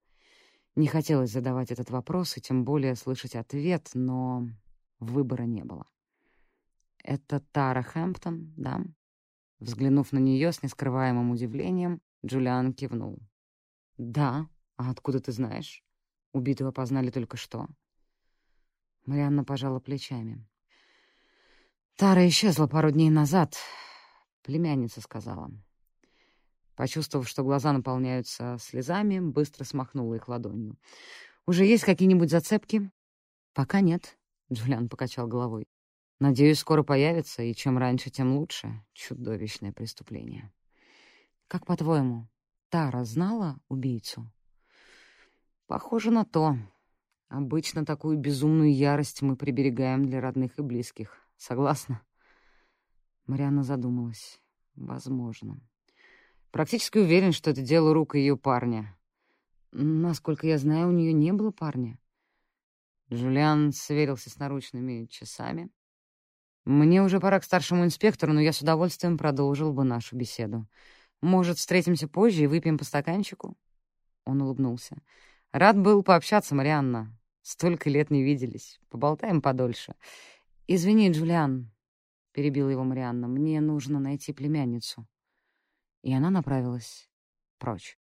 Не 0.76 0.86
хотелось 0.86 1.32
задавать 1.32 1.72
этот 1.72 1.90
вопрос 1.90 2.36
и 2.36 2.40
тем 2.40 2.64
более 2.64 2.94
слышать 2.94 3.34
ответ, 3.34 3.90
но 3.94 4.46
выбора 5.00 5.42
не 5.44 5.64
было. 5.64 5.86
«Это 7.02 7.40
Тара 7.40 7.82
Хэмптон, 7.82 8.52
да?» 8.56 8.84
Взглянув 9.58 10.12
на 10.12 10.18
нее 10.18 10.52
с 10.52 10.62
нескрываемым 10.62 11.30
удивлением, 11.30 12.00
Джулиан 12.24 12.72
кивнул. 12.72 13.18
«Да. 13.98 14.48
А 14.76 14.90
откуда 14.90 15.20
ты 15.20 15.32
знаешь? 15.32 15.84
Убитого 16.32 16.72
познали 16.72 17.10
только 17.10 17.36
что». 17.36 17.66
Марианна 19.04 19.44
пожала 19.44 19.80
плечами. 19.80 20.46
«Тара 21.96 22.26
исчезла 22.28 22.66
пару 22.66 22.90
дней 22.90 23.10
назад»,— 23.10 23.56
племянница 24.42 25.00
сказала. 25.00 25.50
Почувствовав, 26.76 27.28
что 27.28 27.42
глаза 27.42 27.72
наполняются 27.72 28.56
слезами, 28.60 29.18
быстро 29.18 29.64
смахнула 29.64 30.14
их 30.14 30.28
ладонью. 30.28 30.78
«Уже 31.46 31.64
есть 31.64 31.84
какие-нибудь 31.84 32.30
зацепки?» 32.30 32.90
«Пока 33.52 33.80
нет»,— 33.80 34.16
Джулиан 34.52 34.88
покачал 34.88 35.26
головой. 35.26 35.66
Надеюсь, 36.20 36.58
скоро 36.58 36.82
появится, 36.82 37.42
и 37.42 37.54
чем 37.54 37.78
раньше, 37.78 38.10
тем 38.10 38.36
лучше. 38.36 38.84
Чудовищное 38.92 39.72
преступление. 39.72 40.52
Как 41.46 41.64
по-твоему, 41.64 42.26
Тара 42.68 43.04
знала 43.04 43.58
убийцу? 43.68 44.30
Похоже 45.66 46.10
на 46.10 46.24
то. 46.24 46.56
Обычно 47.28 47.84
такую 47.84 48.18
безумную 48.18 48.74
ярость 48.74 49.22
мы 49.22 49.36
приберегаем 49.36 50.04
для 50.04 50.20
родных 50.20 50.58
и 50.58 50.62
близких. 50.62 51.16
Согласна? 51.36 52.02
Марианна 53.26 53.62
задумалась. 53.62 54.40
Возможно. 54.74 55.60
Практически 56.50 56.98
уверен, 56.98 57.32
что 57.32 57.50
это 57.50 57.62
дело 57.62 57.92
рук 57.92 58.14
ее 58.14 58.36
парня. 58.36 58.96
Насколько 59.72 60.46
я 60.46 60.58
знаю, 60.58 60.88
у 60.88 60.92
нее 60.92 61.12
не 61.12 61.32
было 61.32 61.50
парня. 61.50 61.98
Джулиан 63.10 63.72
сверился 63.72 64.30
с 64.30 64.38
наручными 64.38 65.06
часами, 65.06 65.70
мне 66.68 67.02
уже 67.02 67.18
пора 67.18 67.40
к 67.40 67.44
старшему 67.44 67.86
инспектору, 67.86 68.34
но 68.34 68.42
я 68.42 68.52
с 68.52 68.60
удовольствием 68.60 69.16
продолжил 69.16 69.72
бы 69.72 69.84
нашу 69.84 70.16
беседу. 70.16 70.66
Может, 71.20 71.58
встретимся 71.58 72.08
позже 72.08 72.44
и 72.44 72.46
выпьем 72.46 72.78
по 72.78 72.84
стаканчику?» 72.84 73.56
Он 74.24 74.42
улыбнулся. 74.42 75.02
«Рад 75.52 75.78
был 75.78 76.02
пообщаться, 76.02 76.54
Марианна. 76.54 77.18
Столько 77.42 77.90
лет 77.90 78.10
не 78.10 78.22
виделись. 78.22 78.80
Поболтаем 78.90 79.40
подольше. 79.40 79.94
Извини, 80.66 81.10
Джулиан»,— 81.10 81.72
перебила 82.32 82.68
его 82.68 82.84
Марианна,— 82.84 83.26
«мне 83.28 83.60
нужно 83.60 83.98
найти 83.98 84.32
племянницу». 84.32 85.06
И 86.02 86.12
она 86.12 86.30
направилась 86.30 87.08
прочь. 87.58 87.98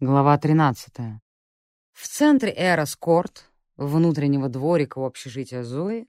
Глава 0.00 0.38
13. 0.38 0.94
В 1.92 2.06
центре 2.06 2.54
Эрос-Корт, 2.56 3.50
внутреннего 3.76 4.48
дворика 4.48 5.00
у 5.00 5.04
общежития 5.04 5.64
Зои, 5.64 6.06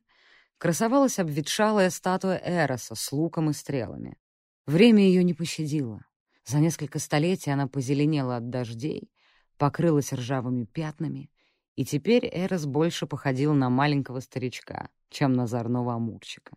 красовалась 0.60 1.18
обветшалая 1.18 1.90
статуя 1.90 2.38
Эроса 2.38 2.94
с 2.94 3.12
луком 3.12 3.50
и 3.50 3.54
стрелами. 3.54 4.20
Время 4.68 5.02
ее 5.02 5.24
не 5.24 5.34
пощадило. 5.34 6.06
За 6.46 6.60
несколько 6.60 7.00
столетий 7.00 7.50
она 7.50 7.66
позеленела 7.66 8.36
от 8.36 8.52
дождей, 8.52 9.10
покрылась 9.58 10.14
ржавыми 10.14 10.66
пятнами, 10.66 11.32
и 11.76 11.84
теперь 11.84 12.30
Эрос 12.32 12.68
больше 12.68 13.08
походил 13.08 13.56
на 13.56 13.72
маленького 13.72 14.20
старичка, 14.20 14.90
чем 15.10 15.34
на 15.34 15.48
зорного 15.48 15.96
амурчика. 15.96 16.56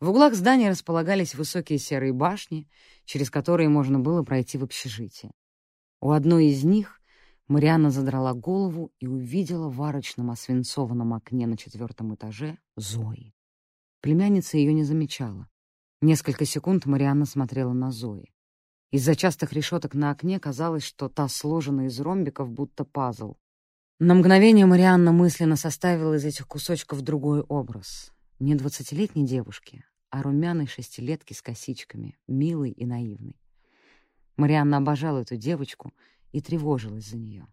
В 0.00 0.10
углах 0.10 0.34
здания 0.34 0.68
располагались 0.68 1.36
высокие 1.36 1.78
серые 1.78 2.12
башни, 2.12 2.68
через 3.04 3.30
которые 3.30 3.68
можно 3.68 4.00
было 4.00 4.24
пройти 4.24 4.58
в 4.58 4.64
общежитие. 4.64 5.30
У 6.06 6.12
одной 6.12 6.46
из 6.50 6.62
них 6.62 7.00
Марианна 7.48 7.90
задрала 7.90 8.32
голову 8.32 8.92
и 9.00 9.08
увидела 9.08 9.68
в 9.68 9.82
арочном 9.82 10.30
освинцованном 10.30 11.12
окне 11.14 11.48
на 11.48 11.56
четвертом 11.56 12.14
этаже 12.14 12.58
Зои. 12.76 13.34
Племянница 14.02 14.56
ее 14.56 14.72
не 14.72 14.84
замечала. 14.84 15.48
Несколько 16.00 16.44
секунд 16.44 16.86
Марианна 16.86 17.26
смотрела 17.26 17.72
на 17.72 17.90
Зои. 17.90 18.32
Из-за 18.92 19.16
частых 19.16 19.52
решеток 19.52 19.94
на 19.94 20.12
окне 20.12 20.38
казалось, 20.38 20.84
что 20.84 21.08
та 21.08 21.26
сложена 21.26 21.86
из 21.86 21.98
ромбиков, 21.98 22.52
будто 22.52 22.84
пазл. 22.84 23.34
На 23.98 24.14
мгновение 24.14 24.66
Марианна 24.66 25.10
мысленно 25.10 25.56
составила 25.56 26.14
из 26.14 26.24
этих 26.24 26.46
кусочков 26.46 27.00
другой 27.00 27.40
образ. 27.40 28.12
Не 28.38 28.54
двадцатилетней 28.54 29.26
девушки, 29.26 29.84
а 30.10 30.22
румяной 30.22 30.68
шестилетки 30.68 31.32
с 31.32 31.42
косичками, 31.42 32.16
милой 32.28 32.70
и 32.70 32.86
наивной. 32.86 33.40
Марианна 34.36 34.78
обожала 34.78 35.20
эту 35.20 35.36
девочку 35.36 35.92
и 36.32 36.40
тревожилась 36.40 37.06
за 37.06 37.16
нее. 37.16 37.46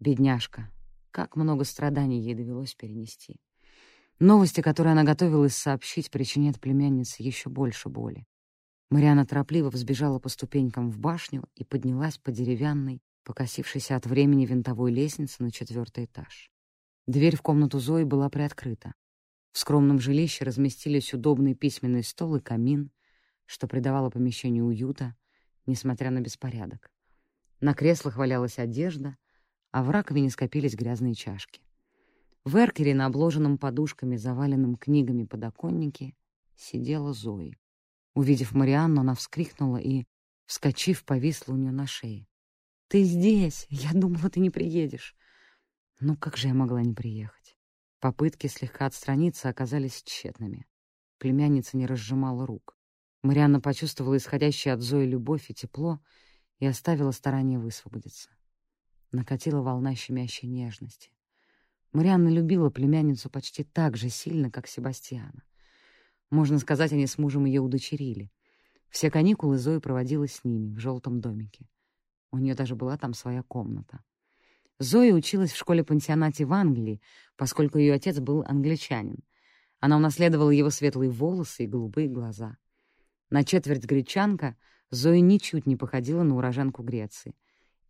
Бедняжка, 0.00 0.70
как 1.10 1.36
много 1.36 1.64
страданий 1.64 2.20
ей 2.20 2.34
довелось 2.34 2.74
перенести. 2.74 3.40
Новости, 4.18 4.60
которые 4.60 4.92
она 4.92 5.02
готовилась 5.02 5.56
сообщить, 5.56 6.10
причинят 6.10 6.60
племяннице 6.60 7.22
еще 7.22 7.50
больше 7.50 7.88
боли. 7.88 8.26
Марианна 8.90 9.26
торопливо 9.26 9.70
взбежала 9.70 10.18
по 10.18 10.28
ступенькам 10.28 10.90
в 10.90 10.98
башню 10.98 11.44
и 11.54 11.64
поднялась 11.64 12.18
по 12.18 12.30
деревянной, 12.30 13.02
покосившейся 13.24 13.96
от 13.96 14.06
времени 14.06 14.46
винтовой 14.46 14.92
лестнице 14.92 15.42
на 15.42 15.50
четвертый 15.50 16.04
этаж. 16.04 16.50
Дверь 17.06 17.36
в 17.36 17.42
комнату 17.42 17.80
Зои 17.80 18.04
была 18.04 18.28
приоткрыта. 18.28 18.94
В 19.52 19.58
скромном 19.58 19.98
жилище 19.98 20.44
разместились 20.44 21.14
удобный 21.14 21.54
письменный 21.54 22.02
стол 22.02 22.36
и 22.36 22.40
камин, 22.40 22.90
что 23.46 23.66
придавало 23.66 24.10
помещению 24.10 24.66
уюта, 24.66 25.16
несмотря 25.66 26.10
на 26.10 26.20
беспорядок. 26.20 26.90
На 27.60 27.74
креслах 27.74 28.16
валялась 28.16 28.58
одежда, 28.58 29.16
а 29.70 29.82
в 29.82 29.90
раковине 29.90 30.30
скопились 30.30 30.74
грязные 30.74 31.14
чашки. 31.14 31.62
В 32.44 32.56
эркере 32.56 32.94
на 32.94 33.06
обложенном 33.06 33.58
подушками, 33.58 34.16
заваленном 34.16 34.76
книгами 34.76 35.24
подоконнике, 35.24 36.14
сидела 36.56 37.12
Зои. 37.12 37.58
Увидев 38.14 38.52
Марианну, 38.52 39.00
она 39.00 39.14
вскрикнула 39.14 39.78
и, 39.78 40.04
вскочив, 40.46 41.04
повисла 41.04 41.54
у 41.54 41.56
нее 41.56 41.72
на 41.72 41.86
шее. 41.86 42.26
«Ты 42.88 43.02
здесь! 43.02 43.66
Я 43.70 43.92
думала, 43.92 44.30
ты 44.30 44.40
не 44.40 44.50
приедешь!» 44.50 45.16
Ну 46.00 46.16
как 46.16 46.36
же 46.36 46.48
я 46.48 46.54
могла 46.54 46.82
не 46.82 46.92
приехать? 46.92 47.56
Попытки 48.00 48.46
слегка 48.46 48.86
отстраниться 48.86 49.48
оказались 49.48 50.02
тщетными. 50.02 50.66
Племянница 51.18 51.76
не 51.76 51.86
разжимала 51.86 52.46
рук. 52.46 52.73
Марианна 53.24 53.58
почувствовала 53.58 54.18
исходящее 54.18 54.74
от 54.74 54.82
Зои 54.82 55.06
любовь 55.06 55.48
и 55.48 55.54
тепло 55.54 55.98
и 56.58 56.66
оставила 56.66 57.10
старание 57.10 57.58
высвободиться. 57.58 58.28
Накатила 59.12 59.62
волна 59.62 59.94
щемящей 59.94 60.46
нежности. 60.46 61.10
Марианна 61.92 62.28
любила 62.28 62.68
племянницу 62.68 63.30
почти 63.30 63.64
так 63.64 63.96
же 63.96 64.10
сильно, 64.10 64.50
как 64.50 64.66
Себастьяна. 64.66 65.42
Можно 66.30 66.58
сказать, 66.58 66.92
они 66.92 67.06
с 67.06 67.16
мужем 67.16 67.46
ее 67.46 67.62
удочерили. 67.62 68.30
Все 68.90 69.10
каникулы 69.10 69.56
Зои 69.56 69.78
проводила 69.78 70.28
с 70.28 70.44
ними 70.44 70.74
в 70.74 70.78
желтом 70.78 71.22
домике. 71.22 71.66
У 72.30 72.36
нее 72.36 72.54
даже 72.54 72.76
была 72.76 72.98
там 72.98 73.14
своя 73.14 73.42
комната. 73.42 74.04
Зоя 74.78 75.14
училась 75.14 75.52
в 75.52 75.56
школе-пансионате 75.56 76.44
в 76.44 76.52
Англии, 76.52 77.00
поскольку 77.36 77.78
ее 77.78 77.94
отец 77.94 78.20
был 78.20 78.44
англичанин. 78.46 79.24
Она 79.80 79.96
унаследовала 79.96 80.50
его 80.50 80.68
светлые 80.68 81.10
волосы 81.10 81.64
и 81.64 81.68
голубые 81.68 82.08
глаза. 82.08 82.58
На 83.30 83.44
четверть 83.44 83.84
гречанка 83.84 84.56
Зоя 84.90 85.20
ничуть 85.20 85.66
не 85.66 85.76
походила 85.76 86.22
на 86.22 86.36
уроженку 86.36 86.82
Греции. 86.82 87.34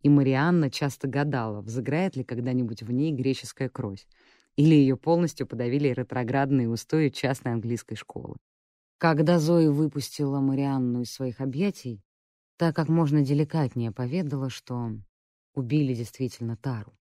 И 0.01 0.09
Марианна 0.09 0.69
часто 0.69 1.07
гадала, 1.07 1.61
взыграет 1.61 2.15
ли 2.15 2.23
когда-нибудь 2.23 2.83
в 2.83 2.91
ней 2.91 3.11
греческая 3.11 3.69
кровь, 3.69 4.07
или 4.55 4.75
ее 4.75 4.97
полностью 4.97 5.47
подавили 5.47 5.89
ретроградные 5.89 6.69
устои 6.69 7.09
частной 7.09 7.53
английской 7.53 7.95
школы. 7.95 8.37
Когда 8.97 9.39
Зоя 9.39 9.69
выпустила 9.71 10.39
Марианну 10.39 11.01
из 11.01 11.11
своих 11.11 11.41
объятий, 11.41 12.01
так 12.57 12.75
как 12.75 12.87
можно 12.87 13.21
деликатнее 13.21 13.91
поведала, 13.91 14.49
что 14.49 14.91
убили 15.53 15.93
действительно 15.93 16.55
Тару. 16.55 16.97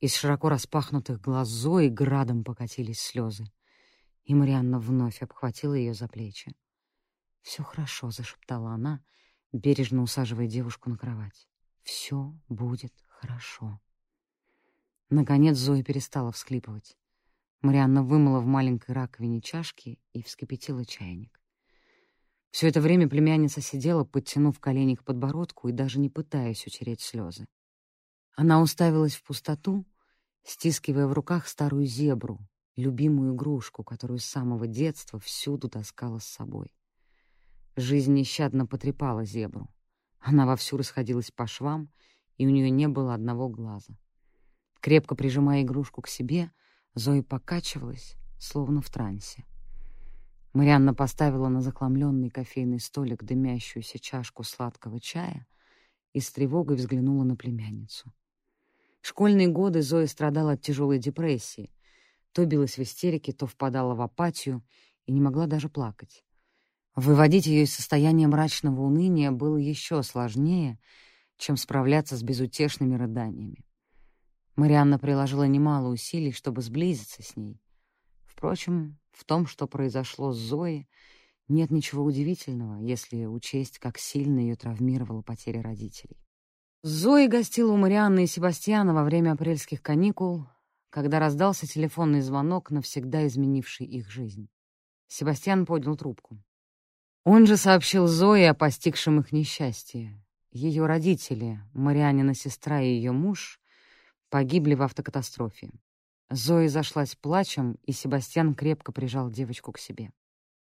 Из 0.00 0.14
широко 0.14 0.48
распахнутых 0.48 1.20
глаз 1.20 1.48
Зои 1.48 1.88
градом 1.88 2.44
покатились 2.44 3.00
слезы, 3.00 3.44
и 4.24 4.34
Марианна 4.34 4.78
вновь 4.78 5.20
обхватила 5.20 5.74
ее 5.74 5.92
за 5.92 6.08
плечи. 6.08 6.54
«Все 7.42 7.62
хорошо»,— 7.62 8.10
зашептала 8.12 8.72
она, 8.72 9.02
бережно 9.52 10.02
усаживая 10.02 10.46
девушку 10.46 10.90
на 10.90 10.96
кровать. 10.96 11.48
«Все 11.82 12.34
будет 12.48 12.92
хорошо». 13.08 13.80
Наконец 15.08 15.56
Зоя 15.56 15.82
перестала 15.82 16.30
всхлипывать. 16.30 16.96
Марианна 17.62 18.02
вымыла 18.02 18.40
в 18.40 18.46
маленькой 18.46 18.92
раковине 18.92 19.40
чашки 19.40 19.98
и 20.12 20.22
вскипятила 20.22 20.84
чайник. 20.84 21.40
Все 22.50 22.68
это 22.68 22.80
время 22.80 23.08
племянница 23.08 23.60
сидела, 23.60 24.04
подтянув 24.04 24.58
колени 24.60 24.94
к 24.94 25.04
подбородку 25.04 25.68
и 25.68 25.72
даже 25.72 26.00
не 26.00 26.08
пытаясь 26.08 26.66
утереть 26.66 27.00
слезы. 27.00 27.46
Она 28.34 28.60
уставилась 28.60 29.14
в 29.14 29.22
пустоту, 29.22 29.86
стискивая 30.42 31.06
в 31.06 31.12
руках 31.12 31.46
старую 31.46 31.86
зебру, 31.86 32.40
любимую 32.76 33.34
игрушку, 33.34 33.84
которую 33.84 34.18
с 34.18 34.24
самого 34.24 34.66
детства 34.66 35.20
всюду 35.20 35.68
таскала 35.68 36.18
с 36.18 36.24
собой. 36.24 36.72
Жизнь 37.80 38.12
нещадно 38.12 38.66
потрепала 38.66 39.24
зебру. 39.24 39.70
Она 40.18 40.44
вовсю 40.44 40.76
расходилась 40.76 41.30
по 41.30 41.46
швам, 41.46 41.90
и 42.36 42.46
у 42.46 42.50
нее 42.50 42.68
не 42.68 42.88
было 42.88 43.14
одного 43.14 43.48
глаза. 43.48 43.96
Крепко 44.80 45.14
прижимая 45.14 45.62
игрушку 45.62 46.02
к 46.02 46.08
себе, 46.08 46.50
Зои 46.94 47.22
покачивалась, 47.22 48.16
словно 48.38 48.82
в 48.82 48.90
трансе. 48.90 49.46
Марианна 50.52 50.92
поставила 50.92 51.48
на 51.48 51.62
захламленный 51.62 52.28
кофейный 52.28 52.80
столик 52.80 53.24
дымящуюся 53.24 53.98
чашку 53.98 54.44
сладкого 54.44 55.00
чая 55.00 55.46
и 56.12 56.20
с 56.20 56.30
тревогой 56.30 56.76
взглянула 56.76 57.24
на 57.24 57.34
племянницу. 57.34 58.12
школьные 59.00 59.48
годы 59.48 59.80
Зоя 59.80 60.06
страдала 60.06 60.52
от 60.52 60.60
тяжелой 60.60 60.98
депрессии, 60.98 61.72
то 62.32 62.44
билась 62.44 62.76
в 62.76 62.82
истерике, 62.82 63.32
то 63.32 63.46
впадала 63.46 63.94
в 63.94 64.02
апатию 64.02 64.62
и 65.06 65.12
не 65.12 65.22
могла 65.22 65.46
даже 65.46 65.70
плакать. 65.70 66.26
Выводить 66.96 67.46
ее 67.46 67.62
из 67.62 67.74
состояния 67.74 68.26
мрачного 68.26 68.80
уныния 68.80 69.30
было 69.30 69.56
еще 69.56 70.02
сложнее, 70.02 70.78
чем 71.36 71.56
справляться 71.56 72.16
с 72.16 72.22
безутешными 72.22 72.96
рыданиями. 72.96 73.64
Марианна 74.56 74.98
приложила 74.98 75.44
немало 75.44 75.88
усилий, 75.88 76.32
чтобы 76.32 76.62
сблизиться 76.62 77.22
с 77.22 77.36
ней. 77.36 77.62
Впрочем, 78.26 78.98
в 79.12 79.24
том, 79.24 79.46
что 79.46 79.66
произошло 79.66 80.32
с 80.32 80.36
Зоей, 80.36 80.88
нет 81.48 81.70
ничего 81.70 82.04
удивительного, 82.04 82.80
если 82.80 83.24
учесть, 83.24 83.78
как 83.78 83.98
сильно 83.98 84.40
ее 84.40 84.56
травмировала 84.56 85.22
потеря 85.22 85.62
родителей. 85.62 86.16
Зои 86.82 87.26
гостила 87.26 87.72
у 87.72 87.76
Марианны 87.76 88.24
и 88.24 88.26
Себастьяна 88.26 88.94
во 88.94 89.04
время 89.04 89.32
апрельских 89.32 89.82
каникул, 89.82 90.46
когда 90.90 91.18
раздался 91.18 91.66
телефонный 91.66 92.20
звонок, 92.20 92.70
навсегда 92.70 93.26
изменивший 93.26 93.86
их 93.86 94.10
жизнь. 94.10 94.48
Себастьян 95.08 95.66
поднял 95.66 95.96
трубку. 95.96 96.42
Он 97.24 97.46
же 97.46 97.58
сообщил 97.58 98.06
Зое 98.06 98.50
о 98.50 98.54
постигшем 98.54 99.20
их 99.20 99.30
несчастье. 99.30 100.18
Ее 100.52 100.86
родители, 100.86 101.60
Марианина 101.74 102.34
сестра 102.34 102.80
и 102.80 102.88
ее 102.88 103.12
муж, 103.12 103.60
погибли 104.30 104.74
в 104.74 104.82
автокатастрофе. 104.82 105.70
Зоя 106.30 106.68
зашлась 106.68 107.16
плачем, 107.16 107.76
и 107.84 107.92
Себастьян 107.92 108.54
крепко 108.54 108.90
прижал 108.90 109.30
девочку 109.30 109.70
к 109.72 109.78
себе. 109.78 110.12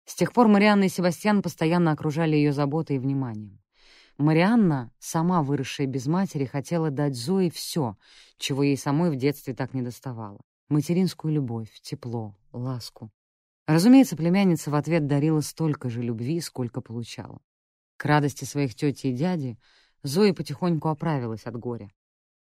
С 0.05 0.15
тех 0.15 0.33
пор 0.33 0.47
Марианна 0.47 0.85
и 0.85 0.89
Себастьян 0.89 1.43
постоянно 1.43 1.91
окружали 1.91 2.37
ее 2.37 2.53
заботой 2.53 2.97
и 2.97 2.99
вниманием. 3.01 3.61
Марианна, 4.17 4.93
сама 5.01 5.43
выросшая 5.43 5.89
без 5.89 6.07
матери, 6.07 6.45
хотела 6.45 6.91
дать 6.91 7.17
Зое 7.17 7.51
все, 7.51 7.97
чего 8.39 8.63
ей 8.63 8.77
самой 8.77 9.11
в 9.11 9.17
детстве 9.17 9.55
так 9.55 9.75
недоставало. 9.75 10.41
Материнскую 10.69 11.35
любовь, 11.35 11.81
тепло, 11.81 12.37
ласку. 12.53 13.11
Разумеется, 13.67 14.17
племянница 14.17 14.71
в 14.71 14.75
ответ 14.75 15.07
дарила 15.07 15.41
столько 15.41 15.89
же 15.89 16.03
любви, 16.03 16.41
сколько 16.41 16.83
получала. 16.83 17.41
К 17.97 18.05
радости 18.05 18.45
своих 18.45 18.75
тети 18.75 19.07
и 19.07 19.13
дяди 19.13 19.59
Зоя 20.03 20.35
потихоньку 20.35 20.89
оправилась 20.89 21.45
от 21.45 21.57
горя. 21.57 21.91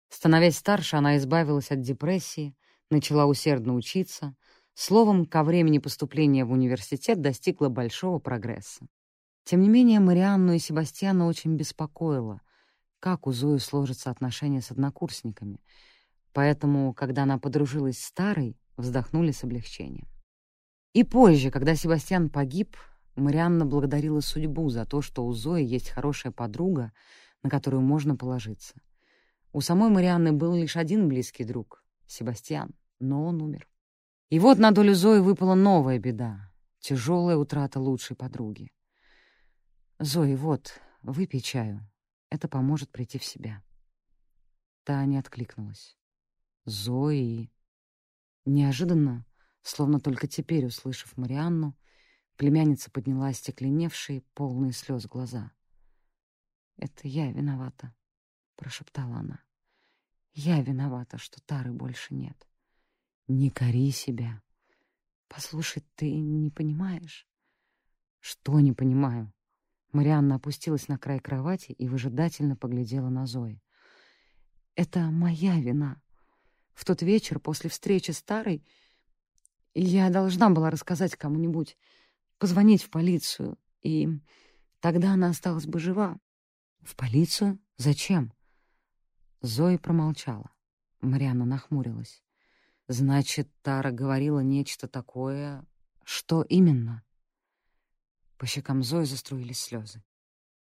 Становясь 0.09 0.57
старше, 0.57 0.95
она 0.95 1.17
избавилась 1.17 1.71
от 1.71 1.81
депрессии, 1.81 2.55
начала 2.91 3.25
усердно 3.25 3.73
учиться, 3.73 4.35
словом, 4.75 5.25
ко 5.25 5.43
времени 5.43 5.79
поступления 5.79 6.45
в 6.45 6.51
университет 6.51 7.19
достигла 7.19 7.69
большого 7.69 8.19
прогресса. 8.19 8.85
Тем 9.43 9.61
не 9.61 9.69
менее, 9.69 9.99
Марианну 9.99 10.53
и 10.53 10.59
Себастьяна 10.59 11.25
очень 11.25 11.55
беспокоило, 11.55 12.41
как 12.99 13.25
у 13.25 13.31
Зои 13.31 13.57
сложатся 13.57 14.11
отношения 14.11 14.61
с 14.61 14.69
однокурсниками, 14.69 15.61
поэтому, 16.31 16.93
когда 16.93 17.23
она 17.23 17.39
подружилась 17.39 17.97
с 17.97 18.05
Старой, 18.05 18.55
вздохнули 18.75 19.31
с 19.31 19.43
облегчением. 19.43 20.07
И 20.93 21.03
позже, 21.03 21.51
когда 21.51 21.75
Себастьян 21.75 22.29
погиб, 22.29 22.75
Марианна 23.15 23.65
благодарила 23.65 24.19
судьбу 24.21 24.69
за 24.69 24.85
то, 24.85 25.01
что 25.01 25.25
у 25.25 25.33
Зои 25.33 25.63
есть 25.63 25.89
хорошая 25.89 26.31
подруга, 26.31 26.91
на 27.43 27.49
которую 27.49 27.81
можно 27.81 28.15
положиться. 28.15 28.75
У 29.53 29.61
самой 29.61 29.89
Марианны 29.89 30.33
был 30.33 30.55
лишь 30.55 30.77
один 30.77 31.07
близкий 31.07 31.43
друг— 31.43 31.83
Себастьян, 32.07 32.75
но 32.99 33.25
он 33.25 33.41
умер. 33.41 33.67
И 34.29 34.39
вот 34.39 34.59
на 34.59 34.71
долю 34.71 34.93
Зои 34.93 35.19
выпала 35.19 35.55
новая 35.55 35.99
беда— 35.99 36.51
тяжелая 36.79 37.37
утрата 37.37 37.79
лучшей 37.79 38.15
подруги. 38.15 38.71
«Зои, 39.99 40.35
вот, 40.35 40.79
выпей 41.01 41.41
чаю. 41.41 41.89
Это 42.29 42.47
поможет 42.47 42.91
прийти 42.91 43.17
в 43.17 43.25
себя». 43.25 43.63
Та 44.83 45.03
не 45.05 45.17
откликнулась. 45.17 45.97
Зои. 46.65 47.51
Неожиданно, 48.45 49.25
словно 49.67 49.99
только 49.99 50.27
теперь 50.27 50.65
услышав 50.65 51.17
Марианну, 51.17 51.75
племянница 52.37 52.89
подняла 52.89 53.33
стекленевшие, 53.33 54.21
полные 54.33 54.71
слез 54.71 55.05
глаза. 55.05 55.51
«Это 56.77 57.07
я 57.07 57.31
виновата»,— 57.31 57.93
прошептала 58.55 59.17
она. 59.17 59.43
«Я 60.33 60.61
виновата, 60.61 61.17
что 61.17 61.41
Тары 61.41 61.73
больше 61.73 62.13
нет. 62.13 62.47
Не 63.27 63.49
кори 63.49 63.91
себя. 63.91 64.41
Послушай, 65.27 65.83
ты 65.95 66.17
не 66.17 66.49
понимаешь?» 66.49 67.27
«Что 68.19 68.59
не 68.59 68.73
понимаю?» 68.73 69.33
Марианна 69.91 70.35
опустилась 70.35 70.87
на 70.87 70.97
край 70.97 71.19
кровати 71.19 71.71
и 71.71 71.87
выжидательно 71.87 72.55
поглядела 72.55 73.09
на 73.09 73.25
Зои. 73.25 73.61
«Это 74.75 75.11
моя 75.11 75.59
вина. 75.59 76.01
В 76.73 76.85
тот 76.85 77.01
вечер 77.01 77.39
после 77.39 77.69
встречи 77.69 78.11
с 78.11 78.21
Тарой 78.21 78.63
я 79.81 80.09
должна 80.09 80.49
была 80.49 80.69
рассказать 80.69 81.15
кому-нибудь, 81.15 81.77
позвонить 82.37 82.83
в 82.83 82.89
полицию, 82.89 83.57
и 83.81 84.09
тогда 84.79 85.13
она 85.13 85.29
осталась 85.29 85.65
бы 85.65 85.79
жива. 85.79 86.17
В 86.81 86.95
полицию? 86.95 87.59
Зачем? 87.77 88.33
Зои 89.41 89.77
промолчала. 89.77 90.49
Марианна 91.01 91.45
нахмурилась. 91.45 92.23
Значит, 92.87 93.49
Тара 93.61 93.91
говорила 93.91 94.39
нечто 94.39 94.87
такое... 94.87 95.65
Что 96.03 96.41
именно? 96.41 97.03
По 98.37 98.45
щекам 98.45 98.81
Зои 98.81 99.03
заструились 99.03 99.59
слезы. 99.59 100.01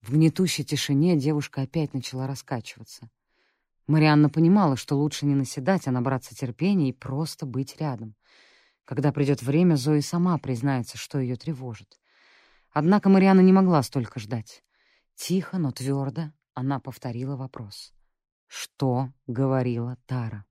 В 0.03 0.13
гнетущей 0.13 0.65
тишине 0.65 1.17
девушка 1.17 1.63
опять 1.63 1.95
начала 1.95 2.27
раскачиваться. 2.27 3.09
Марианна 3.87 4.29
понимала, 4.29 4.77
что 4.77 4.97
лучше 4.97 5.25
не 5.25 5.37
наседать, 5.37 5.87
а 5.87 5.93
набраться 5.93 6.35
терпения 6.35 6.89
и 6.89 6.93
просто 6.93 7.47
быть 7.47 7.77
рядом. 7.81 8.17
Когда 8.87 9.13
придет 9.13 9.43
время, 9.43 9.75
Зои 9.75 10.01
сама 10.01 10.39
признается, 10.39 10.97
что 10.97 11.19
ее 11.19 11.37
тревожит. 11.37 12.01
Однако 12.71 13.11
Марианна 13.11 13.41
не 13.41 13.53
могла 13.53 13.83
столько 13.83 14.19
ждать. 14.19 14.65
Тихо, 15.15 15.59
но 15.59 15.71
твердо 15.71 16.33
она 16.55 16.81
повторила 16.81 17.37
вопрос. 17.37 17.93
«Что 18.47 19.13
говорила 19.27 19.99
Тара?» 20.07 20.47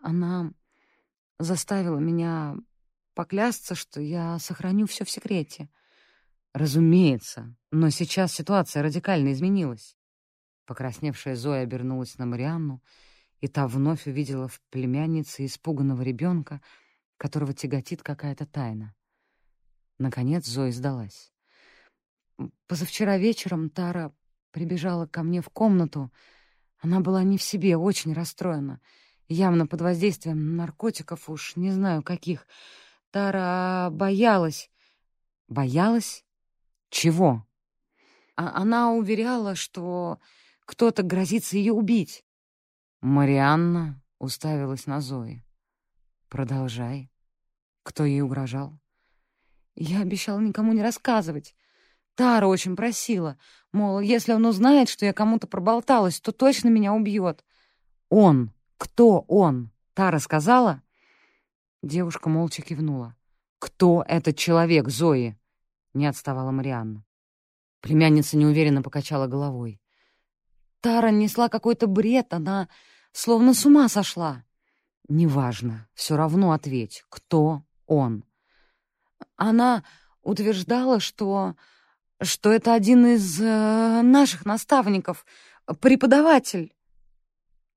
Она 0.00 0.52
заставила 1.38 1.98
меня 1.98 2.56
поклясться, 3.14 3.76
что 3.76 4.00
я 4.00 4.40
сохраню 4.40 4.88
все 4.88 5.04
в 5.04 5.10
секрете— 5.10 5.70
Разумеется, 6.54 7.52
но 7.72 7.90
сейчас 7.90 8.32
ситуация 8.32 8.84
радикально 8.84 9.32
изменилась. 9.32 9.96
Покрасневшая 10.66 11.34
Зоя 11.34 11.62
обернулась 11.62 12.16
на 12.16 12.26
Марианну, 12.26 12.80
и 13.40 13.48
та 13.48 13.66
вновь 13.66 14.06
увидела 14.06 14.46
в 14.46 14.60
племяннице 14.70 15.46
испуганного 15.46 16.02
ребенка, 16.02 16.62
которого 17.16 17.52
тяготит 17.54 18.02
какая-то 18.02 18.46
тайна. 18.46 18.94
Наконец 19.98 20.46
Зоя 20.46 20.72
сдалась. 20.72 21.32
Позавчера 22.66 23.16
вечером 23.16 23.70
Тара 23.70 24.12
прибежала 24.50 25.06
ко 25.06 25.22
мне 25.22 25.40
в 25.40 25.48
комнату. 25.50 26.12
Она 26.78 27.00
была 27.00 27.22
не 27.22 27.38
в 27.38 27.42
себе, 27.42 27.76
очень 27.76 28.12
расстроена, 28.12 28.80
явно 29.28 29.66
под 29.66 29.80
воздействием 29.80 30.56
наркотиков, 30.56 31.28
уж 31.30 31.56
не 31.56 31.70
знаю 31.70 32.02
каких. 32.02 32.46
Тара 33.10 33.90
боялась. 33.90 34.70
Боялась 35.48 36.24
чего? 36.90 37.46
А 38.36 38.60
она 38.60 38.92
уверяла, 38.92 39.54
что 39.54 40.18
кто-то 40.64 41.02
грозится 41.02 41.56
ее 41.56 41.72
убить. 41.72 42.24
Марианна 43.00 44.02
уставилась 44.18 44.86
на 44.86 45.00
Зои. 45.00 45.44
Продолжай. 46.34 47.12
Кто 47.84 48.04
ей 48.04 48.20
угрожал? 48.20 48.76
Я 49.76 50.00
обещала 50.00 50.40
никому 50.40 50.72
не 50.72 50.82
рассказывать. 50.82 51.54
Тара 52.16 52.48
очень 52.48 52.74
просила. 52.74 53.38
Мол, 53.70 54.00
если 54.00 54.32
он 54.32 54.44
узнает, 54.44 54.88
что 54.88 55.06
я 55.06 55.12
кому-то 55.12 55.46
проболталась, 55.46 56.20
то 56.20 56.32
точно 56.32 56.70
меня 56.70 56.92
убьет. 56.92 57.44
Он? 58.08 58.52
Кто 58.78 59.20
он? 59.28 59.70
Тара 59.92 60.18
сказала? 60.18 60.82
Девушка 61.84 62.28
молча 62.28 62.62
кивнула. 62.62 63.14
Кто 63.60 64.04
этот 64.04 64.36
человек, 64.36 64.88
Зои? 64.88 65.38
Не 65.92 66.08
отставала 66.08 66.50
Марианна. 66.50 67.04
Племянница 67.80 68.36
неуверенно 68.36 68.82
покачала 68.82 69.28
головой. 69.28 69.80
Тара 70.80 71.12
несла 71.12 71.48
какой-то 71.48 71.86
бред, 71.86 72.34
она 72.34 72.68
словно 73.12 73.54
с 73.54 73.64
ума 73.64 73.88
сошла. 73.88 74.42
Неважно, 75.08 75.88
все 75.94 76.16
равно 76.16 76.52
ответь, 76.52 77.04
кто 77.08 77.62
он. 77.86 78.24
Она 79.36 79.84
утверждала, 80.22 81.00
что... 81.00 81.56
что 82.22 82.50
это 82.52 82.74
один 82.74 83.06
из 83.06 83.40
э, 83.40 84.02
наших 84.02 84.46
наставников, 84.46 85.26
преподаватель. 85.80 86.74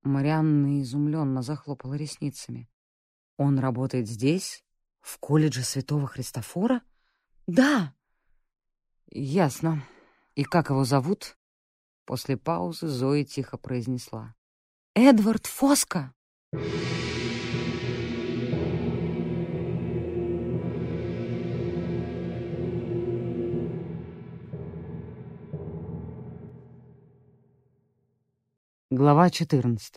Марианна 0.02 0.80
изумленно 0.80 1.42
захлопала 1.42 1.94
ресницами. 1.94 2.68
«Он 3.36 3.58
работает 3.58 4.08
здесь, 4.08 4.64
в 5.00 5.18
колледже 5.18 5.62
Святого 5.62 6.06
Христофора?» 6.06 6.82
«Да!» 7.46 7.94
«Ясно. 9.10 9.82
И 10.34 10.44
как 10.44 10.70
его 10.70 10.84
зовут?» 10.84 11.36
После 12.04 12.36
паузы 12.36 12.88
Зои 12.88 13.24
тихо 13.24 13.58
произнесла. 13.58 14.34
«Эдвард 14.94 15.46
Фоска!» 15.46 16.14
Глава 29.00 29.30
14. 29.30 29.94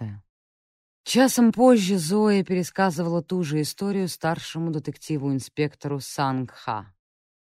Часом 1.06 1.52
позже 1.52 1.98
Зоя 1.98 2.44
пересказывала 2.44 3.24
ту 3.24 3.42
же 3.42 3.62
историю 3.62 4.08
старшему 4.08 4.70
детективу-инспектору 4.70 6.00
Сангха. 6.00 6.94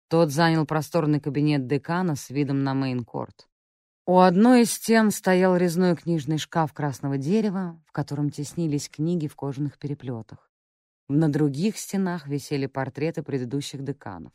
Тот 0.10 0.30
занял 0.30 0.66
просторный 0.66 1.22
кабинет 1.22 1.66
декана 1.66 2.18
с 2.18 2.30
видом 2.32 2.66
на 2.66 2.74
мейн-корт. 2.74 3.48
У 4.06 4.20
одной 4.20 4.64
из 4.64 4.74
стен 4.74 5.10
стоял 5.10 5.56
резной 5.56 5.96
книжный 5.96 6.38
шкаф 6.38 6.74
красного 6.74 7.18
дерева, 7.18 7.82
в 7.86 7.94
котором 7.94 8.30
теснились 8.30 8.90
книги 8.90 9.30
в 9.30 9.38
кожаных 9.38 9.80
переплетах. 9.80 10.52
На 11.08 11.30
других 11.30 11.78
стенах 11.78 12.28
висели 12.28 12.66
портреты 12.66 13.24
предыдущих 13.24 13.86
деканов. 13.86 14.34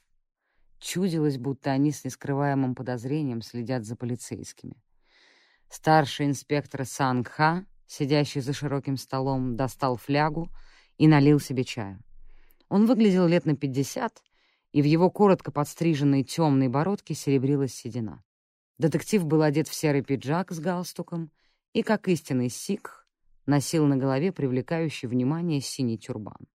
Чудилось, 0.78 1.36
будто 1.36 1.72
они 1.72 1.93
с 1.93 2.05
нескрываемым 2.06 2.74
подозрением 2.74 3.43
следят 3.43 3.84
за 3.84 3.97
полицейскими. 3.97 4.82
Старший 5.73 6.27
инспектор 6.27 6.85
Сангха, 6.85 7.65
сидящий 7.86 8.43
за 8.43 8.53
широким 8.53 8.99
столом, 8.99 9.57
достал 9.57 9.97
флягу 9.97 10.51
и 10.99 11.09
налил 11.09 11.40
себе 11.40 11.65
чаю. 11.65 11.99
Он 12.69 12.85
выглядел 12.85 13.27
лет 13.27 13.47
на 13.47 13.57
пятьдесят, 13.57 14.23
и 14.73 14.82
в 14.82 14.85
его 14.85 15.11
коротко 15.11 15.51
подстриженной 15.51 16.24
темной 16.24 16.69
бородке 16.69 17.15
серебрилась 17.15 17.73
седина. 17.73 18.23
Детектив 18.77 19.24
был 19.24 19.40
одет 19.40 19.66
в 19.66 19.73
серый 19.73 20.03
пиджак 20.03 20.53
с 20.53 20.61
галстуком 20.61 21.31
и, 21.73 21.82
как 21.82 22.07
истинный 22.07 22.51
сикх, 22.51 23.09
носил 23.47 23.86
на 23.86 23.97
голове 23.97 24.31
привлекающий 24.31 25.09
внимание 25.09 25.62
синий 25.62 25.97
тюрбан. 25.97 26.49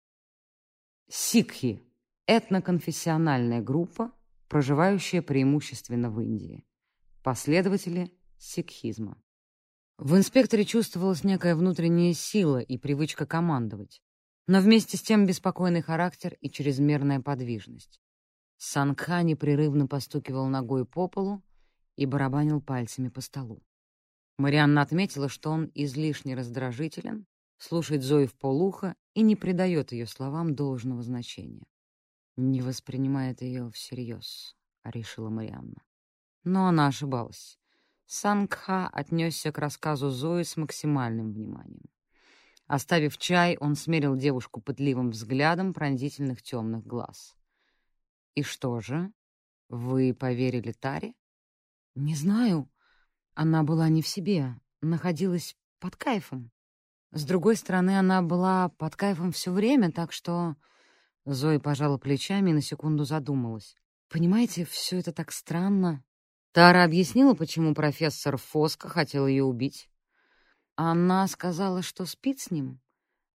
Сикхи— 1.08 1.84
этноконфессиональная 2.26 3.62
группа, 3.62 4.10
проживающая 4.48 5.22
преимущественно 5.22 6.10
в 6.10 6.20
Индии. 6.20 6.66
Последователи 7.22 8.10
сикхизма. 8.38 9.16
В 9.98 10.16
инспекторе 10.16 10.64
чувствовалась 10.64 11.24
некая 11.24 11.54
внутренняя 11.54 12.12
сила 12.14 12.58
и 12.58 12.78
привычка 12.78 13.26
командовать, 13.26 14.02
но 14.46 14.60
вместе 14.60 14.96
с 14.96 15.02
тем 15.02 15.26
беспокойный 15.26 15.82
характер 15.82 16.36
и 16.40 16.50
чрезмерная 16.50 17.20
подвижность. 17.20 18.00
Сангха 18.56 19.22
непрерывно 19.22 19.86
постукивал 19.86 20.46
ногой 20.46 20.84
по 20.84 21.08
полу 21.08 21.42
и 21.96 22.06
барабанил 22.06 22.60
пальцами 22.60 23.08
по 23.08 23.20
столу. 23.20 23.62
Марианна 24.36 24.82
отметила, 24.82 25.28
что 25.28 25.50
он 25.50 25.70
излишне 25.74 26.34
раздражителен, 26.34 27.26
слушает 27.58 28.02
Зои 28.02 28.26
в 28.26 28.34
полухо 28.34 28.96
и 29.14 29.22
не 29.22 29.36
придает 29.36 29.92
ее 29.92 30.06
словам 30.06 30.54
должного 30.54 31.02
значения. 31.02 31.66
«Не 32.36 32.62
воспринимает 32.62 33.42
ее 33.42 33.70
всерьез»,— 33.70 34.56
решила 34.84 35.30
Марианна. 35.30 35.82
Но 36.42 36.66
она 36.66 36.88
ошибалась. 36.88 37.58
Сангха 38.06 38.88
отнесся 38.88 39.52
к 39.52 39.58
рассказу 39.58 40.10
Зои 40.10 40.42
с 40.42 40.56
максимальным 40.56 41.32
вниманием. 41.32 41.90
Оставив 42.66 43.18
чай, 43.18 43.56
он 43.58 43.74
смерил 43.74 44.16
девушку 44.16 44.60
пытливым 44.60 45.10
взглядом 45.10 45.74
пронзительных 45.74 46.42
темных 46.42 46.86
глаз. 46.86 47.36
«И 48.34 48.42
что 48.42 48.80
же? 48.80 49.12
Вы 49.68 50.14
поверили 50.14 50.72
Таре?» 50.72 51.14
«Не 51.94 52.14
знаю. 52.14 52.70
Она 53.34 53.62
была 53.64 53.88
не 53.88 54.00
в 54.00 54.08
себе, 54.08 54.54
находилась 54.80 55.56
под 55.80 55.96
кайфом. 55.96 56.50
С 57.10 57.24
другой 57.24 57.56
стороны, 57.56 57.98
она 57.98 58.22
была 58.22 58.70
под 58.70 58.96
кайфом 58.96 59.32
все 59.32 59.52
время, 59.52 59.92
так 59.92 60.12
что... 60.12 60.56
Зоя 61.26 61.58
пожала 61.58 61.96
плечами 61.96 62.50
и 62.50 62.54
на 62.54 62.60
секунду 62.60 63.04
задумалась. 63.04 63.76
«Понимаете, 64.08 64.64
все 64.64 64.98
это 64.98 65.12
так 65.12 65.32
странно». 65.32 66.04
Тара 66.54 66.84
объяснила, 66.84 67.34
почему 67.34 67.74
профессор 67.74 68.36
Фоска 68.36 68.88
хотел 68.88 69.26
ее 69.26 69.42
убить. 69.42 69.90
Она 70.76 71.26
сказала, 71.26 71.82
что 71.82 72.06
спит 72.06 72.38
с 72.38 72.52
ним. 72.52 72.80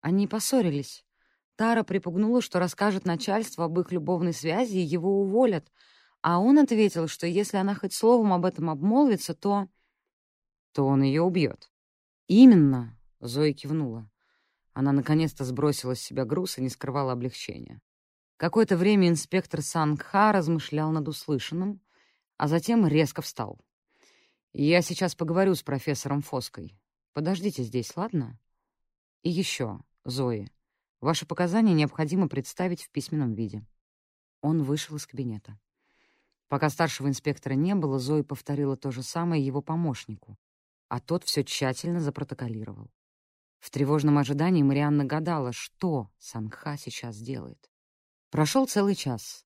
Они 0.00 0.26
поссорились. 0.26 1.04
Тара 1.54 1.84
припугнула, 1.84 2.42
что 2.42 2.58
расскажет 2.58 3.04
начальству 3.04 3.62
об 3.62 3.78
их 3.78 3.92
любовной 3.92 4.32
связи 4.32 4.78
и 4.78 4.84
его 4.84 5.20
уволят. 5.20 5.70
А 6.22 6.40
он 6.40 6.58
ответил, 6.58 7.06
что 7.06 7.28
если 7.28 7.56
она 7.56 7.76
хоть 7.76 7.94
словом 7.94 8.32
об 8.32 8.44
этом 8.44 8.68
обмолвится, 8.68 9.32
то... 9.32 9.68
то 10.72 10.84
он 10.84 11.02
ее 11.02 11.22
убьет. 11.22 11.70
«Именно»,— 12.26 12.98
Зоя 13.20 13.52
кивнула. 13.52 14.10
Она 14.72 14.90
наконец-то 14.90 15.44
сбросила 15.44 15.94
с 15.94 16.00
себя 16.00 16.24
груз 16.24 16.58
и 16.58 16.62
не 16.62 16.68
скрывала 16.68 17.12
облегчения. 17.12 17.80
Какое-то 18.38 18.76
время 18.76 19.08
инспектор 19.08 19.62
Сангха 19.62 20.32
размышлял 20.32 20.90
над 20.90 21.06
услышанным, 21.06 21.80
а 22.36 22.48
затем 22.48 22.86
резко 22.86 23.22
встал. 23.22 23.58
«Я 24.52 24.82
сейчас 24.82 25.14
поговорю 25.14 25.54
с 25.54 25.62
профессором 25.62 26.22
Фоской. 26.22 26.78
Подождите 27.12 27.62
здесь, 27.62 27.96
ладно? 27.96 28.38
И 29.22 29.30
еще, 29.30 29.80
Зои, 30.04 30.50
ваши 31.00 31.26
показания 31.26 31.74
необходимо 31.74 32.28
представить 32.28 32.82
в 32.82 32.90
письменном 32.90 33.34
виде». 33.34 33.66
Он 34.40 34.62
вышел 34.62 34.96
из 34.96 35.06
кабинета. 35.06 35.58
Пока 36.48 36.68
старшего 36.68 37.08
инспектора 37.08 37.54
не 37.54 37.74
было, 37.74 37.98
Зои 37.98 38.22
повторила 38.22 38.76
то 38.76 38.90
же 38.90 39.02
самое 39.02 39.44
его 39.44 39.62
помощнику, 39.62 40.38
а 40.88 41.00
тот 41.00 41.24
все 41.24 41.42
тщательно 41.42 42.00
запротоколировал. 42.00 42.90
В 43.58 43.70
тревожном 43.70 44.18
ожидании 44.18 44.62
Марианна 44.62 45.04
гадала, 45.04 45.52
что 45.52 46.10
Санха 46.18 46.76
сейчас 46.76 47.16
делает. 47.16 47.70
Прошел 48.30 48.66
целый 48.66 48.94
час. 48.94 49.43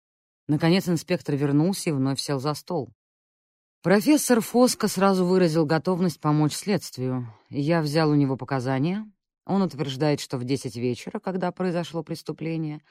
Наконец 0.49 0.89
инспектор 0.89 1.37
вернулся 1.37 1.91
и 1.91 1.93
вновь 1.93 2.21
сел 2.21 2.41
за 2.41 2.55
стол. 2.55 2.91
Профессор 3.83 4.41
Фоско 4.41 4.89
сразу 4.89 5.27
выразил 5.27 5.67
готовность 5.67 6.21
помочь 6.21 6.55
следствию. 6.55 7.33
Я 7.51 7.83
взял 7.83 8.11
у 8.11 8.15
него 8.15 8.37
показания. 8.37 9.07
Он 9.45 9.63
утверждает, 9.63 10.21
что 10.21 10.39
в 10.39 10.45
10 10.45 10.77
вечера, 10.77 11.21
когда 11.21 11.53
произошло 11.53 12.03
преступление, 12.03 12.83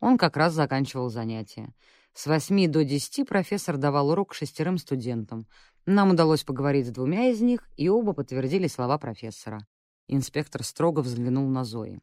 он 0.00 0.16
как 0.16 0.36
раз 0.36 0.54
заканчивал 0.54 1.10
занятия. 1.10 1.74
С 2.14 2.26
8 2.26 2.66
до 2.70 2.82
10 2.82 3.28
профессор 3.28 3.76
давал 3.76 4.10
урок 4.10 4.34
шестерым 4.34 4.78
студентам. 4.78 5.46
Нам 5.84 6.10
удалось 6.10 6.44
поговорить 6.44 6.86
с 6.86 6.90
двумя 6.90 7.28
из 7.28 7.40
них, 7.40 7.68
и 7.76 7.88
оба 7.88 8.14
подтвердили 8.14 8.68
слова 8.68 8.98
профессора. 8.98 9.66
Инспектор 10.08 10.64
строго 10.64 11.00
взглянул 11.00 11.48
на 11.48 11.64
Зои. 11.64 12.00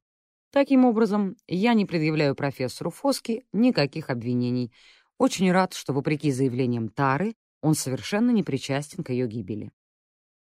Таким 0.52 0.86
образом, 0.86 1.36
я 1.48 1.76
не 1.76 1.86
предъявляю 1.86 2.34
профессору 2.34 2.90
Фоски 2.90 3.45
никаких 3.53 4.10
обвинений. 4.10 4.72
Очень 5.20 5.52
рад, 5.52 5.74
что, 5.74 5.91
вопреки 5.91 6.32
заявлениям 6.32 6.88
Тары, 6.88 7.36
он 7.60 7.76
совершенно 7.76 8.32
не 8.32 8.41
причастен 8.41 9.04
к 9.04 9.10
ее 9.10 9.28
гибели. 9.28 9.74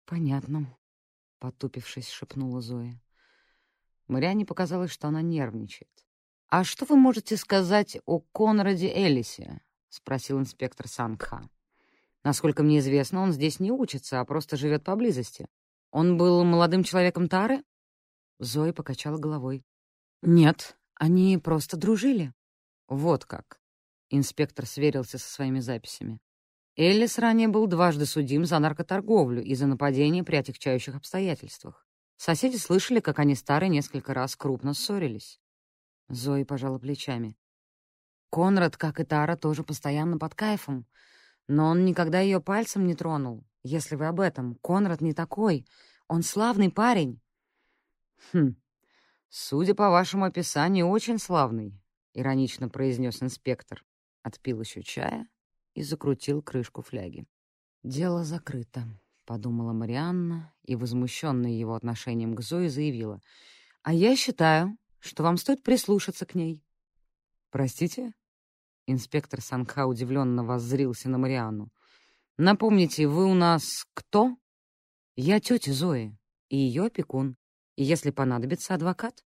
«Понятно»,— 0.04 0.76
потупившись, 1.38 2.10
шепнула 2.10 2.60
Зоя. 2.60 3.00
Мариане 4.08 4.44
показалось, 4.44 4.90
что 4.90 5.08
она 5.08 5.22
нервничает. 5.22 5.90
«А 6.48 6.64
что 6.64 6.84
вы 6.84 6.96
можете 6.96 7.38
сказать 7.38 7.98
о 8.04 8.20
Конраде 8.20 8.92
Элисе?»— 8.94 9.62
спросил 9.88 10.38
инспектор 10.38 10.86
Сангха. 10.86 11.48
«Насколько 12.22 12.62
мне 12.62 12.80
известно, 12.80 13.22
он 13.22 13.32
здесь 13.32 13.60
не 13.60 13.72
учится, 13.72 14.20
а 14.20 14.24
просто 14.26 14.58
живет 14.58 14.84
поблизости. 14.84 15.48
Он 15.90 16.18
был 16.18 16.44
молодым 16.44 16.84
человеком 16.84 17.30
Тары?» 17.30 17.64
Зоя 18.38 18.74
покачала 18.74 19.16
головой. 19.16 19.64
«Нет, 20.20 20.76
они 20.94 21.38
просто 21.38 21.78
дружили». 21.78 22.34
«Вот 22.86 23.24
как». 23.24 23.62
Инспектор 24.10 24.64
сверился 24.66 25.18
со 25.18 25.28
своими 25.28 25.60
записями. 25.60 26.20
Эллис 26.76 27.18
ранее 27.18 27.48
был 27.48 27.66
дважды 27.66 28.06
судим 28.06 28.44
за 28.44 28.58
наркоторговлю 28.58 29.42
и 29.42 29.54
за 29.54 29.66
нападение 29.66 30.22
при 30.22 30.36
отягчающих 30.36 30.94
обстоятельствах. 30.94 31.86
Соседи 32.16 32.56
слышали, 32.56 33.00
как 33.00 33.18
они 33.18 33.34
старые 33.34 33.68
несколько 33.68 34.14
раз 34.14 34.36
крупно 34.36 34.74
ссорились. 34.74 35.40
Зои 36.08 36.44
пожала 36.44 36.78
плечами. 36.78 37.36
Конрад, 38.30 38.76
как 38.76 39.00
и 39.00 39.04
Тара, 39.04 39.36
тоже 39.36 39.62
постоянно 39.62 40.18
под 40.18 40.34
кайфом. 40.34 40.86
Но 41.48 41.66
он 41.66 41.84
никогда 41.84 42.20
ее 42.20 42.40
пальцем 42.40 42.86
не 42.86 42.94
тронул. 42.94 43.44
Если 43.62 43.96
вы 43.96 44.06
об 44.06 44.20
этом, 44.20 44.54
Конрад 44.56 45.00
не 45.00 45.14
такой. 45.14 45.66
Он 46.06 46.22
славный 46.22 46.70
парень. 46.70 47.20
Хм, 48.32 48.56
судя 49.28 49.74
по 49.74 49.90
вашему 49.90 50.24
описанию, 50.24 50.88
очень 50.88 51.18
славный,— 51.18 51.80
иронично 52.14 52.68
произнес 52.68 53.22
инспектор. 53.22 53.84
Отпил 54.28 54.60
еще 54.60 54.82
чая 54.82 55.26
и 55.72 55.82
закрутил 55.82 56.42
крышку 56.42 56.82
фляги. 56.82 57.26
«Дело 57.82 58.24
закрыто»,— 58.24 58.86
подумала 59.24 59.72
Марианна 59.72 60.52
и, 60.64 60.76
возмущенная 60.76 61.52
его 61.52 61.74
отношением 61.74 62.34
к 62.34 62.42
Зое, 62.42 62.68
заявила. 62.68 63.22
«А 63.82 63.94
я 63.94 64.14
считаю, 64.16 64.76
что 64.98 65.22
вам 65.22 65.38
стоит 65.38 65.62
прислушаться 65.62 66.26
к 66.26 66.34
ней». 66.34 66.62
«Простите?» 67.50 68.12
Инспектор 68.86 69.40
Санха 69.40 69.86
удивленно 69.86 70.44
воззрился 70.44 71.08
на 71.08 71.16
Марианну. 71.16 71.70
«Напомните, 72.36 73.08
вы 73.08 73.24
у 73.24 73.34
нас 73.34 73.86
кто?» 73.94 74.36
«Я 75.16 75.40
тетя 75.40 75.72
Зои 75.72 76.18
и 76.50 76.58
ее 76.58 76.84
опекун, 76.84 77.38
и, 77.76 77.82
если 77.82 78.10
понадобится, 78.10 78.74
адвокат». 78.74 79.24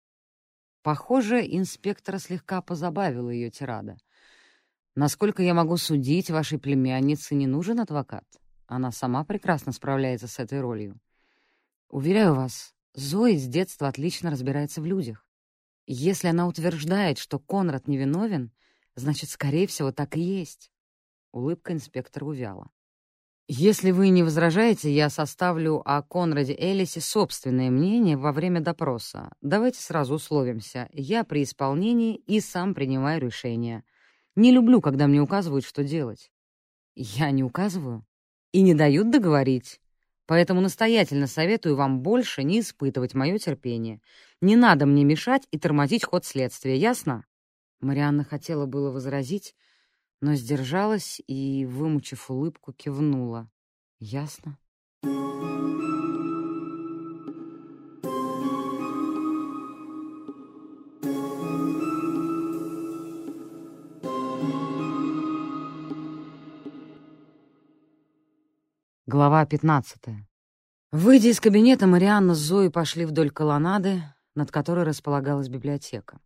Похоже, 0.82 1.40
инспектора 1.44 2.18
слегка 2.18 2.62
позабавила 2.62 3.30
ее 3.30 3.50
тирада— 3.50 3.96
Насколько 4.96 5.42
я 5.42 5.54
могу 5.54 5.76
судить, 5.76 6.30
вашей 6.30 6.58
племяннице 6.58 7.34
не 7.34 7.46
нужен 7.46 7.80
адвокат. 7.80 8.24
Она 8.66 8.92
сама 8.92 9.24
прекрасно 9.24 9.72
справляется 9.72 10.28
с 10.28 10.38
этой 10.38 10.60
ролью. 10.60 11.00
Уверяю 11.88 12.34
вас, 12.34 12.74
Зои 12.94 13.36
с 13.36 13.48
детства 13.48 13.88
отлично 13.88 14.30
разбирается 14.30 14.80
в 14.80 14.86
людях. 14.86 15.26
Если 15.86 16.28
она 16.28 16.46
утверждает, 16.46 17.18
что 17.18 17.40
Конрад 17.40 17.88
невиновен, 17.88 18.52
значит, 18.94 19.30
скорее 19.30 19.66
всего, 19.66 19.90
так 19.90 20.16
и 20.16 20.20
есть. 20.20 20.70
Улыбка 21.32 21.72
инспектора 21.72 22.24
увяла. 22.24 22.70
«Если 23.48 23.90
вы 23.90 24.08
не 24.08 24.22
возражаете, 24.22 24.94
я 24.94 25.10
составлю 25.10 25.82
о 25.84 26.00
Конраде 26.02 26.54
Элисе 26.56 27.00
собственное 27.00 27.68
мнение 27.68 28.16
во 28.16 28.32
время 28.32 28.60
допроса. 28.60 29.32
Давайте 29.42 29.82
сразу 29.82 30.14
условимся. 30.14 30.88
Я 30.92 31.24
при 31.24 31.42
исполнении 31.42 32.14
и 32.14 32.40
сам 32.40 32.74
принимаю 32.74 33.20
решение. 33.20 33.82
Не 34.36 34.52
люблю, 34.52 34.80
когда 34.80 35.06
мне 35.06 35.20
указывают, 35.20 35.64
что 35.64 35.84
делать. 35.84 36.30
Я 36.94 37.30
не 37.30 37.44
указываю. 37.44 38.04
И 38.52 38.62
не 38.62 38.74
дают 38.74 39.10
договорить. 39.10 39.80
Поэтому 40.26 40.60
настоятельно 40.60 41.26
советую 41.26 41.76
вам 41.76 42.00
больше 42.00 42.44
не 42.44 42.60
испытывать 42.60 43.14
мое 43.14 43.38
терпение. 43.38 44.00
Не 44.40 44.56
надо 44.56 44.86
мне 44.86 45.04
мешать 45.04 45.46
и 45.50 45.58
тормозить 45.58 46.04
ход 46.04 46.24
следствия, 46.24 46.76
ясно?» 46.76 47.24
Марианна 47.80 48.24
хотела 48.24 48.66
было 48.66 48.90
возразить, 48.90 49.54
но 50.20 50.34
сдержалась 50.34 51.20
и, 51.26 51.66
вымучив 51.66 52.30
улыбку, 52.30 52.72
кивнула. 52.72 53.50
«Ясно». 53.98 54.58
Глава 69.14 69.46
15. 69.46 70.26
Выйдя 70.90 71.28
из 71.28 71.38
кабинета, 71.38 71.86
Марианна 71.86 72.34
с 72.34 72.38
Зоей 72.38 72.68
пошли 72.68 73.04
вдоль 73.04 73.30
колоннады, 73.30 74.02
над 74.34 74.50
которой 74.50 74.84
располагалась 74.84 75.48
библиотека. 75.48 76.18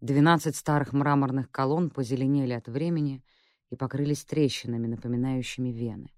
Двенадцать 0.00 0.54
старых 0.54 0.92
мраморных 0.92 1.50
колонн 1.50 1.90
позеленели 1.90 2.52
от 2.52 2.68
времени 2.68 3.24
и 3.70 3.76
покрылись 3.76 4.24
трещинами, 4.24 4.86
напоминающими 4.86 5.70
вены. 5.70 6.12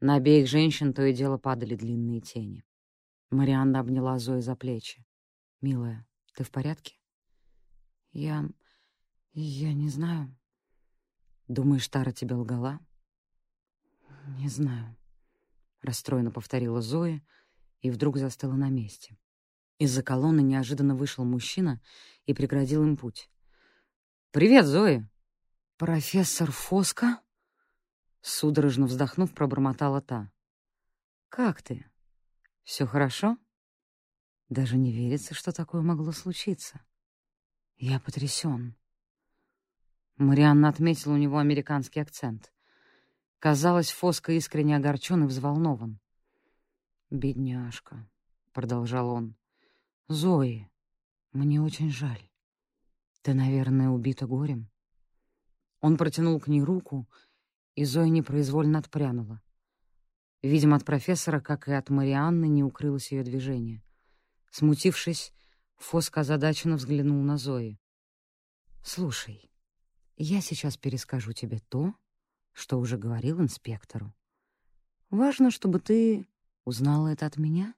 На 0.00 0.14
обеих 0.14 0.48
женщин 0.48 0.94
то 0.94 1.04
и 1.04 1.12
дело 1.12 1.36
падали 1.36 1.76
длинные 1.76 2.22
тени. 2.22 2.64
Марианна 3.30 3.80
обняла 3.80 4.18
Зою 4.18 4.40
за 4.40 4.56
плечи. 4.56 5.04
«Милая, 5.60 6.06
ты 6.34 6.44
в 6.44 6.50
порядке?» 6.50 6.94
«Я... 8.12 8.48
я 9.34 9.74
не 9.74 9.90
знаю». 9.90 10.34
«Думаешь, 11.46 11.88
Тара 11.88 12.10
тебе 12.10 12.36
лгала?» 12.36 12.80
«Не 14.26 14.48
знаю»,— 14.48 14.96
расстроенно 15.82 16.30
повторила 16.30 16.80
Зоя 16.80 17.22
и 17.80 17.90
вдруг 17.90 18.16
застыла 18.16 18.54
на 18.54 18.70
месте. 18.70 19.18
Из-за 19.78 20.02
колонны 20.02 20.40
неожиданно 20.40 20.94
вышел 20.94 21.24
мужчина 21.24 21.80
и 22.26 22.32
преградил 22.32 22.82
им 22.82 22.96
путь. 22.96 23.30
«Привет, 24.30 24.66
Зоя!» 24.66 25.10
«Профессор 25.76 26.50
Фоска?» 26.50 27.20
Судорожно 28.20 28.86
вздохнув, 28.86 29.34
пробормотала 29.34 30.00
та. 30.00 30.32
«Как 31.28 31.62
ты? 31.62 31.84
Все 32.62 32.86
хорошо?»— 32.86 33.36
Даже 34.48 34.76
не 34.76 34.92
верится, 34.92 35.34
что 35.34 35.52
такое 35.52 35.82
могло 35.82 36.12
случиться. 36.12 36.80
Я 37.76 37.98
потрясен. 37.98 38.76
Марианна 40.16 40.68
отметила 40.68 41.14
у 41.14 41.16
него 41.16 41.38
американский 41.38 41.98
акцент. 42.00 42.53
Казалось, 43.44 43.90
Фоско 43.90 44.32
искренне 44.32 44.74
огорчен 44.74 45.24
и 45.24 45.26
взволнован. 45.26 46.00
«Бедняжка»,— 47.10 48.08
продолжал 48.54 49.10
он. 49.10 49.36
«Зои, 50.08 50.70
мне 51.32 51.60
очень 51.60 51.90
жаль. 51.90 52.30
Ты, 53.20 53.34
наверное, 53.34 53.90
убита 53.90 54.26
горем». 54.26 54.70
Он 55.82 55.98
протянул 55.98 56.40
к 56.40 56.48
ней 56.48 56.62
руку, 56.62 57.06
и 57.74 57.84
Зоя 57.84 58.08
непроизвольно 58.08 58.78
отпрянула. 58.78 59.42
Видимо, 60.40 60.76
от 60.76 60.86
профессора, 60.86 61.40
как 61.40 61.68
и 61.68 61.72
от 61.72 61.90
Марианны, 61.90 62.48
не 62.48 62.64
укрылось 62.64 63.12
ее 63.12 63.24
движение. 63.24 63.82
Смутившись, 64.52 65.34
Фоско 65.76 66.20
озадаченно 66.20 66.76
взглянул 66.76 67.22
на 67.22 67.36
Зои. 67.36 67.78
«Слушай, 68.82 69.50
я 70.16 70.40
сейчас 70.40 70.78
перескажу 70.78 71.34
тебе 71.34 71.58
то, 71.68 71.92
что 72.54 72.78
уже 72.78 72.96
говорил 72.96 73.40
инспектору. 73.40 74.14
Важно, 75.10 75.50
чтобы 75.50 75.80
ты 75.80 76.26
узнала 76.64 77.08
это 77.08 77.26
от 77.26 77.36
меня». 77.36 77.74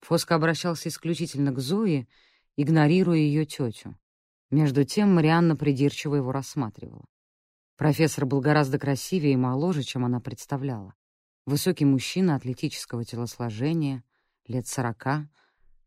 Фоско 0.00 0.34
обращался 0.34 0.88
исключительно 0.88 1.52
к 1.52 1.58
Зое, 1.58 2.08
игнорируя 2.56 3.18
ее 3.18 3.46
тетю. 3.46 3.96
Между 4.50 4.84
тем 4.84 5.14
Марианна 5.14 5.56
придирчиво 5.56 6.16
его 6.16 6.32
рассматривала. 6.32 7.04
Профессор 7.76 8.24
был 8.26 8.40
гораздо 8.40 8.78
красивее 8.78 9.34
и 9.34 9.36
моложе, 9.36 9.82
чем 9.82 10.04
она 10.04 10.20
представляла. 10.20 10.94
Высокий 11.44 11.84
мужчина 11.84 12.34
атлетического 12.36 13.04
телосложения, 13.04 14.02
лет 14.46 14.66
сорока, 14.66 15.28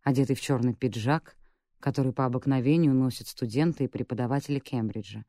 одетый 0.03 0.35
в 0.35 0.41
черный 0.41 0.73
пиджак, 0.73 1.35
который 1.79 2.13
по 2.13 2.25
обыкновению 2.25 2.93
носят 2.93 3.27
студенты 3.27 3.85
и 3.85 3.87
преподаватели 3.87 4.59
Кембриджа, 4.59 5.25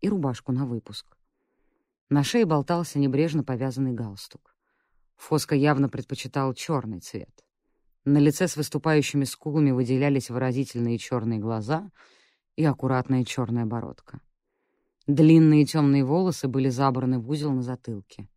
и 0.00 0.08
рубашку 0.08 0.52
на 0.52 0.66
выпуск. 0.66 1.15
На 2.08 2.22
шее 2.22 2.46
болтался 2.46 2.98
небрежно 2.98 3.42
повязанный 3.42 3.92
галстук. 3.92 4.54
Фоско 5.16 5.54
явно 5.54 5.88
предпочитал 5.88 6.54
черный 6.54 7.00
цвет. 7.00 7.44
На 8.04 8.18
лице 8.18 8.46
с 8.46 8.56
выступающими 8.56 9.24
скулами 9.24 9.72
выделялись 9.72 10.30
выразительные 10.30 10.98
черные 10.98 11.40
глаза 11.40 11.90
и 12.54 12.64
аккуратная 12.64 13.24
черная 13.24 13.66
бородка. 13.66 14.20
Длинные 15.08 15.64
темные 15.64 16.04
волосы 16.04 16.46
были 16.46 16.68
забраны 16.68 17.18
в 17.18 17.28
узел 17.28 17.52
на 17.52 17.62
затылке. 17.62 18.28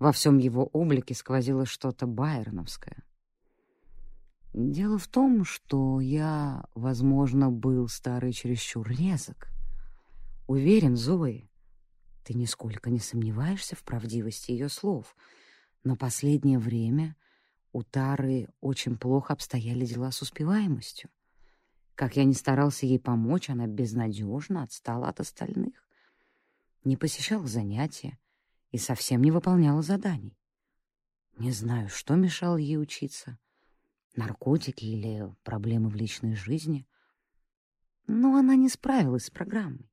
Во 0.00 0.10
всем 0.10 0.38
его 0.38 0.66
облике 0.66 1.14
сквозило 1.14 1.64
что-то 1.64 2.06
байроновское. 2.06 3.04
Дело 4.52 4.98
в 4.98 5.06
том, 5.06 5.44
что 5.44 6.00
я, 6.00 6.64
возможно, 6.74 7.50
был 7.50 7.88
старый 7.88 8.32
чересчур 8.32 8.88
резок. 8.88 9.48
Уверен, 10.46 10.96
Зои, 10.96 11.50
ты 12.26 12.34
нисколько 12.34 12.90
не 12.90 12.98
сомневаешься 12.98 13.76
в 13.76 13.84
правдивости 13.84 14.50
ее 14.50 14.68
слов, 14.68 15.14
но 15.84 15.94
последнее 15.94 16.58
время 16.58 17.14
у 17.72 17.84
Тары 17.84 18.48
очень 18.60 18.98
плохо 18.98 19.32
обстояли 19.32 19.86
дела 19.86 20.10
с 20.10 20.22
успеваемостью. 20.22 21.08
Как 21.94 22.16
я 22.16 22.24
не 22.24 22.34
старался 22.34 22.84
ей 22.84 22.98
помочь, 22.98 23.48
она 23.48 23.68
безнадежно 23.68 24.64
отстала 24.64 25.08
от 25.08 25.20
остальных. 25.20 25.88
Не 26.82 26.96
посещала 26.96 27.46
занятия, 27.46 28.18
и 28.72 28.78
совсем 28.78 29.22
не 29.22 29.30
выполняла 29.30 29.80
заданий. 29.82 30.36
Не 31.38 31.52
знаю, 31.52 31.88
что 31.88 32.16
мешало 32.16 32.56
ей 32.56 32.76
учиться. 32.76 33.38
Наркотики 34.16 34.84
или 34.84 35.32
проблемы 35.44 35.90
в 35.90 35.94
личной 35.94 36.34
жизни. 36.34 36.88
Но 38.08 38.36
она 38.36 38.56
не 38.56 38.68
справилась 38.68 39.26
с 39.26 39.30
программой. 39.30 39.88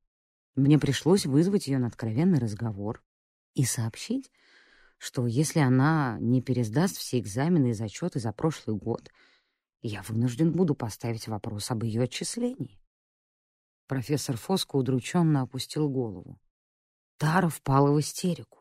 Мне 0.54 0.78
пришлось 0.78 1.26
вызвать 1.26 1.66
ее 1.66 1.78
на 1.78 1.88
откровенный 1.88 2.38
разговор 2.38 3.02
и 3.54 3.64
сообщить, 3.64 4.30
что 4.98 5.26
если 5.26 5.58
она 5.58 6.16
не 6.20 6.40
пересдаст 6.40 6.96
все 6.96 7.18
экзамены 7.18 7.70
и 7.70 7.74
зачеты 7.74 8.20
за 8.20 8.32
прошлый 8.32 8.76
год, 8.76 9.10
я 9.82 10.02
вынужден 10.02 10.52
буду 10.52 10.74
поставить 10.74 11.26
вопрос 11.26 11.70
об 11.70 11.82
ее 11.82 12.02
отчислении. 12.02 12.80
Профессор 13.88 14.36
Фоско 14.36 14.76
удрученно 14.76 15.42
опустил 15.42 15.90
голову. 15.90 16.40
Тара 17.18 17.48
впала 17.48 17.92
в 17.92 18.00
истерику. 18.00 18.60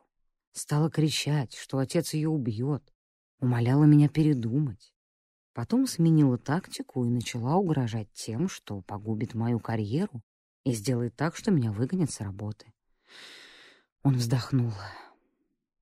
Стала 0.51 0.89
кричать, 0.89 1.53
что 1.53 1.77
отец 1.77 2.13
ее 2.13 2.29
убьет, 2.29 2.93
умоляла 3.39 3.85
меня 3.85 4.09
передумать. 4.09 4.93
Потом 5.53 5.87
сменила 5.87 6.37
тактику 6.37 7.05
и 7.05 7.09
начала 7.09 7.55
угрожать 7.55 8.11
тем, 8.13 8.49
что 8.49 8.81
погубит 8.81 9.33
мою 9.33 9.59
карьеру 9.59 10.23
и 10.63 10.71
сделает 10.71 11.15
так, 11.15 11.35
что 11.35 11.51
меня 11.51 11.71
выгонят 11.71 12.11
с 12.11 12.21
работы. 12.21 12.73
Он 14.03 14.15
вздохнул. 14.15 14.71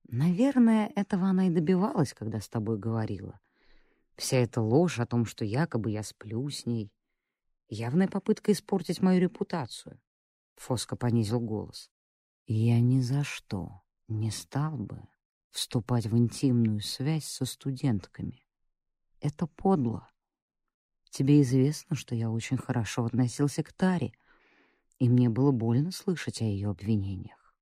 Наверное, 0.08 0.92
этого 0.94 1.26
она 1.26 1.46
и 1.46 1.50
добивалась, 1.50 2.12
когда 2.12 2.40
с 2.40 2.48
тобой 2.48 2.78
говорила. 2.78 3.40
Вся 4.16 4.38
эта 4.38 4.60
ложь 4.60 4.98
о 4.98 5.06
том, 5.06 5.24
что 5.24 5.44
якобы 5.44 5.90
я 5.90 6.02
сплю 6.02 6.48
с 6.48 6.66
ней, 6.66 6.92
явная 7.68 8.08
попытка 8.08 8.52
испортить 8.52 9.00
мою 9.00 9.20
репутацию. 9.20 10.00
Фоско 10.56 10.96
понизил 10.96 11.40
голос. 11.40 11.90
Я 12.46 12.80
ни 12.80 13.00
за 13.00 13.24
что 13.24 13.82
не 14.08 14.30
стал 14.30 14.76
бы 14.76 15.02
вступать 15.50 16.06
в 16.06 16.16
интимную 16.16 16.80
связь 16.80 17.24
со 17.24 17.44
студентками. 17.44 18.44
Это 19.20 19.46
подло. 19.46 20.08
Тебе 21.10 21.42
известно, 21.42 21.94
что 21.94 22.14
я 22.14 22.30
очень 22.30 22.56
хорошо 22.56 23.04
относился 23.04 23.62
к 23.62 23.72
Таре, 23.72 24.12
и 25.02 25.08
мне 25.08 25.28
было 25.28 25.50
больно 25.50 25.90
слышать 25.90 26.40
о 26.42 26.44
ее 26.44 26.70
обвинениях. 26.70 27.52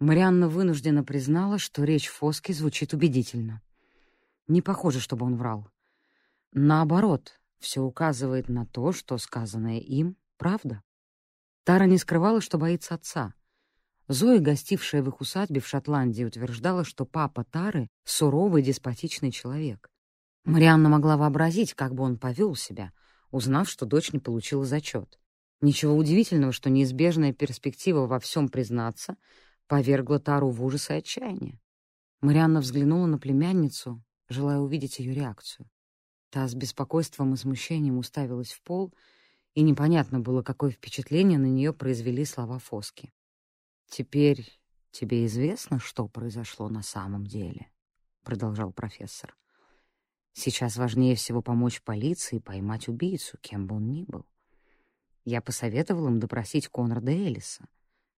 Марианна 0.00 0.48
вынуждена 0.48 1.04
признала, 1.04 1.58
что 1.58 1.84
речь 1.84 2.08
Фоски 2.08 2.50
звучит 2.50 2.92
убедительно. 2.92 3.62
Не 4.48 4.62
похоже, 4.62 4.98
чтобы 4.98 5.26
он 5.26 5.36
врал. 5.36 5.68
Наоборот, 6.50 7.40
все 7.60 7.82
указывает 7.82 8.48
на 8.48 8.66
то, 8.66 8.90
что 8.90 9.16
сказанное 9.16 9.78
им— 9.78 10.16
правда. 10.38 10.82
Тара 11.62 11.84
не 11.84 11.98
скрывала, 11.98 12.40
что 12.40 12.58
боится 12.58 12.96
отца— 12.96 13.32
Зоя, 14.08 14.40
гостившая 14.40 15.04
в 15.04 15.08
их 15.08 15.20
усадьбе 15.20 15.60
в 15.60 15.68
Шотландии, 15.68 16.24
утверждала, 16.24 16.84
что 16.84 17.06
папа 17.06 17.44
Тары— 17.44 17.88
суровый 18.04 18.62
деспотичный 18.64 19.30
человек. 19.30 19.88
Марианна 20.44 20.88
могла 20.88 21.16
вообразить, 21.16 21.74
как 21.74 21.94
бы 21.94 22.02
он 22.02 22.18
повел 22.18 22.56
себя, 22.56 22.92
узнав, 23.30 23.68
что 23.68 23.86
дочь 23.86 24.12
не 24.12 24.18
получила 24.18 24.64
зачет. 24.64 25.20
Ничего 25.60 25.96
удивительного, 25.96 26.52
что 26.52 26.70
неизбежная 26.70 27.32
перспектива 27.32 28.06
во 28.06 28.18
всем 28.18 28.48
признаться 28.48 29.16
повергла 29.66 30.20
Тару 30.20 30.50
в 30.50 30.64
ужас 30.64 30.90
и 30.90 30.94
отчаяние. 30.94 31.60
Марианна 32.20 32.60
взглянула 32.60 33.06
на 33.06 33.18
племянницу, 33.18 34.02
желая 34.28 34.58
увидеть 34.58 34.98
ее 34.98 35.14
реакцию. 35.14 35.68
Та 36.30 36.48
с 36.48 36.54
беспокойством 36.54 37.34
и 37.34 37.36
смущением 37.36 37.98
уставилась 37.98 38.52
в 38.52 38.62
пол, 38.62 38.92
и 39.54 39.62
непонятно 39.62 40.20
было, 40.20 40.42
какое 40.42 40.70
впечатление 40.70 41.38
на 41.38 41.46
нее 41.46 41.72
произвели 41.72 42.24
слова 42.24 42.58
Фоски. 42.58 43.12
«Теперь 43.88 44.60
тебе 44.90 45.26
известно, 45.26 45.78
что 45.78 46.08
произошло 46.08 46.68
на 46.68 46.82
самом 46.82 47.26
деле?»— 47.26 47.70
продолжал 48.24 48.72
профессор. 48.72 49.36
«Сейчас 50.32 50.76
важнее 50.76 51.14
всего 51.14 51.42
помочь 51.42 51.82
полиции 51.82 52.38
поймать 52.38 52.88
убийцу, 52.88 53.38
кем 53.40 53.66
бы 53.66 53.76
он 53.76 53.90
ни 53.90 54.02
был. 54.02 54.26
Я 55.24 55.40
посоветовал 55.40 56.08
им 56.08 56.20
допросить 56.20 56.68
Конрада 56.68 57.12
Элиса, 57.12 57.66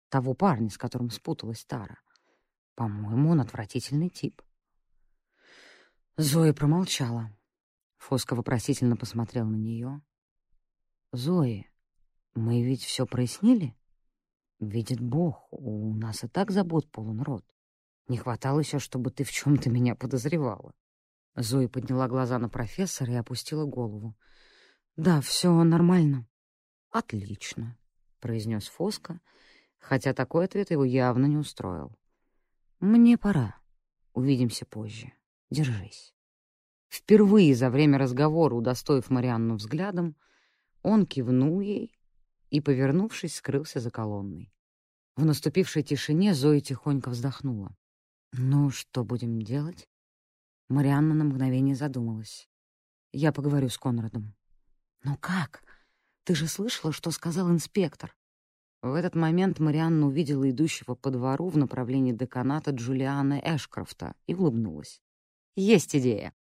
того 0.08 0.34
парня, 0.34 0.70
с 0.70 0.78
которым 0.78 1.10
спуталась 1.10 1.64
Тара. 1.64 1.98
По-моему, 2.74 3.30
он 3.30 3.40
отвратительный 3.40 4.10
тип». 4.10 4.42
Зоя 6.16 6.52
промолчала. 6.52 7.30
Фоска 7.98 8.34
вопросительно 8.34 8.96
посмотрел 8.96 9.46
на 9.46 9.56
нее. 9.56 10.00
«Зои, 11.12 11.70
мы 12.34 12.62
ведь 12.62 12.82
все 12.82 13.06
прояснили?» 13.06 13.76
Видит 14.58 15.00
Бог, 15.00 15.48
у 15.50 15.94
нас 15.94 16.24
и 16.24 16.28
так 16.28 16.50
забот 16.50 16.90
полон 16.90 17.20
рот. 17.20 17.44
Не 18.08 18.16
хватало 18.16 18.60
еще, 18.60 18.78
чтобы 18.78 19.10
ты 19.10 19.22
в 19.22 19.30
чем-то 19.30 19.68
меня 19.68 19.94
подозревала. 19.94 20.72
Зоя 21.34 21.68
подняла 21.68 22.08
глаза 22.08 22.38
на 22.38 22.48
профессора 22.48 23.12
и 23.12 23.16
опустила 23.16 23.66
голову. 23.66 24.16
«Да, 24.96 25.20
все 25.20 25.52
нормально». 25.62 26.26
«Отлично»,— 26.96 27.76
произнес 28.20 28.68
Фоска, 28.68 29.20
хотя 29.76 30.14
такой 30.14 30.46
ответ 30.46 30.70
его 30.70 30.82
явно 30.82 31.26
не 31.26 31.36
устроил. 31.36 31.94
«Мне 32.80 33.18
пора. 33.18 33.60
Увидимся 34.14 34.64
позже. 34.64 35.12
Держись». 35.50 36.14
Впервые 36.88 37.54
за 37.54 37.68
время 37.68 37.98
разговора, 37.98 38.54
удостоив 38.54 39.10
Марианну 39.10 39.56
взглядом, 39.56 40.16
он 40.82 41.04
кивнул 41.04 41.60
ей 41.60 42.00
и, 42.48 42.62
повернувшись, 42.62 43.36
скрылся 43.36 43.78
за 43.78 43.90
колонной. 43.90 44.50
В 45.16 45.24
наступившей 45.26 45.82
тишине 45.82 46.32
Зоя 46.32 46.60
тихонько 46.60 47.10
вздохнула. 47.10 47.76
«Ну, 48.32 48.70
что 48.70 49.04
будем 49.04 49.42
делать?» 49.42 49.86
Марианна 50.70 51.12
на 51.12 51.24
мгновение 51.24 51.74
задумалась. 51.74 52.48
«Я 53.12 53.32
поговорю 53.32 53.68
с 53.68 53.76
Конрадом». 53.76 54.34
«Но 55.04 55.18
как? 55.18 55.62
Ты 56.26 56.34
же 56.34 56.48
слышала, 56.48 56.92
что 56.92 57.12
сказал 57.12 57.48
инспектор?» 57.52 58.12
В 58.82 58.94
этот 58.94 59.14
момент 59.14 59.60
Марианна 59.60 60.08
увидела 60.08 60.50
идущего 60.50 60.96
по 60.96 61.10
двору 61.10 61.48
в 61.48 61.56
направлении 61.56 62.10
деканата 62.10 62.72
Джулиана 62.72 63.40
Эшкрофта 63.44 64.12
и 64.26 64.34
улыбнулась. 64.34 65.00
«Есть 65.54 65.94
идея!» 65.94 66.32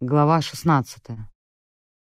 Глава 0.00 0.40
16. 0.40 1.02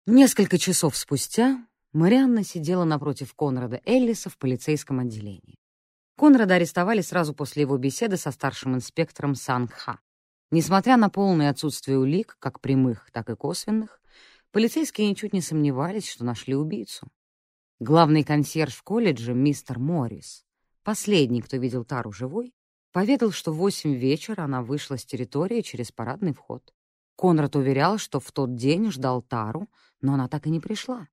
Несколько 0.05 0.57
часов 0.57 0.95
спустя 0.95 1.67
Марианна 1.93 2.43
сидела 2.43 2.83
напротив 2.83 3.33
Конрада 3.33 3.81
Эллиса 3.85 4.29
в 4.29 4.37
полицейском 4.37 4.99
отделении. 4.99 5.57
Конрада 6.17 6.55
арестовали 6.55 7.01
сразу 7.01 7.33
после 7.33 7.61
его 7.61 7.77
беседы 7.77 8.17
со 8.17 8.31
старшим 8.31 8.75
инспектором 8.75 9.35
Сангха. 9.35 9.99
Несмотря 10.51 10.97
на 10.97 11.09
полное 11.09 11.49
отсутствие 11.49 11.97
улик, 11.99 12.37
как 12.39 12.59
прямых, 12.59 13.09
так 13.11 13.29
и 13.29 13.35
косвенных, 13.35 14.01
полицейские 14.51 15.09
ничуть 15.09 15.33
не 15.33 15.41
сомневались, 15.41 16.09
что 16.09 16.25
нашли 16.25 16.55
убийцу. 16.55 17.07
Главный 17.79 18.23
консьерж 18.23 18.73
в 18.73 18.83
колледже, 18.83 19.33
мистер 19.33 19.77
Моррис, 19.77 20.43
последний, 20.83 21.41
кто 21.41 21.57
видел 21.57 21.85
Тару 21.85 22.11
живой, 22.11 22.55
поведал, 22.91 23.31
что 23.31 23.51
в 23.51 23.57
восемь 23.57 23.93
вечера 23.93 24.43
она 24.43 24.63
вышла 24.63 24.97
с 24.97 25.05
территории 25.05 25.61
через 25.61 25.91
парадный 25.91 26.33
вход. 26.33 26.73
Конрад 27.15 27.55
уверял, 27.55 27.97
что 27.97 28.19
в 28.19 28.31
тот 28.31 28.55
день 28.55 28.91
ждал 28.91 29.21
Тару, 29.21 29.69
но 30.01 30.15
она 30.15 30.27
так 30.27 30.47
и 30.47 30.49
не 30.49 30.59
пришла. 30.59 31.07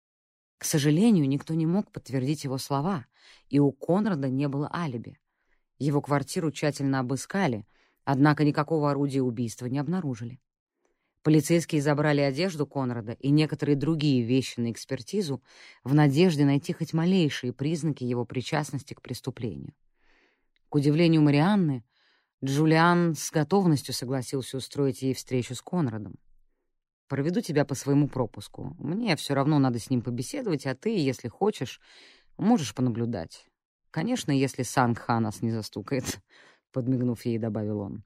К 0.58 0.64
сожалению, 0.64 1.28
никто 1.28 1.54
не 1.54 1.66
мог 1.66 1.90
подтвердить 1.90 2.44
его 2.44 2.58
слова, 2.58 3.06
и 3.48 3.58
у 3.58 3.72
Конрада 3.72 4.28
не 4.28 4.48
было 4.48 4.70
алиби. 4.72 5.18
Его 5.78 6.00
квартиру 6.00 6.50
тщательно 6.50 7.00
обыскали, 7.00 7.66
однако 8.04 8.44
никакого 8.44 8.90
орудия 8.90 9.22
убийства 9.22 9.66
не 9.66 9.78
обнаружили. 9.78 10.40
Полицейские 11.22 11.80
забрали 11.80 12.20
одежду 12.20 12.66
Конрада 12.66 13.12
и 13.12 13.30
некоторые 13.30 13.76
другие 13.76 14.22
вещи 14.22 14.60
на 14.60 14.70
экспертизу 14.70 15.42
в 15.82 15.94
надежде 15.94 16.44
найти 16.44 16.74
хоть 16.74 16.92
малейшие 16.92 17.54
признаки 17.54 18.04
его 18.04 18.26
причастности 18.26 18.92
к 18.92 19.00
преступлению. 19.00 19.72
К 20.68 20.74
удивлению 20.74 21.22
Марианны, 21.22 21.82
Джулиан 22.44 23.14
с 23.14 23.30
готовностью 23.30 23.94
согласился 23.94 24.58
устроить 24.58 25.00
ей 25.00 25.14
встречу 25.14 25.54
с 25.54 25.62
Конрадом. 25.62 26.16
«Проведу 27.08 27.40
тебя 27.40 27.64
по 27.64 27.74
своему 27.74 28.08
пропуску. 28.08 28.74
Мне 28.78 29.16
все 29.16 29.34
равно 29.34 29.58
надо 29.58 29.78
с 29.78 29.90
ним 29.90 30.02
побеседовать, 30.02 30.66
а 30.66 30.74
ты, 30.74 30.96
если 30.96 31.28
хочешь, 31.28 31.80
можешь 32.36 32.74
понаблюдать. 32.74 33.46
Конечно, 33.90 34.32
если 34.32 34.62
Сангха 34.62 35.20
нас 35.20 35.42
не 35.42 35.50
застукает»,— 35.50 36.20
подмигнув 36.72 37.24
ей, 37.26 37.38
добавил 37.38 37.80
он. 37.80 38.04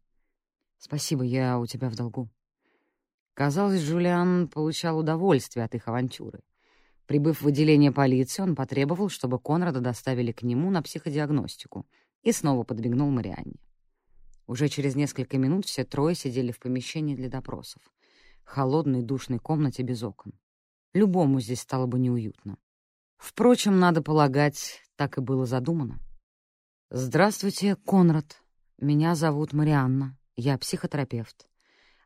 «Спасибо, 0.79 1.25
я 1.25 1.59
у 1.59 1.67
тебя 1.67 1.89
в 1.89 1.97
долгу». 1.97 2.29
Казалось, 3.35 3.81
Джулиан 3.83 4.49
получал 4.49 4.99
удовольствие 4.99 5.65
от 5.65 5.75
их 5.75 5.87
авантюры. 5.87 6.41
Прибыв 7.07 7.41
в 7.41 7.47
отделение 7.47 7.93
полиции, 7.93 8.43
он 8.43 8.55
потребовал, 8.55 9.09
чтобы 9.09 9.39
Конрада 9.39 9.81
доставили 9.81 10.33
к 10.33 10.43
нему 10.43 10.71
на 10.71 10.83
психодиагностику 10.83 11.87
и 12.23 12.33
снова 12.33 12.65
подмигнул 12.65 13.11
Марианне. 13.11 13.61
Уже 14.47 14.69
через 14.69 14.95
несколько 14.95 15.39
минут 15.39 15.67
все 15.67 15.85
трое 15.85 16.15
сидели 16.15 16.53
в 16.53 16.59
помещении 16.59 17.15
для 17.15 17.29
допросов. 17.29 17.81
Холодной 18.49 19.03
душной 19.03 19.39
комнате 19.39 19.83
без 19.83 20.03
окон. 20.03 20.33
Любому 20.95 21.39
здесь 21.39 21.61
стало 21.61 21.85
бы 21.87 21.99
неуютно. 21.99 22.57
Впрочем, 23.19 23.79
надо 23.79 24.01
полагать, 24.01 24.81
так 24.97 25.19
и 25.19 25.21
было 25.21 25.45
задумано. 25.45 26.01
«Здравствуйте, 26.89 27.77
Конрад. 27.77 28.43
Меня 28.79 29.15
зовут 29.17 29.53
Марианна. 29.53 30.17
Я 30.35 30.57
психотерапевт. 30.57 31.47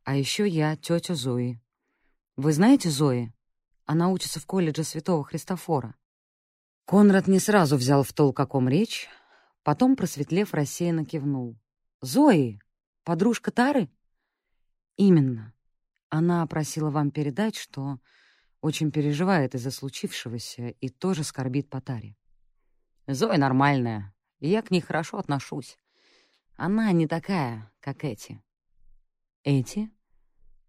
А 0.03 0.17
еще 0.17 0.49
я 0.49 0.77
тетя 0.77 1.15
Зои. 1.15 1.63
Вы 2.35 2.53
знаете 2.53 2.91
Зои? 2.91 3.33
Она 3.85 4.11
учится 4.11 4.41
в 4.41 4.47
колледже 4.47 4.83
Святого 4.83 5.23
Христофора». 5.23 5.95
Конрад 6.87 7.29
не 7.29 7.39
сразу 7.39 7.77
взял 7.77 8.03
в 8.03 8.13
толк, 8.13 8.41
о 8.41 8.47
ком 8.47 8.69
речь, 8.69 9.09
потом, 9.63 9.95
просветлев, 9.95 10.55
рассеянно 10.55 11.05
кивнул. 11.05 11.57
Зои, 12.01 12.59
подружка 13.05 13.53
Тары? 13.53 13.89
Именно. 14.97 15.55
Она 16.15 16.47
просила 16.47 16.91
вам 16.91 17.11
передать, 17.11 17.57
что 17.57 17.99
очень 18.61 18.93
переживает 18.93 19.55
из-за 19.55 19.71
случившегося 19.71 20.69
и 20.69 20.91
тоже 20.91 21.25
скорбит 21.25 21.71
по 21.71 21.81
Таре. 21.81 22.19
Зоя 23.07 23.39
нормальная, 23.39 24.15
и 24.39 24.51
я 24.51 24.61
к 24.61 24.71
ней 24.71 24.83
хорошо 24.83 25.17
отношусь. 25.17 25.79
Она 26.55 26.93
не 26.93 27.07
такая, 27.07 27.73
как 27.81 28.05
эти. 28.05 28.45
Эти? 29.43 29.91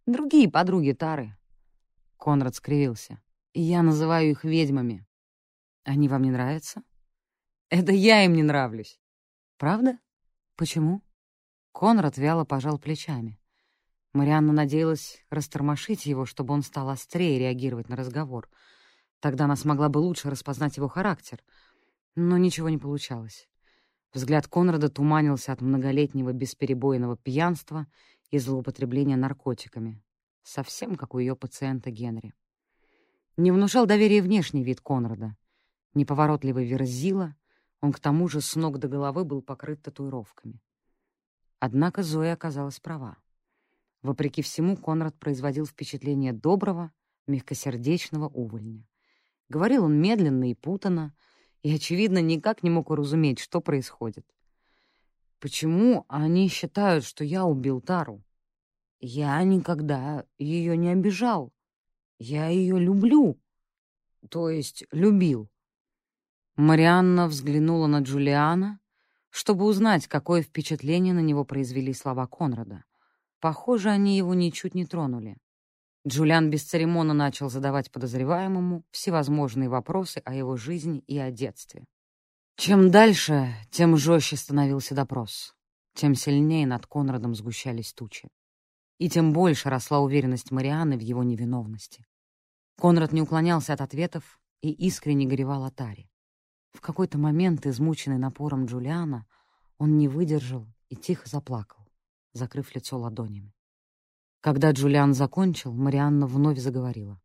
Другие 0.05 0.49
подруги 0.49 0.93
Тары. 0.93 1.37
Конрад 2.17 2.55
скривился. 2.55 3.21
Я 3.53 3.83
называю 3.83 4.31
их 4.31 4.45
ведьмами. 4.45 5.05
Они 5.83 6.07
вам 6.07 6.21
не 6.21 6.31
нравятся? 6.31 6.83
Это 7.67 7.91
я 7.91 8.23
им 8.23 8.31
не 8.31 8.43
нравлюсь. 8.43 8.97
Правда? 9.57 9.99
Почему? 10.55 11.03
Конрад 11.73 12.17
вяло 12.17 12.45
пожал 12.45 12.79
плечами. 12.79 13.42
Марианна 14.13 14.53
надеялась 14.53 15.25
растормошить 15.31 16.05
его, 16.05 16.25
чтобы 16.25 16.53
он 16.53 16.61
стал 16.61 16.89
острее 16.89 17.39
реагировать 17.39 17.89
на 17.89 17.95
разговор. 17.95 18.47
Тогда 19.19 19.45
она 19.45 19.55
смогла 19.55 19.89
бы 19.89 19.97
лучше 19.97 20.29
распознать 20.29 20.77
его 20.77 20.87
характер. 20.87 21.43
Но 22.15 22.37
ничего 22.37 22.69
не 22.69 22.77
получалось. 22.77 23.49
Взгляд 24.13 24.47
Конрада 24.47 24.89
туманился 24.89 25.51
от 25.51 25.61
многолетнего 25.61 26.31
бесперебойного 26.31 27.17
пьянства 27.17 27.87
и 28.29 28.37
злоупотребления 28.37 29.17
наркотиками. 29.17 30.03
Совсем 30.43 30.95
как 30.95 31.15
у 31.15 31.19
ее 31.19 31.35
пациента 31.35 31.89
Генри. 31.89 32.33
Не 33.35 33.51
внушал 33.51 33.87
доверия 33.87 34.21
внешний 34.21 34.63
вид 34.63 34.79
Конрада. 34.81 35.35
Неповоротливый 35.95 36.67
верзила, 36.67 37.35
он 37.81 37.91
к 37.91 37.99
тому 37.99 38.27
же 38.27 38.41
с 38.41 38.55
ног 38.55 38.77
до 38.77 38.87
головы 38.87 39.25
был 39.25 39.41
покрыт 39.41 39.81
татуировками. 39.81 40.61
Однако 41.59 42.03
Зоя 42.03 42.33
оказалась 42.33 42.79
права. 42.79 43.17
Вопреки 44.03 44.41
всему, 44.41 44.75
Конрад 44.75 45.17
производил 45.17 45.65
впечатление 45.65 46.33
доброго, 46.33 46.91
мягкосердечного 47.25 48.27
увольня. 48.27 48.85
Говорил 49.47 49.85
он 49.85 49.99
медленно 49.99 50.51
и 50.51 50.55
путанно, 50.55 51.15
и, 51.61 51.73
очевидно, 51.73 52.21
никак 52.21 52.63
не 52.63 52.69
мог 52.69 52.89
уразуметь, 52.89 53.39
что 53.39 53.61
происходит. 53.61 54.25
«Почему 55.39 56.05
они 56.09 56.49
считают, 56.49 57.05
что 57.05 57.23
я 57.23 57.45
убил 57.45 57.79
Тару? 57.79 58.21
Я 58.99 59.41
никогда 59.43 60.25
ее 60.37 60.75
не 60.75 60.89
обижал. 60.89 61.53
Я 62.19 62.47
ее 62.47 62.77
люблю. 62.79 63.39
То 64.29 64.49
есть 64.49 64.85
любил». 64.91 65.49
Марианна 66.57 67.27
взглянула 67.27 67.87
на 67.87 67.99
Джулиана, 67.99 68.79
чтобы 69.29 69.65
узнать, 69.65 70.07
какое 70.07 70.41
впечатление 70.41 71.13
на 71.13 71.21
него 71.21 71.45
произвели 71.45 71.93
слова 71.93 72.27
Конрада. 72.27 72.83
Похоже, 73.43 73.89
они 73.89 74.15
его 74.15 74.33
ничуть 74.33 74.73
не 74.73 74.85
тронули. 74.85 75.35
Джулиан 76.07 76.49
бесцеремонно 76.49 77.13
начал 77.13 77.49
задавать 77.49 77.91
подозреваемому 77.91 78.85
всевозможные 78.91 79.67
вопросы 79.67 80.21
о 80.23 80.33
его 80.33 80.55
жизни 80.55 80.99
и 81.07 81.17
о 81.17 81.29
детстве. 81.29 81.83
Чем 82.55 82.89
дальше, 82.89 83.53
тем 83.69 83.97
жестче 83.97 84.37
становился 84.37 84.95
допрос, 84.95 85.57
тем 85.93 86.15
сильнее 86.15 86.65
над 86.65 86.87
Конрадом 86.87 87.35
сгущались 87.35 87.91
тучи. 87.91 88.29
И 88.97 89.09
тем 89.09 89.33
больше 89.33 89.69
росла 89.69 89.99
уверенность 89.99 90.51
Марианы 90.51 90.97
в 90.97 91.01
его 91.01 91.21
невиновности. 91.21 92.05
Конрад 92.77 93.11
не 93.11 93.21
уклонялся 93.21 93.73
от 93.73 93.81
ответов 93.81 94.39
и 94.61 94.71
искренне 94.71 95.25
горевал 95.25 95.65
о 95.65 95.69
Таре. 95.69 96.09
В 96.71 96.79
какой-то 96.79 97.17
момент, 97.17 97.65
измученный 97.65 98.19
напором 98.19 98.67
Джулиана, 98.67 99.25
он 99.77 99.97
не 99.97 100.07
выдержал 100.07 100.65
и 100.87 100.95
тихо 100.95 101.27
заплакал, 101.27 101.82
закрыв 102.33 102.75
лицо 102.75 102.97
ладонями. 102.97 103.53
Когда 104.41 104.71
Джулиан 104.71 105.13
закончил, 105.13 105.73
Марианна 105.73 106.27
вновь 106.27 106.59
заговорила. 106.59 107.21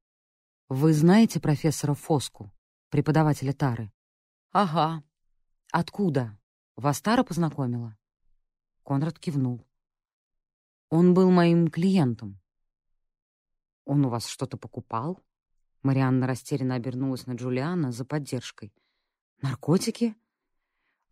«Вы 0.69 0.93
знаете 0.93 1.41
профессора 1.41 1.95
Фоску, 1.95 2.53
преподавателя 2.91 3.53
Тары?» 3.53 3.93
«Ага. 4.53 5.03
Откуда? 5.73 6.39
Вас 6.77 7.01
Тара 7.01 7.25
познакомила?» 7.25 7.97
Конрад 8.85 9.19
кивнул. 9.19 9.67
«Он 10.91 11.15
был 11.15 11.31
моим 11.31 11.69
клиентом». 11.69 12.41
«Он 13.85 14.05
у 14.05 14.09
вас 14.09 14.27
что-то 14.27 14.57
покупал?» 14.57 15.21
Марианна 15.83 16.27
растерянно 16.27 16.75
обернулась 16.75 17.27
на 17.27 17.33
Джулиана 17.33 17.93
за 17.93 18.05
поддержкой— 18.05 18.73
«Наркотики? 19.41 20.17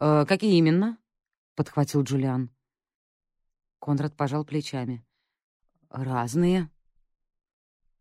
Э, 0.01 0.25
какие 0.27 0.59
именно?»— 0.59 0.99
подхватил 1.55 2.03
Джулиан. 2.03 2.51
Конрад 3.87 4.17
пожал 4.17 4.45
плечами. 4.45 5.07
«Разные. 5.91 6.69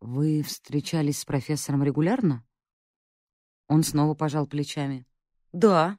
Вы 0.00 0.42
встречались 0.42 1.20
с 1.20 1.24
профессором 1.24 1.84
регулярно? 1.84 2.44
Он 3.68 3.84
снова 3.84 4.14
пожал 4.14 4.48
плечами. 4.48 5.06
Да, 5.52 5.96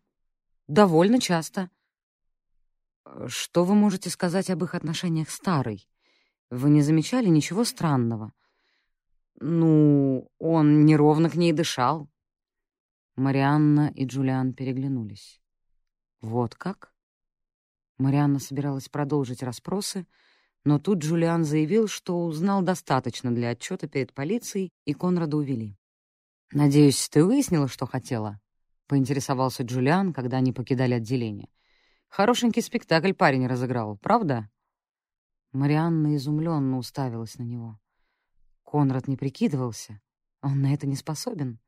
довольно 0.67 1.21
часто. 1.21 1.71
Что 3.27 3.63
вы 3.63 3.75
можете 3.75 4.09
сказать 4.09 4.49
об 4.49 4.61
их 4.61 4.75
отношениях 4.75 5.29
с 5.29 5.39
Тарой? 5.39 5.87
Вы 6.49 6.69
не 6.69 6.81
замечали 6.81 7.29
ничего 7.29 7.63
странного? 7.63 8.33
Ну, 9.39 10.29
он 10.37 10.85
неровно 10.85 11.29
к 11.29 11.35
ней 11.35 11.53
дышал. 11.53 12.09
Марианна 13.15 13.89
и 13.95 14.05
Джулиан 14.05 14.53
переглянулись. 14.53 15.41
Вот 16.19 16.55
как? 16.55 16.91
Марианна 17.97 18.39
собиралась 18.39 18.89
продолжить 18.89 19.41
расспросы, 19.41 20.05
но 20.63 20.79
тут 20.79 20.99
Джулиан 20.99 21.43
заявил, 21.45 21.87
что 21.87 22.25
узнал 22.25 22.61
достаточно 22.61 23.33
для 23.33 23.49
отчета 23.49 23.87
перед 23.87 24.13
полицией, 24.13 24.71
и 24.85 24.93
Конрада 24.93 25.37
увели. 25.37 25.77
«Надеюсь, 26.51 27.09
ты 27.09 27.23
выяснила, 27.23 27.67
что 27.67 27.85
хотела?»— 27.85 28.39
поинтересовался 28.87 29.63
Джулиан, 29.63 30.13
когда 30.13 30.37
они 30.37 30.53
покидали 30.53 30.93
отделение. 30.93 31.49
«Хорошенький 32.07 32.61
спектакль 32.61 33.13
парень 33.13 33.47
разыграл, 33.47 33.97
правда?» 33.97 34.49
Марианна 35.51 36.15
изумленно 36.15 36.77
уставилась 36.77 37.37
на 37.37 37.43
него. 37.43 37.79
Конрад 38.63 39.07
не 39.07 39.17
прикидывался. 39.17 40.01
Он 40.41 40.61
на 40.61 40.73
это 40.73 40.85
не 40.85 40.95
способен. 40.95 41.59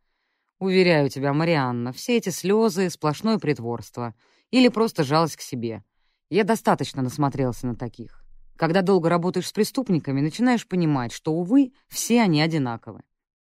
«Уверяю 0.59 1.09
тебя, 1.09 1.33
Марианна, 1.33 1.91
все 1.93 2.17
эти 2.17 2.29
слезы— 2.29 2.89
сплошное 2.91 3.39
притворство. 3.39 4.13
Или 4.51 4.67
просто 4.67 5.03
жалость 5.03 5.37
к 5.37 5.41
себе. 5.41 5.83
Я 6.29 6.43
достаточно 6.43 7.01
насмотрелся 7.01 7.65
на 7.65 7.75
таких. 7.75 8.23
Когда 8.55 8.81
долго 8.81 9.09
работаешь 9.09 9.47
с 9.47 9.53
преступниками, 9.53 10.21
начинаешь 10.21 10.67
понимать, 10.67 11.11
что, 11.11 11.33
увы, 11.33 11.73
все 11.87 12.21
они 12.21 12.41
одинаковы. 12.41 13.01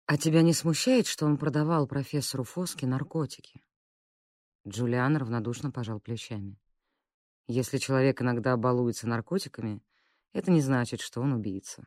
«А 0.06 0.18
тебя 0.18 0.42
не 0.42 0.52
смущает, 0.52 1.06
что 1.06 1.24
он 1.24 1.38
продавал 1.38 1.86
профессору 1.86 2.44
Фоске 2.44 2.86
наркотики?» 2.86 3.62
Джулиан 4.68 5.16
равнодушно 5.16 5.70
пожал 5.70 5.98
плечами. 5.98 6.58
«Если 7.46 7.78
человек 7.78 8.20
иногда 8.20 8.56
балуется 8.58 9.08
наркотиками, 9.08 9.82
это 10.34 10.50
не 10.50 10.60
значит, 10.60 11.00
что 11.00 11.22
он 11.22 11.32
убийца. 11.32 11.86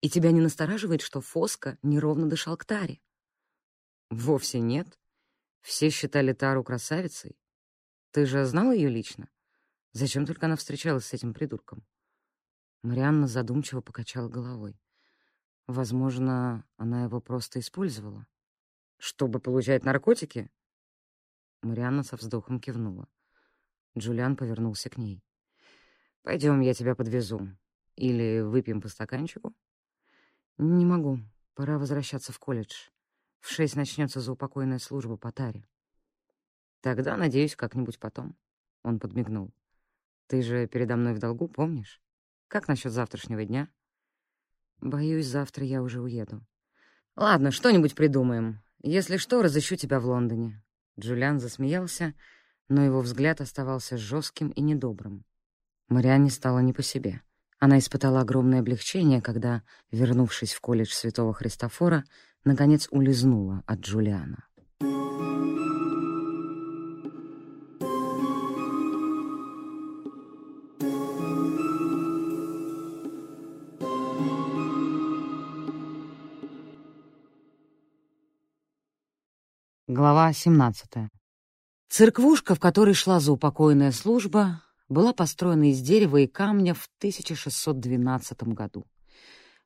И 0.00 0.10
тебя 0.10 0.32
не 0.32 0.40
настораживает, 0.40 1.02
что 1.02 1.20
Фоска 1.20 1.78
неровно 1.82 2.28
дышал 2.28 2.56
к 2.56 2.64
Таре?» 2.64 3.00
«Вовсе 4.08 4.58
нет. 4.58 4.98
Все 5.60 5.90
считали 5.90 6.32
Тару 6.32 6.64
красавицей. 6.64 7.38
Ты 8.10 8.26
же 8.26 8.44
знал 8.44 8.72
ее 8.72 8.88
лично? 8.88 9.28
Зачем 9.92 10.26
только 10.26 10.46
она 10.46 10.56
встречалась 10.56 11.06
с 11.06 11.12
этим 11.12 11.34
придурком?» 11.34 11.84
Марианна 12.82 13.26
задумчиво 13.26 13.80
покачала 13.80 14.28
головой. 14.28 14.80
Возможно, 15.70 16.66
она 16.78 17.04
его 17.04 17.20
просто 17.20 17.60
использовала. 17.60 18.26
Чтобы 18.98 19.38
получать 19.38 19.84
наркотики? 19.84 20.50
Марианна 21.62 22.02
со 22.02 22.16
вздохом 22.16 22.58
кивнула. 22.58 23.06
Джулиан 23.96 24.34
повернулся 24.36 24.90
к 24.90 24.98
ней. 24.98 25.22
«Пойдем, 26.22 26.60
я 26.60 26.74
тебя 26.74 26.96
подвезу. 26.96 27.48
Или 27.94 28.40
выпьем 28.40 28.80
по 28.80 28.88
стаканчику?» 28.88 29.54
«Не 30.58 30.84
могу. 30.84 31.20
Пора 31.54 31.78
возвращаться 31.78 32.32
в 32.32 32.38
колледж. 32.40 32.88
В 33.38 33.48
шесть 33.48 33.76
начнется 33.76 34.20
заупокойная 34.20 34.80
служба 34.80 35.16
по 35.16 35.30
таре». 35.30 35.68
«Тогда, 36.80 37.16
надеюсь, 37.16 37.54
как-нибудь 37.54 38.00
потом». 38.00 38.36
Он 38.82 38.98
подмигнул. 38.98 39.52
«Ты 40.30 40.42
же 40.42 40.68
передо 40.68 40.94
мной 40.94 41.14
в 41.14 41.18
долгу, 41.18 41.48
помнишь? 41.48 42.00
Как 42.46 42.68
насчет 42.68 42.92
завтрашнего 42.92 43.44
дня?» 43.44 43.68
Боюсь, 44.80 45.26
завтра 45.26 45.64
я 45.64 45.82
уже 45.82 46.00
уеду. 46.00 46.46
Ладно, 47.16 47.50
что-нибудь 47.50 47.96
придумаем. 47.96 48.62
Если 48.80 49.16
что, 49.16 49.42
разыщу 49.42 49.74
тебя 49.74 49.98
в 49.98 50.06
Лондоне. 50.06 50.62
Джулиан 51.00 51.40
засмеялся, 51.40 52.14
но 52.68 52.84
его 52.84 53.00
взгляд 53.00 53.40
оставался 53.40 53.98
жестким 53.98 54.50
и 54.50 54.60
недобрым. 54.60 55.24
Марианне 55.88 56.30
стало 56.30 56.60
не 56.60 56.72
по 56.72 56.84
себе. 56.84 57.22
Она 57.58 57.80
испытала 57.80 58.20
огромное 58.20 58.60
облегчение, 58.60 59.20
когда, 59.20 59.64
вернувшись 59.90 60.52
в 60.54 60.60
колледж 60.60 60.92
Святого 60.92 61.34
Христофора, 61.34 62.04
наконец 62.44 62.86
улизнула 62.92 63.64
от 63.66 63.80
Джулиана. 63.80 64.46
Глава 80.10 80.32
17. 80.32 81.08
Церквушка, 81.88 82.56
в 82.56 82.58
которой 82.58 82.94
шла 82.94 83.20
заупокойная 83.20 83.92
служба, 83.92 84.60
была 84.88 85.12
построена 85.12 85.70
из 85.70 85.80
дерева 85.80 86.16
и 86.16 86.26
камня 86.26 86.74
в 86.74 86.88
1612 86.98 88.42
году. 88.48 88.86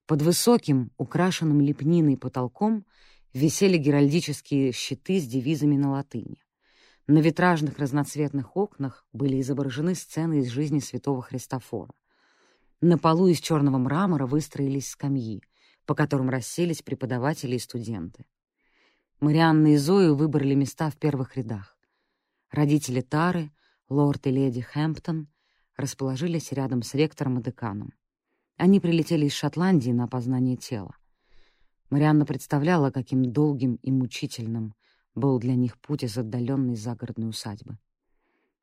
Под 0.06 0.20
высоким, 0.20 0.90
украшенным 0.98 1.62
лепниной 1.62 2.18
потолком 2.18 2.84
висели 3.32 3.78
геральдические 3.78 4.72
щиты 4.72 5.18
с 5.18 5.26
девизами 5.26 5.78
на 5.78 5.92
латыни. 5.92 6.42
На 7.06 7.20
витражных 7.20 7.78
разноцветных 7.78 8.54
окнах 8.54 9.06
были 9.14 9.40
изображены 9.40 9.94
сцены 9.94 10.40
из 10.40 10.48
жизни 10.48 10.80
святого 10.80 11.22
Христофора. 11.22 11.94
На 12.82 12.98
полу 12.98 13.28
из 13.28 13.40
черного 13.40 13.78
мрамора 13.78 14.26
выстроились 14.26 14.90
скамьи, 14.90 15.42
по 15.86 15.94
которым 15.94 16.28
расселись 16.28 16.82
преподаватели 16.82 17.56
и 17.56 17.58
студенты. 17.58 18.26
Марианна 19.20 19.74
и 19.74 19.76
Зою 19.76 20.16
выбрали 20.16 20.54
места 20.54 20.90
в 20.90 20.96
первых 20.96 21.36
рядах. 21.36 21.76
Родители 22.50 23.00
Тары, 23.00 23.52
лорд 23.88 24.26
и 24.26 24.30
леди 24.30 24.60
Хэмптон, 24.60 25.28
расположились 25.76 26.52
рядом 26.52 26.82
с 26.82 26.94
ректором 26.94 27.38
и 27.38 27.42
деканом. 27.42 27.92
Они 28.56 28.80
прилетели 28.80 29.26
из 29.26 29.32
Шотландии 29.32 29.90
на 29.90 30.04
опознание 30.04 30.56
тела. 30.56 30.96
Марианна 31.90 32.26
представляла, 32.26 32.90
каким 32.90 33.32
долгим 33.32 33.76
и 33.76 33.90
мучительным 33.90 34.74
был 35.14 35.38
для 35.38 35.54
них 35.54 35.78
путь 35.78 36.02
из 36.02 36.18
отдаленной 36.18 36.76
загородной 36.76 37.28
усадьбы. 37.28 37.78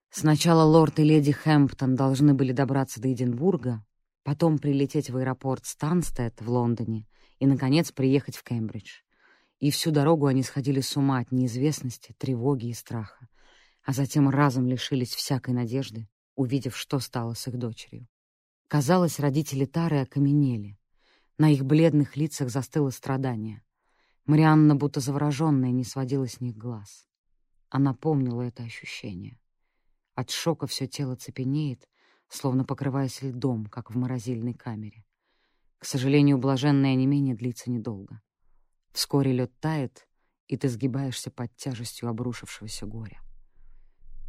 Сначала 0.09 0.63
лорд 0.63 0.99
и 0.99 1.03
леди 1.03 1.31
Хэмптон 1.31 1.95
должны 1.95 2.33
были 2.33 2.51
добраться 2.51 3.01
до 3.01 3.11
Эдинбурга, 3.11 3.85
потом 4.23 4.59
прилететь 4.59 5.09
в 5.09 5.17
аэропорт 5.17 5.65
Станстед 5.65 6.41
в 6.41 6.49
Лондоне 6.49 7.07
и, 7.39 7.47
наконец, 7.47 7.91
приехать 7.91 8.35
в 8.35 8.43
Кембридж 8.43 8.99
и 9.61 9.69
всю 9.69 9.91
дорогу 9.91 10.25
они 10.25 10.41
сходили 10.41 10.81
с 10.81 10.97
ума 10.97 11.19
от 11.19 11.31
неизвестности, 11.31 12.15
тревоги 12.17 12.65
и 12.65 12.73
страха, 12.73 13.29
а 13.83 13.93
затем 13.93 14.27
разом 14.27 14.67
лишились 14.67 15.13
всякой 15.13 15.53
надежды, 15.53 16.09
увидев, 16.35 16.75
что 16.75 16.99
стало 16.99 17.35
с 17.35 17.47
их 17.47 17.57
дочерью. 17.57 18.07
Казалось, 18.67 19.19
родители 19.19 19.65
Тары 19.65 19.99
окаменели. 19.99 20.79
На 21.37 21.51
их 21.51 21.63
бледных 21.63 22.17
лицах 22.17 22.49
застыло 22.49 22.89
страдание. 22.89 23.61
Марианна, 24.25 24.75
будто 24.75 24.99
завороженная, 24.99 25.71
не 25.71 25.83
сводила 25.83 26.27
с 26.27 26.41
них 26.41 26.57
глаз. 26.57 27.07
Она 27.69 27.93
помнила 27.93 28.41
это 28.41 28.63
ощущение. 28.63 29.39
От 30.15 30.31
шока 30.31 30.65
все 30.65 30.87
тело 30.87 31.15
цепенеет, 31.15 31.87
словно 32.29 32.65
покрываясь 32.65 33.21
льдом, 33.21 33.67
как 33.67 33.91
в 33.91 33.95
морозильной 33.95 34.55
камере. 34.55 35.05
К 35.77 35.85
сожалению, 35.85 36.39
блаженное 36.39 36.93
онемение 36.93 37.35
длится 37.35 37.69
недолго. 37.69 38.21
Вскоре 38.93 39.31
лед 39.31 39.51
тает, 39.59 40.07
и 40.47 40.57
ты 40.57 40.67
сгибаешься 40.67 41.31
под 41.31 41.55
тяжестью 41.55 42.09
обрушившегося 42.09 42.85
горя. 42.85 43.21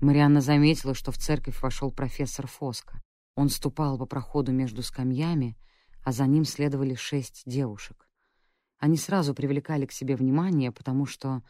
Марианна 0.01 0.41
заметила, 0.41 0.95
что 0.95 1.13
в 1.13 1.19
церковь 1.19 1.61
вошел 1.63 1.91
профессор 1.93 2.47
Фоска. 2.47 3.01
Он 3.35 3.49
ступал 3.49 3.99
по 3.99 4.07
проходу 4.07 4.53
между 4.53 4.83
скамьями, 4.83 5.57
а 6.05 6.13
за 6.13 6.27
ним 6.27 6.45
следовали 6.45 6.95
шесть 6.95 7.43
девушек. 7.47 8.09
Они 8.79 8.97
сразу 8.97 9.35
привлекали 9.35 9.87
к 9.87 9.93
себе 9.93 10.17
внимание, 10.17 10.73
потому 10.73 11.07
что, 11.07 11.43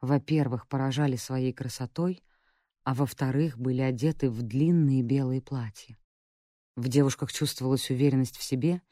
во-первых, 0.00 0.66
поражали 0.66 1.16
своей 1.16 1.52
красотой, 1.52 2.22
а 2.84 2.94
во-вторых, 2.94 3.58
были 3.58 3.80
одеты 3.80 4.30
в 4.30 4.42
длинные 4.42 5.02
белые 5.02 5.40
платья. 5.40 5.96
В 6.74 6.88
девушках 6.88 7.32
чувствовалась 7.32 7.90
уверенность 7.90 8.36
в 8.36 8.42
себе 8.42 8.82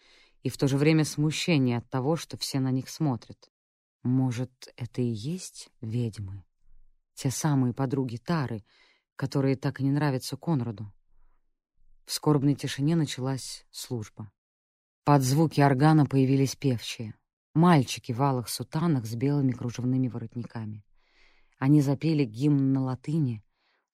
и 0.42 0.48
в 0.48 0.56
то 0.56 0.68
же 0.68 0.76
время 0.76 1.05
смущение 1.05 1.78
от 1.78 1.90
того, 1.90 2.16
что 2.16 2.36
все 2.36 2.60
на 2.60 2.70
них 2.70 2.88
смотрят. 2.88 3.51
Может, 4.02 4.72
это 4.77 5.02
и 5.02 5.06
есть 5.06 5.70
ведьмы? 5.81 6.44
Те 7.14 7.31
самые 7.31 7.74
подруги 7.74 8.16
Тары, 8.16 8.64
которые 9.14 9.56
так 9.56 9.81
и 9.81 9.85
не 9.85 9.90
нравятся 9.90 10.36
Конраду. 10.36 10.93
В 12.06 12.12
скорбной 12.12 12.55
тишине 12.55 12.97
началась 12.97 13.66
служба. 13.70 14.32
Под 15.05 15.22
звуки 15.22 15.60
органа 15.60 16.06
появились 16.06 16.56
певчие. 16.56 17.14
Мальчики 17.52 18.12
в 18.12 18.22
алых 18.22 18.48
сутанах 18.48 19.06
с 19.06 19.14
белыми 19.14 19.52
кружевными 19.52 20.09
воротниками. 20.09 20.85
Они 21.59 21.82
запели 21.82 22.24
гимн 22.24 22.72
на 22.72 22.82
латыни, 22.82 23.44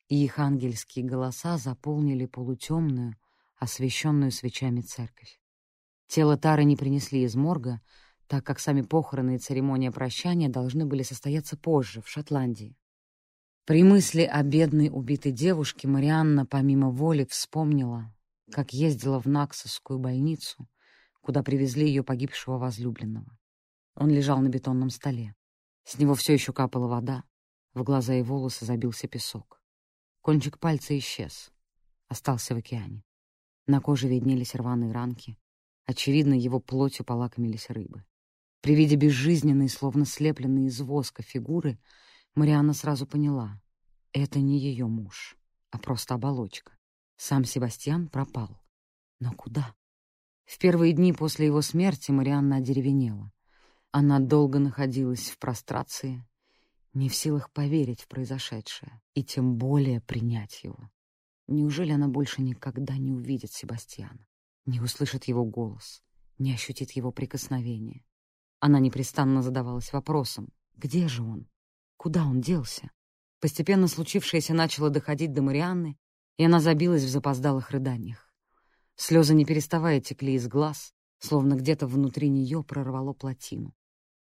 и 0.08 0.22
их 0.22 0.38
ангельские 0.38 1.04
голоса 1.04 1.58
заполнили 1.58 2.26
полутемную, 2.26 3.16
освещенную 3.56 4.30
свечами 4.30 4.82
церковь. 4.82 5.40
Тело 6.06 6.36
Тары 6.36 6.64
не 6.64 6.76
принесли 6.76 7.22
из 7.22 7.34
морга, 7.34 7.80
так 8.26 8.44
как 8.44 8.58
сами 8.58 8.82
похороны 8.82 9.36
и 9.36 9.38
церемония 9.38 9.90
прощания 9.90 10.48
должны 10.48 10.86
были 10.86 11.02
состояться 11.02 11.56
позже, 11.56 12.02
в 12.02 12.08
Шотландии. 12.08 12.76
При 13.64 13.82
мысли 13.82 14.22
о 14.22 14.42
бедной 14.42 14.90
убитой 14.92 15.32
девушке 15.32 15.88
Марианна 15.88 16.46
помимо 16.46 16.90
воли 16.90 17.26
вспомнила, 17.28 18.14
как 18.52 18.72
ездила 18.72 19.20
в 19.20 19.26
Наксовскую 19.26 19.98
больницу, 19.98 20.68
куда 21.20 21.42
привезли 21.42 21.86
ее 21.86 22.04
погибшего 22.04 22.58
возлюбленного. 22.58 23.36
Он 23.96 24.10
лежал 24.10 24.38
на 24.38 24.48
бетонном 24.48 24.90
столе. 24.90 25.34
С 25.84 25.98
него 25.98 26.14
все 26.14 26.34
еще 26.34 26.52
капала 26.52 26.86
вода, 26.86 27.24
в 27.74 27.82
глаза 27.82 28.14
и 28.14 28.22
волосы 28.22 28.64
забился 28.64 29.08
песок. 29.08 29.60
Кончик 30.20 30.58
пальца 30.58 30.96
исчез, 30.98 31.50
остался 32.08 32.54
в 32.54 32.58
океане. 32.58 33.04
На 33.66 33.80
коже 33.80 34.08
виднелись 34.08 34.54
рваные 34.54 34.92
ранки. 34.92 35.36
Очевидно, 35.86 36.34
его 36.34 36.60
плотью 36.60 37.04
полакомились 37.04 37.70
рыбы. 37.70 38.04
При 38.66 38.74
виде 38.74 38.96
безжизненной, 38.96 39.68
словно 39.68 40.04
слепленной 40.04 40.64
из 40.64 40.80
воска 40.80 41.22
фигуры, 41.22 41.78
Марианна 42.34 42.72
сразу 42.72 43.06
поняла— 43.06 43.62
это 44.12 44.40
не 44.40 44.58
ее 44.58 44.88
муж, 44.88 45.36
а 45.70 45.78
просто 45.78 46.14
оболочка. 46.14 46.76
Сам 47.16 47.44
Себастьян 47.44 48.08
пропал. 48.08 48.60
Но 49.20 49.32
куда? 49.34 49.72
В 50.46 50.58
первые 50.58 50.94
дни 50.94 51.12
после 51.12 51.46
его 51.46 51.62
смерти 51.62 52.10
Марианна 52.10 52.56
одеревенела. 52.56 53.30
Она 53.92 54.18
долго 54.18 54.58
находилась 54.58 55.30
в 55.30 55.38
прострации, 55.38 56.26
не 56.92 57.08
в 57.08 57.14
силах 57.14 57.52
поверить 57.52 58.00
в 58.00 58.08
произошедшее 58.08 59.00
и 59.14 59.22
тем 59.22 59.58
более 59.58 60.00
принять 60.00 60.64
его. 60.64 60.90
Неужели 61.46 61.92
она 61.92 62.08
больше 62.08 62.42
никогда 62.42 62.96
не 62.96 63.12
увидит 63.12 63.52
Себастьяна, 63.52 64.26
не 64.64 64.80
услышит 64.80 65.26
его 65.26 65.44
голос, 65.44 66.02
не 66.38 66.52
ощутит 66.52 66.90
его 66.96 67.12
прикосновение? 67.12 68.05
Она 68.66 68.80
непрестанно 68.80 69.42
задавалась 69.42 69.92
вопросом, 69.92 70.48
где 70.74 71.06
же 71.06 71.22
он? 71.22 71.46
Куда 71.96 72.24
он 72.24 72.40
делся? 72.40 72.90
Постепенно 73.40 73.86
случившееся 73.86 74.54
начало 74.54 74.90
доходить 74.90 75.32
до 75.32 75.40
Марианны, 75.40 75.96
и 76.36 76.44
она 76.44 76.58
забилась 76.58 77.04
в 77.04 77.08
запоздалых 77.08 77.70
рыданиях. 77.70 78.34
Слезы 78.96 79.34
не 79.34 79.44
переставая 79.44 80.00
текли 80.00 80.34
из 80.34 80.48
глаз, 80.48 80.94
словно 81.20 81.54
где-то 81.54 81.86
внутри 81.86 82.28
нее 82.28 82.64
прорвало 82.64 83.12
плотину. 83.12 83.72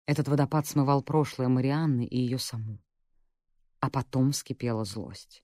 Этот 0.08 0.28
водопад 0.28 0.66
смывал 0.66 1.04
прошлое 1.04 1.48
Марианны 1.48 2.04
и 2.04 2.18
ее 2.18 2.40
саму. 2.40 2.80
А 3.82 3.92
потом 3.92 4.32
вскипела 4.32 4.84
злость. 4.84 5.44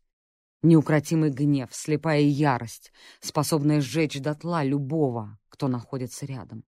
Неукротимый 0.64 1.30
гнев, 1.30 1.70
слепая 1.74 2.22
ярость, 2.22 2.91
способная 3.20 3.82
сжечь 3.82 4.20
дотла 4.20 4.64
любого, 4.64 5.38
кто 5.49 5.68
находится 5.68 6.26
рядом. 6.26 6.64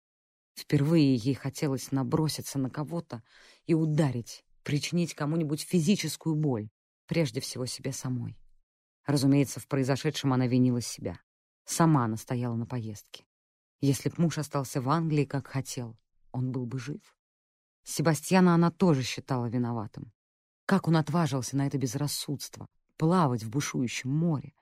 Впервые 0.56 1.16
ей 1.16 1.34
хотелось 1.34 1.92
наброситься 1.92 2.60
на 2.60 2.70
кого-то 2.70 3.24
и 3.66 3.74
ударить, 3.74 4.44
причинить 4.64 5.14
кому-нибудь 5.14 5.62
физическую 5.62 6.36
боль, 6.36 6.70
прежде 7.08 7.40
всего 7.42 7.66
себе 7.66 7.92
самой. 7.92 8.38
Разумеется, 9.06 9.60
в 9.60 9.68
произошедшем 9.68 10.34
она 10.34 10.48
винила 10.48 10.82
себя. 10.82 11.20
Сама 11.66 12.08
настояла 12.08 12.56
на 12.56 12.66
поездке. 12.66 13.26
Если 13.80 14.10
б 14.10 14.16
муж 14.18 14.38
остался 14.38 14.82
в 14.82 14.90
Англии, 14.90 15.26
как 15.26 15.48
хотел, 15.48 15.98
он 16.32 16.52
был 16.52 16.66
бы 16.66 16.80
жив. 16.80 17.02
Себастьяна 17.84 18.54
она 18.54 18.70
тоже 18.70 19.04
считала 19.04 19.48
виноватым. 19.48 20.12
Как 20.66 20.88
он 20.88 20.98
отважился 20.98 21.58
на 21.58 21.66
это 21.66 21.78
безрассудство, 21.78 22.68
плавать 22.98 23.44
в 23.44 23.50
бушующем 23.50 24.12
море? 24.12 24.54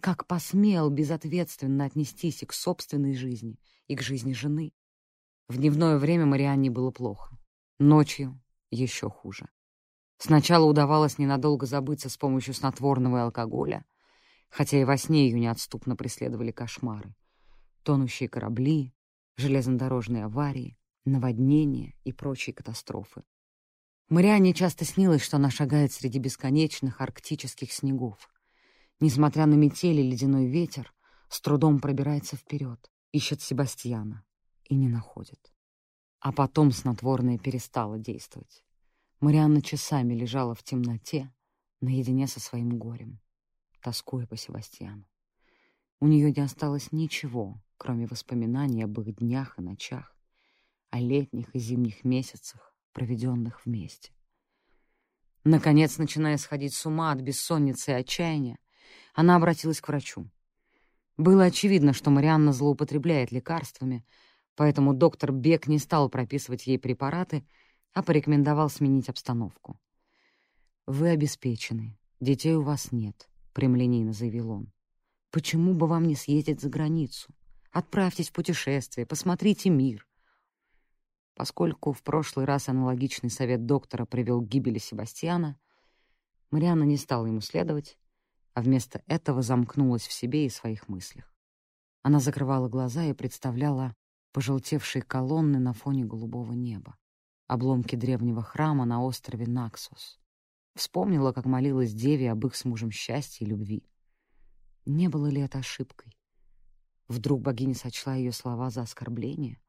Как 0.00 0.26
посмел 0.26 0.90
безответственно 0.90 1.86
отнестись 1.86 2.42
и 2.42 2.46
к 2.46 2.52
собственной 2.52 3.14
жизни, 3.14 3.58
и 3.86 3.96
к 3.96 4.02
жизни 4.02 4.32
жены? 4.32 4.72
В 5.48 5.56
дневное 5.56 5.96
время 5.96 6.26
Марианне 6.26 6.70
было 6.70 6.90
плохо. 6.90 7.34
Ночью 7.78 8.38
еще 8.70 9.08
хуже. 9.08 9.48
Сначала 10.18 10.66
удавалось 10.66 11.16
ненадолго 11.16 11.64
забыться 11.64 12.10
с 12.10 12.18
помощью 12.18 12.52
снотворного 12.52 13.16
и 13.16 13.20
алкоголя, 13.20 13.86
хотя 14.50 14.78
и 14.78 14.84
во 14.84 14.98
сне 14.98 15.26
ее 15.26 15.40
неотступно 15.40 15.96
преследовали 15.96 16.50
кошмары. 16.50 17.14
Тонущие 17.82 18.28
корабли, 18.28 18.92
железнодорожные 19.36 20.26
аварии, 20.26 20.76
наводнения 21.06 21.94
и 22.04 22.12
прочие 22.12 22.52
катастрофы. 22.52 23.22
Марианне 24.10 24.52
часто 24.52 24.84
снилось, 24.84 25.22
что 25.22 25.38
она 25.38 25.48
шагает 25.48 25.92
среди 25.92 26.18
бесконечных 26.18 27.00
арктических 27.00 27.72
снегов. 27.72 28.28
Несмотря 29.00 29.46
на 29.46 29.54
метели 29.54 30.02
ледяной 30.02 30.46
ветер, 30.46 30.92
с 31.30 31.40
трудом 31.40 31.78
пробирается 31.78 32.36
вперед, 32.36 32.90
ищет 33.12 33.40
Себастьяна 33.40 34.26
и 34.68 34.76
не 34.76 34.88
находит. 34.88 35.52
А 36.20 36.32
потом 36.32 36.72
снотворное 36.72 37.38
перестало 37.38 37.98
действовать. 37.98 38.64
Марианна 39.20 39.62
часами 39.62 40.14
лежала 40.14 40.54
в 40.54 40.62
темноте, 40.62 41.32
наедине 41.80 42.26
со 42.26 42.40
своим 42.40 42.78
горем, 42.78 43.20
тоскуя 43.82 44.26
по 44.26 44.36
Себастьяну. 44.36 45.04
У 46.00 46.06
нее 46.06 46.32
не 46.32 46.42
осталось 46.42 46.92
ничего, 46.92 47.60
кроме 47.76 48.06
воспоминаний 48.06 48.82
об 48.82 49.00
их 49.00 49.16
днях 49.16 49.58
и 49.58 49.62
ночах, 49.62 50.16
о 50.90 51.00
летних 51.00 51.54
и 51.54 51.58
зимних 51.58 52.04
месяцах, 52.04 52.74
проведенных 52.92 53.64
вместе. 53.64 54.12
Наконец, 55.44 55.98
начиная 55.98 56.36
сходить 56.36 56.74
с 56.74 56.86
ума 56.86 57.12
от 57.12 57.20
бессонницы 57.20 57.92
и 57.92 57.94
отчаяния, 57.94 58.58
она 59.14 59.36
обратилась 59.36 59.80
к 59.80 59.88
врачу. 59.88 60.28
Было 61.16 61.44
очевидно, 61.44 61.92
что 61.92 62.10
Марианна 62.10 62.52
злоупотребляет 62.52 63.32
лекарствами, 63.32 64.04
поэтому 64.58 64.92
доктор 64.92 65.30
Бек 65.30 65.68
не 65.68 65.78
стал 65.78 66.08
прописывать 66.08 66.66
ей 66.66 66.80
препараты, 66.80 67.46
а 67.94 68.02
порекомендовал 68.02 68.68
сменить 68.68 69.08
обстановку. 69.08 69.78
«Вы 70.84 71.10
обеспечены, 71.10 71.96
детей 72.18 72.56
у 72.56 72.62
вас 72.62 72.90
нет»,— 72.90 73.28
прямолинейно 73.52 74.12
заявил 74.12 74.50
он. 74.50 74.72
«Почему 75.30 75.74
бы 75.74 75.86
вам 75.86 76.08
не 76.08 76.16
съездить 76.16 76.60
за 76.60 76.68
границу? 76.70 77.32
Отправьтесь 77.70 78.30
в 78.30 78.32
путешествие, 78.32 79.06
посмотрите 79.06 79.70
мир. 79.70 80.08
Поскольку 81.36 81.92
в 81.92 82.02
прошлый 82.02 82.44
раз 82.44 82.68
аналогичный 82.68 83.30
совет 83.30 83.64
доктора 83.64 84.06
привел 84.06 84.40
к 84.40 84.48
гибели 84.48 84.78
Себастьяна, 84.78 85.56
Марианна 86.50 86.82
не 86.82 86.96
стала 86.96 87.26
ему 87.26 87.42
следовать, 87.42 87.96
а 88.54 88.62
вместо 88.62 89.04
этого 89.06 89.40
замкнулась 89.40 90.08
в 90.08 90.12
себе 90.12 90.46
и 90.46 90.50
своих 90.50 90.88
мыслях. 90.88 91.32
Она 92.02 92.18
закрывала 92.18 92.68
глаза 92.68 93.04
и 93.04 93.12
представляла 93.12 93.94
пожелтевшие 94.38 95.02
колонны 95.02 95.58
на 95.58 95.72
фоне 95.72 96.04
голубого 96.04 96.52
неба, 96.52 96.96
обломки 97.48 97.96
древнего 97.96 98.40
храма 98.40 98.84
на 98.84 99.02
острове 99.02 99.48
Наксос. 99.48 100.20
Вспомнила, 100.76 101.32
как 101.32 101.44
молилась 101.44 101.92
Деве 101.92 102.30
об 102.30 102.46
их 102.46 102.54
с 102.54 102.64
мужем 102.64 102.92
счастье 102.92 103.44
и 103.44 103.50
любви. 103.50 103.82
Не 104.86 105.08
было 105.08 105.26
ли 105.26 105.40
это 105.40 105.58
ошибкой? 105.58 106.16
Вдруг 107.08 107.42
богиня 107.42 107.74
сочла 107.74 108.14
ее 108.14 108.30
слова 108.30 108.70
за 108.70 108.82
оскорбление? 108.82 109.60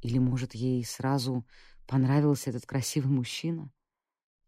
Или, 0.00 0.16
может, 0.16 0.54
ей 0.54 0.82
сразу 0.82 1.46
понравился 1.86 2.48
этот 2.48 2.64
красивый 2.64 3.14
мужчина? 3.14 3.70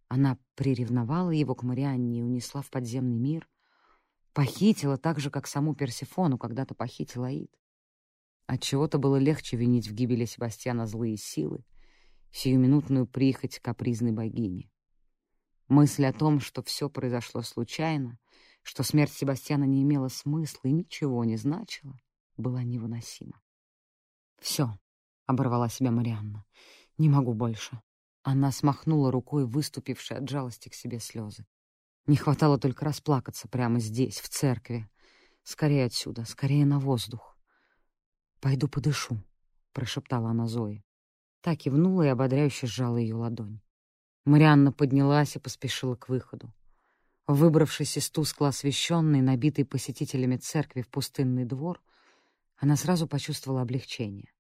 Она 0.09 0.39
приревновала 0.55 1.33
его 1.33 1.55
к 1.55 1.65
Марианне 1.65 2.21
и 2.21 2.23
унесла 2.23 2.63
в 2.63 2.71
подземный 2.71 3.19
мир, 3.19 3.47
похитила 4.33 4.97
так 4.97 5.21
же, 5.21 5.31
как 5.31 5.47
саму 5.47 5.75
Персефону 5.75 6.39
когда-то 6.39 6.75
похитила 6.75 7.27
Аид. 7.27 7.55
Отчего-то 8.49 8.97
было 8.97 9.17
легче 9.17 9.59
винить 9.59 9.89
в 9.89 9.95
гибели 9.95 10.25
Себастьяна 10.25 10.87
злые 10.87 11.19
силы, 11.19 11.67
сиюминутную 12.33 13.07
прихоть 13.07 13.59
капризной 13.59 14.13
богини. 14.13 14.71
Мысль 15.69 16.07
о 16.07 16.15
том, 16.15 16.41
что 16.41 16.63
все 16.63 16.89
произошло 16.89 17.43
случайно, 17.43 18.19
что 18.63 18.83
смерть 18.83 19.13
Себастьяна 19.13 19.65
не 19.65 19.83
имела 19.83 20.09
смысла 20.09 20.61
и 20.65 20.73
ничего 20.73 21.25
не 21.27 21.37
значила, 21.37 22.01
была 22.39 22.63
невыносима. 22.63 23.39
Все, 24.39 24.79
оборвала 25.27 25.69
себя 25.69 25.91
Марианна. 25.91 26.47
«Не 26.97 27.11
могу 27.11 27.35
больше». 27.35 27.83
Она 28.23 28.51
смахнула 28.51 29.13
рукой 29.13 29.45
выступившие 29.45 30.19
от 30.19 30.29
жалости 30.29 30.71
к 30.71 30.75
себе 30.75 31.01
слезы. 31.01 31.47
Не 32.07 32.17
хватало 32.17 32.59
только 32.59 32.87
расплакаться 32.87 33.47
прямо 33.47 33.79
здесь, 33.79 34.21
в 34.21 34.29
церкви. 34.31 34.89
Скорее 35.43 35.85
отсюда, 35.85 36.25
скорее 36.25 36.65
на 36.65 36.81
воздух. 36.81 37.38
«Пойду 38.41 38.69
подышу»,— 38.69 39.19
прошептала 39.73 40.31
она 40.31 40.47
Зои. 40.47 40.85
Так 41.41 41.59
кивнула 41.59 42.03
и 42.03 42.09
ободряюще 42.09 42.67
сжала 42.67 42.97
ее 42.97 43.15
ладонь. 43.15 43.61
Марианна 44.25 44.73
поднялась 44.73 45.37
и 45.37 45.39
поспешила 45.39 45.97
к 45.97 46.09
выходу. 46.09 46.53
Выбравшись 47.27 47.97
из 47.97 48.11
тускло 48.11 48.49
освещенной, 48.49 49.21
набитой 49.21 49.65
посетителями 49.65 50.37
церкви 50.37 50.83
в 50.83 50.89
пустынный 50.89 51.45
двор, 51.45 51.81
она 52.57 52.77
сразу 52.77 53.07
почувствовала 53.07 53.63
облегчение. 53.63 54.33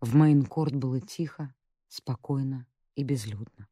В 0.00 0.14
Мейнкорт 0.14 0.74
было 0.74 1.00
тихо, 1.00 1.54
спокойно 1.88 2.66
и 2.94 3.02
безлюдно. 3.02 3.68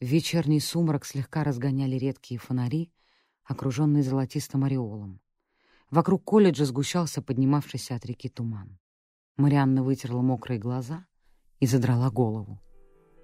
вечерний 0.00 0.60
сумрак 0.60 1.04
слегка 1.04 1.44
разгоняли 1.44 1.96
редкие 1.96 2.38
фонари, 2.38 2.92
окруженные 3.44 4.02
золотистым 4.02 4.64
ореолом. 4.64 5.20
Вокруг 5.90 6.24
колледжа 6.24 6.64
сгущался 6.64 7.22
поднимавшийся 7.22 7.94
от 7.94 8.04
реки 8.04 8.28
туман. 8.28 8.78
Марианна 9.36 9.82
вытерла 9.82 10.22
мокрые 10.22 10.58
глаза 10.58 11.04
и 11.60 11.66
задрала 11.66 12.10
голову. 12.10 12.58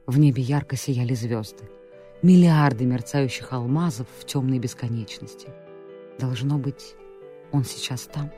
В 0.07 0.19
небе 0.19 0.43
ярко 0.43 0.77
сияли 0.77 1.15
звезды. 1.15 1.65
Миллиарды 2.21 2.85
мерцающих 2.85 3.53
алмазов 3.53 4.07
в 4.19 4.27
темной 4.27 4.59
бесконечности. 4.59 5.49
Должно 6.19 6.59
быть, 6.59 6.97
он 7.51 7.65
сейчас 7.65 8.03
там. 8.03 8.31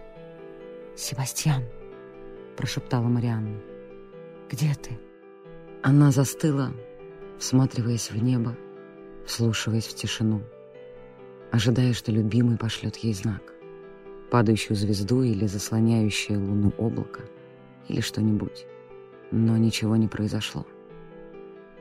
«Себастьян!»— 0.97 1.65
прошептала 2.57 3.09
Марианна. 3.09 3.61
«Где 4.49 4.73
ты?» 4.75 4.97
Она 5.83 6.13
застыла, 6.13 6.73
всматриваясь 7.41 8.13
в 8.13 8.23
небо, 8.23 8.57
вслушиваясь 9.27 9.87
в 9.87 9.95
тишину, 9.97 10.43
ожидая, 11.51 11.93
что 11.93 12.13
любимый 12.13 12.57
пошлет 12.57 12.97
ей 12.99 13.15
знак. 13.15 13.43
Падающую 14.31 14.77
звезду 14.77 15.23
или 15.23 15.47
заслоняющее 15.47 16.39
луну 16.39 16.73
облако, 16.79 17.23
или 17.89 18.01
что-нибудь. 18.01 18.67
Но 19.31 19.57
ничего 19.57 19.97
не 19.97 20.09
произошло. 20.09 20.67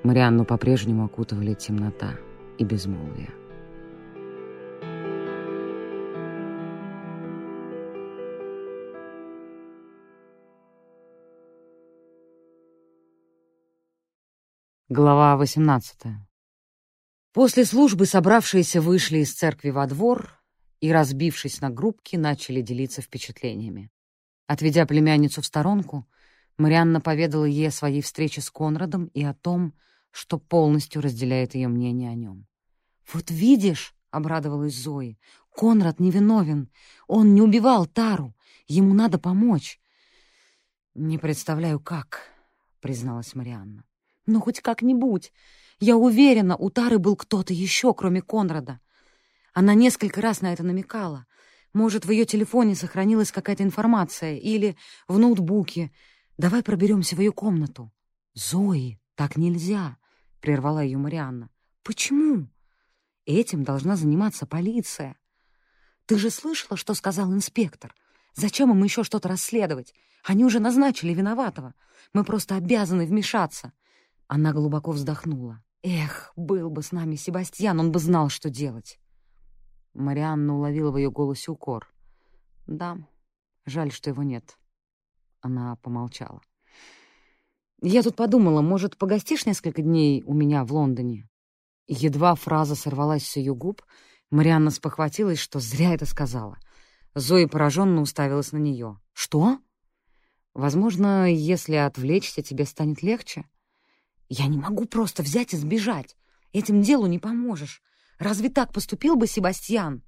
Марианну 0.04 0.46
по-прежнему 0.46 1.06
окутывали 1.06 1.54
темнота 1.54 2.16
и 2.58 2.66
безмолвие. 2.66 3.32
Глава 14.90 15.38
18 15.38 16.02
После 17.34 17.66
службы 17.66 18.06
собравшиеся 18.06 18.80
вышли 18.80 19.20
из 19.20 19.34
церкви 19.34 19.72
во 19.72 19.88
двор 19.88 20.40
и, 20.82 20.92
разбившись 20.92 21.62
на 21.62 21.72
группки, 21.72 22.16
начали 22.16 22.62
делиться 22.62 23.02
впечатлениями. 23.02 23.90
Отведя 24.48 24.86
племянницу 24.86 25.42
в 25.42 25.46
сторонку, 25.46 26.08
Марианна 26.58 27.02
поведала 27.02 27.46
ей 27.46 27.70
о 27.70 27.72
своей 27.72 28.02
встрече 28.02 28.42
с 28.42 28.50
Конрадом 28.50 29.06
и 29.08 29.24
о 29.24 29.34
том, 29.34 29.74
что 30.12 30.38
полностью 30.38 31.02
разделяет 31.02 31.56
ее 31.56 31.68
мнение 31.68 32.12
о 32.12 32.16
нем. 32.16 32.46
«Вот 33.12 33.32
видишь»,— 33.32 33.96
обрадовалась 34.12 34.76
Зои,— 34.76 35.18
«Конрад 35.56 36.00
невиновен. 36.00 36.70
Он 37.08 37.34
не 37.36 37.42
убивал 37.42 37.86
Тару. 37.86 38.36
Ему 38.68 38.94
надо 38.94 39.18
помочь». 39.18 39.80
«Не 40.94 41.18
представляю, 41.18 41.80
как»,— 41.80 42.22
призналась 42.82 43.36
Марианна. 43.36 43.84
«Ну, 44.26 44.40
хоть 44.40 44.62
как-нибудь. 44.62 45.32
Я 45.80 45.98
уверена, 45.98 46.56
у 46.56 46.70
Тары 46.70 47.00
был 47.00 47.16
кто-то 47.16 47.54
еще, 47.54 47.94
кроме 47.94 48.22
Конрада. 48.22 48.80
Она 49.54 49.74
несколько 49.74 50.22
раз 50.22 50.42
на 50.42 50.54
это 50.54 50.64
намекала. 50.64 51.26
Может, 51.74 52.06
в 52.06 52.12
ее 52.12 52.26
телефоне 52.26 52.76
сохранилась 52.76 53.32
какая-то 53.32 53.64
информация 53.64 54.38
или 54.38 54.78
в 55.08 55.18
ноутбуке. 55.18 55.92
Давай 56.38 56.64
проберемся 56.64 57.16
в 57.16 57.20
ее 57.20 57.32
комнату». 57.32 57.92
«Зои, 58.34 59.00
так 59.16 59.38
нельзя»,— 59.38 59.98
прервала 60.40 60.84
ее 60.84 60.98
Марианна. 60.98 61.50
«Почему? 61.84 62.48
Этим 63.26 63.64
должна 63.64 63.96
заниматься 63.96 64.46
полиция. 64.46 65.18
Ты 66.06 66.18
же 66.18 66.30
слышала, 66.30 66.78
что 66.78 66.94
сказал 66.94 67.34
инспектор? 67.34 67.96
Зачем 68.36 68.72
им 68.72 68.84
еще 68.84 69.04
что-то 69.04 69.30
расследовать? 69.30 69.94
Они 70.24 70.44
уже 70.44 70.60
назначили 70.60 71.14
виноватого. 71.14 71.74
Мы 72.14 72.24
просто 72.24 72.56
обязаны 72.56 73.06
вмешаться. 73.06 73.72
Она 74.28 74.52
глубоко 74.52 74.92
вздохнула. 74.92 75.64
«Эх, 75.84 76.32
был 76.36 76.70
бы 76.70 76.82
с 76.82 76.92
нами 76.92 77.16
Себастьян, 77.16 77.80
он 77.80 77.92
бы 77.92 78.00
знал, 78.00 78.30
что 78.30 78.50
делать». 78.50 79.00
Марианна 79.94 80.56
уловила 80.56 80.92
в 80.92 80.98
ее 80.98 81.12
голосе 81.12 81.52
укор. 81.52 81.92
«Да, 82.68 82.98
жаль, 83.66 83.92
что 83.92 84.10
его 84.10 84.24
нет». 84.24 84.58
Она 85.42 85.76
помолчала. 85.78 86.42
«Я 87.82 88.02
тут 88.02 88.16
подумала, 88.16 88.62
может, 88.62 88.98
погостишь 88.98 89.46
несколько 89.46 89.82
дней 89.82 90.24
у 90.24 90.34
меня 90.34 90.64
в 90.64 90.74
Лондоне?» 90.74 91.30
Едва 91.88 92.36
фраза 92.36 92.76
сорвалась 92.76 93.28
с 93.28 93.36
ее 93.36 93.54
губ, 93.54 93.82
Марианна 94.32 94.72
спохватилась, 94.72 95.40
что 95.40 95.60
зря 95.60 95.94
это 95.94 96.06
сказала. 96.06 96.58
Зоя 97.14 97.48
пораженно 97.48 98.02
уставилась 98.02 98.52
на 98.52 98.58
нее. 98.58 99.00
«Что?» 99.12 99.60
«Возможно, 100.54 101.32
если 101.32 101.76
отвлечься, 101.76 102.42
тебе 102.42 102.66
станет 102.66 103.04
легче?» 103.04 103.46
Я 104.36 104.48
не 104.48 104.58
могу 104.58 104.86
просто 104.86 105.22
взять 105.22 105.54
и 105.54 105.58
сбежать. 105.58 106.16
Этим 106.54 106.82
делу 106.82 107.06
не 107.06 107.20
поможешь. 107.20 107.84
Разве 108.24 108.50
так 108.50 108.72
поступил 108.72 109.16
бы 109.16 109.28
Себастьян? 109.28 110.02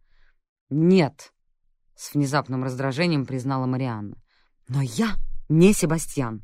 Нет,— 0.70 1.34
с 1.96 2.14
внезапным 2.14 2.64
раздражением 2.64 3.26
признала 3.26 3.66
Марианна. 3.66 4.22
Но 4.68 4.82
я 4.82 5.16
не 5.50 5.74
Себастьян. 5.74 6.44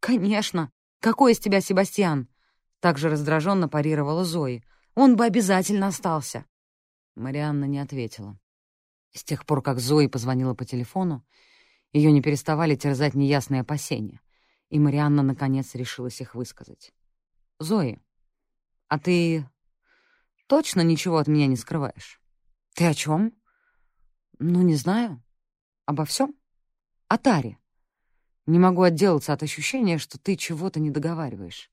Конечно. 0.00 0.70
Какой 1.00 1.32
из 1.32 1.38
тебя 1.38 1.60
Себастьян? 1.60 2.28
Также 2.80 3.08
раздраженно 3.08 3.68
парировала 3.68 4.24
Зои. 4.24 4.62
Он 4.94 5.16
бы 5.16 5.24
обязательно 5.24 5.88
остался. 5.88 6.44
Марианна 7.16 7.64
не 7.64 7.78
ответила. 7.78 8.38
С 9.12 9.24
тех 9.24 9.46
пор, 9.46 9.62
как 9.62 9.80
Зои 9.80 10.06
позвонила 10.06 10.54
по 10.54 10.64
телефону, 10.64 11.24
ее 11.92 12.12
не 12.12 12.22
переставали 12.22 12.76
терзать 12.76 13.14
неясные 13.14 13.62
опасения— 13.62 14.20
и 14.72 14.78
Марианна, 14.78 15.22
наконец, 15.22 15.74
решилась 15.74 16.22
их 16.22 16.34
высказать. 16.34 16.94
«Зои, 17.58 18.00
а 18.88 18.98
ты 18.98 19.46
точно 20.52 20.82
ничего 20.82 21.16
от 21.16 21.28
меня 21.28 21.46
не 21.46 21.56
скрываешь?» 21.56 22.20
«Ты 22.74 22.84
о 22.84 22.92
чем? 22.92 23.32
«Ну, 24.38 24.60
не 24.60 24.74
знаю. 24.74 25.22
Обо 25.86 26.04
всем? 26.04 26.34
О 27.08 27.16
Таре. 27.16 27.56
Не 28.44 28.58
могу 28.58 28.82
отделаться 28.82 29.32
от 29.32 29.42
ощущения, 29.42 29.96
что 29.96 30.18
ты 30.18 30.36
чего-то 30.36 30.78
не 30.78 30.90
договариваешь». 30.90 31.70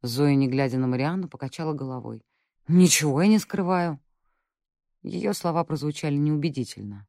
Зоя, 0.00 0.34
не 0.34 0.48
глядя 0.48 0.76
на 0.78 0.88
Марианну, 0.88 1.28
покачала 1.28 1.72
головой. 1.72 2.24
«Ничего 2.66 3.22
я 3.22 3.28
не 3.28 3.38
скрываю». 3.38 4.00
Ее 5.04 5.32
слова 5.32 5.62
прозвучали 5.62 6.16
неубедительно. 6.16 7.06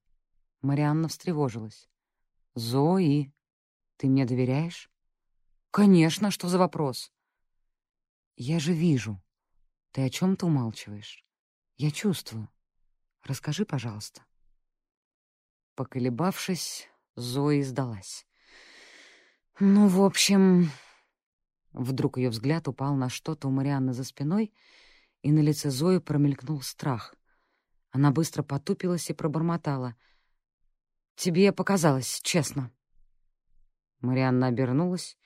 Марианна 0.61 1.07
встревожилась. 1.07 1.89
«Зои, 2.53 3.33
ты 3.97 4.05
мне 4.05 4.25
доверяешь? 4.25 4.91
Конечно, 5.71 6.29
что 6.29 6.47
за 6.47 6.59
вопрос? 6.59 7.11
Я 8.35 8.59
же 8.59 8.71
вижу. 8.73 9.19
Ты 9.93 10.03
о 10.03 10.09
чем-то 10.09 10.47
умалчиваешь. 10.47 11.23
Я 11.77 11.91
чувствую. 11.91 12.49
Расскажи, 13.23 13.63
пожалуйста. 13.63 14.25
Поколебавшись, 15.75 16.89
Зои 17.15 17.61
сдалась. 17.61 18.25
Ну, 19.59 19.87
в 19.87 20.01
общем... 20.01 20.71
Вдруг 21.71 22.17
ее 22.17 22.29
взгляд 22.29 22.67
упал 22.67 22.95
на 22.95 23.09
что-то 23.09 23.47
у 23.47 23.51
Марианны 23.51 23.93
за 23.93 24.03
спиной, 24.03 24.51
и 25.21 25.31
на 25.31 25.39
лице 25.39 25.69
Зои 25.69 25.99
промелькнул 25.99 26.61
страх. 26.61 27.15
Она 27.91 28.09
быстро 28.09 28.41
потупилась 28.41 29.09
и 29.11 29.13
пробормотала. 29.13 29.95
«Тебе 31.15 31.51
показалось, 31.51 32.19
честно». 32.23 32.71
Марианна 34.01 34.47
обернулась 34.47 35.17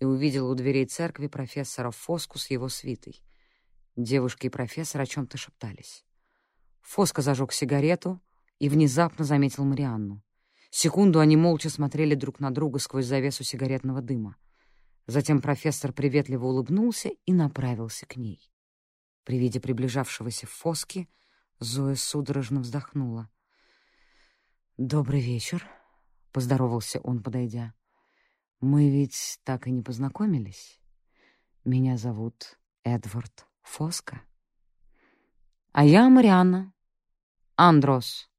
и 0.00 0.04
увидела 0.04 0.50
у 0.50 0.54
дверей 0.56 0.86
церкви 0.86 1.28
профессора 1.28 1.92
Фоску 1.92 2.38
с 2.38 2.50
его 2.50 2.68
свитой. 2.68 3.22
Девушка 4.02 4.46
и 4.46 4.50
профессор 4.50 5.02
о 5.02 5.06
чем-то 5.06 5.36
шептались. 5.36 6.06
Фоска 6.80 7.20
зажег 7.20 7.52
сигарету 7.52 8.18
и 8.58 8.70
внезапно 8.70 9.26
заметил 9.26 9.66
Марианну. 9.66 10.22
Секунду 10.70 11.20
они 11.20 11.36
молча 11.36 11.68
смотрели 11.68 12.14
друг 12.14 12.40
на 12.40 12.50
друга 12.50 12.78
сквозь 12.78 13.04
завесу 13.04 13.44
сигаретного 13.44 14.00
дыма. 14.00 14.36
Затем 15.06 15.42
профессор 15.42 15.92
приветливо 15.92 16.46
улыбнулся 16.46 17.10
и 17.26 17.34
направился 17.34 18.06
к 18.06 18.16
ней. 18.16 18.50
При 19.24 19.38
виде 19.38 19.60
приближавшегося 19.60 20.46
Фоски 20.46 21.06
Зоя 21.58 21.94
судорожно 21.94 22.60
вздохнула. 22.60 23.28
«Добрый 24.78 25.20
вечер»,— 25.20 25.68
поздоровался 26.32 27.00
он, 27.00 27.22
подойдя. 27.22 27.74
Мы 28.60 28.88
ведь 28.88 29.40
так 29.44 29.66
и 29.66 29.70
не 29.70 29.82
познакомились. 29.82 30.80
Меня 31.66 31.98
зовут 31.98 32.58
Эдвард 32.82 33.49
Фоска. 33.62 34.22
А 35.72 35.84
я 35.84 36.08
Марианна. 36.08 36.72
Андрос. 37.56 38.30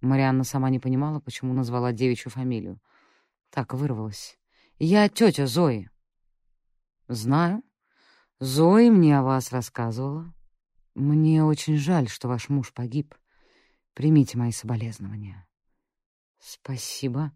Марианна 0.00 0.44
сама 0.44 0.70
не 0.70 0.78
понимала, 0.78 1.20
почему 1.20 1.54
назвала 1.54 1.92
девичью 1.92 2.30
фамилию. 2.30 2.80
Так 3.50 3.74
вырвалась. 3.74 4.38
Я 4.78 5.08
тетя 5.08 5.46
Зои. 5.46 5.90
Знаю. 7.08 7.62
Зои 8.40 8.90
мне 8.90 9.18
о 9.18 9.22
вас 9.22 9.52
рассказывала. 9.52 10.34
Мне 10.94 11.44
очень 11.44 11.76
жаль, 11.76 12.08
что 12.08 12.28
ваш 12.28 12.48
муж 12.48 12.72
погиб. 12.72 13.14
Примите 13.94 14.36
мои 14.36 14.52
соболезнования. 14.52 15.46
Спасибо. 16.38 17.32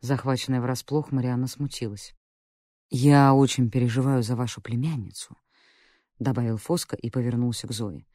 Захваченная 0.00 0.60
врасплох, 0.62 1.12
Марианна 1.12 1.46
смутилась. 1.46 2.14
«Я 2.88 3.34
очень 3.34 3.70
переживаю 3.70 4.22
за 4.22 4.34
вашу 4.34 4.60
племянницу»,— 4.60 5.36
добавил 6.20 6.56
Фоско 6.56 6.94
и 6.94 7.10
повернулся 7.10 7.66
к 7.66 7.72
Зое. 7.72 8.06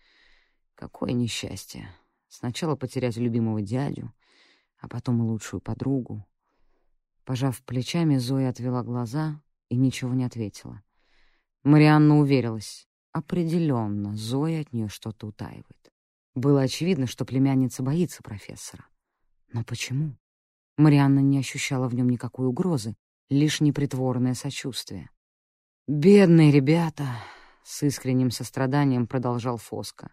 «Какое 0.75 1.11
несчастье. 1.11 1.89
Сначала 2.29 2.77
потерять 2.77 3.17
любимого 3.17 3.61
дядю, 3.61 4.13
а 4.79 4.87
потом 4.87 5.21
и 5.21 5.25
лучшую 5.25 5.59
подругу». 5.59 6.25
Пожав 7.25 7.61
плечами, 7.63 8.17
Зоя 8.17 8.49
отвела 8.49 8.83
глаза 8.83 9.41
и 9.69 9.75
ничего 9.75 10.13
не 10.13 10.23
ответила. 10.23 10.81
Марианна 11.63 12.19
уверилась. 12.19 12.87
Определенно, 13.11 14.15
Зоя 14.15 14.61
от 14.61 14.71
нее 14.71 14.87
что-то 14.87 15.27
утаивает. 15.27 15.91
Было 16.35 16.61
очевидно, 16.61 17.07
что 17.07 17.25
племянница 17.25 17.81
боится 17.81 18.21
профессора. 18.21 18.85
Но 19.51 19.63
почему? 19.63 20.15
Марианна 20.77 21.19
не 21.19 21.39
ощущала 21.39 21.87
в 21.87 21.95
нем 21.95 22.09
никакой 22.09 22.45
угрозы, 22.45 22.95
лишь 23.29 23.61
непритворное 23.61 24.33
сочувствие. 24.33 25.09
«Бедные 25.87 26.51
ребята!»— 26.51 27.07
с 27.65 27.81
искренним 27.81 28.29
состраданием 28.29 29.07
продолжал 29.07 29.57
Фоска. 29.57 30.11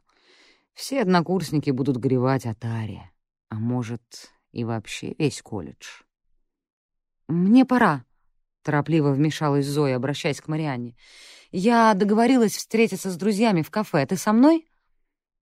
«Все 0.72 1.02
однокурсники 1.02 1.70
будут 1.70 1.98
горевать 1.98 2.46
о 2.46 2.54
Таре, 2.54 3.10
а 3.50 3.56
может, 3.56 4.32
и 4.52 4.64
вообще 4.64 5.14
весь 5.18 5.42
колледж». 5.42 6.02
«Мне 7.28 7.66
пора»,— 7.66 8.06
торопливо 8.62 9.12
вмешалась 9.12 9.66
Зоя, 9.66 9.96
обращаясь 9.96 10.40
к 10.40 10.48
Марианне. 10.48 10.96
«Я 11.50 11.92
договорилась 11.92 12.56
встретиться 12.56 13.10
с 13.10 13.16
друзьями 13.16 13.60
в 13.60 13.70
кафе. 13.70 14.06
Ты 14.06 14.16
со 14.16 14.32
мной?» 14.32 14.66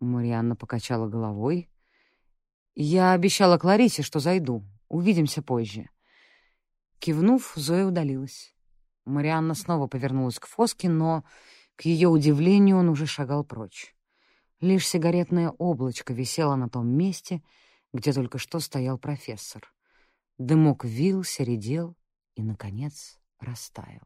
Марианна 0.00 0.56
покачала 0.56 1.06
головой. 1.06 1.70
«Я 2.74 3.12
обещала 3.12 3.56
Кларисе, 3.56 4.02
что 4.02 4.18
зайду. 4.18 4.64
Увидимся 4.88 5.42
позже». 5.42 5.88
Кивнув, 6.98 7.52
Зоя 7.54 7.86
удалилась. 7.86 8.52
Марианна 9.04 9.54
снова 9.54 9.86
повернулась 9.86 10.40
к 10.40 10.46
Фоске, 10.46 10.88
но, 10.88 11.24
к 11.80 11.86
ее 11.86 12.08
удивлению, 12.08 12.76
он 12.76 12.90
уже 12.90 13.06
шагал 13.06 13.42
прочь. 13.42 13.94
Лишь 14.60 14.86
сигаретное 14.86 15.48
облачко 15.48 16.12
висело 16.12 16.54
на 16.54 16.68
том 16.68 16.86
месте, 16.86 17.42
где 17.94 18.12
только 18.12 18.36
что 18.36 18.60
стоял 18.60 18.98
профессор. 18.98 19.62
Дымок 20.36 20.84
вился, 20.84 21.42
редел 21.42 21.96
и, 22.34 22.42
наконец, 22.42 23.18
растаял. 23.40 24.02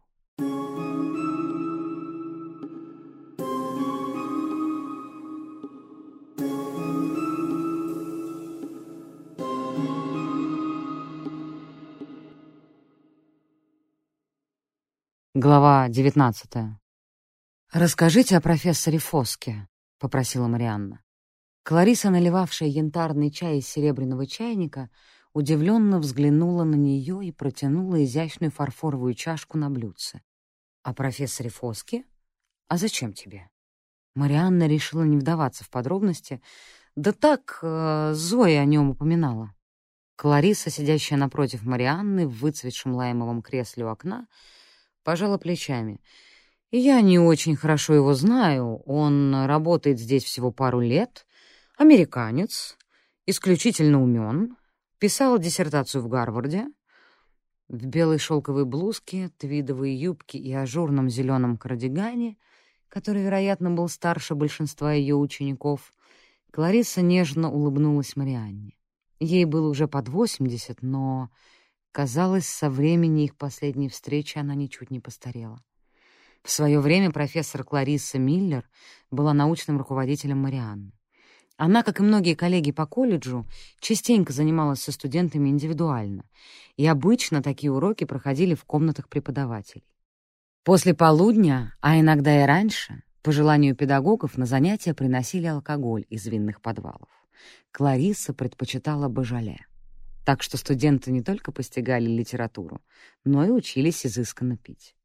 Глава 15.34 15.88
девятнадцатая. 15.88 16.78
«Расскажите 17.74 18.36
о 18.36 18.40
профессоре 18.40 18.98
Фоске»,— 18.98 19.66
попросила 19.98 20.46
Марианна. 20.46 21.02
Клариса, 21.64 22.08
наливавшая 22.08 22.68
янтарный 22.68 23.32
чай 23.32 23.58
из 23.58 23.66
серебряного 23.66 24.28
чайника, 24.28 24.90
удивленно 25.32 25.98
взглянула 25.98 26.62
на 26.62 26.76
нее 26.76 27.26
и 27.26 27.32
протянула 27.32 28.04
изящную 28.04 28.52
фарфоровую 28.52 29.14
чашку 29.14 29.58
на 29.58 29.70
блюдце. 29.70 30.22
«О 30.84 30.94
профессоре 30.94 31.50
Фоске? 31.50 32.04
А 32.68 32.76
зачем 32.76 33.12
тебе?» 33.12 33.50
Марианна 34.14 34.68
решила 34.68 35.02
не 35.02 35.16
вдаваться 35.16 35.64
в 35.64 35.68
подробности. 35.68 36.40
Да 36.94 37.10
так, 37.10 37.58
э, 37.60 38.12
Зоя 38.14 38.60
о 38.60 38.66
нем 38.66 38.90
упоминала. 38.90 39.52
Клариса, 40.14 40.70
сидящая 40.70 41.18
напротив 41.18 41.64
Марианны 41.64 42.28
в 42.28 42.38
выцветшем 42.38 42.94
лаймовом 42.94 43.42
кресле 43.42 43.84
у 43.84 43.88
окна,— 43.88 44.28
пожала 45.02 45.38
плечами. 45.38 46.00
«Я 46.76 47.00
не 47.02 47.20
очень 47.20 47.54
хорошо 47.54 47.94
его 47.94 48.14
знаю. 48.14 48.82
Он 48.84 49.46
работает 49.46 50.00
здесь 50.00 50.24
всего 50.24 50.50
пару 50.50 50.80
лет. 50.80 51.24
Американец, 51.76 52.76
исключительно 53.26 54.02
умен. 54.02 54.56
Писал 54.98 55.38
диссертацию 55.38 56.02
в 56.02 56.08
Гарварде. 56.08 56.66
В 57.68 57.86
белой 57.86 58.18
шелковой 58.18 58.64
блузке, 58.64 59.30
твидовой 59.38 59.94
юбке 59.94 60.38
и 60.38 60.52
ажурном 60.52 61.08
зеленом 61.08 61.58
кардигане, 61.58 62.38
который, 62.88 63.22
вероятно, 63.22 63.70
был 63.70 63.88
старше 63.88 64.34
большинства 64.34 64.92
ее 64.92 65.14
учеников, 65.14 65.92
Клариса 66.50 67.02
нежно 67.02 67.52
улыбнулась 67.52 68.16
Марианне. 68.16 68.76
Ей 69.20 69.44
было 69.44 69.68
уже 69.68 69.86
под 69.86 70.08
восемьдесят, 70.08 70.82
но 70.82 71.30
Казалось, 71.92 72.48
со 72.48 72.68
времени 72.68 73.26
их 73.26 73.36
последней 73.36 73.88
встречи 73.88 74.38
она 74.38 74.56
ничуть 74.56 74.90
не 74.90 74.98
постарела. 74.98 75.62
В 76.44 76.50
свое 76.50 76.78
время 76.78 77.10
профессор 77.10 77.64
Кларисса 77.64 78.18
Миллер 78.18 78.68
была 79.10 79.32
научным 79.32 79.78
руководителем 79.78 80.38
Марианны. 80.42 80.92
Она, 81.56 81.82
как 81.82 82.00
и 82.00 82.02
многие 82.02 82.34
коллеги 82.34 82.70
по 82.70 82.86
колледжу, 82.86 83.46
частенько 83.80 84.32
занималась 84.32 84.82
со 84.82 84.92
студентами 84.92 85.48
индивидуально, 85.48 86.24
и 86.76 86.86
обычно 86.86 87.42
такие 87.42 87.72
уроки 87.72 88.04
проходили 88.04 88.54
в 88.54 88.64
комнатах 88.64 89.08
преподавателей. 89.08 89.88
После 90.64 90.94
полудня, 90.94 91.74
а 91.80 91.98
иногда 91.98 92.42
и 92.42 92.46
раньше, 92.46 93.02
по 93.22 93.32
желанию 93.32 93.74
педагогов 93.74 94.36
на 94.36 94.44
занятия 94.44 94.94
приносили 94.94 95.46
алкоголь 95.46 96.04
из 96.10 96.26
винных 96.26 96.60
подвалов. 96.60 97.08
Кларисса 97.72 98.34
предпочитала 98.34 99.08
божале 99.08 99.66
так 100.24 100.42
что 100.42 100.56
студенты 100.56 101.12
не 101.12 101.22
только 101.22 101.52
постигали 101.52 102.06
литературу, 102.06 102.80
но 103.24 103.44
и 103.44 103.50
учились 103.50 104.06
изысканно 104.06 104.56
пить. 104.56 104.96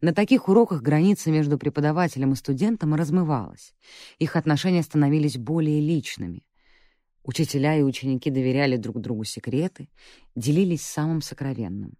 На 0.00 0.14
таких 0.14 0.48
уроках 0.48 0.80
граница 0.80 1.30
между 1.30 1.58
преподавателем 1.58 2.32
и 2.32 2.36
студентом 2.36 2.94
размывалась, 2.94 3.74
их 4.18 4.36
отношения 4.36 4.82
становились 4.82 5.36
более 5.36 5.80
личными. 5.80 6.44
Учителя 7.24 7.76
и 7.76 7.82
ученики 7.82 8.30
доверяли 8.30 8.76
друг 8.76 9.00
другу 9.00 9.24
секреты, 9.24 9.88
делились 10.36 10.82
самым 10.82 11.20
сокровенным. 11.20 11.94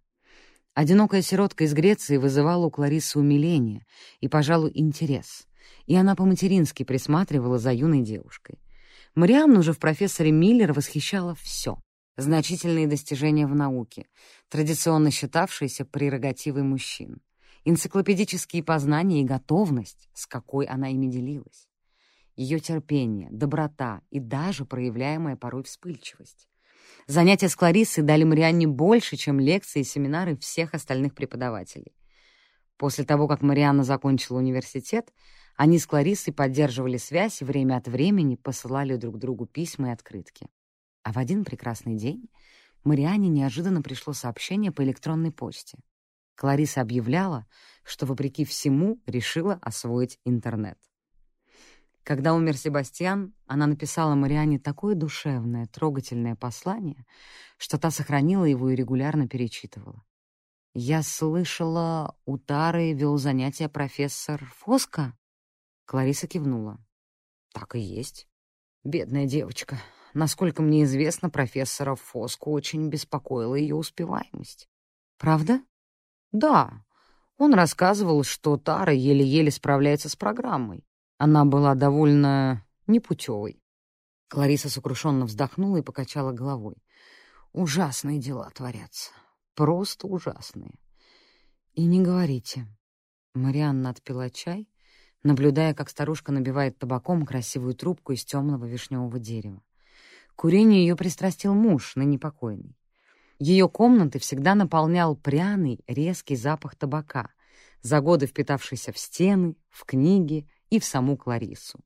Одинокая 0.73 1.21
сиротка 1.21 1.65
из 1.65 1.73
Греции 1.73 2.15
вызывала 2.15 2.67
у 2.67 2.71
Кларисы 2.71 3.19
умиление 3.19 3.85
и, 4.21 4.29
пожалуй, 4.29 4.71
интерес, 4.73 5.45
и 5.85 5.95
она 5.95 6.15
по-матерински 6.15 6.83
присматривала 6.83 7.59
за 7.59 7.73
юной 7.73 8.01
девушкой. 8.01 8.59
Марианну 9.13 9.61
же 9.61 9.73
в 9.73 9.79
профессоре 9.79 10.31
Миллер 10.31 10.71
восхищало 10.71 11.35
все 11.35 11.77
значительные 12.15 12.87
достижения 12.87 13.47
в 13.47 13.55
науке, 13.55 14.07
традиционно 14.49 15.11
считавшиеся 15.11 15.85
прерогативой 15.85 16.63
мужчин, 16.63 17.21
энциклопедические 17.69 18.63
познания 18.63 19.21
и 19.21 19.25
готовность, 19.25 20.09
с 20.13 20.25
какой 20.25 20.65
она 20.65 20.89
ими 20.89 21.07
делилась, 21.07 21.67
ее 22.35 22.59
терпение, 22.59 23.29
доброта 23.31 24.01
и 24.09 24.19
даже 24.19 24.65
проявляемая 24.65 25.35
порой 25.35 25.63
вспыльчивость. 25.63 26.49
Занятия 27.07 27.49
с 27.49 27.55
Клариссой 27.55 28.03
дали 28.03 28.23
Марианне 28.23 28.67
больше, 28.67 29.15
чем 29.17 29.39
лекции 29.39 29.81
и 29.81 29.83
семинары 29.83 30.37
всех 30.37 30.73
остальных 30.73 31.15
преподавателей. 31.15 31.95
После 32.77 33.03
того, 33.03 33.27
как 33.27 33.41
Марианна 33.41 33.83
закончила 33.83 34.37
университет, 34.37 35.11
они 35.55 35.79
с 35.79 35.85
Клариссой 35.85 36.33
поддерживали 36.33 36.97
связь 36.97 37.41
и 37.41 37.45
время 37.45 37.75
от 37.77 37.87
времени 37.87 38.35
посылали 38.35 38.95
друг 38.95 39.17
другу 39.17 39.45
письма 39.45 39.89
и 39.89 39.91
открытки. 39.91 40.47
А 41.03 41.11
в 41.11 41.17
один 41.17 41.43
прекрасный 41.43 41.95
день 41.95 42.29
Мариане 42.83 43.27
неожиданно 43.27 43.81
пришло 43.81 44.13
сообщение 44.13 44.71
по 44.71 44.83
электронной 44.83 45.31
почте. 45.31 45.79
Клариса 46.39 46.79
объявляла, 46.79 47.45
что, 47.83 48.05
вопреки 48.05 48.45
всему, 48.45 49.01
решила 49.05 49.55
освоить 49.61 50.19
интернет. 50.23 50.79
Когда 52.03 52.33
умер 52.33 52.55
Себастьян, 52.55 53.33
она 53.45 53.67
написала 53.67 54.15
Мариане 54.15 54.57
такое 54.57 54.95
душевное, 54.95 55.65
трогательное 55.65 56.37
послание, 56.37 57.05
что 57.57 57.77
та 57.77 57.91
сохранила 57.91 58.45
его 58.45 58.69
и 58.69 58.75
регулярно 58.77 59.27
перечитывала. 59.27 60.05
«Я 60.73 61.03
слышала, 61.03 62.15
у 62.23 62.37
Тары 62.37 62.93
вел 62.93 63.17
занятия 63.17 63.67
профессор 63.67 64.41
Фоска?» 64.59 65.17
Клариса 65.83 66.25
кивнула. 66.25 66.79
«Так 67.51 67.75
и 67.75 67.79
есть. 67.79 68.29
Бедная 68.85 69.25
девочка. 69.25 69.77
Насколько 70.13 70.61
мне 70.61 70.85
известно, 70.85 71.29
профессора 71.29 71.95
Фоску 71.95 72.51
очень 72.51 72.87
беспокоила 72.87 73.55
ее 73.55 73.75
успеваемость. 73.75 74.69
Правда? 75.17 75.61
Да. 76.31 76.83
Он 77.37 77.53
рассказывал, 77.53 78.23
что 78.23 78.57
Тара 78.57 78.93
еле-еле 78.93 79.51
справляется 79.51 80.09
с 80.09 80.15
программой. 80.15 80.85
Она 81.17 81.45
была 81.45 81.75
довольно 81.75 82.65
непутевой. 82.87 83.61
Клариса 84.27 84.69
сокрушенно 84.69 85.25
вздохнула 85.25 85.77
и 85.77 85.81
покачала 85.81 86.31
головой. 86.31 86.75
Ужасные 87.51 88.19
дела 88.19 88.49
творятся. 88.53 89.11
Просто 89.55 90.07
ужасные. 90.07 90.75
И 91.73 91.85
не 91.85 92.01
говорите. 92.01 92.67
Марианна 93.33 93.89
отпила 93.89 94.29
чай, 94.29 94.69
наблюдая, 95.23 95.73
как 95.73 95.89
старушка 95.89 96.31
набивает 96.31 96.77
табаком 96.77 97.25
красивую 97.25 97.73
трубку 97.73 98.13
из 98.13 98.23
темного 98.23 98.65
вишневого 98.65 99.19
дерева. 99.19 99.63
Курению 100.35 100.79
ее 100.79 100.95
пристрастил 100.95 101.53
муж, 101.53 101.95
ныне 101.95 102.17
покойный. 102.17 102.78
Ее 103.39 103.69
комнаты 103.69 104.19
всегда 104.19 104.53
наполнял 104.53 105.15
пряный, 105.15 105.79
резкий 105.87 106.35
запах 106.35 106.75
табака, 106.75 107.29
за 107.81 108.01
годы 108.01 108.27
впитавшийся 108.27 108.91
в 108.91 108.97
стены, 108.97 109.55
в 109.69 109.85
книги 109.85 110.45
и 110.69 110.77
в 110.77 110.83
саму 110.83 111.15
Кларису. 111.15 111.79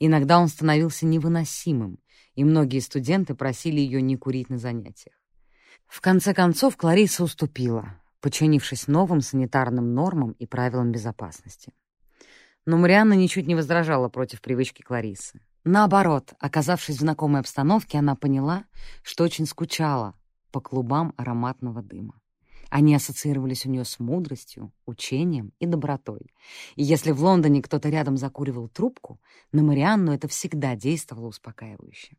Иногда 0.00 0.38
он 0.38 0.48
становился 0.48 1.04
невыносимым, 1.04 1.98
и 2.34 2.42
многие 2.42 2.78
студенты 2.78 3.34
просили 3.34 3.80
ее 3.80 4.00
не 4.00 4.16
курить 4.16 4.48
на 4.48 4.56
занятиях. 4.56 5.14
В 5.86 6.00
конце 6.00 6.32
концов 6.32 6.78
Клариса 6.78 7.22
уступила, 7.22 8.00
подчинившись 8.20 8.88
новым 8.88 9.20
санитарным 9.20 9.92
нормам 9.92 10.32
и 10.32 10.46
правилам 10.46 10.90
безопасности. 10.90 11.74
Но 12.64 12.78
Марианна 12.78 13.12
ничуть 13.12 13.46
не 13.46 13.54
возражала 13.54 14.08
против 14.08 14.40
привычки 14.40 14.80
Кларисы. 14.80 15.40
Наоборот, 15.64 16.32
оказавшись 16.38 16.96
в 16.96 17.00
знакомой 17.00 17.40
обстановке, 17.40 17.98
она 17.98 18.14
поняла, 18.14 18.64
что 19.02 19.24
очень 19.24 19.44
скучала 19.44 20.14
по 20.50 20.60
клубам 20.60 21.14
ароматного 21.16 21.82
дыма. 21.82 22.20
Они 22.70 22.94
ассоциировались 22.94 23.64
у 23.64 23.70
нее 23.70 23.84
с 23.84 23.98
мудростью, 23.98 24.72
учением 24.84 25.52
и 25.58 25.66
добротой. 25.66 26.32
И 26.76 26.82
если 26.82 27.12
в 27.12 27.22
Лондоне 27.22 27.62
кто-то 27.62 27.88
рядом 27.88 28.16
закуривал 28.16 28.68
трубку, 28.68 29.20
на 29.52 29.62
Марианну 29.62 30.12
это 30.12 30.28
всегда 30.28 30.76
действовало 30.76 31.28
успокаивающе. 31.28 32.16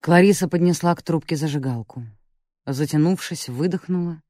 Клариса 0.00 0.48
поднесла 0.48 0.94
к 0.94 1.02
трубке 1.02 1.36
зажигалку. 1.36 2.04
Затянувшись, 2.66 3.48
выдохнула, 3.48 4.22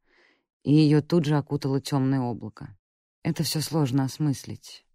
и 0.63 0.73
ее 0.73 1.01
тут 1.01 1.25
же 1.25 1.37
окутало 1.37 1.81
темное 1.81 2.21
облако. 2.21 2.77
Это 3.23 3.43
все 3.43 3.61
сложно 3.61 4.05
осмыслить. 4.05 4.87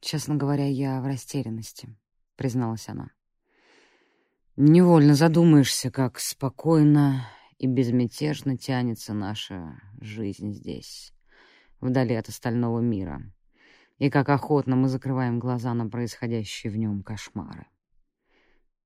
Честно 0.00 0.34
говоря, 0.34 0.66
я 0.66 1.00
в 1.00 1.06
растерянности,— 1.06 1.96
призналась 2.36 2.88
она. 2.88 3.10
Невольно 4.56 5.14
задумаешься, 5.14 5.90
как 5.90 6.18
спокойно 6.18 7.26
и 7.62 7.68
безмятежно 7.68 8.58
тянется 8.58 9.14
наша 9.14 9.80
жизнь 10.00 10.52
здесь, 10.52 11.14
вдали 11.80 12.16
от 12.16 12.28
остального 12.28 12.80
мира, 12.80 13.22
и 13.98 14.10
как 14.10 14.30
охотно 14.30 14.74
мы 14.74 14.88
закрываем 14.88 15.38
глаза 15.38 15.72
на 15.72 15.88
происходящие 15.88 16.72
в 16.72 16.76
нем 16.76 17.04
кошмары. 17.04 17.66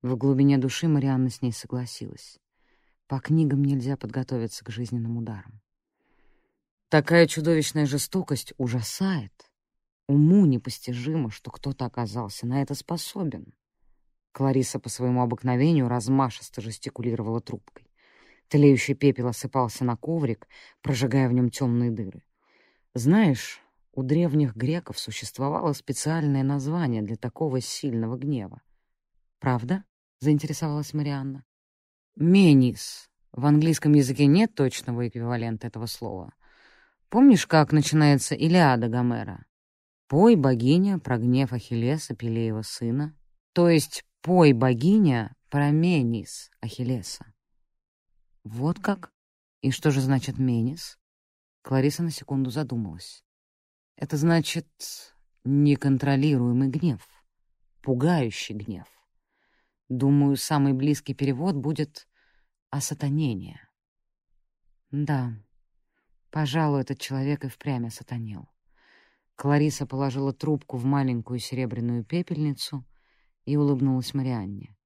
В 0.02 0.14
глубине 0.16 0.58
души 0.58 0.88
Марианна 0.88 1.30
с 1.30 1.40
ней 1.40 1.52
согласилась. 1.52 2.38
По 3.06 3.18
книгам 3.18 3.64
нельзя 3.64 3.96
подготовиться 3.96 4.62
к 4.62 4.70
жизненным 4.70 5.16
ударам. 5.16 5.62
Такая 6.90 7.26
чудовищная 7.26 7.86
жестокость 7.86 8.52
ужасает. 8.58 9.50
Уму 10.06 10.44
непостижимо, 10.44 11.30
что 11.30 11.50
кто-то 11.50 11.86
оказался 11.86 12.46
на 12.46 12.60
это 12.60 12.74
способен. 12.74 13.54
Клариса 14.32 14.78
по 14.78 14.90
своему 14.90 15.22
обыкновению 15.22 15.88
размашисто 15.88 16.60
жестикулировала 16.60 17.40
трубкой. 17.40 17.85
Тлеющий 18.48 18.94
пепел 18.94 19.28
осыпался 19.28 19.84
на 19.84 19.96
коврик, 19.96 20.46
прожигая 20.80 21.28
в 21.28 21.32
нем 21.32 21.50
темные 21.50 21.90
дыры. 21.90 22.22
Знаешь, 22.94 23.60
у 23.92 24.02
древних 24.02 24.54
греков 24.54 24.98
существовало 24.98 25.72
специальное 25.72 26.42
название 26.42 27.02
для 27.02 27.16
такого 27.16 27.60
сильного 27.60 28.16
гнева. 28.16 28.62
«Правда?»— 29.40 29.84
заинтересовалась 30.20 30.94
Марианна. 30.94 31.44
«Менис. 32.14 33.10
В 33.32 33.44
английском 33.46 33.92
языке 33.92 34.26
нет 34.26 34.54
точного 34.54 35.08
эквивалента 35.08 35.66
этого 35.66 35.86
слова. 35.86 36.32
Помнишь, 37.08 37.46
как 37.46 37.72
начинается 37.72 38.34
Илиада 38.34 38.88
Гомера? 38.88 39.44
«Пой, 40.08 40.36
богиня, 40.36 40.98
про 40.98 41.18
гнев 41.18 41.52
Ахиллеса, 41.52 42.14
Пелеева 42.14 42.62
сына». 42.62 43.16
То 43.52 43.68
есть 43.68 44.04
«пой, 44.22 44.52
богиня, 44.52 45.34
про 45.50 45.70
Менис 45.70 46.50
Ахиллеса». 46.60 47.26
«Вот 48.46 48.78
как? 48.78 49.12
И 49.60 49.72
что 49.72 49.90
же 49.90 50.00
значит 50.00 50.38
«менис»?» 50.38 51.00
Клариса 51.62 52.04
на 52.04 52.12
секунду 52.12 52.50
задумалась. 52.50 53.24
«Это 53.96 54.16
значит 54.16 54.68
неконтролируемый 55.42 56.68
гнев, 56.68 57.04
пугающий 57.82 58.54
гнев. 58.54 58.86
Думаю, 59.88 60.36
самый 60.36 60.74
близкий 60.74 61.12
перевод 61.12 61.56
будет 61.56 62.06
«осатанение». 62.70 63.68
Да, 64.92 65.32
пожалуй, 66.30 66.82
этот 66.82 67.00
человек 67.00 67.44
и 67.44 67.48
впрямь 67.48 67.88
осатанел. 67.88 68.48
Клариса 69.34 69.86
положила 69.86 70.32
трубку 70.32 70.76
в 70.76 70.84
маленькую 70.84 71.40
серебряную 71.40 72.04
пепельницу 72.04 72.86
и 73.44 73.56
улыбнулась 73.56 74.14
Марианне. 74.14 74.76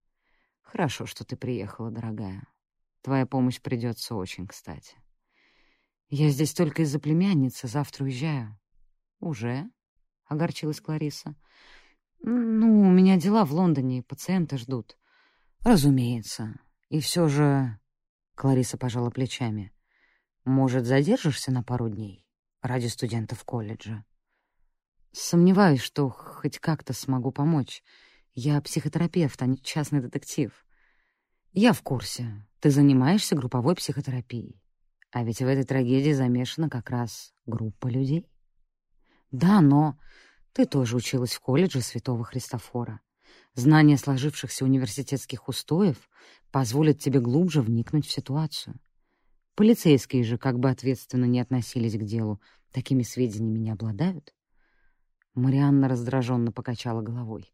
«Хорошо, 0.62 1.04
что 1.04 1.26
ты 1.26 1.36
приехала, 1.36 1.90
дорогая. 1.90 2.49
Твоя 3.02 3.26
помощь 3.26 3.60
придется 3.60 4.14
очень 4.14 4.46
кстати. 4.46 4.96
Я 6.08 6.28
здесь 6.30 6.52
только 6.52 6.82
из-за 6.82 6.98
племянницы, 6.98 7.68
завтра 7.68 8.04
уезжаю. 8.04 8.58
Уже?— 9.20 9.70
огорчилась 10.26 10.80
Клариса. 10.80 11.36
Ну, 12.22 12.82
у 12.82 12.90
меня 12.90 13.16
дела 13.16 13.44
в 13.46 13.52
Лондоне, 13.52 14.02
пациенты 14.02 14.58
ждут. 14.58 14.98
Разумеется. 15.60 16.54
И 16.90 17.00
все 17.00 17.28
же... 17.28 17.78
Клариса 18.34 18.76
пожала 18.76 19.10
плечами. 19.10 19.72
Может, 20.44 20.84
задержишься 20.84 21.50
на 21.50 21.62
пару 21.62 21.88
дней? 21.88 22.26
Ради 22.60 22.88
студентов 22.88 23.44
колледжа. 23.44 24.04
Сомневаюсь, 25.12 25.80
что 25.80 26.10
хоть 26.10 26.58
как-то 26.58 26.92
смогу 26.92 27.32
помочь. 27.32 27.82
Я 28.34 28.60
психотерапевт, 28.60 29.40
а 29.42 29.46
не 29.46 29.58
частный 29.58 30.00
детектив. 30.00 30.52
Я 31.52 31.72
в 31.72 31.82
курсе. 31.82 32.46
Ты 32.60 32.70
занимаешься 32.70 33.34
групповой 33.34 33.74
психотерапией. 33.74 34.62
А 35.10 35.24
ведь 35.24 35.40
в 35.40 35.46
этой 35.46 35.64
трагедии 35.64 36.12
замешана 36.12 36.70
как 36.70 36.90
раз 36.90 37.34
группа 37.44 37.88
людей. 37.88 38.28
Да, 39.32 39.60
но 39.60 39.98
ты 40.52 40.64
тоже 40.64 40.96
училась 40.96 41.32
в 41.32 41.40
колледже 41.40 41.80
Святого 41.80 42.22
Христофора. 42.22 43.00
Знание 43.54 43.96
сложившихся 43.96 44.64
университетских 44.64 45.48
устоев 45.48 46.08
позволит 46.52 47.00
тебе 47.00 47.20
глубже 47.20 47.62
вникнуть 47.62 48.06
в 48.06 48.12
ситуацию. 48.12 48.78
Полицейские 49.56 50.22
же, 50.22 50.38
как 50.38 50.60
бы 50.60 50.70
ответственно 50.70 51.24
не 51.24 51.40
относились 51.40 51.96
к 51.96 52.04
делу, 52.04 52.40
такими 52.70 53.02
сведениями 53.02 53.58
не 53.58 53.70
обладают. 53.70 54.32
Марианна 55.34 55.88
раздраженно 55.88 56.52
покачала 56.52 57.02
головой. 57.02 57.52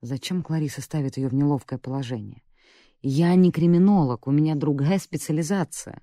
Зачем 0.00 0.42
Клариса 0.42 0.82
ставит 0.82 1.16
ее 1.16 1.28
в 1.28 1.34
неловкое 1.34 1.78
положение? 1.78 2.42
«Я 3.02 3.34
не 3.34 3.50
криминолог, 3.50 4.26
у 4.26 4.30
меня 4.30 4.54
другая 4.54 4.98
специализация». 4.98 6.02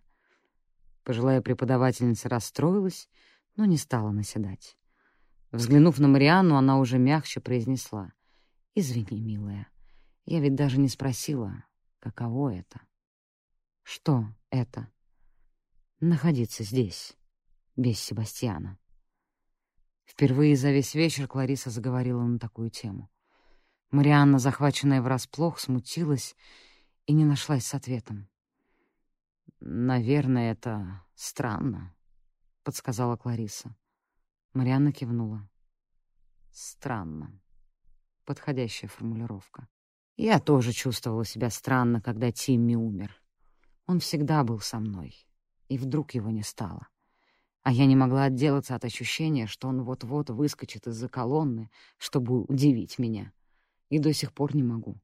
Пожилая 1.03 1.41
преподавательница 1.41 2.27
расстроилась, 2.27 3.07
но 3.55 3.65
не 3.65 3.77
стала 3.77 4.11
наседать. 4.11 4.77
Взглянув 5.51 5.99
на 5.99 6.07
Марианну, 6.07 6.55
она 6.55 6.79
уже 6.79 6.97
мягче 6.97 7.39
произнесла. 7.39 8.13
«Извини, 8.75 9.21
милая, 9.21 9.67
я 10.25 10.39
ведь 10.39 10.55
даже 10.55 10.79
не 10.79 10.89
спросила, 10.89 11.63
каково 11.99 12.55
это». 12.55 12.81
«Что 13.83 14.25
это?» 14.49 14.89
«Находиться 15.99 16.63
здесь, 16.63 17.15
без 17.75 17.99
Себастьяна». 17.99 18.77
Впервые 20.03 20.55
за 20.55 20.71
весь 20.71 20.95
вечер 20.95 21.27
Клариса 21.27 21.69
заговорила 21.69 22.23
на 22.23 22.39
такую 22.39 22.69
тему. 22.69 23.09
Марианна, 23.91 24.39
захваченная 24.39 25.01
врасплох, 25.01 25.59
смутилась 25.59 26.35
и 27.07 27.13
не 27.13 27.25
нашлась 27.25 27.65
с 27.65 27.73
ответом. 27.73 28.29
«Наверное, 29.59 30.51
это 30.51 31.03
странно»,— 31.15 31.95
подсказала 32.63 33.15
Клариса. 33.15 33.75
Марианна 34.53 34.91
кивнула. 34.91 35.49
«Странно. 36.51 37.41
Подходящая 38.25 38.89
формулировка. 38.89 39.67
Я 40.17 40.39
тоже 40.39 40.73
чувствовала 40.73 41.23
себя 41.23 41.49
странно, 41.49 42.01
когда 42.01 42.31
Тимми 42.31 42.75
умер. 42.75 43.15
Он 43.85 43.99
всегда 43.99 44.43
был 44.43 44.59
со 44.59 44.79
мной, 44.79 45.15
и 45.69 45.77
вдруг 45.77 46.13
его 46.13 46.29
не 46.29 46.43
стало. 46.43 46.87
А 47.63 47.71
я 47.71 47.85
не 47.85 47.95
могла 47.95 48.25
отделаться 48.25 48.75
от 48.75 48.83
ощущения, 48.83 49.47
что 49.47 49.69
он 49.69 49.83
вот-вот 49.83 50.29
выскочит 50.29 50.87
из-за 50.87 51.07
колонны, 51.07 51.69
чтобы 51.97 52.41
удивить 52.43 52.99
меня. 52.99 53.31
И 53.89 53.99
до 53.99 54.11
сих 54.11 54.33
пор 54.33 54.55
не 54.55 54.63
могу. 54.63 54.99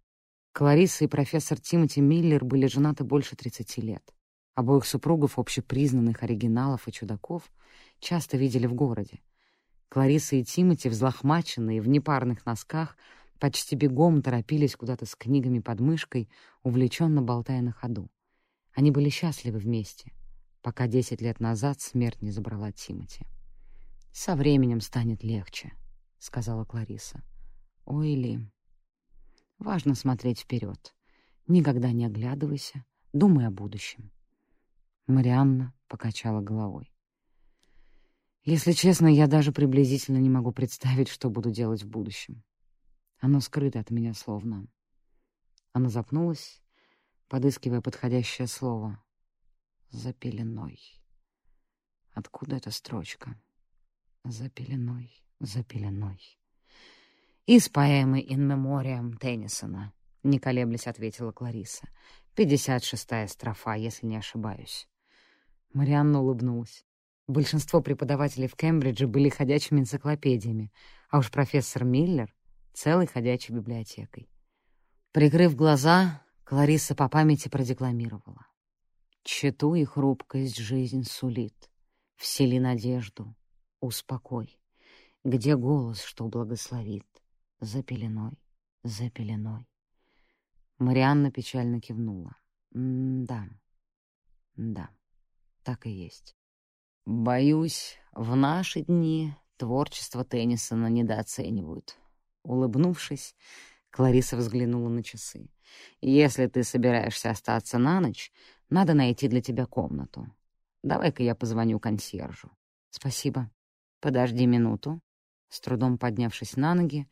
Клариса 0.53 1.03
и 1.03 1.07
профессор 1.07 1.59
Тимоти 1.59 1.99
Миллер 1.99 2.45
были 2.45 2.67
женаты 2.67 3.03
больше 3.03 3.35
30 3.35 3.79
лет. 3.79 4.13
Обоих 4.53 4.85
супругов, 4.85 5.39
общепризнанных 5.39 6.21
оригиналов 6.21 6.87
и 6.87 6.91
чудаков, 6.91 7.51
часто 7.99 8.37
видели 8.37 8.67
в 8.67 8.75
городе. 8.75 9.19
Клариса 9.89 10.35
и 10.35 10.43
Тимоти, 10.43 10.89
взлохмаченные, 10.89 11.81
в 11.81 11.87
непарных 11.87 12.45
носках, 12.45 12.97
почти 13.39 13.75
бегом 13.75 14.21
торопились 14.21 14.75
куда-то 14.75 15.07
с 15.07 15.15
книгами 15.15 15.57
под 15.57 15.79
мышкой, 15.79 16.29
увлеченно 16.61 17.23
болтая 17.23 17.63
на 17.63 17.71
ходу. 17.71 18.11
Они 18.75 18.91
были 18.91 19.09
счастливы 19.09 19.57
вместе, 19.57 20.13
пока 20.61 20.85
десять 20.85 21.21
лет 21.21 21.39
назад 21.39 21.81
смерть 21.81 22.21
не 22.21 22.29
забрала 22.29 22.71
Тимоти. 22.71 23.25
«Со 24.11 24.35
временем 24.35 24.81
станет 24.81 25.23
легче»,— 25.23 25.73
сказала 26.19 26.63
Клариса. 26.63 27.23
«Ой, 27.85 28.13
Ли, 28.13 28.47
Важно 29.63 29.95
смотреть 29.95 30.41
вперед. 30.41 30.93
Никогда 31.47 31.93
не 31.93 32.05
оглядывайся, 32.05 32.83
думай 33.13 33.47
о 33.47 33.49
будущем. 33.49 34.11
Марианна 35.07 35.73
покачала 35.87 36.41
головой. 36.41 36.93
Если 38.43 38.73
честно, 38.73 39.07
я 39.07 39.25
даже 39.25 39.53
приблизительно 39.53 40.17
не 40.17 40.29
могу 40.29 40.51
представить, 40.51 41.07
что 41.07 41.29
буду 41.29 41.49
делать 41.49 41.81
в 41.81 41.89
будущем. 41.89 42.43
Оно 43.19 43.39
скрыто 43.39 43.79
от 43.79 43.89
меня 43.89 44.13
словно. 44.13 44.67
Она 45.71 45.87
запнулась, 45.87 46.61
подыскивая 47.29 47.79
подходящее 47.79 48.47
слово. 48.47 49.01
За 49.91 50.11
пеленой. 50.11 50.77
Откуда 52.11 52.57
эта 52.57 52.69
строчка? 52.69 53.41
За 54.25 54.49
пеленой, 54.49 55.23
за 55.39 55.63
пеленой. 55.63 56.42
Из 57.45 57.67
поэмы 57.67 58.21
«In 58.21 58.47
Memoriam» 58.47 59.17
Теннисона, 59.17 59.91
не 60.23 60.39
колеблясь, 60.39 60.87
ответила 60.87 61.33
Клариса. 61.33 61.89
Пятьдесят 62.35 62.85
шестая 62.85 63.27
строфа, 63.27 63.73
если 63.73 64.05
не 64.05 64.15
ошибаюсь. 64.15 64.87
Марианна 65.73 66.21
улыбнулась. 66.21 66.85
Большинство 67.27 67.81
преподавателей 67.81 68.47
в 68.47 68.55
Кембридже 68.55 69.07
были 69.07 69.27
ходячими 69.27 69.81
энциклопедиями, 69.81 70.71
а 71.09 71.17
уж 71.17 71.31
профессор 71.31 71.83
Миллер— 71.83 72.33
целой 72.73 73.07
ходячей 73.07 73.53
библиотекой. 73.53 74.29
Прикрыв 75.11 75.53
глаза, 75.53 76.21
Клариса 76.45 76.95
по 76.95 77.09
памяти 77.09 77.49
продекламировала. 77.49 78.47
«Чету 79.23 79.75
и 79.75 79.83
хрупкость 79.83 80.59
жизнь 80.59 81.03
сулит, 81.03 81.69
всели 82.15 82.57
надежду, 82.57 83.35
успокой, 83.81 84.57
где 85.25 85.57
голос, 85.57 86.01
что 86.01 86.29
благословит, 86.29 87.05
за 87.63 87.83
пеленой, 87.83 88.37
за 88.83 89.09
пеленой». 89.09 89.67
Марианна 90.79 91.31
печально 91.31 91.79
кивнула. 91.79 92.35
«Да, 92.71 93.47
да, 94.55 94.89
так 95.63 95.85
и 95.85 95.91
есть». 95.91 96.35
«Боюсь, 97.05 97.97
в 98.13 98.35
наши 98.35 98.81
дни 98.81 99.35
творчество 99.57 100.23
Теннисона 100.23 100.87
недооценивают». 100.87 101.97
Улыбнувшись, 102.43 103.35
Клариса 103.89 104.37
взглянула 104.37 104.89
на 104.89 105.03
часы. 105.03 105.49
«Если 106.01 106.47
ты 106.47 106.63
собираешься 106.63 107.29
остаться 107.29 107.77
на 107.77 107.99
ночь, 107.99 108.31
надо 108.69 108.93
найти 108.93 109.27
для 109.27 109.41
тебя 109.41 109.65
комнату. 109.65 110.25
Давай-ка 110.81 111.23
я 111.23 111.35
позвоню 111.35 111.79
консьержу». 111.79 112.49
«Спасибо. 112.89 113.51
Подожди 113.99 114.45
минуту». 114.45 115.01
С 115.49 115.61
трудом 115.61 115.99
поднявшись 115.99 116.55
на 116.57 116.73
ноги, 116.73 117.07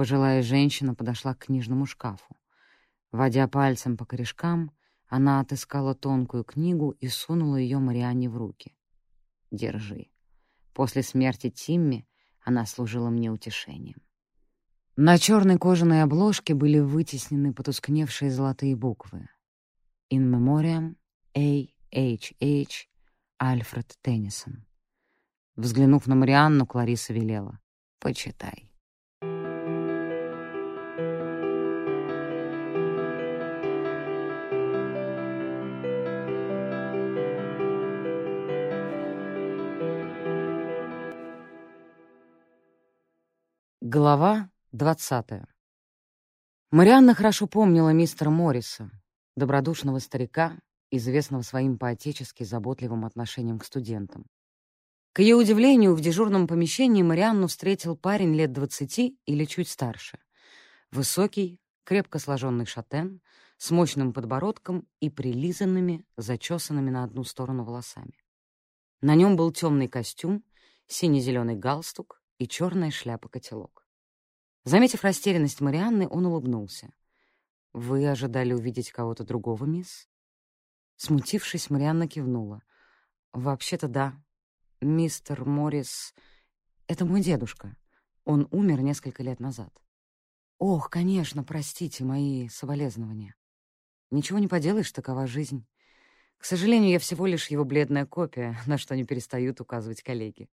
пожилая 0.00 0.40
женщина 0.40 0.94
подошла 0.94 1.34
к 1.34 1.44
книжному 1.44 1.84
шкафу. 1.84 2.34
Водя 3.12 3.46
пальцем 3.48 3.98
по 3.98 4.06
корешкам, 4.06 4.70
она 5.08 5.40
отыскала 5.40 5.94
тонкую 5.94 6.42
книгу 6.42 6.92
и 6.92 7.08
сунула 7.08 7.56
ее 7.56 7.78
Марианне 7.80 8.30
в 8.30 8.38
руки. 8.38 8.74
Держи. 9.50 10.06
После 10.72 11.02
смерти 11.02 11.50
Тимми 11.50 12.08
она 12.40 12.64
служила 12.64 13.10
мне 13.10 13.30
утешением. 13.30 14.00
На 14.96 15.18
черной 15.18 15.58
кожаной 15.58 16.02
обложке 16.02 16.54
были 16.54 16.78
вытеснены 16.78 17.52
потускневшие 17.52 18.30
золотые 18.30 18.76
буквы. 18.76 19.28
«In 20.10 20.30
Memoriam 20.30 20.96
A. 21.36 21.68
H. 21.92 22.32
H. 22.40 22.88
Альфред 23.38 23.98
Теннисон». 24.00 24.64
Взглянув 25.56 26.06
на 26.06 26.14
Марианну, 26.14 26.66
Клариса 26.66 27.12
велела. 27.12 27.60
«Почитай». 27.98 28.69
Глава 43.92 44.48
двадцатая. 44.70 45.48
Марианна 46.70 47.12
хорошо 47.12 47.48
помнила 47.48 47.88
мистера 47.88 48.30
Морриса, 48.30 48.88
добродушного 49.34 49.98
старика, 49.98 50.56
известного 50.92 51.42
своим 51.42 51.76
поотечески 51.76 52.44
заботливым 52.44 53.04
отношением 53.04 53.58
к 53.58 53.64
студентам. 53.64 54.26
К 55.12 55.18
ее 55.18 55.34
удивлению, 55.34 55.96
в 55.96 56.00
дежурном 56.00 56.46
помещении 56.46 57.02
Марианну 57.02 57.48
встретил 57.48 57.96
парень 57.96 58.32
лет 58.32 58.52
двадцати 58.52 59.18
или 59.26 59.44
чуть 59.44 59.68
старше. 59.68 60.20
Высокий, 60.92 61.58
крепко 61.82 62.20
сложенный 62.20 62.66
шатен, 62.66 63.20
с 63.56 63.72
мощным 63.72 64.12
подбородком 64.12 64.86
и 65.00 65.10
прилизанными, 65.10 66.06
зачесанными 66.16 66.90
на 66.90 67.02
одну 67.02 67.24
сторону 67.24 67.64
волосами. 67.64 68.14
На 69.00 69.16
нем 69.16 69.34
был 69.34 69.50
темный 69.50 69.88
костюм, 69.88 70.44
сине-зеленый 70.86 71.56
галстук 71.56 72.22
и 72.38 72.46
черная 72.46 72.92
шляпа-котелок. 72.92 73.79
Заметив 74.64 75.04
растерянность 75.04 75.60
Марианны, 75.60 76.06
он 76.08 76.26
улыбнулся. 76.26 76.92
«Вы 77.72 78.06
ожидали 78.08 78.52
увидеть 78.52 78.90
кого-то 78.90 79.24
другого, 79.24 79.64
мисс?» 79.64 80.08
Смутившись, 80.96 81.70
Марианна 81.70 82.06
кивнула. 82.08 82.62
«Вообще-то 83.32 83.88
да. 83.88 84.22
Мистер 84.82 85.46
Моррис— 85.46 86.14
это 86.88 87.06
мой 87.06 87.22
дедушка. 87.22 87.76
Он 88.24 88.48
умер 88.50 88.82
несколько 88.82 89.22
лет 89.22 89.40
назад». 89.40 89.72
«Ох, 90.58 90.90
конечно, 90.90 91.42
простите 91.42 92.04
мои 92.04 92.48
соболезнования. 92.48 93.34
Ничего 94.10 94.38
не 94.38 94.48
поделаешь, 94.48 94.92
такова 94.92 95.26
жизнь. 95.26 95.66
К 96.36 96.44
сожалению, 96.44 96.90
я 96.90 96.98
всего 96.98 97.24
лишь 97.24 97.48
его 97.48 97.64
бледная 97.64 98.04
копия, 98.04 98.58
на 98.66 98.76
что 98.76 98.94
не 98.94 99.04
перестают 99.04 99.60
указывать 99.62 100.02
коллеги». 100.02 100.50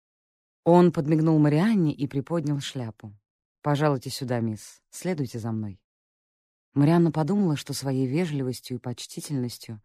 Он 0.63 0.91
подмигнул 0.91 1.39
Марианне 1.39 1.93
и 1.93 2.05
приподнял 2.07 2.59
шляпу. 2.59 3.15
«Пожалуйте 3.65 4.11
сюда, 4.11 4.41
мисс. 4.41 4.79
Следуйте 4.91 5.39
за 5.39 5.51
мной». 5.51 5.81
Марианна 6.75 7.11
подумала, 7.11 7.55
что 7.55 7.73
своей 7.73 8.05
вежливостью 8.05 8.77
и 8.77 8.79
почтительностью 8.79 9.81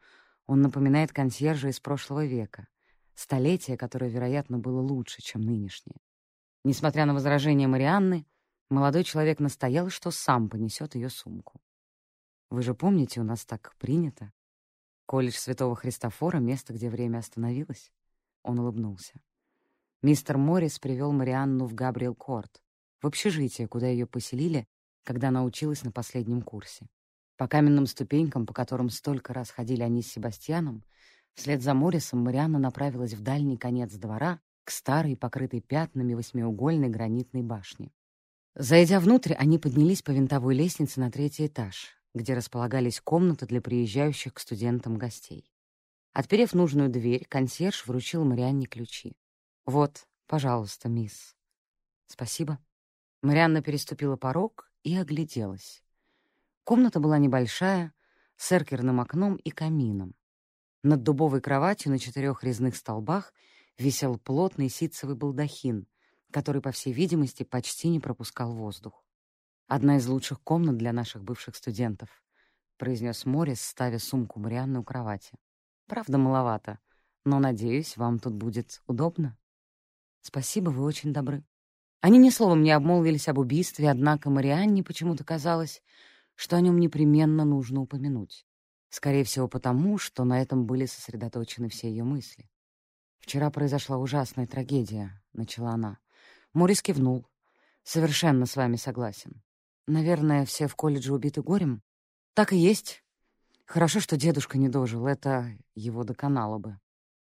он 0.47 0.61
напоминает 0.61 1.15
консьержа 1.15 1.69
из 1.69 1.81
прошлого 1.81 2.27
века, 2.27 2.69
столетия, 3.15 3.79
которое, 3.79 4.11
вероятно, 4.11 4.59
было 4.59 4.83
лучше, 4.83 5.23
чем 5.23 5.41
нынешнее. 5.41 5.97
Несмотря 6.63 7.07
на 7.07 7.15
возражения 7.15 7.69
Марианны, 7.69 8.27
молодой 8.69 9.03
человек 9.03 9.41
настоял, 9.41 9.89
что 9.89 10.11
сам 10.11 10.51
понесет 10.51 10.95
ее 10.95 11.09
сумку. 11.09 11.59
«Вы 12.51 12.61
же 12.61 12.75
помните, 12.75 13.23
у 13.23 13.25
нас 13.25 13.47
так 13.47 13.75
принято. 13.79 14.31
Колледж 15.07 15.37
Святого 15.37 15.75
Христофора— 15.75 16.37
место, 16.39 16.75
где 16.75 16.91
время 16.91 17.17
остановилось?» 17.17 17.91
Он 18.43 18.59
улыбнулся. 18.59 19.15
Мистер 20.03 20.37
Моррис 20.37 20.79
привел 20.79 21.13
Марианну 21.13 21.65
в 21.65 21.73
Габриэл-Корт, 21.73 22.61
в 23.01 23.07
общежитие, 23.07 23.69
куда 23.69 23.87
ее 23.87 24.07
поселили, 24.07 24.67
когда 25.05 25.29
она 25.29 25.45
училась 25.45 25.83
на 25.83 25.93
последнем 25.93 26.43
курсе. 26.43 26.87
По 27.37 27.49
каменным 27.49 27.87
ступенькам, 27.87 28.47
по 28.47 28.53
которым 28.53 28.91
столько 28.91 29.33
раз 29.33 29.51
ходили 29.51 29.83
они 29.83 30.03
с 30.03 30.13
Себастьяном, 30.13 30.85
вслед 31.35 31.63
за 31.63 31.73
Моррисом 31.75 32.21
Марианна 32.21 32.59
направилась 32.59 33.15
в 33.15 33.23
дальний 33.23 33.57
конец 33.57 33.95
двора 33.95 34.41
к 34.65 34.71
старой, 34.71 35.17
покрытой 35.17 35.61
пятнами 35.61 36.15
восьмиугольной 36.15 36.91
гранитной 36.91 37.43
башне. 37.43 37.93
Зайдя 38.55 39.01
внутрь, 39.01 39.33
они 39.35 39.59
поднялись 39.59 40.03
по 40.03 40.11
винтовой 40.11 40.55
лестнице 40.55 41.01
на 41.01 41.11
третий 41.11 41.47
этаж, 41.47 41.97
где 42.15 42.35
располагались 42.35 43.01
комнаты 43.01 43.47
для 43.47 43.63
приезжающих 43.63 44.35
к 44.35 44.41
студентам 44.41 44.99
гостей. 44.99 45.51
Отперев 46.13 46.53
нужную 46.53 46.91
дверь, 46.91 47.25
консьерж 47.29 47.87
вручил 47.87 48.25
Марианне 48.25 48.67
ключи. 48.67 49.17
«Вот, 49.65 50.07
пожалуйста, 50.27 50.89
мисс». 50.89 51.37
«Спасибо», 52.07 52.59
Марианна 53.23 53.63
переступила 53.63 54.17
порог 54.17 54.71
и 54.83 54.97
огляделась. 54.97 55.83
Комната 56.65 57.01
была 57.01 57.19
небольшая, 57.19 57.93
с 58.37 58.53
эркерным 58.53 59.01
окном 59.01 59.37
и 59.37 59.51
камином. 59.51 60.15
Над 60.83 61.03
дубовой 61.03 61.43
кроватью 61.43 61.93
на 61.93 61.99
четырех 61.99 62.43
резных 62.43 62.75
столбах 62.75 63.35
висел 63.77 64.19
плотный 64.19 64.71
ситцевый 64.71 65.15
балдахин, 65.17 65.87
который, 66.33 66.63
по 66.63 66.71
всей 66.71 66.95
видимости, 66.95 67.43
почти 67.43 67.89
не 67.89 68.01
пропускал 68.01 68.55
воздух. 68.55 69.05
«Одна 69.67 69.99
из 69.99 70.07
лучших 70.07 70.41
комнат 70.41 70.79
для 70.79 70.95
наших 70.95 71.23
бывших 71.23 71.55
студентов»,— 71.57 72.09
произнес 72.79 73.27
Моррис, 73.27 73.61
ставя 73.61 73.99
сумку 73.99 74.41
Марианны 74.41 74.81
у 74.81 74.85
кровати. 74.85 75.39
«Правда, 75.87 76.17
маловато, 76.17 76.79
но, 77.25 77.39
надеюсь, 77.39 77.99
вам 77.99 78.19
тут 78.19 78.33
будет 78.33 78.83
удобно». 78.87 79.37
«Спасибо, 80.23 80.71
вы 80.71 80.85
очень 80.85 81.13
добры». 81.13 81.45
Они 82.01 82.19
ни 82.19 82.31
словом 82.31 82.63
не 82.63 82.71
обмолвились 82.71 83.29
об 83.29 83.39
убийстве, 83.39 83.91
однако 83.91 84.31
Марианне 84.31 84.83
почему-то 84.83 85.23
казалось, 85.23 85.83
что 86.35 86.57
о 86.57 86.61
нем 86.61 86.79
непременно 86.79 87.45
нужно 87.45 87.83
упомянуть. 87.83 88.47
Скорее 88.89 89.25
всего, 89.25 89.49
потому, 89.49 89.99
что 89.99 90.25
на 90.25 90.41
этом 90.41 90.65
были 90.65 90.87
сосредоточены 90.87 91.69
все 91.69 91.91
ее 91.91 92.05
мысли. 92.05 92.49
«Вчера 93.19 93.51
произошла 93.51 93.99
ужасная 93.99 94.47
трагедия»,— 94.47 95.23
начала 95.35 95.73
она. 95.73 95.99
Морис 96.55 96.81
кивнул. 96.81 97.27
«Совершенно 97.83 98.47
с 98.47 98.57
вами 98.57 98.77
согласен. 98.77 99.43
Наверное, 99.87 100.47
все 100.47 100.67
в 100.67 100.75
колледже 100.77 101.13
убиты 101.13 101.43
горем?» 101.43 101.83
«Так 102.35 102.53
и 102.53 102.57
есть. 102.57 103.05
Хорошо, 103.67 104.01
что 104.01 104.17
дедушка 104.17 104.57
не 104.57 104.69
дожил. 104.69 105.07
Это 105.07 105.53
его 105.75 106.03
доконало 106.03 106.59
бы. 106.59 106.79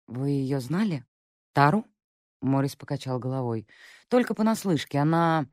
Вы 0.07 0.31
ее 0.31 0.59
знали? 0.59 1.05
Тару?» 1.53 1.85
Морис 2.41 2.75
покачал 2.75 3.19
головой. 3.19 3.67
«Только 4.07 4.33
понаслышке. 4.33 4.99
Она, 4.99 5.47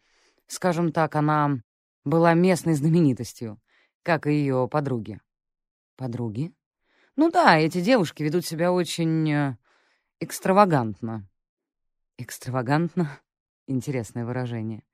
скажем 0.46 0.92
так, 0.92 1.16
она 1.16 1.60
была 2.04 2.34
местной 2.34 2.74
знаменитостью, 2.74 3.60
как 4.02 4.26
и 4.26 4.32
ее 4.32 4.68
подруги». 4.70 5.20
«Подруги?» 5.96 6.52
«Ну 7.16 7.30
да, 7.30 7.58
эти 7.58 7.80
девушки 7.80 8.22
ведут 8.22 8.44
себя 8.46 8.72
очень... 8.72 9.30
Э, 9.30 9.56
Экстравагантно. 10.24 11.28
Экстравагантно? 12.16 13.18
Интересное 13.66 14.24
выражение. 14.24 14.84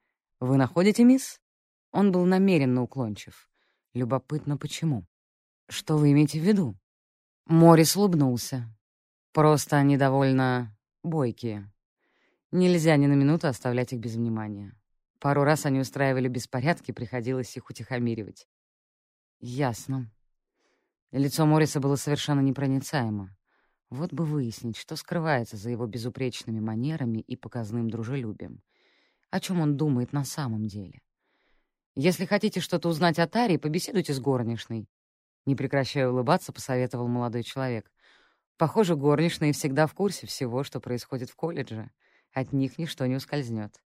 Вы 0.41 0.57
находите, 0.57 1.05
мисс? 1.05 1.39
Он 1.92 2.12
был 2.12 2.25
намеренно 2.25 2.81
уклончив. 2.83 3.50
Любопытно, 3.92 4.57
почему? 4.57 5.05
Что 5.68 5.99
вы 5.99 6.12
имеете 6.12 6.41
в 6.41 6.44
виду? 6.44 6.78
Морис 7.44 7.94
улыбнулся. 7.94 8.75
Просто 9.34 9.76
они 9.76 9.99
довольно 9.99 10.75
бойкие. 11.02 11.70
Нельзя 12.51 12.97
ни 12.97 13.07
на 13.07 13.12
минуту 13.12 13.47
оставлять 13.47 13.93
их 13.93 14.01
без 14.01 14.15
внимания. 14.15 14.75
Пару 15.18 15.44
раз 15.44 15.67
они 15.67 15.81
устраивали 15.81 16.28
беспорядки, 16.28 16.93
приходилось 16.93 17.55
их 17.57 17.68
утихомиривать. 17.68 18.47
Ясно. 19.41 20.10
Лицо 21.10 21.44
Мориса 21.44 21.78
было 21.78 21.97
совершенно 21.97 22.41
непроницаемо. 22.41 23.36
Вот 23.91 24.12
бы 24.12 24.25
выяснить, 24.25 24.77
что 24.77 24.97
скрывается 24.97 25.57
за 25.57 25.70
его 25.70 25.86
безупречными 25.86 26.60
манерами 26.60 27.18
и 27.18 27.36
показным 27.36 27.91
дружелюбием. 27.91 28.62
О 29.31 29.41
чем 29.41 29.60
он 29.60 29.77
думает 29.77 30.12
на 30.12 30.25
самом 30.25 30.67
деле. 30.67 31.02
Если 31.94 32.25
хотите 32.25 32.60
что-то 32.60 32.89
узнать 32.89 33.18
о 33.18 33.27
Таре, 33.27 33.59
побеседуйте 33.59 34.15
с 34.15 34.20
горничной. 34.20 34.89
Не 35.44 35.55
прекращая 35.55 36.09
улыбаться, 36.09 36.52
посоветовал 36.52 37.09
молодой 37.09 37.43
человек. 37.43 37.91
Похоже, 38.57 38.97
горничные 38.97 39.52
всегда 39.52 39.86
в 39.86 39.94
курсе 39.94 40.27
всего, 40.27 40.65
что 40.65 40.81
происходит 40.81 41.31
в 41.31 41.36
колледже. 41.36 41.91
От 42.39 42.52
них 42.52 42.78
ничто 42.78 43.05
не 43.07 43.17
ускользнет. 43.17 43.83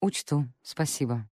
«Учту, 0.00 0.46
спасибо. 0.62 1.28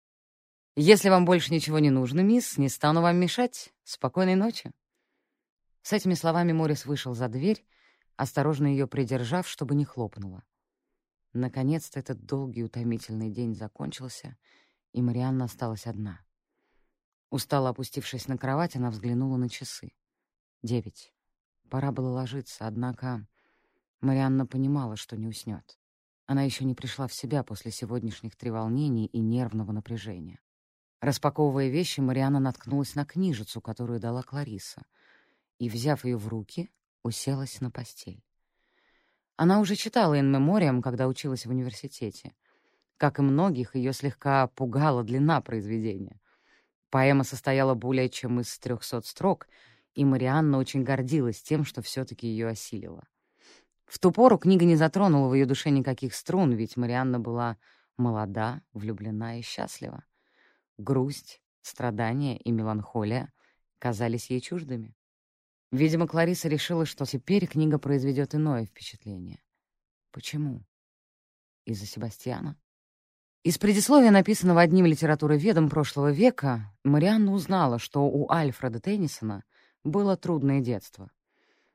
Если 0.75 1.09
вам 1.09 1.25
больше 1.25 1.51
ничего 1.51 1.80
не 1.80 1.90
нужно, 1.90 2.19
мисс, 2.19 2.59
не 2.59 2.69
стану 2.69 3.01
вам 3.01 3.17
мешать. 3.17 3.74
Спокойной 3.83 4.35
ночи». 4.35 4.72
С 5.82 5.93
этими 5.93 6.14
словами 6.14 6.51
Морис 6.51 6.85
вышел 6.85 7.16
за 7.16 7.27
дверь, 7.27 7.66
осторожно 8.17 8.67
ее 8.67 8.85
придержав, 8.85 9.48
чтобы 9.48 9.74
не 9.74 9.83
хлопнула. 9.83 10.43
Наконец-то 11.33 12.00
этот 12.00 12.24
долгий 12.24 12.64
утомительный 12.64 13.32
день 13.32 13.56
закончился, 13.56 14.38
и 14.93 15.01
Марианна 15.01 15.45
осталась 15.45 15.88
одна. 15.88 16.22
Устало 17.32 17.69
опустившись 17.69 18.27
на 18.27 18.38
кровать, 18.38 18.75
она 18.75 18.91
взглянула 18.91 19.38
на 19.38 19.50
часы. 19.50 19.91
Девять. 20.61 21.16
Пора 21.72 21.91
было 21.91 22.09
ложиться, 22.09 22.67
однако 22.67 23.25
Марианна 24.01 24.45
понимала, 24.45 24.95
что 24.98 25.17
не 25.17 25.25
уснет. 25.25 25.81
Она 26.32 26.43
еще 26.43 26.64
не 26.64 26.76
пришла 26.76 27.08
в 27.08 27.14
себя 27.14 27.43
после 27.43 27.72
сегодняшних 27.72 28.38
треволнений 28.38 29.06
и 29.08 29.19
нервного 29.19 29.74
напряжения. 29.74 30.40
Распаковывая 31.01 31.68
вещи, 31.68 32.00
Марианна 32.00 32.40
наткнулась 32.40 32.95
на 32.95 33.03
книжицу, 33.03 33.60
которую 33.60 34.00
дала 34.00 34.24
Клариса, 34.24 34.85
и, 35.60 35.68
взяв 35.68 36.06
ее 36.06 36.16
в 36.16 36.30
руки, 36.30 36.69
уселась 37.03 37.60
на 37.60 37.69
постель. 37.69 38.24
Она 39.35 39.60
уже 39.60 39.76
читала 39.76 40.18
«Ин 40.18 40.32
Мемориам», 40.32 40.82
когда 40.82 41.10
училась 41.10 41.45
в 41.45 41.50
университете. 41.50 42.34
Как 42.95 43.19
и 43.19 43.24
многих, 43.24 43.76
ее 43.76 43.92
слегка 43.92 44.48
пугала 44.48 45.03
длина 45.03 45.42
произведения. 45.42 46.22
Поэма 46.92 47.26
состояла 47.26 47.74
более 47.74 48.08
чем 48.08 48.40
из 48.40 48.58
трехсот 48.58 49.06
строк, 49.06 49.50
и 49.95 50.06
Марианна 50.06 50.60
очень 50.60 50.85
гордилась 50.85 51.43
тем, 51.43 51.66
что 51.66 51.82
все-таки 51.82 52.26
ее 52.26 52.48
осилила. 52.48 53.03
В 53.91 53.99
ту 53.99 54.13
пору 54.13 54.37
книга 54.37 54.63
не 54.63 54.77
затронула 54.77 55.27
в 55.27 55.33
ее 55.33 55.45
душе 55.45 55.69
никаких 55.69 56.15
струн, 56.15 56.53
ведь 56.53 56.77
Марианна 56.77 57.19
была 57.19 57.57
молода, 57.97 58.61
влюблена 58.71 59.37
и 59.37 59.41
счастлива. 59.41 60.05
Грусть, 60.77 61.41
страдания 61.61 62.37
и 62.37 62.51
меланхолия 62.51 63.33
казались 63.79 64.29
ей 64.29 64.39
чуждыми. 64.39 64.95
Видимо, 65.73 66.07
Клариса 66.07 66.47
решила, 66.47 66.85
что 66.85 67.03
теперь 67.03 67.47
книга 67.47 67.79
произведет 67.79 68.33
иное 68.33 68.65
впечатление. 68.65 69.43
Почему? 70.11 70.65
Из-за 71.65 71.85
Себастьяна? 71.85 72.57
Из 73.43 73.57
предисловия, 73.57 74.11
написанного 74.11 74.61
одним 74.61 74.85
литературоведом 74.85 75.69
прошлого 75.69 76.13
века, 76.13 76.73
Марианна 76.85 77.33
узнала, 77.33 77.77
что 77.77 78.05
у 78.05 78.31
Альфреда 78.31 78.79
Теннисона 78.79 79.43
было 79.83 80.15
трудное 80.15 80.61
детство. 80.61 81.11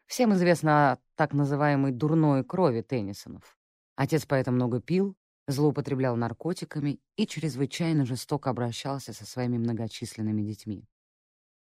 Всем 0.07 0.33
известно 0.35 0.93
о 0.93 0.99
так 1.17 1.33
называемой 1.33 1.91
«дурной 1.91 2.45
крови» 2.45 2.81
Теннисонов. 2.81 3.59
Отец 3.97 4.25
поэтому 4.25 4.57
много 4.57 4.81
пил, 4.81 5.17
злоупотреблял 5.49 6.17
наркотиками 6.17 7.01
и 7.17 7.27
чрезвычайно 7.27 8.05
жестоко 8.05 8.51
обращался 8.51 9.13
со 9.13 9.27
своими 9.27 9.59
многочисленными 9.59 10.43
детьми. 10.43 10.89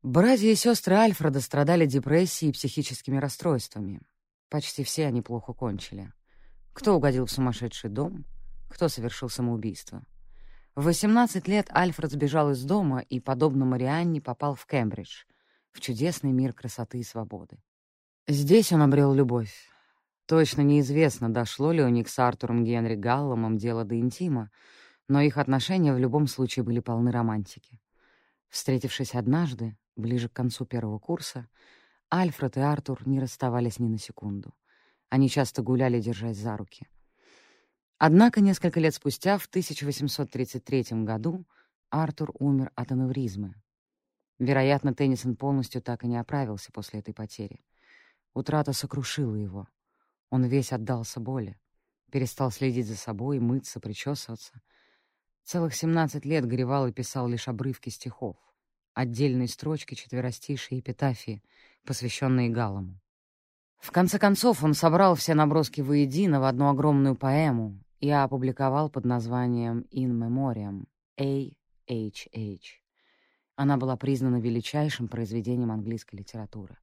Братья 0.01 0.47
и 0.47 0.55
сестры 0.55 0.95
Альфреда 0.95 1.39
страдали 1.39 1.85
депрессией 1.85 2.49
и 2.49 2.53
психическими 2.53 3.17
расстройствами. 3.17 4.01
Почти 4.49 4.83
все 4.83 5.05
они 5.05 5.21
плохо 5.21 5.53
кончили. 5.53 6.11
Кто 6.73 6.95
угодил 6.95 7.27
в 7.27 7.31
сумасшедший 7.31 7.91
дом, 7.91 8.25
кто 8.69 8.87
совершил 8.89 9.29
самоубийство. 9.29 10.03
В 10.73 10.85
18 10.85 11.47
лет 11.47 11.67
Альфред 11.69 12.11
сбежал 12.11 12.51
из 12.51 12.63
дома 12.63 12.99
и, 12.99 13.19
подобно 13.19 13.65
Марианне, 13.65 14.21
попал 14.21 14.55
в 14.55 14.65
Кембридж, 14.65 15.25
в 15.71 15.79
чудесный 15.79 16.31
мир 16.31 16.53
красоты 16.53 16.99
и 16.99 17.03
свободы. 17.03 17.59
Здесь 18.27 18.71
он 18.71 18.83
обрел 18.83 19.13
любовь. 19.13 19.53
Точно 20.27 20.61
неизвестно, 20.61 21.33
дошло 21.33 21.71
ли 21.71 21.83
у 21.83 21.89
них 21.89 22.07
с 22.07 22.19
Артуром 22.19 22.63
Генри 22.63 22.95
Галломом 22.95 23.57
дело 23.57 23.83
до 23.83 23.99
интима, 23.99 24.51
но 25.09 25.21
их 25.21 25.37
отношения 25.37 25.93
в 25.93 25.97
любом 25.97 26.27
случае 26.27 26.63
были 26.63 26.79
полны 26.79 27.11
романтики. 27.11 27.81
Встретившись 28.47 29.15
однажды, 29.15 29.75
ближе 29.95 30.29
к 30.29 30.33
концу 30.33 30.65
первого 30.65 30.99
курса, 30.99 31.47
Альфред 32.09 32.57
и 32.57 32.59
Артур 32.59 33.05
не 33.07 33.19
расставались 33.19 33.79
ни 33.79 33.87
на 33.87 33.97
секунду. 33.97 34.53
Они 35.09 35.27
часто 35.27 35.63
гуляли, 35.63 35.99
держась 35.99 36.37
за 36.37 36.55
руки. 36.55 36.87
Однако 37.97 38.39
несколько 38.39 38.79
лет 38.79 38.93
спустя, 38.93 39.37
в 39.37 39.47
1833 39.47 41.03
году, 41.03 41.45
Артур 41.89 42.31
умер 42.39 42.71
от 42.75 42.91
аневризмы. 42.91 43.55
Вероятно, 44.39 44.93
Теннисон 44.93 45.35
полностью 45.35 45.81
так 45.81 46.03
и 46.03 46.07
не 46.07 46.17
оправился 46.17 46.71
после 46.71 46.99
этой 46.99 47.13
потери. 47.13 47.61
Утрата 48.33 48.73
сокрушила 48.73 49.35
его. 49.35 49.67
Он 50.29 50.45
весь 50.45 50.71
отдался 50.71 51.19
боли. 51.19 51.59
Перестал 52.11 52.51
следить 52.51 52.87
за 52.87 52.95
собой, 52.95 53.39
мыться, 53.39 53.79
причесываться. 53.79 54.61
Целых 55.43 55.75
семнадцать 55.75 56.25
лет 56.25 56.45
горевал 56.45 56.87
и 56.87 56.93
писал 56.93 57.27
лишь 57.27 57.47
обрывки 57.47 57.89
стихов, 57.89 58.37
отдельные 58.93 59.47
строчки, 59.47 59.95
четверостишие 59.95 60.79
эпитафии, 60.79 61.43
посвященные 61.85 62.49
Галлому. 62.49 62.99
В 63.79 63.91
конце 63.91 64.19
концов 64.19 64.63
он 64.63 64.75
собрал 64.75 65.15
все 65.15 65.33
наброски 65.33 65.81
воедино 65.81 66.39
в 66.39 66.43
одну 66.43 66.69
огромную 66.69 67.15
поэму 67.15 67.83
и 67.99 68.09
опубликовал 68.09 68.89
под 68.89 69.05
названием 69.05 69.85
«In 69.91 70.11
Memoriam» 70.11 70.85
A.H.H. 71.17 72.81
Она 73.55 73.77
была 73.77 73.97
признана 73.97 74.39
величайшим 74.39 75.07
произведением 75.07 75.71
английской 75.71 76.17
литературы. 76.17 76.77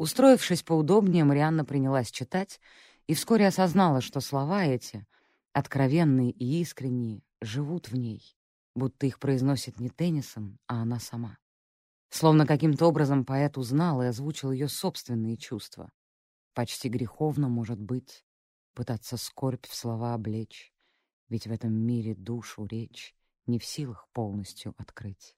Устроившись 0.00 0.62
поудобнее, 0.62 1.24
Марианна 1.24 1.62
принялась 1.62 2.10
читать 2.10 2.58
и 3.06 3.12
вскоре 3.12 3.46
осознала, 3.46 4.00
что 4.00 4.20
слова 4.20 4.64
эти, 4.64 5.06
откровенные 5.52 6.30
и 6.30 6.62
искренние, 6.62 7.22
живут 7.42 7.90
в 7.90 7.98
ней, 7.98 8.34
будто 8.74 9.04
их 9.04 9.18
произносит 9.18 9.78
не 9.78 9.90
Теннисон, 9.90 10.58
а 10.66 10.80
она 10.80 11.00
сама. 11.00 11.36
Словно 12.08 12.46
каким-то 12.46 12.86
образом 12.86 13.26
поэт 13.26 13.58
узнал 13.58 14.00
и 14.00 14.06
озвучил 14.06 14.52
ее 14.52 14.68
собственные 14.68 15.36
чувства. 15.36 15.92
Почти 16.54 16.88
греховно, 16.88 17.50
может 17.50 17.78
быть, 17.78 18.24
пытаться 18.72 19.18
скорбь 19.18 19.66
в 19.66 19.74
слова 19.74 20.14
облечь, 20.14 20.72
ведь 21.28 21.46
в 21.46 21.52
этом 21.52 21.74
мире 21.74 22.14
душу 22.14 22.64
речь 22.64 23.14
не 23.46 23.58
в 23.58 23.66
силах 23.66 24.08
полностью 24.14 24.74
открыть. 24.78 25.36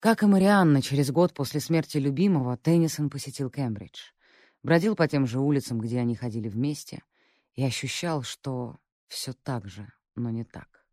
Как 0.00 0.22
и 0.22 0.26
Марианна, 0.26 0.80
через 0.80 1.10
год 1.10 1.34
после 1.34 1.60
смерти 1.60 1.98
любимого 1.98 2.56
Теннисон 2.56 3.10
посетил 3.10 3.50
Кембридж. 3.50 4.00
Бродил 4.62 4.96
по 4.96 5.06
тем 5.06 5.26
же 5.26 5.40
улицам, 5.40 5.78
где 5.78 5.98
они 5.98 6.16
ходили 6.16 6.48
вместе, 6.48 7.02
и 7.54 7.62
ощущал, 7.62 8.22
что 8.22 8.78
все 9.08 9.34
так 9.34 9.68
же, 9.68 9.92
но 10.14 10.30
не 10.30 10.44
так. 10.44 10.86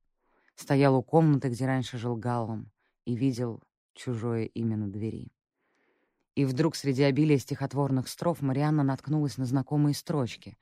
Стоял 0.55 0.93
у 0.93 1.03
комнаты, 1.03 1.47
где 1.47 1.65
раньше 1.65 1.97
жил 1.97 2.17
Галлом, 2.17 2.69
и 3.05 3.15
видел 3.15 3.63
чужое 3.93 4.43
имя 4.43 4.75
на 4.75 4.89
двери. 4.89 5.31
И 6.35 6.43
вдруг 6.43 6.75
среди 6.75 7.03
обилия 7.03 7.37
стихотворных 7.37 8.09
строф 8.09 8.41
Марианна 8.41 8.83
наткнулась 8.83 9.37
на 9.37 9.45
знакомые 9.45 9.93
строчки, 9.93 10.57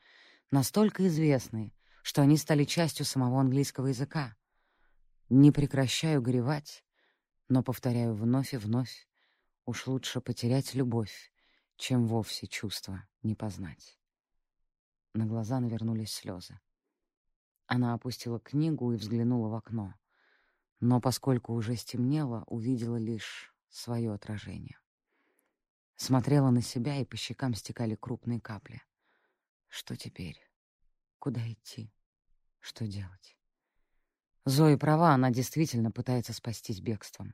настолько 0.51 1.07
известные, 1.07 1.73
что 2.03 2.21
они 2.21 2.37
стали 2.37 2.63
частью 2.63 3.07
самого 3.07 3.41
английского 3.41 3.87
языка. 3.87 4.35
«Не 5.29 5.51
прекращаю 5.51 6.21
горевать, 6.21 6.84
но 7.47 7.63
повторяю 7.63 8.15
вновь 8.15 8.53
и 8.53 8.57
вновь, 8.57 9.07
уж 9.65 9.87
лучше 9.87 10.21
потерять 10.21 10.73
любовь, 10.73 11.31
чем 11.77 12.07
вовсе 12.07 12.47
чувства 12.47 13.07
не 13.23 13.35
познать. 13.35 13.99
На 15.13 15.25
глаза 15.25 15.59
навернулись 15.59 16.13
слезы. 16.13 16.59
Она 17.67 17.93
опустила 17.93 18.39
книгу 18.39 18.91
и 18.93 18.97
взглянула 18.97 19.49
в 19.49 19.55
окно, 19.55 19.93
но 20.79 21.01
поскольку 21.01 21.53
уже 21.53 21.75
стемнело, 21.75 22.43
увидела 22.47 22.97
лишь 22.97 23.53
свое 23.69 24.13
отражение. 24.13 24.79
Смотрела 25.95 26.49
на 26.49 26.61
себя, 26.61 26.99
и 26.99 27.05
по 27.05 27.15
щекам 27.15 27.53
стекали 27.53 27.95
крупные 27.95 28.41
капли. 28.41 28.81
Что 29.67 29.95
теперь? 29.95 30.39
Куда 31.19 31.41
идти? 31.51 31.91
Что 32.59 32.85
делать? 32.85 33.37
Зои 34.45 34.75
права, 34.75 35.13
она 35.13 35.31
действительно 35.31 35.91
пытается 35.91 36.31
спастись 36.31 36.79
бегством. 36.79 37.33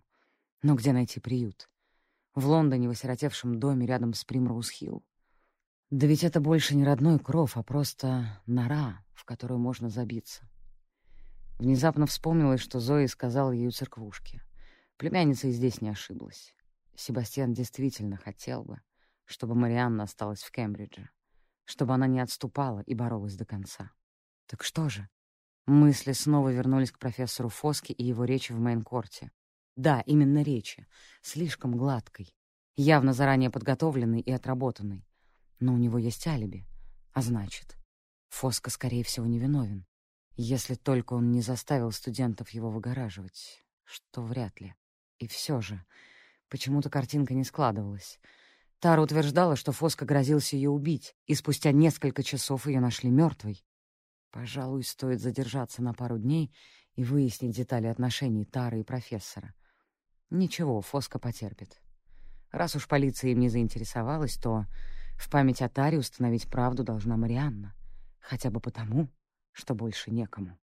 Но 0.63 0.75
где 0.75 0.93
найти 0.93 1.19
приют? 1.19 1.69
В 2.35 2.47
Лондоне, 2.47 2.87
в 2.87 2.91
осиротевшем 2.91 3.59
доме 3.59 3.85
рядом 3.85 4.13
с 4.13 4.23
Примроуз-Хилл. 4.25 5.03
Да 5.89 6.07
ведь 6.07 6.23
это 6.23 6.39
больше 6.39 6.73
не 6.73 6.85
родной 6.85 7.19
кров, 7.19 7.57
а 7.57 7.63
просто 7.63 8.41
нора, 8.45 9.03
в 9.13 9.25
которую 9.25 9.59
можно 9.59 9.89
забиться. 9.89 10.47
Внезапно 11.59 12.05
вспомнилось, 12.05 12.61
что 12.61 12.79
Зои 12.79 13.07
сказала 13.07 13.51
ей 13.51 13.67
у 13.67 13.71
церквушки. 13.71 14.41
Племянница 14.95 15.49
и 15.49 15.51
здесь 15.51 15.81
не 15.81 15.89
ошиблась. 15.89 16.55
Себастьян 16.95 17.53
действительно 17.53 18.15
хотел 18.15 18.63
бы, 18.63 18.79
чтобы 19.25 19.53
Марианна 19.53 20.03
осталась 20.03 20.43
в 20.43 20.51
Кембридже, 20.51 21.09
чтобы 21.65 21.93
она 21.93 22.07
не 22.07 22.21
отступала 22.21 22.79
и 22.79 22.93
боролась 22.93 23.35
до 23.35 23.45
конца. 23.45 23.91
Так 24.45 24.63
что 24.63 24.87
же? 24.87 25.09
Мысли 25.67 26.13
снова 26.13 26.49
вернулись 26.49 26.91
к 26.91 26.99
профессору 26.99 27.49
Фоске 27.49 27.93
и 27.93 28.03
его 28.03 28.25
речи 28.25 28.51
в 28.51 28.59
мейн-корте. 28.59 29.31
Да, 29.75 30.01
именно 30.01 30.41
речи. 30.41 30.87
Слишком 31.21 31.77
гладкой. 31.77 32.35
Явно 32.75 33.13
заранее 33.13 33.49
подготовленной 33.49 34.21
и 34.21 34.31
отработанной. 34.31 35.05
Но 35.59 35.73
у 35.73 35.77
него 35.77 35.97
есть 35.97 36.25
алиби. 36.27 36.65
А 37.13 37.21
значит, 37.21 37.77
Фоска, 38.29 38.69
скорее 38.69 39.03
всего, 39.03 39.25
невиновен. 39.25 39.85
Если 40.35 40.75
только 40.75 41.13
он 41.13 41.31
не 41.31 41.41
заставил 41.41 41.91
студентов 41.91 42.49
его 42.49 42.71
выгораживать, 42.71 43.63
что 43.83 44.23
вряд 44.23 44.59
ли. 44.59 44.73
И 45.19 45.27
все 45.27 45.61
же, 45.61 45.83
почему-то 46.49 46.89
картинка 46.89 47.33
не 47.33 47.43
складывалась. 47.43 48.19
Тара 48.79 49.01
утверждала, 49.01 49.55
что 49.55 49.71
Фоска 49.71 50.05
грозился 50.05 50.55
ее 50.55 50.71
убить, 50.71 51.15
и 51.27 51.35
спустя 51.35 51.71
несколько 51.71 52.23
часов 52.23 52.65
ее 52.65 52.79
нашли 52.79 53.11
мертвой. 53.11 53.63
Пожалуй, 54.31 54.83
стоит 54.83 55.19
задержаться 55.19 55.83
на 55.83 55.93
пару 55.93 56.17
дней 56.17 56.53
и 56.95 57.03
выяснить 57.03 57.55
детали 57.55 57.87
отношений 57.87 58.45
Тары 58.45 58.79
и 58.79 58.83
профессора. 58.83 59.53
Ничего, 60.29 60.81
Фоска 60.81 61.19
потерпит. 61.19 61.81
Раз 62.51 62.75
уж 62.75 62.87
полиция 62.87 63.31
им 63.31 63.39
не 63.39 63.49
заинтересовалась, 63.49 64.37
то 64.37 64.65
в 65.17 65.29
память 65.29 65.61
о 65.61 65.69
Таре 65.69 65.97
установить 65.99 66.49
правду 66.49 66.83
должна 66.83 67.17
Марианна. 67.17 67.75
Хотя 68.19 68.49
бы 68.49 68.61
потому, 68.61 69.09
что 69.51 69.75
больше 69.75 70.11
некому. 70.11 70.57